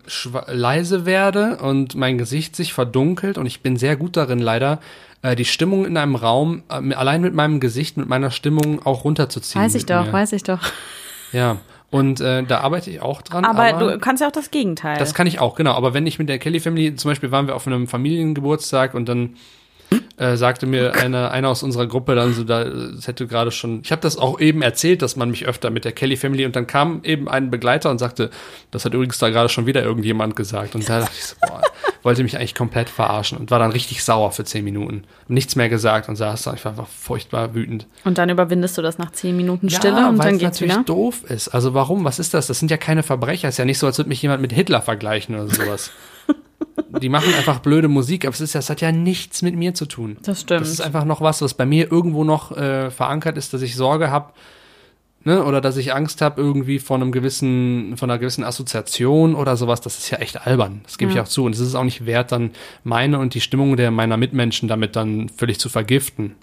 leise 0.48 1.06
werde 1.06 1.58
und 1.58 1.94
mein 1.94 2.18
Gesicht 2.18 2.56
sich 2.56 2.72
verdunkelt 2.74 3.38
und 3.38 3.46
ich 3.46 3.62
bin 3.62 3.76
sehr 3.76 3.96
gut 3.96 4.16
darin, 4.16 4.38
leider, 4.38 4.80
äh, 5.22 5.36
die 5.36 5.44
Stimmung 5.44 5.84
in 5.86 5.96
einem 5.96 6.14
Raum, 6.14 6.62
äh, 6.68 6.94
allein 6.94 7.20
mit 7.22 7.34
meinem 7.34 7.60
Gesicht, 7.60 7.96
mit 7.96 8.08
meiner 8.08 8.30
Stimmung 8.30 8.84
auch 8.84 9.04
runterzuziehen. 9.04 9.62
weiß 9.62 9.74
ich 9.74 9.86
doch, 9.86 10.06
mir. 10.06 10.12
weiß 10.12 10.32
ich 10.32 10.42
doch. 10.42 10.60
Ja, 11.32 11.58
und 11.90 12.20
äh, 12.20 12.44
da 12.44 12.60
arbeite 12.60 12.90
ich 12.90 13.00
auch 13.02 13.22
dran. 13.22 13.44
Aber, 13.44 13.64
Aber, 13.64 13.92
du 13.92 13.98
kannst 13.98 14.20
ja 14.20 14.28
auch 14.28 14.32
das 14.32 14.50
Gegenteil. 14.50 14.98
das 14.98 15.14
kann 15.14 15.26
ich 15.26 15.40
auch, 15.40 15.56
genau. 15.56 15.72
Aber 15.72 15.92
wenn 15.92 16.06
ich 16.06 16.18
mit 16.18 16.28
der 16.28 16.38
Kelly 16.38 16.60
Family, 16.60 16.94
zum 16.94 17.10
Beispiel 17.10 17.30
waren 17.30 17.46
wir 17.46 17.56
auf 17.56 17.66
einem 17.66 17.88
Familiengeburtstag 17.88 18.94
und 18.94 19.08
dann 19.08 19.36
äh, 20.20 20.36
sagte 20.36 20.66
mir 20.66 20.94
einer, 20.94 21.30
einer 21.30 21.48
aus 21.48 21.62
unserer 21.62 21.86
Gruppe 21.86 22.14
dann 22.14 22.34
so, 22.34 22.44
da, 22.44 22.62
es 22.62 23.06
hätte 23.06 23.26
gerade 23.26 23.50
schon, 23.50 23.80
ich 23.82 23.90
habe 23.90 24.02
das 24.02 24.18
auch 24.18 24.38
eben 24.38 24.60
erzählt, 24.60 25.00
dass 25.02 25.16
man 25.16 25.30
mich 25.30 25.46
öfter 25.46 25.70
mit 25.70 25.84
der 25.86 25.92
Kelly 25.92 26.16
Family 26.16 26.44
und 26.44 26.54
dann 26.54 26.66
kam 26.66 27.00
eben 27.04 27.28
ein 27.28 27.50
Begleiter 27.50 27.90
und 27.90 27.98
sagte, 27.98 28.30
das 28.70 28.84
hat 28.84 28.92
übrigens 28.92 29.18
da 29.18 29.30
gerade 29.30 29.48
schon 29.48 29.66
wieder 29.66 29.82
irgendjemand 29.82 30.36
gesagt 30.36 30.74
und 30.74 30.88
da 30.88 31.00
dachte 31.00 31.14
ich 31.16 31.24
so, 31.24 31.36
boah, 31.40 31.62
wollte 32.02 32.22
mich 32.22 32.36
eigentlich 32.36 32.54
komplett 32.54 32.90
verarschen 32.90 33.38
und 33.38 33.50
war 33.50 33.58
dann 33.58 33.72
richtig 33.72 34.04
sauer 34.04 34.30
für 34.32 34.44
zehn 34.44 34.64
Minuten. 34.64 35.04
Nichts 35.28 35.56
mehr 35.56 35.68
gesagt 35.68 36.08
und 36.08 36.16
saß 36.16 36.42
da, 36.42 36.54
ich 36.54 36.64
war 36.64 36.72
einfach 36.72 36.88
furchtbar 36.88 37.54
wütend. 37.54 37.86
und 38.04 38.18
dann 38.18 38.28
überwindest 38.28 38.76
du 38.76 38.82
das 38.82 38.98
nach 38.98 39.12
zehn 39.12 39.36
Minuten 39.36 39.70
Stille 39.70 39.96
ja, 39.96 40.08
und 40.08 40.18
dann 40.18 40.34
es 40.34 40.40
geht's 40.40 40.60
natürlich 40.60 40.74
wieder. 40.74 40.84
doof 40.84 41.24
ist. 41.24 41.48
Also 41.48 41.72
warum? 41.72 42.04
Was 42.04 42.18
ist 42.18 42.34
das? 42.34 42.46
Das 42.46 42.58
sind 42.58 42.70
ja 42.70 42.76
keine 42.76 43.02
Verbrecher. 43.02 43.48
ist 43.48 43.56
ja 43.58 43.64
nicht 43.64 43.78
so, 43.78 43.86
als 43.86 43.98
würde 43.98 44.08
mich 44.08 44.20
jemand 44.20 44.42
mit 44.42 44.52
Hitler 44.52 44.82
vergleichen 44.82 45.34
oder 45.34 45.48
sowas. 45.48 45.90
Die 47.00 47.08
machen 47.08 47.32
einfach 47.34 47.60
blöde 47.60 47.88
Musik, 47.88 48.24
aber 48.24 48.34
es 48.34 48.40
ist, 48.40 48.54
das 48.54 48.70
hat 48.70 48.80
ja 48.80 48.92
nichts 48.92 49.42
mit 49.42 49.56
mir 49.56 49.74
zu 49.74 49.86
tun. 49.86 50.16
Das 50.22 50.42
stimmt. 50.42 50.60
Das 50.62 50.68
ist 50.70 50.80
einfach 50.80 51.04
noch 51.04 51.20
was, 51.20 51.42
was 51.42 51.54
bei 51.54 51.66
mir 51.66 51.90
irgendwo 51.90 52.24
noch 52.24 52.56
äh, 52.56 52.90
verankert 52.90 53.36
ist, 53.36 53.52
dass 53.54 53.62
ich 53.62 53.76
Sorge 53.76 54.10
habe, 54.10 54.32
ne, 55.24 55.44
oder 55.44 55.60
dass 55.60 55.76
ich 55.76 55.92
Angst 55.94 56.20
habe 56.22 56.40
irgendwie 56.40 56.78
von 56.78 57.02
einem 57.02 57.12
gewissen, 57.12 57.96
von 57.96 58.10
einer 58.10 58.18
gewissen 58.18 58.44
Assoziation 58.44 59.34
oder 59.34 59.56
sowas. 59.56 59.80
Das 59.80 59.98
ist 59.98 60.10
ja 60.10 60.18
echt 60.18 60.46
albern. 60.46 60.80
Das 60.84 60.98
gebe 60.98 61.10
ich 61.10 61.16
Ja. 61.16 61.22
auch 61.24 61.28
zu. 61.28 61.44
Und 61.44 61.54
es 61.54 61.60
ist 61.60 61.74
auch 61.74 61.84
nicht 61.84 62.06
wert, 62.06 62.32
dann 62.32 62.50
meine 62.84 63.18
und 63.18 63.34
die 63.34 63.40
Stimmung 63.40 63.76
der 63.76 63.90
meiner 63.90 64.16
Mitmenschen 64.16 64.68
damit 64.68 64.96
dann 64.96 65.28
völlig 65.28 65.58
zu 65.58 65.68
vergiften. 65.68 66.34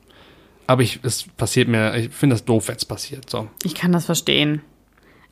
Aber 0.68 0.82
ich, 0.82 1.00
es 1.04 1.24
passiert 1.38 1.70
mir, 1.70 1.96
ich 1.96 2.10
finde 2.10 2.34
das 2.36 2.44
doof, 2.46 2.68
wenn 2.68 2.76
es 2.76 2.84
passiert. 2.86 3.30
So. 3.30 3.48
Ich 3.64 3.74
kann 3.74 3.92
das 3.94 4.06
verstehen. 4.06 4.62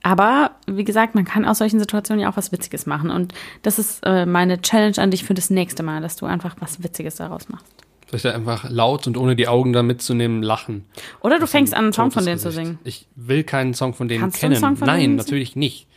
Aber 0.05 0.51
wie 0.67 0.83
gesagt, 0.83 1.15
man 1.15 1.25
kann 1.25 1.45
aus 1.45 1.57
solchen 1.57 1.79
Situationen 1.79 2.21
ja 2.21 2.29
auch 2.29 2.37
was 2.37 2.51
Witziges 2.51 2.85
machen. 2.85 3.09
Und 3.09 3.33
das 3.63 3.79
ist 3.79 4.05
äh, 4.05 4.27
meine 4.27 4.61
Challenge 4.61 4.99
an 4.99 5.09
dich 5.09 5.23
für 5.23 5.33
das 5.33 5.49
nächste 5.49 5.81
Mal, 5.81 5.99
dass 5.99 6.15
du 6.15 6.27
einfach 6.27 6.55
was 6.59 6.83
Witziges 6.83 7.15
daraus 7.15 7.49
machst. 7.49 7.65
Da 8.11 8.31
einfach 8.31 8.69
laut 8.69 9.07
und 9.07 9.17
ohne 9.17 9.35
die 9.35 9.47
Augen 9.47 9.73
da 9.73 9.81
mitzunehmen 9.81 10.43
lachen? 10.43 10.85
Oder 11.21 11.39
du 11.39 11.47
fängst 11.47 11.73
an, 11.73 11.85
einen 11.85 11.93
Song 11.93 12.11
von 12.11 12.23
denen 12.23 12.37
zu 12.37 12.49
Gesicht. 12.49 12.67
singen. 12.67 12.79
Ich 12.83 13.07
will 13.15 13.43
keinen 13.43 13.73
Song 13.73 13.95
von 13.95 14.07
denen 14.07 14.21
Kannst 14.21 14.39
kennen. 14.39 14.55
Song 14.57 14.77
von 14.77 14.85
Nein, 14.85 14.99
denen 15.01 15.15
natürlich 15.15 15.55
nicht. 15.55 15.87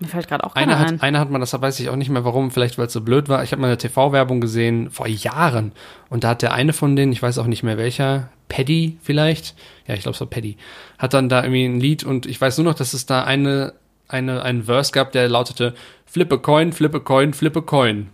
Mir 0.00 0.06
fällt 0.08 0.28
gerade 0.28 0.44
auch 0.44 0.54
keiner 0.54 0.76
Einer 0.76 0.78
hat, 0.80 0.88
ein. 0.92 1.00
einer 1.00 1.18
hat 1.20 1.30
man, 1.30 1.40
das 1.40 1.52
weiß 1.60 1.80
ich 1.80 1.88
auch 1.88 1.96
nicht 1.96 2.08
mehr 2.08 2.24
warum, 2.24 2.50
vielleicht 2.52 2.78
weil 2.78 2.86
es 2.86 2.92
so 2.92 3.00
blöd 3.00 3.28
war. 3.28 3.42
Ich 3.42 3.50
habe 3.52 3.60
mal 3.60 3.66
eine 3.66 3.78
TV-Werbung 3.78 4.40
gesehen 4.40 4.90
vor 4.90 5.08
Jahren 5.08 5.72
und 6.08 6.22
da 6.22 6.28
hat 6.30 6.42
der 6.42 6.52
eine 6.52 6.72
von 6.72 6.94
denen, 6.94 7.10
ich 7.12 7.20
weiß 7.22 7.38
auch 7.38 7.46
nicht 7.46 7.64
mehr 7.64 7.78
welcher, 7.78 8.28
Paddy 8.48 8.96
vielleicht, 9.02 9.56
ja, 9.88 9.94
ich 9.94 10.02
glaube 10.02 10.14
es 10.14 10.20
war 10.20 10.28
Paddy, 10.28 10.56
hat 10.98 11.14
dann 11.14 11.28
da 11.28 11.42
irgendwie 11.42 11.64
ein 11.64 11.80
Lied 11.80 12.04
und 12.04 12.26
ich 12.26 12.40
weiß 12.40 12.58
nur 12.58 12.64
noch, 12.66 12.74
dass 12.74 12.94
es 12.94 13.06
da 13.06 13.24
eine, 13.24 13.74
eine, 14.06 14.42
einen 14.42 14.64
Verse 14.64 14.92
gab, 14.92 15.10
der 15.12 15.28
lautete 15.28 15.74
Flippe 16.06 16.38
Coin, 16.38 16.72
Flippe 16.72 17.00
Coin, 17.00 17.34
Flippe 17.34 17.62
Coin. 17.62 18.08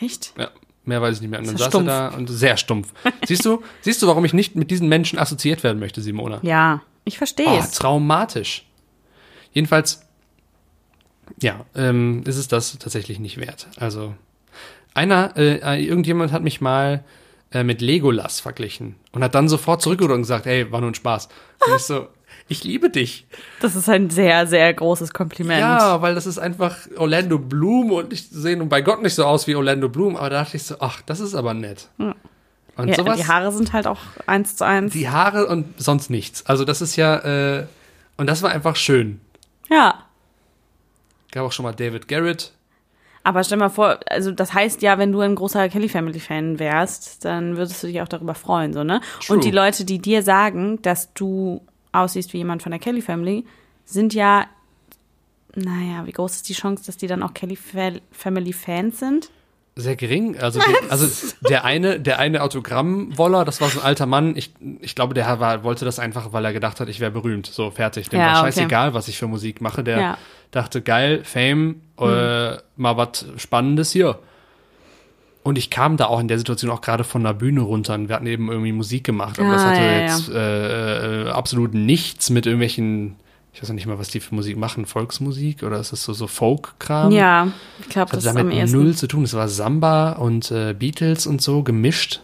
Echt? 0.00 0.32
Ja, 0.38 0.48
mehr 0.84 1.02
weiß 1.02 1.16
ich 1.16 1.20
nicht 1.20 1.30
mehr. 1.30 1.40
Und 1.40 1.46
dann 1.48 1.56
saß 1.56 1.68
stumpf. 1.68 1.88
er 1.88 2.10
da 2.10 2.16
und 2.16 2.26
sehr 2.28 2.56
stumpf. 2.56 2.92
siehst 3.26 3.44
du, 3.44 3.62
siehst 3.82 4.02
du, 4.02 4.06
warum 4.06 4.24
ich 4.24 4.32
nicht 4.34 4.56
mit 4.56 4.70
diesen 4.70 4.88
Menschen 4.88 5.18
assoziiert 5.18 5.62
werden 5.62 5.78
möchte, 5.78 6.00
Simona? 6.00 6.38
Ja, 6.42 6.82
ich 7.04 7.18
verstehe 7.18 7.46
Oh, 7.48 7.58
es. 7.58 7.72
traumatisch. 7.72 8.64
Jedenfalls, 9.52 10.07
ja, 11.40 11.64
ähm, 11.74 12.22
ist 12.26 12.36
es 12.36 12.48
das 12.48 12.78
tatsächlich 12.78 13.18
nicht 13.18 13.38
wert. 13.38 13.68
Also, 13.76 14.14
einer, 14.94 15.36
äh, 15.36 15.84
irgendjemand 15.84 16.32
hat 16.32 16.42
mich 16.42 16.60
mal 16.60 17.04
äh, 17.52 17.62
mit 17.64 17.80
Legolas 17.80 18.40
verglichen 18.40 18.96
und 19.12 19.22
hat 19.22 19.34
dann 19.34 19.48
sofort 19.48 19.80
zurückgerudert 19.82 20.16
und 20.16 20.22
gesagt, 20.22 20.46
hey, 20.46 20.70
war 20.72 20.80
nur 20.80 20.90
ein 20.90 20.94
Spaß. 20.94 21.28
Und 21.66 21.76
ich 21.76 21.82
so, 21.82 22.08
ich 22.48 22.64
liebe 22.64 22.90
dich. 22.90 23.26
Das 23.60 23.76
ist 23.76 23.88
ein 23.88 24.10
sehr, 24.10 24.46
sehr 24.46 24.72
großes 24.74 25.12
Kompliment. 25.12 25.60
Ja, 25.60 26.00
weil 26.02 26.14
das 26.14 26.26
ist 26.26 26.38
einfach 26.38 26.76
Orlando 26.96 27.38
Bloom 27.38 27.92
und 27.92 28.12
ich 28.12 28.28
sehe 28.28 28.56
nun 28.56 28.68
bei 28.68 28.80
Gott 28.80 29.02
nicht 29.02 29.14
so 29.14 29.24
aus 29.24 29.46
wie 29.46 29.54
Orlando 29.54 29.88
Bloom, 29.88 30.16
aber 30.16 30.30
da 30.30 30.42
dachte 30.44 30.56
ich 30.56 30.62
so, 30.64 30.76
ach, 30.80 31.00
das 31.02 31.20
ist 31.20 31.34
aber 31.34 31.54
nett. 31.54 31.88
Und 31.98 32.88
Ja, 32.88 32.94
sowas, 32.96 33.18
die 33.18 33.26
Haare 33.26 33.52
sind 33.52 33.72
halt 33.72 33.86
auch 33.86 34.00
eins 34.26 34.56
zu 34.56 34.64
eins. 34.64 34.92
die 34.92 35.08
Haare 35.08 35.46
und 35.46 35.80
sonst 35.80 36.10
nichts. 36.10 36.44
Also 36.46 36.64
das 36.64 36.80
ist 36.80 36.96
ja, 36.96 37.16
äh, 37.58 37.66
und 38.16 38.26
das 38.28 38.42
war 38.42 38.50
einfach 38.50 38.76
schön. 38.76 39.20
ja. 39.70 40.04
Gab 41.32 41.44
auch 41.44 41.52
schon 41.52 41.64
mal 41.64 41.72
David 41.74 42.08
Garrett. 42.08 42.52
Aber 43.24 43.44
stell 43.44 43.58
mal 43.58 43.68
vor, 43.68 43.98
also 44.06 44.30
das 44.32 44.54
heißt 44.54 44.80
ja, 44.80 44.96
wenn 44.96 45.12
du 45.12 45.20
ein 45.20 45.34
großer 45.34 45.68
Kelly 45.68 45.88
Family 45.88 46.20
Fan 46.20 46.58
wärst, 46.58 47.24
dann 47.24 47.56
würdest 47.56 47.82
du 47.82 47.86
dich 47.88 48.00
auch 48.00 48.08
darüber 48.08 48.34
freuen, 48.34 48.72
so, 48.72 48.84
ne? 48.84 49.00
True. 49.20 49.36
Und 49.36 49.44
die 49.44 49.50
Leute, 49.50 49.84
die 49.84 49.98
dir 49.98 50.22
sagen, 50.22 50.80
dass 50.82 51.12
du 51.12 51.60
aussiehst 51.92 52.32
wie 52.32 52.38
jemand 52.38 52.62
von 52.62 52.70
der 52.72 52.78
Kelly 52.78 53.02
Family, 53.02 53.44
sind 53.84 54.14
ja, 54.14 54.46
naja, 55.54 56.06
wie 56.06 56.12
groß 56.12 56.36
ist 56.36 56.48
die 56.48 56.54
Chance, 56.54 56.84
dass 56.86 56.96
die 56.96 57.06
dann 57.06 57.22
auch 57.22 57.34
Kelly 57.34 57.56
Fa 57.56 57.90
Family 58.12 58.52
Fans 58.52 58.98
sind? 58.98 59.30
Sehr 59.76 59.94
gering. 59.94 60.36
Also, 60.38 60.58
die, 60.58 60.90
also 60.90 61.06
der 61.48 61.64
eine, 61.64 62.00
der 62.00 62.18
eine 62.18 62.42
Autogrammwoller, 62.42 63.44
das 63.44 63.60
war 63.60 63.68
so 63.68 63.78
ein 63.78 63.86
alter 63.86 64.06
Mann. 64.06 64.36
Ich, 64.36 64.52
ich 64.80 64.94
glaube, 64.96 65.14
der 65.14 65.38
war, 65.38 65.62
wollte 65.62 65.84
das 65.84 66.00
einfach, 66.00 66.32
weil 66.32 66.44
er 66.44 66.52
gedacht 66.52 66.80
hat, 66.80 66.88
ich 66.88 66.98
wäre 66.98 67.12
berühmt. 67.12 67.46
So 67.46 67.70
fertig. 67.70 68.08
Dem 68.08 68.18
Ja, 68.18 68.26
war 68.26 68.32
okay. 68.40 68.46
scheißegal, 68.46 68.94
was 68.94 69.06
ich 69.06 69.18
für 69.18 69.28
Musik 69.28 69.60
mache. 69.60 69.84
Der 69.84 70.00
Ja. 70.00 70.18
Dachte, 70.50 70.80
geil, 70.82 71.22
Fame, 71.24 71.82
äh, 71.98 72.56
mal 72.76 72.96
was 72.96 73.26
Spannendes 73.36 73.90
hier. 73.92 74.18
Und 75.42 75.56
ich 75.58 75.70
kam 75.70 75.96
da 75.96 76.06
auch 76.06 76.20
in 76.20 76.28
der 76.28 76.38
Situation 76.38 76.70
auch 76.70 76.80
gerade 76.80 77.04
von 77.04 77.22
der 77.24 77.32
Bühne 77.34 77.60
runter 77.62 77.94
und 77.94 78.08
wir 78.08 78.16
hatten 78.16 78.26
eben 78.26 78.50
irgendwie 78.50 78.72
Musik 78.72 79.04
gemacht. 79.04 79.38
Aber 79.38 79.52
das 79.52 79.62
Ah, 79.62 79.70
hatte 79.70 79.80
ja, 79.80 79.92
ja. 79.92 80.00
jetzt 80.00 80.28
äh, 80.30 81.24
äh, 81.26 81.30
absolut 81.30 81.74
nichts 81.74 82.28
mit 82.30 82.44
irgendwelchen, 82.46 83.16
ich 83.54 83.62
weiß 83.62 83.70
nicht 83.70 83.86
mal, 83.86 83.98
was 83.98 84.08
die 84.08 84.20
für 84.20 84.34
Musik 84.34 84.56
machen, 84.58 84.84
Volksmusik 84.84 85.62
oder 85.62 85.78
ist 85.80 85.92
das 85.92 86.02
so, 86.02 86.12
so 86.12 86.26
Folk-Kram? 86.26 87.12
Ja, 87.12 87.48
ich 87.80 87.88
glaube, 87.88 88.10
Das 88.10 88.24
das 88.24 88.34
hat 88.34 88.40
am 88.40 88.48
damit 88.48 88.62
ehesten. 88.62 88.76
null 88.78 88.94
zu 88.94 89.06
tun. 89.06 89.24
Es 89.24 89.32
war 89.34 89.48
Samba 89.48 90.12
und 90.12 90.50
äh, 90.50 90.74
Beatles 90.74 91.26
und 91.26 91.40
so 91.40 91.62
gemischt. 91.62 92.20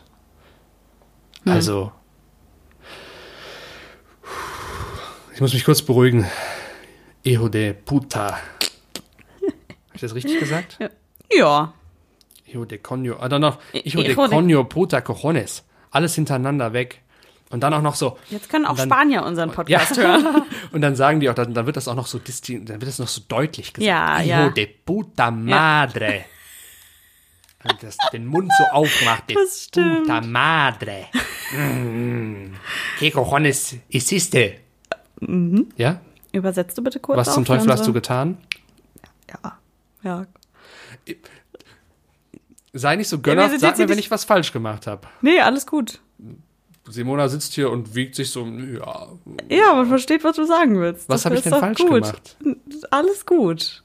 Hm. 1.45 1.53
Also. 1.53 1.93
Ich 5.35 5.41
muss 5.41 5.53
mich 5.55 5.64
kurz 5.64 5.83
beruhigen. 5.83 6.27
Hijo 7.25 7.49
de 7.49 7.72
puta. 7.72 8.33
Habe 8.37 8.41
ich 9.95 10.01
das 10.01 10.14
richtig 10.14 10.39
gesagt? 10.41 10.79
Ja. 11.33 11.72
Hijo 12.45 12.64
de 12.64 12.79
coño. 12.79 13.16
Ah, 13.20 13.29
dann 13.29 13.41
noch. 13.43 13.59
Hijo 13.72 14.03
de 14.03 14.14
coño 14.14 14.64
puta 14.68 15.01
cojones. 15.01 15.64
Alles 15.91 16.14
hintereinander 16.14 16.72
weg. 16.72 17.01
Und 17.51 17.61
dann 17.62 17.72
auch 17.72 17.83
noch 17.83 17.95
so. 17.95 18.18
Jetzt 18.31 18.49
können 18.51 18.66
auch 18.66 18.77
dann- 18.77 18.89
Spanier 18.89 19.25
unseren 19.25 19.51
Podcast 19.53 19.97
hören. 20.03 20.43
und 20.72 20.81
dann 20.81 20.97
sagen 20.97 21.20
die 21.20 21.31
auch, 21.31 21.35
dann, 21.35 21.55
dann 21.55 21.66
wird 21.66 21.77
das 21.77 21.89
auch 21.89 21.95
noch 21.95 22.07
so 22.07 22.18
dann 22.18 22.81
wird 22.81 22.87
das 22.89 22.99
noch 22.99 23.09
so 23.09 23.22
deutlich 23.29 23.72
gesagt. 23.72 23.87
Ja, 23.87 24.18
Hijo 24.18 24.29
ja. 24.31 24.49
de 24.51 24.66
puta 24.66 25.31
madre. 25.31 26.25
Und 27.66 27.83
das, 27.83 27.97
den 28.12 28.27
Mund 28.27 28.51
so 28.59 28.64
aufmacht. 28.64 29.31
De 29.31 29.37
Das 29.37 29.64
stimmt. 29.64 30.03
puta 30.03 30.20
madre. 30.20 31.07
Mm. 31.55 32.55
¿Qué 32.99 33.12
cojones 33.12 33.77
hiciste? 33.89 34.55
Ja? 35.77 36.01
Übersetzt 36.35 36.76
du 36.76 36.82
bitte 36.82 36.99
kurz 37.01 37.16
Was 37.18 37.32
zum 37.35 37.45
Teufel 37.45 37.70
hast 37.70 37.87
du 37.87 37.93
getan? 37.93 38.39
Ja. 39.30 39.59
Ja. 40.03 40.26
Sei 42.72 42.97
nicht 42.97 43.09
so 43.09 43.20
gönnerhaft, 43.20 43.61
sag 43.61 43.68
jetzt 43.70 43.78
mir, 43.78 43.89
wenn 43.89 43.99
ich 43.99 44.11
was 44.11 44.24
falsch 44.24 44.53
gemacht 44.53 44.87
habe. 44.87 45.07
Nee, 45.22 45.41
alles 45.41 45.66
gut. 45.66 46.01
Simona 46.89 47.28
sitzt 47.28 47.55
hier 47.55 47.70
und 47.70 47.95
wiegt 47.95 48.14
sich 48.16 48.30
so, 48.30 48.45
ja, 48.47 49.09
Ja, 49.49 49.74
man 49.74 49.87
versteht, 49.87 50.24
was 50.24 50.37
du 50.37 50.45
sagen 50.45 50.80
willst. 50.80 51.09
Was 51.09 51.22
Das 51.22 51.30
hab 51.30 51.39
ich 51.39 51.43
denn 51.43 51.53
falsch 51.55 51.78
gut. 51.78 51.89
gemacht? 51.89 52.37
Alles 52.91 53.24
gut. 53.24 53.82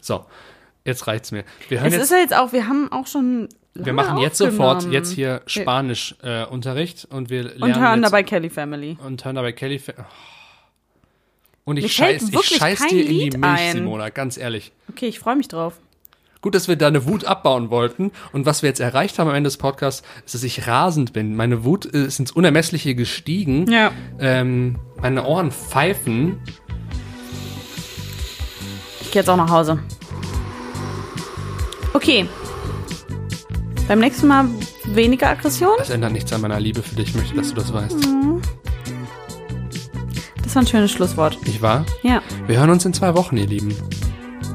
so, 0.00 0.24
jetzt 0.84 1.06
reicht's 1.06 1.30
mir. 1.30 1.44
Wir 1.68 1.78
hören 1.80 1.88
Es 1.88 1.94
jetzt 1.94 2.02
ist 2.04 2.10
ja 2.10 2.18
jetzt 2.18 2.34
auch, 2.34 2.52
wir 2.52 2.66
haben 2.68 2.90
auch 2.90 3.06
schon. 3.06 3.48
Wir 3.74 3.92
machen 3.92 4.18
jetzt 4.18 4.38
sofort 4.38 4.84
jetzt 4.90 5.10
hier 5.12 5.42
Spanisch-Unterricht 5.46 7.08
äh, 7.10 7.14
und 7.14 7.28
wir 7.28 7.42
lernen 7.44 7.62
Und 7.62 7.78
hören 7.80 8.02
dabei 8.02 8.22
Kelly 8.22 8.48
Family. 8.48 8.96
und 9.04 9.24
hören 9.24 9.36
dabei 9.36 9.52
Kelly. 9.52 9.78
Fa- 9.78 9.92
Oh. 9.98 10.04
Und 11.64 11.78
ich 11.78 11.92
scheiß, 11.92 12.30
ich 12.30 12.56
scheiß 12.56 12.86
dir 12.88 13.02
in 13.02 13.30
die 13.30 13.38
Milch, 13.38 13.42
ein. 13.42 13.72
Simona, 13.72 14.10
ganz 14.10 14.36
ehrlich. 14.36 14.72
Okay, 14.90 15.06
ich 15.06 15.18
freue 15.18 15.36
mich 15.36 15.48
drauf. 15.48 15.74
Gut, 16.42 16.54
dass 16.54 16.68
wir 16.68 16.76
deine 16.76 17.06
Wut 17.06 17.24
abbauen 17.24 17.70
wollten. 17.70 18.12
Und 18.32 18.44
was 18.44 18.60
wir 18.60 18.68
jetzt 18.68 18.80
erreicht 18.80 19.18
haben 19.18 19.28
am 19.30 19.34
Ende 19.34 19.48
des 19.48 19.56
Podcasts, 19.56 20.06
ist, 20.26 20.34
dass 20.34 20.42
ich 20.42 20.66
rasend 20.66 21.14
bin. 21.14 21.36
Meine 21.36 21.64
Wut 21.64 21.86
ist 21.86 22.20
ins 22.20 22.32
Unermessliche 22.32 22.94
gestiegen. 22.94 23.66
Ja. 23.70 23.92
Ähm, 24.20 24.78
meine 25.00 25.24
Ohren 25.24 25.50
pfeifen. 25.50 26.38
Ich 29.00 29.10
gehe 29.10 29.22
jetzt 29.22 29.30
auch 29.30 29.38
nach 29.38 29.48
Hause. 29.48 29.78
Okay. 31.94 32.28
Beim 33.88 34.00
nächsten 34.00 34.26
Mal 34.26 34.46
weniger 34.84 35.30
Aggression. 35.30 35.72
Das 35.78 35.88
ändert 35.88 36.12
nichts 36.12 36.30
an 36.30 36.42
meiner 36.42 36.60
Liebe 36.60 36.82
für 36.82 36.96
dich. 36.96 37.08
Ich 37.08 37.14
möchte, 37.14 37.36
dass 37.36 37.48
du 37.48 37.54
das 37.54 37.72
weißt. 37.72 38.06
Das 40.54 40.62
war 40.62 40.68
ein 40.68 40.70
schönes 40.70 40.92
Schlusswort. 40.92 41.44
Nicht 41.48 41.62
wahr? 41.62 41.84
Ja. 42.04 42.22
Wir 42.46 42.60
hören 42.60 42.70
uns 42.70 42.84
in 42.84 42.94
zwei 42.94 43.12
Wochen, 43.16 43.36
ihr 43.36 43.48
Lieben. 43.48 43.74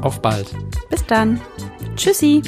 Auf 0.02 0.22
bald. 0.22 0.48
Bis 0.90 1.06
dann. 1.06 1.42
Tschüssi. 1.98 2.42